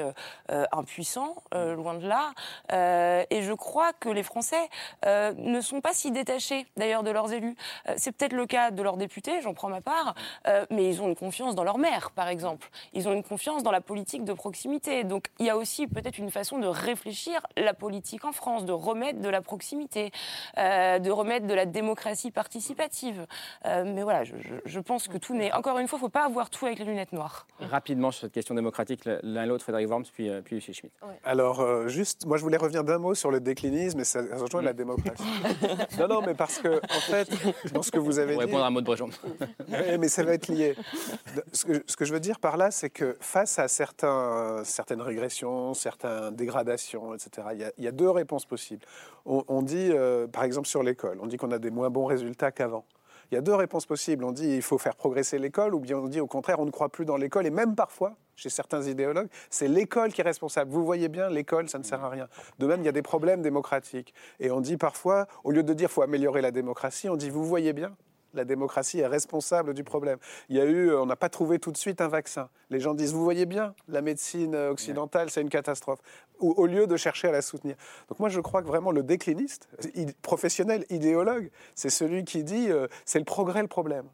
impuissants, 0.72 1.36
loin 1.54 1.96
de 1.96 2.08
là. 2.08 2.34
et 3.30 3.42
je 3.42 3.54
crois 3.54 3.94
que 3.94 4.10
les 4.10 4.24
Français 4.24 4.70
ne 5.06 5.62
sont 5.62 5.82
pas 5.82 5.94
si 5.94 6.12
détachés 6.12 6.66
d'ailleurs 6.78 7.04
de 7.04 7.12
leurs 7.12 7.32
élus. 7.34 7.56
c'est 7.98 8.12
peut-être 8.12 8.34
le 8.34 8.46
cas 8.46 8.72
de 8.72 8.82
leurs 8.88 8.98
députés, 8.98 9.42
j'en 9.42 9.54
prends 9.54 9.68
ma 9.68 9.82
part, 9.82 10.16
euh, 10.48 10.66
mais 10.72 10.90
ils 10.90 11.02
ont 11.02 11.08
une 11.10 11.16
confiance 11.16 11.56
dans 11.56 11.66
leur 11.66 11.78
maire, 11.78 12.12
par 12.12 12.30
exemple. 12.30 12.70
Ils 12.94 13.08
ont 13.10 13.14
une 13.14 13.24
confiance 13.24 13.62
dans 13.64 13.72
la 13.72 13.82
politique 13.82 14.24
de 14.24 14.34
proximité. 14.34 15.04
Donc 15.04 15.28
il 15.40 15.46
y 15.46 15.50
a 15.50 15.58
aussi 15.58 15.88
peut-être 15.88 16.18
une 16.18 16.32
façon 16.32 16.58
de 16.58 16.68
réfléchir 16.68 17.42
la 17.58 17.74
politique 17.74 18.24
en 18.24 18.32
France, 18.32 18.66
de 18.66 18.72
remettre 18.72 19.20
de 19.20 19.28
la 19.30 19.42
proximité, 19.42 20.12
euh, 20.58 21.00
de 21.00 21.12
remettre 21.12 21.48
de 21.48 21.54
la 21.54 21.66
démocratie 21.66 22.32
participative. 22.32 23.28
Euh, 23.66 23.84
mais 23.86 24.04
voilà, 24.04 24.24
je, 24.24 24.80
pense 24.80 25.10
que 25.10 25.18
tout 25.18 25.36
n'est. 25.36 25.52
Encore 25.52 25.80
une 25.80 25.88
fois, 25.88 25.98
il 25.98 26.04
ne 26.04 26.08
faut 26.08 26.10
pas 26.10 26.26
avoir 26.26 26.50
tout 26.50 26.66
avec 26.66 26.80
les 26.80 26.86
lunettes 26.86 27.12
noires. 27.12 27.46
Rapidement 27.60 28.12
sur 28.12 28.22
cette 28.22 28.32
question 28.32 28.56
démocratique, 28.56 29.02
l'un 29.06 29.44
et 29.44 29.48
l'autre, 29.48 29.64
Frédéric 29.64 29.90
Worms, 29.90 30.06
puis, 30.14 30.30
puis. 30.46 30.62
Schmitt. 30.62 30.94
Alors, 31.24 31.88
juste, 31.88 32.26
moi 32.26 32.38
je 32.38 32.44
voulais 32.44 32.58
revenir 32.58 32.84
d'un 32.84 32.98
mot 32.98 33.16
sur 33.16 33.32
le 33.32 33.40
déclinisme 33.40 34.00
et 34.00 34.04
ça 34.04 34.22
rejoint 34.38 34.62
la 34.62 34.74
démocratie. 34.74 35.24
non, 36.00 36.08
non, 36.08 36.22
mais 36.26 36.36
parce 36.36 36.60
que, 36.60 36.78
en 36.78 37.02
fait, 37.12 37.30
dans 37.74 37.82
ce 37.82 37.92
que 37.92 38.00
vous 38.00 38.20
avez 38.20 38.38
dit 38.38 38.56
mais 40.00 40.08
ça 40.08 40.24
va 40.24 40.34
être 40.34 40.48
lié. 40.48 40.76
Ce 41.54 41.66
que, 41.66 42.06
je 42.06 42.14
veux 42.14 42.20
dire 42.20 42.40
par 42.40 42.58
là, 42.58 42.72
c'est 42.72 42.90
que 42.90 43.18
face 43.20 43.60
à 43.60 43.68
certains, 43.68 44.62
certaines 44.64 45.02
régressions, 45.02 45.74
certaines 45.74 46.36
dégradations, 46.36 47.14
etc., 47.14 47.48
il 47.78 47.84
y 47.84 47.88
a, 47.88 47.92
deux 47.92 48.10
réponses 48.10 48.46
possibles. 48.46 48.86
On, 49.26 49.62
dit, 49.62 49.90
euh, 49.92 50.28
par 50.28 50.44
exemple, 50.44 50.68
sur 50.68 50.84
l'école, 50.84 51.20
on 51.22 51.28
dit 51.28 51.38
qu'on 51.38 51.52
a 51.52 51.60
des 51.60 51.72
moins 51.72 51.90
bons 51.90 52.06
résultats 52.06 52.52
qu'avant. 52.52 52.86
Il 53.32 53.36
y 53.36 53.38
a 53.38 53.42
deux 53.42 53.56
réponses 53.56 53.86
possibles. 53.86 54.24
On 54.24 54.32
dit 54.32 54.56
il 54.56 54.62
faut 54.62 54.78
faire 54.78 54.96
progresser 54.96 55.38
l'école, 55.38 55.76
ou 55.76 55.80
bien 55.80 55.98
on 55.98 56.08
dit 56.08 56.22
au 56.22 56.28
contraire 56.28 56.60
on 56.60 56.66
ne 56.66 56.72
croit 56.72 56.90
plus 56.90 57.06
dans 57.06 57.18
l'école, 57.18 57.46
et 57.46 57.50
même 57.50 57.76
parfois, 57.76 58.16
chez 58.36 58.50
certains 58.50 58.84
idéologues, 58.84 59.28
c'est 59.50 59.68
l'école 59.68 60.14
qui 60.14 60.22
est 60.22 60.24
responsable. 60.24 60.72
Vous 60.72 60.86
voyez 60.86 61.10
bien, 61.10 61.30
l'école, 61.30 61.70
ça 61.70 61.80
ne 61.80 61.84
sert 61.84 62.04
à 62.04 62.10
rien. 62.10 62.28
De 62.60 62.68
même, 62.68 62.82
il 62.82 62.86
y 62.86 62.90
a 62.90 62.94
des 62.94 63.02
problèmes 63.02 63.42
démocratiques. 63.42 64.14
Et 64.40 64.52
on 64.52 64.62
dit 64.62 64.78
parfois, 64.78 65.28
au 65.44 65.52
lieu 65.52 65.64
de 65.64 65.74
dire 65.74 65.90
faut 65.90 66.04
améliorer 66.04 66.42
la 66.42 66.52
démocratie, 66.52 67.10
on 67.10 67.16
dit 67.16 67.30
vous 67.30 67.44
voyez 67.44 67.74
bien, 67.74 67.96
la 68.38 68.46
démocratie 68.46 69.00
est 69.00 69.08
responsable 69.08 69.74
du 69.74 69.84
problème. 69.84 70.18
Il 70.50 70.56
y 70.56 70.62
a 70.62 70.66
eu, 70.66 70.94
on 70.94 71.06
n'a 71.06 71.16
pas 71.16 71.30
trouvé 71.30 71.60
tout 71.60 71.72
de 71.72 71.78
suite 71.78 72.02
un 72.02 72.08
vaccin. 72.08 72.50
Les 72.70 72.80
gens 72.80 72.94
disent, 72.94 73.14
vous 73.14 73.24
voyez 73.24 73.46
bien, 73.46 73.74
la 73.88 74.02
médecine 74.02 74.56
occidentale, 74.56 75.30
c'est 75.30 75.42
une 75.42 75.50
catastrophe, 75.50 76.00
au 76.40 76.66
lieu 76.66 76.88
de 76.88 76.98
chercher 76.98 77.28
à 77.28 77.32
la 77.32 77.42
soutenir. 77.42 77.76
Donc 78.10 78.20
moi, 78.20 78.30
je 78.30 78.40
crois 78.40 78.62
que 78.62 78.68
vraiment 78.68 78.92
le 78.92 79.04
décliniste, 79.04 79.68
professionnel, 80.22 80.86
idéologue, 80.90 81.50
c'est 81.76 81.90
celui 81.90 82.24
qui 82.24 82.44
dit, 82.44 82.70
euh, 82.70 82.88
c'est 83.06 83.20
le 83.20 83.26
progrès 83.26 83.62
le 83.62 83.68
problème. 83.68 84.06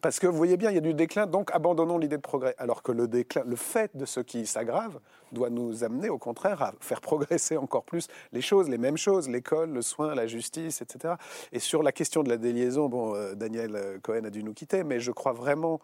Parce 0.00 0.18
que 0.20 0.26
vous 0.26 0.36
voyez 0.36 0.56
bien, 0.56 0.70
il 0.70 0.74
y 0.74 0.78
a 0.78 0.82
du 0.82 0.94
déclin, 0.94 1.26
donc 1.26 1.50
abandonnons 1.52 1.98
l'idée 1.98 2.16
de 2.16 2.22
progrès. 2.22 2.54
Alors 2.58 2.82
que 2.82 2.92
le 2.92 3.08
déclin, 3.08 3.42
le 3.44 3.56
fait 3.56 3.96
de 3.96 4.04
ce 4.04 4.20
qui 4.20 4.46
s'aggrave, 4.46 5.00
doit 5.32 5.50
nous 5.50 5.84
amener 5.84 6.08
au 6.08 6.18
contraire 6.18 6.62
à 6.62 6.72
faire 6.80 7.00
progresser 7.00 7.56
encore 7.56 7.84
plus 7.84 8.06
les 8.32 8.40
choses, 8.40 8.68
les 8.68 8.78
mêmes 8.78 8.96
choses, 8.96 9.28
l'école, 9.28 9.70
le 9.70 9.82
soin, 9.82 10.14
la 10.14 10.26
justice, 10.26 10.82
etc. 10.82 11.14
Et 11.52 11.58
sur 11.58 11.82
la 11.82 11.92
question 11.92 12.22
de 12.22 12.28
la 12.28 12.36
déliaison, 12.36 12.88
bon, 12.88 13.14
euh, 13.14 13.34
Daniel 13.34 13.98
Cohen 14.02 14.24
a 14.24 14.30
dû 14.30 14.42
nous 14.44 14.54
quitter, 14.54 14.84
mais 14.84 15.00
je 15.00 15.10
crois 15.10 15.32
vraiment 15.32 15.80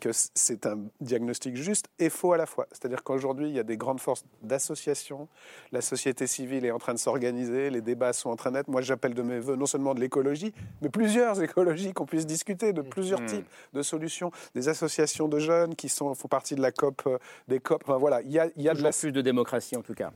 que 0.00 0.10
c'est 0.12 0.66
un 0.66 0.78
diagnostic 1.00 1.56
juste 1.56 1.86
et 1.98 2.10
faux 2.10 2.32
à 2.32 2.36
la 2.36 2.46
fois. 2.46 2.66
C'est-à-dire 2.72 3.02
qu'aujourd'hui, 3.02 3.48
il 3.48 3.54
y 3.54 3.58
a 3.58 3.62
des 3.62 3.76
grandes 3.76 4.00
forces 4.00 4.24
d'association, 4.42 5.28
la 5.72 5.80
société 5.80 6.26
civile 6.26 6.64
est 6.64 6.70
en 6.70 6.78
train 6.78 6.94
de 6.94 6.98
s'organiser, 6.98 7.70
les 7.70 7.80
débats 7.80 8.12
sont 8.12 8.30
en 8.30 8.36
train 8.36 8.50
d'être. 8.52 8.68
Moi, 8.68 8.80
j'appelle 8.80 9.14
de 9.14 9.22
mes 9.22 9.38
voeux 9.38 9.56
non 9.56 9.66
seulement 9.66 9.94
de 9.94 10.00
l'écologie, 10.00 10.52
mais 10.82 10.88
plusieurs 10.88 11.42
écologies 11.42 11.92
qu'on 11.92 12.06
puisse 12.06 12.26
discuter 12.26 12.72
de 12.72 12.82
plusieurs 12.82 13.20
Mmh. 13.20 13.26
types 13.26 13.46
de 13.72 13.82
solutions. 13.82 14.30
Des 14.54 14.68
associations 14.68 15.28
de 15.28 15.38
jeunes 15.38 15.74
qui 15.74 15.88
sont, 15.88 16.14
font 16.14 16.28
partie 16.28 16.54
de 16.54 16.60
la 16.62 16.72
COP, 16.72 17.02
euh, 17.06 17.18
des 17.48 17.60
COP. 17.60 17.82
Enfin 17.86 17.96
voilà, 17.98 18.22
il 18.22 18.30
y 18.32 18.38
a, 18.38 18.48
il 18.56 18.62
y 18.62 18.68
a 18.68 18.74
de 18.74 18.82
la. 18.82 18.90
Plus 18.90 19.12
de 19.12 19.20
démocratie 19.20 19.76
en 19.76 19.82
tout 19.82 19.94
cas. 19.94 20.12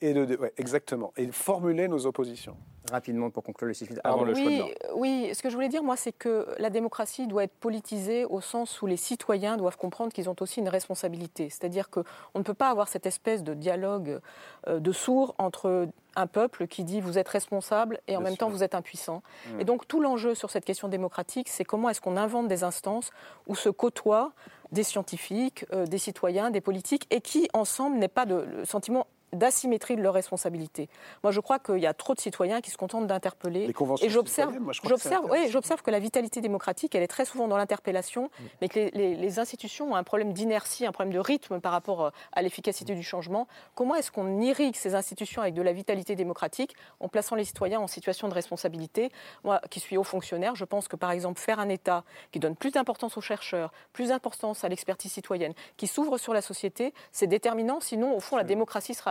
Et 0.00 0.12
de, 0.14 0.24
de- 0.24 0.36
ouais, 0.36 0.52
exactement. 0.56 1.12
Et 1.16 1.30
formuler 1.32 1.88
nos 1.88 2.06
oppositions. 2.06 2.56
Rapidement 2.90 3.30
pour 3.30 3.42
conclure 3.42 3.68
le 3.68 3.74
cycle 3.74 4.00
avant 4.04 4.24
le 4.24 4.34
choix 4.34 4.44
de 4.44 4.48
oui, 4.48 4.74
oui, 4.94 5.30
ce 5.34 5.42
que 5.42 5.50
je 5.50 5.54
voulais 5.54 5.68
dire, 5.68 5.82
moi, 5.82 5.96
c'est 5.96 6.12
que 6.12 6.46
la 6.58 6.70
démocratie 6.70 7.26
doit 7.26 7.44
être 7.44 7.54
politisée 7.54 8.24
au 8.24 8.40
sens 8.40 8.80
où 8.82 8.86
les 8.86 8.96
citoyens 8.96 9.56
doivent 9.56 9.76
comprendre 9.76 10.12
qu'ils 10.12 10.28
ont 10.28 10.36
aussi 10.40 10.60
une 10.60 10.68
responsabilité. 10.68 11.50
C'est-à-dire 11.50 11.90
qu'on 11.90 12.04
ne 12.34 12.42
peut 12.42 12.54
pas 12.54 12.70
avoir 12.70 12.88
cette 12.88 13.06
espèce 13.06 13.42
de 13.42 13.54
dialogue 13.54 14.20
euh, 14.66 14.80
de 14.80 14.92
sourds 14.92 15.34
entre 15.38 15.88
un 16.16 16.26
peuple 16.26 16.66
qui 16.66 16.84
dit 16.84 17.00
vous 17.00 17.18
êtes 17.18 17.28
responsable 17.28 18.00
et 18.08 18.16
en 18.16 18.20
Bien 18.20 18.24
même 18.24 18.32
sûr. 18.34 18.38
temps 18.38 18.50
vous 18.50 18.62
êtes 18.62 18.74
impuissant. 18.74 19.22
Mm. 19.52 19.60
Et 19.60 19.64
donc 19.64 19.86
tout 19.86 20.00
l'enjeu 20.00 20.34
sur 20.34 20.50
cette 20.50 20.64
question 20.64 20.88
démocratique, 20.88 21.48
c'est 21.48 21.64
comment 21.64 21.88
est-ce 21.88 22.00
qu'on 22.00 22.16
invente 22.16 22.48
des 22.48 22.64
instances 22.64 23.10
où 23.46 23.54
se 23.54 23.68
côtoient 23.68 24.32
des 24.72 24.82
scientifiques, 24.82 25.64
euh, 25.72 25.86
des 25.86 25.98
citoyens, 25.98 26.50
des 26.50 26.60
politiques, 26.60 27.06
et 27.10 27.20
qui 27.20 27.48
ensemble 27.52 27.98
n'aient 27.98 28.08
pas 28.08 28.26
de, 28.26 28.46
le 28.58 28.64
sentiment 28.64 29.06
d'asymétrie 29.32 29.96
de 29.96 30.02
leurs 30.02 30.14
responsabilités. 30.14 30.88
Moi, 31.22 31.32
je 31.32 31.40
crois 31.40 31.58
qu'il 31.58 31.78
y 31.78 31.86
a 31.86 31.94
trop 31.94 32.14
de 32.14 32.20
citoyens 32.20 32.60
qui 32.60 32.70
se 32.70 32.76
contentent 32.76 33.06
d'interpeller. 33.06 33.66
Et 34.02 34.08
j'observe, 34.08 34.52
j'observe, 34.88 35.26
oui, 35.30 35.48
j'observe 35.50 35.82
que 35.82 35.90
la 35.90 35.98
vitalité 35.98 36.40
démocratique, 36.40 36.94
elle 36.94 37.02
est 37.02 37.08
très 37.08 37.24
souvent 37.24 37.48
dans 37.48 37.56
l'interpellation, 37.56 38.30
mais 38.60 38.68
que 38.68 38.78
les, 38.78 38.90
les- 38.92 39.14
les 39.16 39.38
institutions 39.38 39.92
ont 39.92 39.96
un 39.96 40.02
problème 40.04 40.32
d'inertie, 40.32 40.86
un 40.86 40.92
problème 40.92 41.12
de 41.12 41.18
rythme 41.18 41.60
par 41.60 41.72
rapport 41.72 42.04
euh, 42.06 42.10
à 42.32 42.42
l'efficacité 42.42 42.94
du 42.94 43.02
changement. 43.02 43.46
Comment 43.74 43.94
est-ce 43.94 44.10
qu'on 44.10 44.40
irrigue 44.40 44.76
ces 44.76 44.94
institutions 44.94 45.42
avec 45.42 45.54
de 45.54 45.62
la 45.62 45.72
vitalité 45.72 46.14
démocratique 46.16 46.74
en 47.00 47.08
plaçant 47.08 47.34
les 47.36 47.44
citoyens 47.44 47.80
en 47.80 47.86
situation 47.86 48.28
de 48.28 48.34
responsabilité? 48.34 49.10
Moi, 49.44 49.60
qui 49.70 49.80
suis 49.80 49.96
haut 49.96 50.04
fonctionnaire, 50.04 50.54
je 50.54 50.64
pense 50.64 50.88
que 50.88 50.96
par 50.96 51.10
exemple 51.10 51.40
faire 51.40 51.58
un 51.60 51.68
État 51.68 52.04
qui 52.32 52.38
donne 52.38 52.56
plus 52.56 52.70
d'importance 52.70 53.16
aux 53.16 53.20
chercheurs, 53.20 53.72
plus 53.92 54.08
d'importance 54.08 54.64
à 54.64 54.68
l'expertise 54.68 55.12
citoyenne, 55.12 55.52
qui 55.76 55.86
s'ouvre 55.86 56.18
sur 56.18 56.32
la 56.32 56.40
société, 56.42 56.94
c'est 57.12 57.26
déterminant. 57.26 57.80
Sinon, 57.80 58.16
au 58.16 58.20
fond, 58.20 58.36
la 58.36 58.44
démocratie 58.44 58.94
sera 58.94 59.10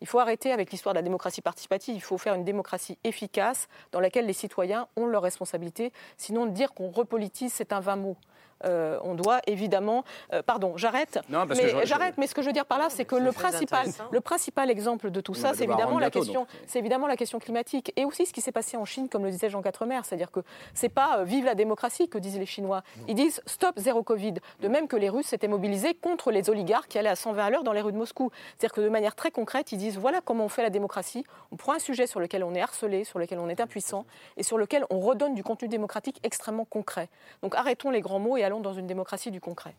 Il 0.00 0.08
faut 0.08 0.18
arrêter 0.18 0.50
avec 0.50 0.72
l'histoire 0.72 0.94
de 0.94 0.98
la 0.98 1.02
démocratie 1.02 1.42
participative. 1.42 1.94
Il 1.94 2.00
faut 2.02 2.18
faire 2.18 2.34
une 2.34 2.44
démocratie 2.44 2.98
efficace 3.04 3.68
dans 3.92 4.00
laquelle 4.00 4.26
les 4.26 4.32
citoyens 4.32 4.88
ont 4.96 5.06
leurs 5.06 5.22
responsabilités. 5.22 5.92
Sinon, 6.16 6.46
dire 6.46 6.74
qu'on 6.74 6.90
repolitise, 6.90 7.52
c'est 7.52 7.72
un 7.72 7.80
vain 7.80 7.96
mot. 7.96 8.16
Euh, 8.64 8.98
on 9.02 9.14
doit 9.14 9.40
évidemment. 9.46 10.04
euh, 10.32 10.42
pardon, 10.42 10.76
j'arrête. 10.76 11.18
Non, 11.28 11.46
parce 11.46 11.60
que 11.60 11.64
mais 11.74 11.86
j'arrête. 11.86 12.14
Mais 12.18 12.26
ce 12.26 12.34
que 12.34 12.42
je 12.42 12.46
veux 12.46 12.52
dire 12.52 12.66
par 12.66 12.78
là, 12.78 12.88
c'est 12.90 13.04
que 13.04 13.16
le 13.16 13.32
principal, 13.32 13.86
le 14.10 14.20
principal 14.20 14.70
exemple 14.70 15.10
de 15.10 15.20
tout 15.20 15.32
On 15.32 15.34
ça, 15.34 15.52
c'est 15.54 15.64
évidemment 15.64 15.98
la 15.98 16.10
bientôt, 16.10 16.20
question. 16.20 16.46
C'est 16.66 16.78
évidemment 16.78 17.06
la 17.06 17.16
question 17.16 17.38
climatique 17.38 17.92
et 17.96 18.04
aussi 18.04 18.26
ce 18.26 18.32
qui 18.32 18.40
s'est 18.40 18.52
passé 18.52 18.76
en 18.76 18.84
Chine, 18.84 19.08
comme 19.08 19.24
le 19.24 19.30
disait 19.30 19.50
Jean 19.50 19.62
Quatremer, 19.62 20.00
c'est-à-dire 20.04 20.30
que 20.30 20.40
c'est 20.74 20.88
pas 20.88 21.18
euh, 21.18 21.24
vive 21.24 21.44
la 21.44 21.54
démocratie 21.54 22.08
que 22.08 22.18
disent 22.18 22.38
les 22.38 22.46
Chinois. 22.46 22.82
Ils 23.08 23.14
disent 23.14 23.40
stop 23.46 23.78
zéro 23.78 24.02
Covid. 24.02 24.34
De 24.60 24.68
même 24.68 24.88
que 24.88 24.96
les 24.96 25.08
Russes 25.08 25.26
s'étaient 25.26 25.48
mobilisés 25.48 25.94
contre 25.94 26.30
les 26.30 26.50
oligarques 26.50 26.88
qui 26.88 26.98
allaient 26.98 27.08
à 27.08 27.16
120 27.16 27.44
à 27.44 27.50
l'heure 27.50 27.64
dans 27.64 27.72
les 27.72 27.80
rues 27.80 27.92
de 27.92 27.98
Moscou. 27.98 28.30
C'est-à-dire 28.58 28.74
que 28.74 28.80
de 28.80 28.88
manière 28.88 29.14
très 29.14 29.30
concrète, 29.30 29.72
ils 29.72 29.78
disent 29.78 29.98
voilà 29.98 30.20
comment 30.24 30.44
on 30.44 30.48
fait 30.48 30.62
la 30.62 30.70
démocratie. 30.70 31.24
On 31.50 31.56
prend 31.56 31.72
un 31.72 31.78
sujet 31.78 32.06
sur 32.06 32.20
lequel 32.20 32.44
on 32.44 32.54
est 32.54 32.60
harcelé, 32.60 33.04
sur 33.04 33.18
lequel 33.18 33.38
on 33.38 33.48
est 33.48 33.60
impuissant 33.60 34.04
et 34.36 34.42
sur 34.42 34.58
lequel 34.58 34.84
on 34.90 35.00
redonne 35.00 35.34
du 35.34 35.42
contenu 35.42 35.68
démocratique 35.68 36.20
extrêmement 36.22 36.64
concret. 36.64 37.08
Donc 37.42 37.54
arrêtons 37.54 37.90
les 37.90 38.00
grands 38.00 38.18
mots 38.18 38.36
et 38.36 38.44
allons 38.44 38.51
dans 38.60 38.74
une 38.74 38.86
démocratie 38.86 39.30
du 39.30 39.40
concret. 39.40 39.74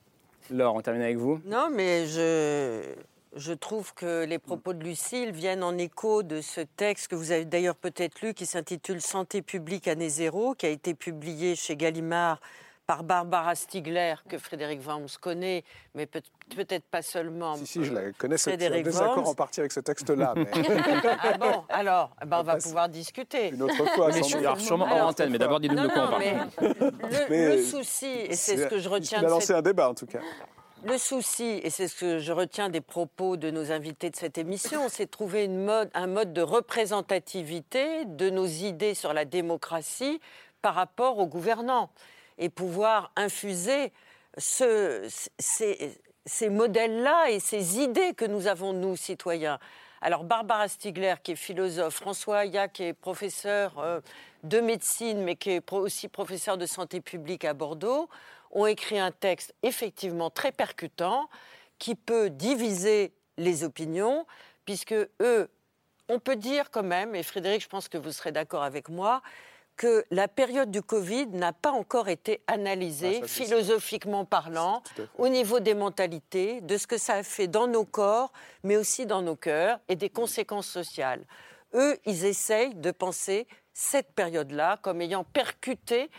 Laure, 0.49 0.76
on 0.76 0.82
termine 0.82 1.03
avec 1.03 1.17
vous. 1.17 1.39
Non, 1.45 1.69
mais 1.71 2.05
je, 2.07 2.82
je 3.36 3.53
trouve 3.53 3.93
que 3.93 4.26
les 4.26 4.39
propos 4.39 4.74
de 4.74 4.84
Lucille 4.84 5.32
viennent 5.32 5.63
en 5.63 5.78
écho 5.78 6.21
de 6.24 6.41
ce 6.41 6.61
texte 6.61 7.07
que 7.07 7.15
vous 7.15 7.32
avez 7.32 7.45
d'ailleurs 7.45 7.76
peut-être 7.76 8.21
lu 8.21 8.34
qui 8.34 8.45
s'intitule 8.45 9.01
Santé 9.01 9.41
publique 9.41 9.88
année 9.88 10.09
zéro, 10.09 10.53
qui 10.53 10.65
a 10.65 10.69
été 10.69 10.93
publié 10.93 11.55
chez 11.55 11.76
Gallimard 11.76 12.39
par 12.86 13.03
Barbara 13.03 13.55
Stigler, 13.55 14.15
que 14.27 14.38
Frédéric 14.38 14.86
Worms 14.86 15.07
connaît, 15.21 15.63
mais 15.95 16.05
peut- 16.05 16.21
peut-être 16.55 16.84
pas 16.86 17.01
seulement. 17.01 17.55
Si, 17.55 17.65
si, 17.65 17.86
je 17.86 17.93
la 17.93 18.11
connais. 18.11 18.38
C'est 18.38 18.49
un 18.51 18.57
Frédéric 18.57 18.84
désaccord 18.84 19.27
en 19.29 19.34
partie 19.34 19.61
avec 19.61 19.71
ce 19.71 19.79
texte-là. 19.79 20.34
Mais... 20.36 20.45
ah 21.21 21.38
bon, 21.38 21.63
alors, 21.69 22.11
eh 22.21 22.25
ben, 22.25 22.39
on 22.39 22.43
va 22.43 22.57
pouvoir 22.57 22.89
discuter. 22.89 23.49
Une 23.49 23.63
autre 23.63 23.86
fois, 23.95 24.07
Mais 24.09 24.21
sans 24.21 24.27
sur- 24.27 24.38
doute. 24.39 24.45
alors, 24.47 24.59
sûrement 24.59 24.88
hors 24.91 25.07
antenne, 25.07 25.29
mais 25.31 25.38
d'abord 25.38 25.59
dites-nous 25.61 25.77
non, 25.77 25.84
de 25.84 25.89
quoi 25.89 26.01
on 26.01 26.05
non, 26.05 26.11
parle. 26.11 26.23
mais 26.23 26.67
le, 26.67 27.29
Mais, 27.29 27.45
le 27.45 27.51
euh, 27.53 27.63
souci, 27.63 28.05
et 28.07 28.36
c'est 28.36 28.57
ce 28.57 28.67
que 28.67 28.79
je 28.79 28.89
retiens 28.89 29.19
Il 29.21 29.25
a 29.25 29.29
lancé 29.29 29.47
cette 29.47 29.55
un 29.55 29.61
débat, 29.61 29.89
en 29.89 29.93
tout 29.93 30.05
cas. 30.05 30.19
le 30.84 30.97
souci, 30.97 31.61
et 31.63 31.69
c'est 31.69 31.88
ce 31.88 31.95
que 31.95 32.19
je 32.19 32.34
retiens 32.34 32.67
des 32.69 32.81
propos 32.81 33.38
de 33.38 33.49
nos 33.49 33.71
invités 33.71 34.09
de 34.09 34.15
cette 34.17 34.38
émission, 34.38 34.89
c'est 34.89 35.05
de 35.05 35.11
trouver 35.11 35.45
une 35.45 35.63
mode, 35.63 35.89
un 35.93 36.07
mode 36.07 36.34
de 36.34 36.41
représentativité 36.41 38.05
de 38.05 38.29
nos 38.29 38.45
idées 38.45 38.93
sur 38.93 39.13
la 39.13 39.25
démocratie 39.25 40.19
par 40.61 40.75
rapport 40.75 41.19
aux 41.19 41.27
gouvernants 41.27 41.89
et 42.38 42.49
pouvoir 42.49 43.11
infuser 43.15 43.91
ce- 44.38 45.07
ces, 45.39 46.49
modèles-là 46.49 47.29
et 47.29 47.39
ces 47.39 47.79
idées 47.79 48.13
que 48.13 48.25
nous 48.25 48.47
avons, 48.47 48.73
nous, 48.73 48.95
citoyens. 48.95 49.59
Alors, 50.01 50.23
Barbara 50.23 50.67
Stigler, 50.67 51.15
qui 51.23 51.31
est 51.31 51.36
philosophe, 51.36 51.95
François 51.95 52.39
Aya, 52.39 52.67
qui 52.67 52.84
est 52.84 52.93
professeur 52.93 53.79
euh, 53.79 54.01
de 54.43 54.59
médecine, 54.59 55.21
mais 55.23 55.36
qui 55.36 55.51
est 55.51 55.73
aussi 55.73 56.07
professeur 56.09 56.57
de 56.57 56.65
santé 56.65 56.99
publique 56.99 57.45
à 57.45 57.53
Bordeaux, 57.53 58.09
ont 58.51 58.65
écrit 58.65 58.99
un 58.99 59.11
texte 59.11 59.53
effectivement 59.63 60.29
très 60.29 60.51
percutant 60.51 61.29
qui 61.79 61.95
peut 61.95 62.29
diviser 62.29 63.13
les 63.38 63.63
opinions, 63.63 64.25
puisque 64.65 64.95
eux, 65.21 65.49
on 66.09 66.19
peut 66.19 66.36
dire 66.36 66.69
quand 66.69 66.84
même, 66.84 67.15
et 67.15 67.23
Frédéric, 67.23 67.61
je 67.61 67.69
pense 67.69 67.88
que 67.88 67.97
vous 67.97 68.11
serez 68.11 68.31
d'accord 68.31 68.63
avec 68.63 68.89
moi, 68.89 69.21
que 69.76 70.05
la 70.11 70.28
période 70.28 70.71
du 70.71 70.82
Covid 70.82 71.28
n'a 71.28 71.53
pas 71.53 71.71
encore 71.71 72.09
été 72.09 72.41
analysée, 72.47 73.21
Ah, 73.24 73.28
ça, 73.28 73.43
philosophiquement 73.43 74.26
parlant, 74.26 74.84
au 75.17 75.28
niveau 75.28 75.59
des 75.59 75.74
mentalités, 75.74 76.61
de 76.61 76.78
ce 76.78 76.88
que 76.88 76.97
ça 76.97 77.15
a 77.15 77.24
fait 77.24 77.47
dans 77.47 77.67
nos 77.67 77.86
corps, 77.86 78.32
mais 78.63 78.78
aussi 78.78 79.05
dans 79.05 79.21
nos 79.21 79.36
cœurs, 79.36 79.80
et 79.88 79.95
des 79.95 80.09
conséquences 80.09 80.67
sociales. 80.67 81.24
Eux, 81.74 81.97
ils 82.05 82.26
essayent 82.26 82.76
de 82.76 82.91
penser 82.91 83.47
cette 83.74 84.13
période-là 84.13 84.78
comme 84.82 85.01
ayant 85.01 85.24
percuté 85.24 86.09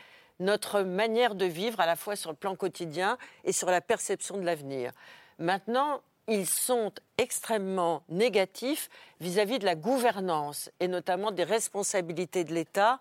notre 0.40 0.80
manière 0.82 1.36
de 1.36 1.44
vivre, 1.44 1.78
à 1.78 1.86
la 1.86 1.94
fois 1.94 2.16
sur 2.16 2.30
le 2.30 2.36
plan 2.36 2.56
quotidien 2.56 3.18
et 3.44 3.52
sur 3.52 3.70
la 3.70 3.80
perception 3.80 4.36
de 4.36 4.42
l'avenir. 4.42 4.90
Maintenant, 5.38 6.00
ils 6.26 6.46
sont 6.46 6.92
extrêmement 7.18 8.02
négatifs 8.08 8.88
vis-à-vis 9.20 9.58
de 9.58 9.64
la 9.64 9.74
gouvernance 9.74 10.70
et 10.80 10.88
notamment 10.88 11.30
des 11.30 11.44
responsabilités 11.44 12.44
de 12.44 12.54
l'État 12.54 12.98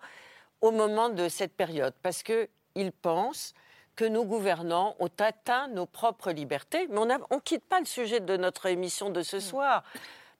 au 0.63 0.71
moment 0.71 1.09
de 1.09 1.27
cette 1.27 1.53
période, 1.53 1.93
parce 2.01 2.23
qu'ils 2.23 2.91
pensent 3.01 3.53
que 3.97 4.05
nos 4.05 4.23
gouvernants 4.23 4.95
ont 4.99 5.09
atteint 5.19 5.67
nos 5.67 5.85
propres 5.85 6.31
libertés. 6.31 6.87
Mais 6.89 6.99
on 6.99 7.05
ne 7.05 7.41
quitte 7.41 7.65
pas 7.65 7.81
le 7.81 7.85
sujet 7.85 8.21
de 8.21 8.37
notre 8.37 8.67
émission 8.67 9.09
de 9.09 9.23
ce 9.23 9.41
soir, 9.41 9.83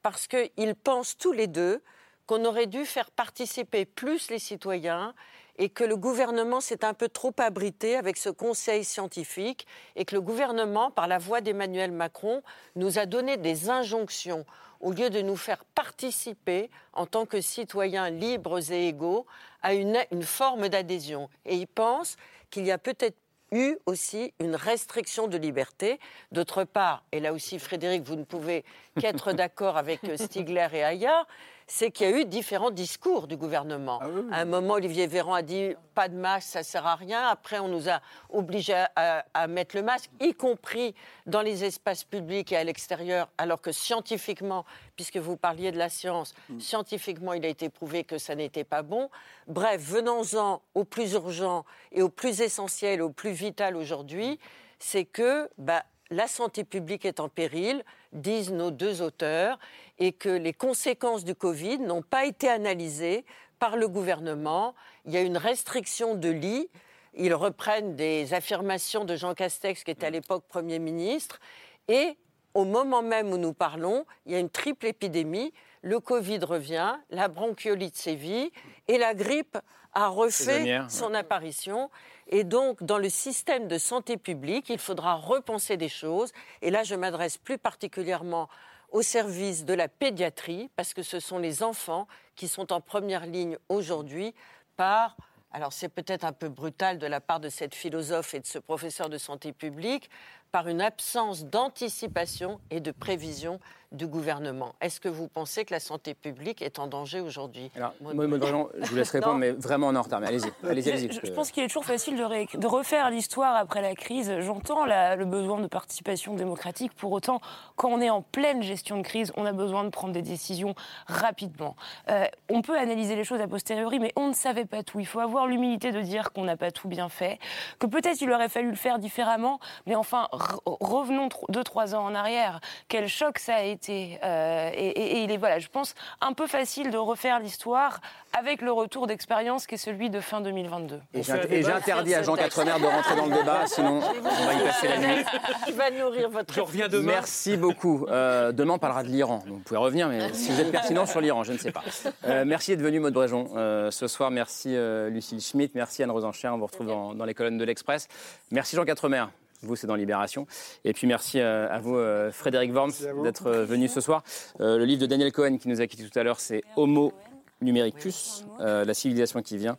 parce 0.02 0.28
qu'ils 0.28 0.76
pensent 0.76 1.18
tous 1.18 1.34
les 1.34 1.48
deux 1.48 1.84
qu'on 2.26 2.46
aurait 2.46 2.68
dû 2.68 2.86
faire 2.86 3.12
participer 3.12 3.84
plus 3.84 4.32
les 4.32 4.40
citoyens 4.40 5.14
et 5.58 5.68
que 5.68 5.84
le 5.84 5.98
gouvernement 5.98 6.62
s'est 6.62 6.86
un 6.86 6.94
peu 6.94 7.10
trop 7.10 7.34
abrité 7.38 7.98
avec 7.98 8.16
ce 8.16 8.30
conseil 8.30 8.86
scientifique 8.86 9.68
et 9.98 10.06
que 10.06 10.16
le 10.16 10.22
gouvernement, 10.22 10.90
par 10.90 11.08
la 11.08 11.18
voix 11.18 11.42
d'Emmanuel 11.42 11.92
Macron, 11.92 12.42
nous 12.78 12.98
a 12.98 13.06
donné 13.06 13.36
des 13.36 13.70
injonctions 13.70 14.46
au 14.84 14.92
lieu 14.92 15.10
de 15.10 15.22
nous 15.22 15.38
faire 15.38 15.64
participer 15.64 16.70
en 16.92 17.06
tant 17.06 17.26
que 17.26 17.42
citoyens 17.42 18.10
libres 18.10 18.72
et 18.72 18.90
égaux 18.90 19.26
à 19.62 19.74
une, 19.74 19.98
une 20.12 20.24
forme 20.24 20.68
d'adhésion. 20.68 21.30
Et 21.46 21.56
il 21.56 21.68
pense 21.68 22.18
qu'il 22.50 22.66
y 22.66 22.72
a 22.72 22.78
peut-être 22.78 23.18
eu 23.54 23.78
aussi 23.86 24.34
une 24.40 24.56
restriction 24.56 25.28
de 25.28 25.38
liberté. 25.38 26.00
D'autre 26.32 26.66
part, 26.66 27.04
et 27.12 27.22
là 27.22 27.32
aussi 27.32 27.60
Frédéric, 27.60 28.04
vous 28.04 28.18
ne 28.18 28.26
pouvez 28.26 28.66
qu'être 29.00 29.32
d'accord 29.34 29.78
avec 29.78 30.02
Stigler 30.18 30.68
et 30.74 30.84
Aya, 30.84 31.26
c'est 31.68 31.92
qu'il 31.92 32.10
y 32.10 32.14
a 32.14 32.18
eu 32.20 32.26
différents 32.26 32.72
discours 32.72 33.28
du 33.28 33.38
gouvernement. 33.38 34.00
À 34.32 34.40
un 34.42 34.46
moment, 34.46 34.74
Olivier 34.76 35.08
Véran 35.08 35.34
a 35.34 35.42
dit 35.42 35.74
pas 35.96 36.08
de 36.10 36.16
masque, 36.16 36.48
ça 36.50 36.64
sert 36.64 36.86
à 36.86 36.96
rien. 36.96 37.28
Après, 37.28 37.60
on 37.60 37.68
nous 37.68 37.90
a 37.90 38.02
obligés 38.30 38.74
à, 38.74 38.92
à- 38.96 39.26
à 39.34 39.48
mettre 39.48 39.76
le 39.76 39.84
masque, 39.84 40.10
y 40.20 40.34
compris 40.34 40.94
dans 41.26 41.42
les 41.42 41.64
espaces 41.64 42.04
publics 42.04 42.52
et 42.52 42.58
à 42.58 42.64
l'extérieur, 42.64 43.30
alors 43.38 43.62
que 43.62 43.72
scientifiquement, 43.72 44.66
puisque 44.96 45.18
vous 45.18 45.38
parliez 45.38 45.72
de 45.72 45.78
la 45.78 45.90
science, 45.90 46.34
scientifiquement, 46.60 47.34
il 47.34 47.46
a 47.46 47.50
été 47.50 47.70
prouvé 47.70 48.04
que 48.04 48.18
ça 48.18 48.36
n'était 48.36 48.64
pas 48.64 48.82
bon. 48.82 49.10
Bref, 49.48 49.82
venons-en 49.82 50.62
au 50.76 50.84
plus 50.84 51.14
urgent 51.14 51.66
et 51.92 52.02
au 52.02 52.10
plus 52.10 52.42
essentiel, 52.42 53.02
au 53.02 53.10
plus 53.10 53.32
vital 53.32 53.76
aujourd'hui, 53.76 54.40
c'est 54.80 55.06
que 55.06 55.50
bah, 55.58 55.84
la 56.10 56.28
santé 56.28 56.64
publique 56.64 57.06
est 57.06 57.20
en 57.20 57.30
péril, 57.30 57.84
disent 58.14 58.52
nos 58.52 58.72
deux 58.72 59.02
auteurs, 59.02 59.60
et 60.00 60.12
que 60.12 60.30
les 60.30 60.54
conséquences 60.54 61.24
du 61.24 61.36
Covid 61.36 61.80
n'ont 61.80 62.02
pas 62.02 62.26
été 62.26 62.50
analysées 62.50 63.26
par 63.60 63.78
le 63.78 63.88
gouvernement. 63.88 64.76
Il 65.06 65.14
y 65.14 65.18
a 65.18 65.22
une 65.22 65.38
restriction 65.38 66.16
de 66.16 66.30
lits. 66.30 66.70
ils 67.16 67.34
reprennent 67.34 67.96
des 67.96 68.34
affirmations 68.34 69.06
de 69.06 69.16
Jean 69.16 69.36
Castex, 69.36 69.84
qui 69.84 69.92
était 69.92 70.08
à 70.08 70.10
l'époque 70.10 70.46
Premier 70.48 70.80
ministre, 70.80 71.40
et 71.88 72.18
au 72.54 72.66
moment 72.66 73.02
même 73.02 73.32
où 73.32 73.38
nous 73.38 73.54
parlons, 73.54 74.06
il 74.26 74.32
y 74.32 74.36
a 74.36 74.40
une 74.40 74.50
triple 74.50 74.88
épidémie. 74.88 75.54
Le 75.82 76.00
Covid 76.00 76.40
revient, 76.40 76.96
la 77.10 77.28
bronchiolite 77.28 77.96
sévit 77.96 78.52
et 78.88 78.98
la 78.98 79.14
grippe 79.14 79.58
a 79.94 80.08
refait 80.08 80.82
son 80.90 81.14
apparition. 81.14 81.90
Et 82.28 82.44
donc, 82.44 82.84
dans 82.84 82.98
le 82.98 83.10
système 83.10 83.68
de 83.68 83.78
santé 83.78 84.18
publique, 84.18 84.70
il 84.70 84.80
faudra 84.80 85.16
repenser 85.16 85.78
des 85.78 85.90
choses. 85.90 86.32
Et 86.62 86.72
là, 86.72 86.84
je 86.84 86.96
m'adresse 86.96 87.38
plus 87.38 87.58
particulièrement 87.58 88.50
au 88.92 89.02
service 89.02 89.66
de 89.66 89.74
la 89.74 89.88
pédiatrie, 89.88 90.70
parce 90.76 90.94
que 90.94 91.02
ce 91.04 91.20
sont 91.20 91.40
les 91.40 91.64
enfants 91.64 92.08
qui 92.36 92.48
sont 92.48 92.72
en 92.72 92.80
première 92.80 93.26
ligne 93.26 93.58
aujourd'hui 93.70 94.34
par 94.76 95.16
alors 95.54 95.72
c'est 95.72 95.90
peut-être 95.90 96.26
un 96.26 96.34
peu 96.34 96.50
brutal 96.50 96.98
de 96.98 97.06
la 97.06 97.22
part 97.22 97.40
de 97.40 97.48
cette 97.48 97.76
philosophe 97.76 98.34
et 98.34 98.40
de 98.40 98.46
ce 98.46 98.58
professeur 98.58 99.08
de 99.08 99.20
santé 99.20 99.54
publique, 99.54 100.10
par 100.52 100.68
une 100.68 100.82
absence 100.82 101.46
d'anticipation 101.46 102.60
et 102.72 102.80
de 102.80 102.92
prévision 102.92 103.60
du 103.94 104.08
gouvernement. 104.08 104.74
Est-ce 104.82 105.00
que 105.00 105.08
vous 105.08 105.28
pensez 105.28 105.66
que 105.66 105.74
la 105.74 105.80
santé 105.80 106.14
publique 106.16 106.62
est 106.62 106.80
en 106.80 106.88
danger 106.88 107.20
aujourd'hui 107.20 107.72
Alors, 107.76 107.94
je 108.02 108.90
vous 108.90 108.96
laisse 108.96 109.12
répondre, 109.12 109.38
mais 109.38 109.52
vraiment 109.52 109.88
en 109.88 110.02
retard. 110.02 110.20
Mais 110.20 110.28
allez-y, 110.28 110.52
allez-y, 110.68 110.92
allez 110.92 111.10
Je, 111.12 111.32
pense 111.32 111.52
qu'il 111.52 111.64
est 111.64 111.68
toujours 111.68 111.86
facile 111.86 112.18
de, 112.18 112.68
refaire 112.68 113.10
l'histoire 113.12 113.56
après 113.56 113.82
la 113.82 113.96
crise. 113.96 114.40
J'entends 114.40 114.86
le 114.86 115.26
besoin 115.26 115.60
de 115.60 115.68
participation 115.68 116.34
démocratique. 116.34 116.94
Pour 116.94 117.12
autant, 117.12 117.40
quand 117.76 117.90
on 117.90 118.02
est 118.02 118.10
en 118.10 118.22
pleine 118.22 118.64
gestion 118.64 118.98
de 118.98 119.04
crise, 119.04 119.32
on 119.38 119.46
a 119.46 119.54
besoin 119.54 119.84
de 119.84 119.90
prendre 119.90 120.14
des 120.14 120.22
décisions 120.22 120.74
rapidement. 121.08 121.76
Euh, 122.10 122.26
on 122.50 122.62
peut 122.62 122.78
analyser 122.78 123.16
les 123.16 123.24
choses 123.24 123.42
a 123.42 123.48
posteriori, 123.48 124.00
mais 124.00 124.12
on 124.16 124.30
ne 124.30 124.34
savait 124.34 124.66
pas 124.66 124.84
tout. 124.84 125.00
Il 125.00 125.06
faut 125.06 125.20
avoir 125.20 125.48
l'humilité 125.48 125.92
de 125.92 126.02
dire 126.02 126.32
qu'on 126.32 126.44
n'a 126.44 126.58
pas 126.58 126.72
tout 126.72 126.88
bien 126.88 127.10
fait, 127.10 127.40
que 127.80 127.86
peut-être 127.86 128.22
il 128.22 128.32
aurait 128.32 128.50
fallu 128.50 128.70
le 128.70 128.76
faire 128.76 129.00
différemment, 129.00 129.60
mais 129.86 129.96
enfin, 129.96 130.28
revenons 130.66 131.30
deux, 131.50 131.64
trois 131.64 131.94
ans 131.94 132.06
en 132.06 132.16
arrière. 132.16 132.60
Quel 132.88 133.08
choc 133.08 133.38
ça 133.38 133.56
a 133.56 133.62
été. 133.62 133.83
Euh, 133.90 134.70
et, 134.74 135.24
il 135.24 135.32
est, 135.32 135.38
voilà, 135.38 135.60
je 135.60 135.68
pense, 135.68 135.96
un 136.22 136.34
peu 136.34 136.48
facile 136.48 136.92
de 136.92 136.98
refaire 136.98 137.40
l'histoire 137.40 138.00
avec 138.38 138.62
le 138.62 138.72
retour 138.72 139.08
d'expérience 139.08 139.68
qui 139.68 139.76
est 139.76 139.78
celui 139.78 140.10
de 140.10 140.20
fin 140.20 140.42
2022. 140.42 141.00
Et 141.14 141.24
j'interdis 141.64 142.16
à 142.16 142.24
Jean 142.24 142.36
Quatremer 142.36 142.80
de 142.80 142.86
rentrer 142.86 143.16
dans 143.16 143.26
le 143.28 143.36
débat, 143.36 143.68
sinon 143.68 144.02
on 144.02 144.46
va 144.46 144.54
y 144.54 144.64
passer 144.64 144.88
la 144.88 144.98
nuit. 144.98 145.26
Il 145.68 145.74
va 145.74 145.92
nourrir 145.92 146.30
votre. 146.30 146.54
Je 146.54 146.62
reviens 146.62 146.88
demain. 146.88 147.14
Merci 147.14 147.58
beaucoup. 147.58 148.06
Euh, 148.10 148.52
demain, 148.52 148.74
on 148.74 148.80
parlera 148.80 149.04
de 149.04 149.10
l'Iran. 149.10 149.44
Vous 149.48 149.60
pouvez 149.60 149.80
revenir, 149.80 150.08
mais 150.08 150.34
si 150.34 150.52
vous 150.52 150.60
êtes 150.60 150.72
pertinent 150.72 151.06
sur 151.06 151.22
l'Iran, 151.22 151.44
je 151.44 151.54
ne 151.54 151.58
sais 151.58 151.72
pas. 151.72 151.84
Euh, 152.26 152.44
merci 152.46 152.72
d'être 152.72 152.84
venu, 152.84 153.00
Maud 153.00 153.14
Bréjon. 153.14 153.50
ce 153.92 154.08
soir, 154.08 154.32
merci 154.32 154.76
Lucille 155.10 155.42
Schmitt, 155.42 155.76
merci 155.76 156.04
Anne 156.04 156.12
Rosencher. 156.12 156.48
On 156.50 156.58
vous 156.58 156.66
retrouve 156.66 156.88
dans, 156.88 157.14
dans 157.14 157.26
les 157.26 157.34
colonnes 157.34 157.58
de 157.58 157.66
l'Express. 157.66 158.08
Merci 158.52 158.76
Jean 158.76 158.86
Quatremer. 158.86 159.26
Vous, 159.64 159.76
c'est 159.76 159.88
dans 159.88 159.96
Libération. 159.96 160.46
Et 160.84 160.94
puis 160.94 161.08
merci 161.08 161.40
euh, 161.40 161.68
à 161.70 161.80
vous, 161.80 161.96
euh, 161.96 162.32
Frédéric 162.32 162.74
Worms, 162.74 162.92
d'être 163.24 163.48
euh, 163.48 163.66
venu 163.66 163.88
ce 163.88 164.02
soir. 164.02 164.24
le 164.60 164.84
livre 164.84 165.02
de 165.02 165.06
Daniel 165.06 165.32
Cohen 165.32 165.58
qui 165.58 165.68
nous 165.68 165.82
a 165.82 165.88
quittés 165.88 166.04
tout 166.04 166.20
à 166.20 166.24
l'heure, 166.24 166.40
c'est 166.40 166.64
Homo 166.76 167.14
Numericus, 167.62 168.46
la 168.60 168.94
civilisation 168.94 169.42
qui 169.42 169.58
vient, 169.58 169.78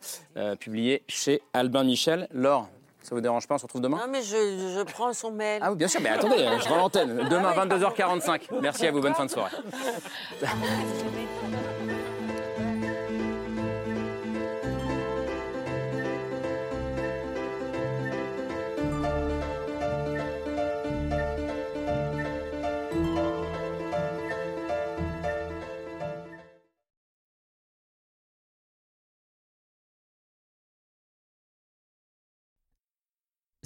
publié 0.59 1.03
chez 1.07 1.43
Albin 1.53 1.85
Michel. 1.85 2.29
Laure, 2.33 2.69
ça 3.03 3.15
vous 3.15 3.21
dérange 3.21 3.47
pas 3.47 3.57
On 3.57 3.59
se 3.59 3.65
retrouve 3.65 3.83
demain? 3.83 3.99
Non, 3.99 4.11
mais 4.11 4.23
je, 4.23 4.83
prends 4.85 5.13
son 5.13 5.31
mail. 5.31 5.61
Ah 5.63 5.71
oui, 5.71 5.77
bien 5.77 5.89
sûr, 5.89 6.01
mais 6.01 6.09
attendez, 6.09 6.39
je 6.65 6.69
rends 6.69 6.79
l'antenne. 6.79 7.29
Demain, 7.29 7.53
22h45. 7.53 8.61
Merci 8.63 8.87
à 8.87 8.93
vous, 8.93 9.01
bonne 9.01 9.15
fin 9.15 9.27
de 9.27 9.31
soirée. 9.31 9.51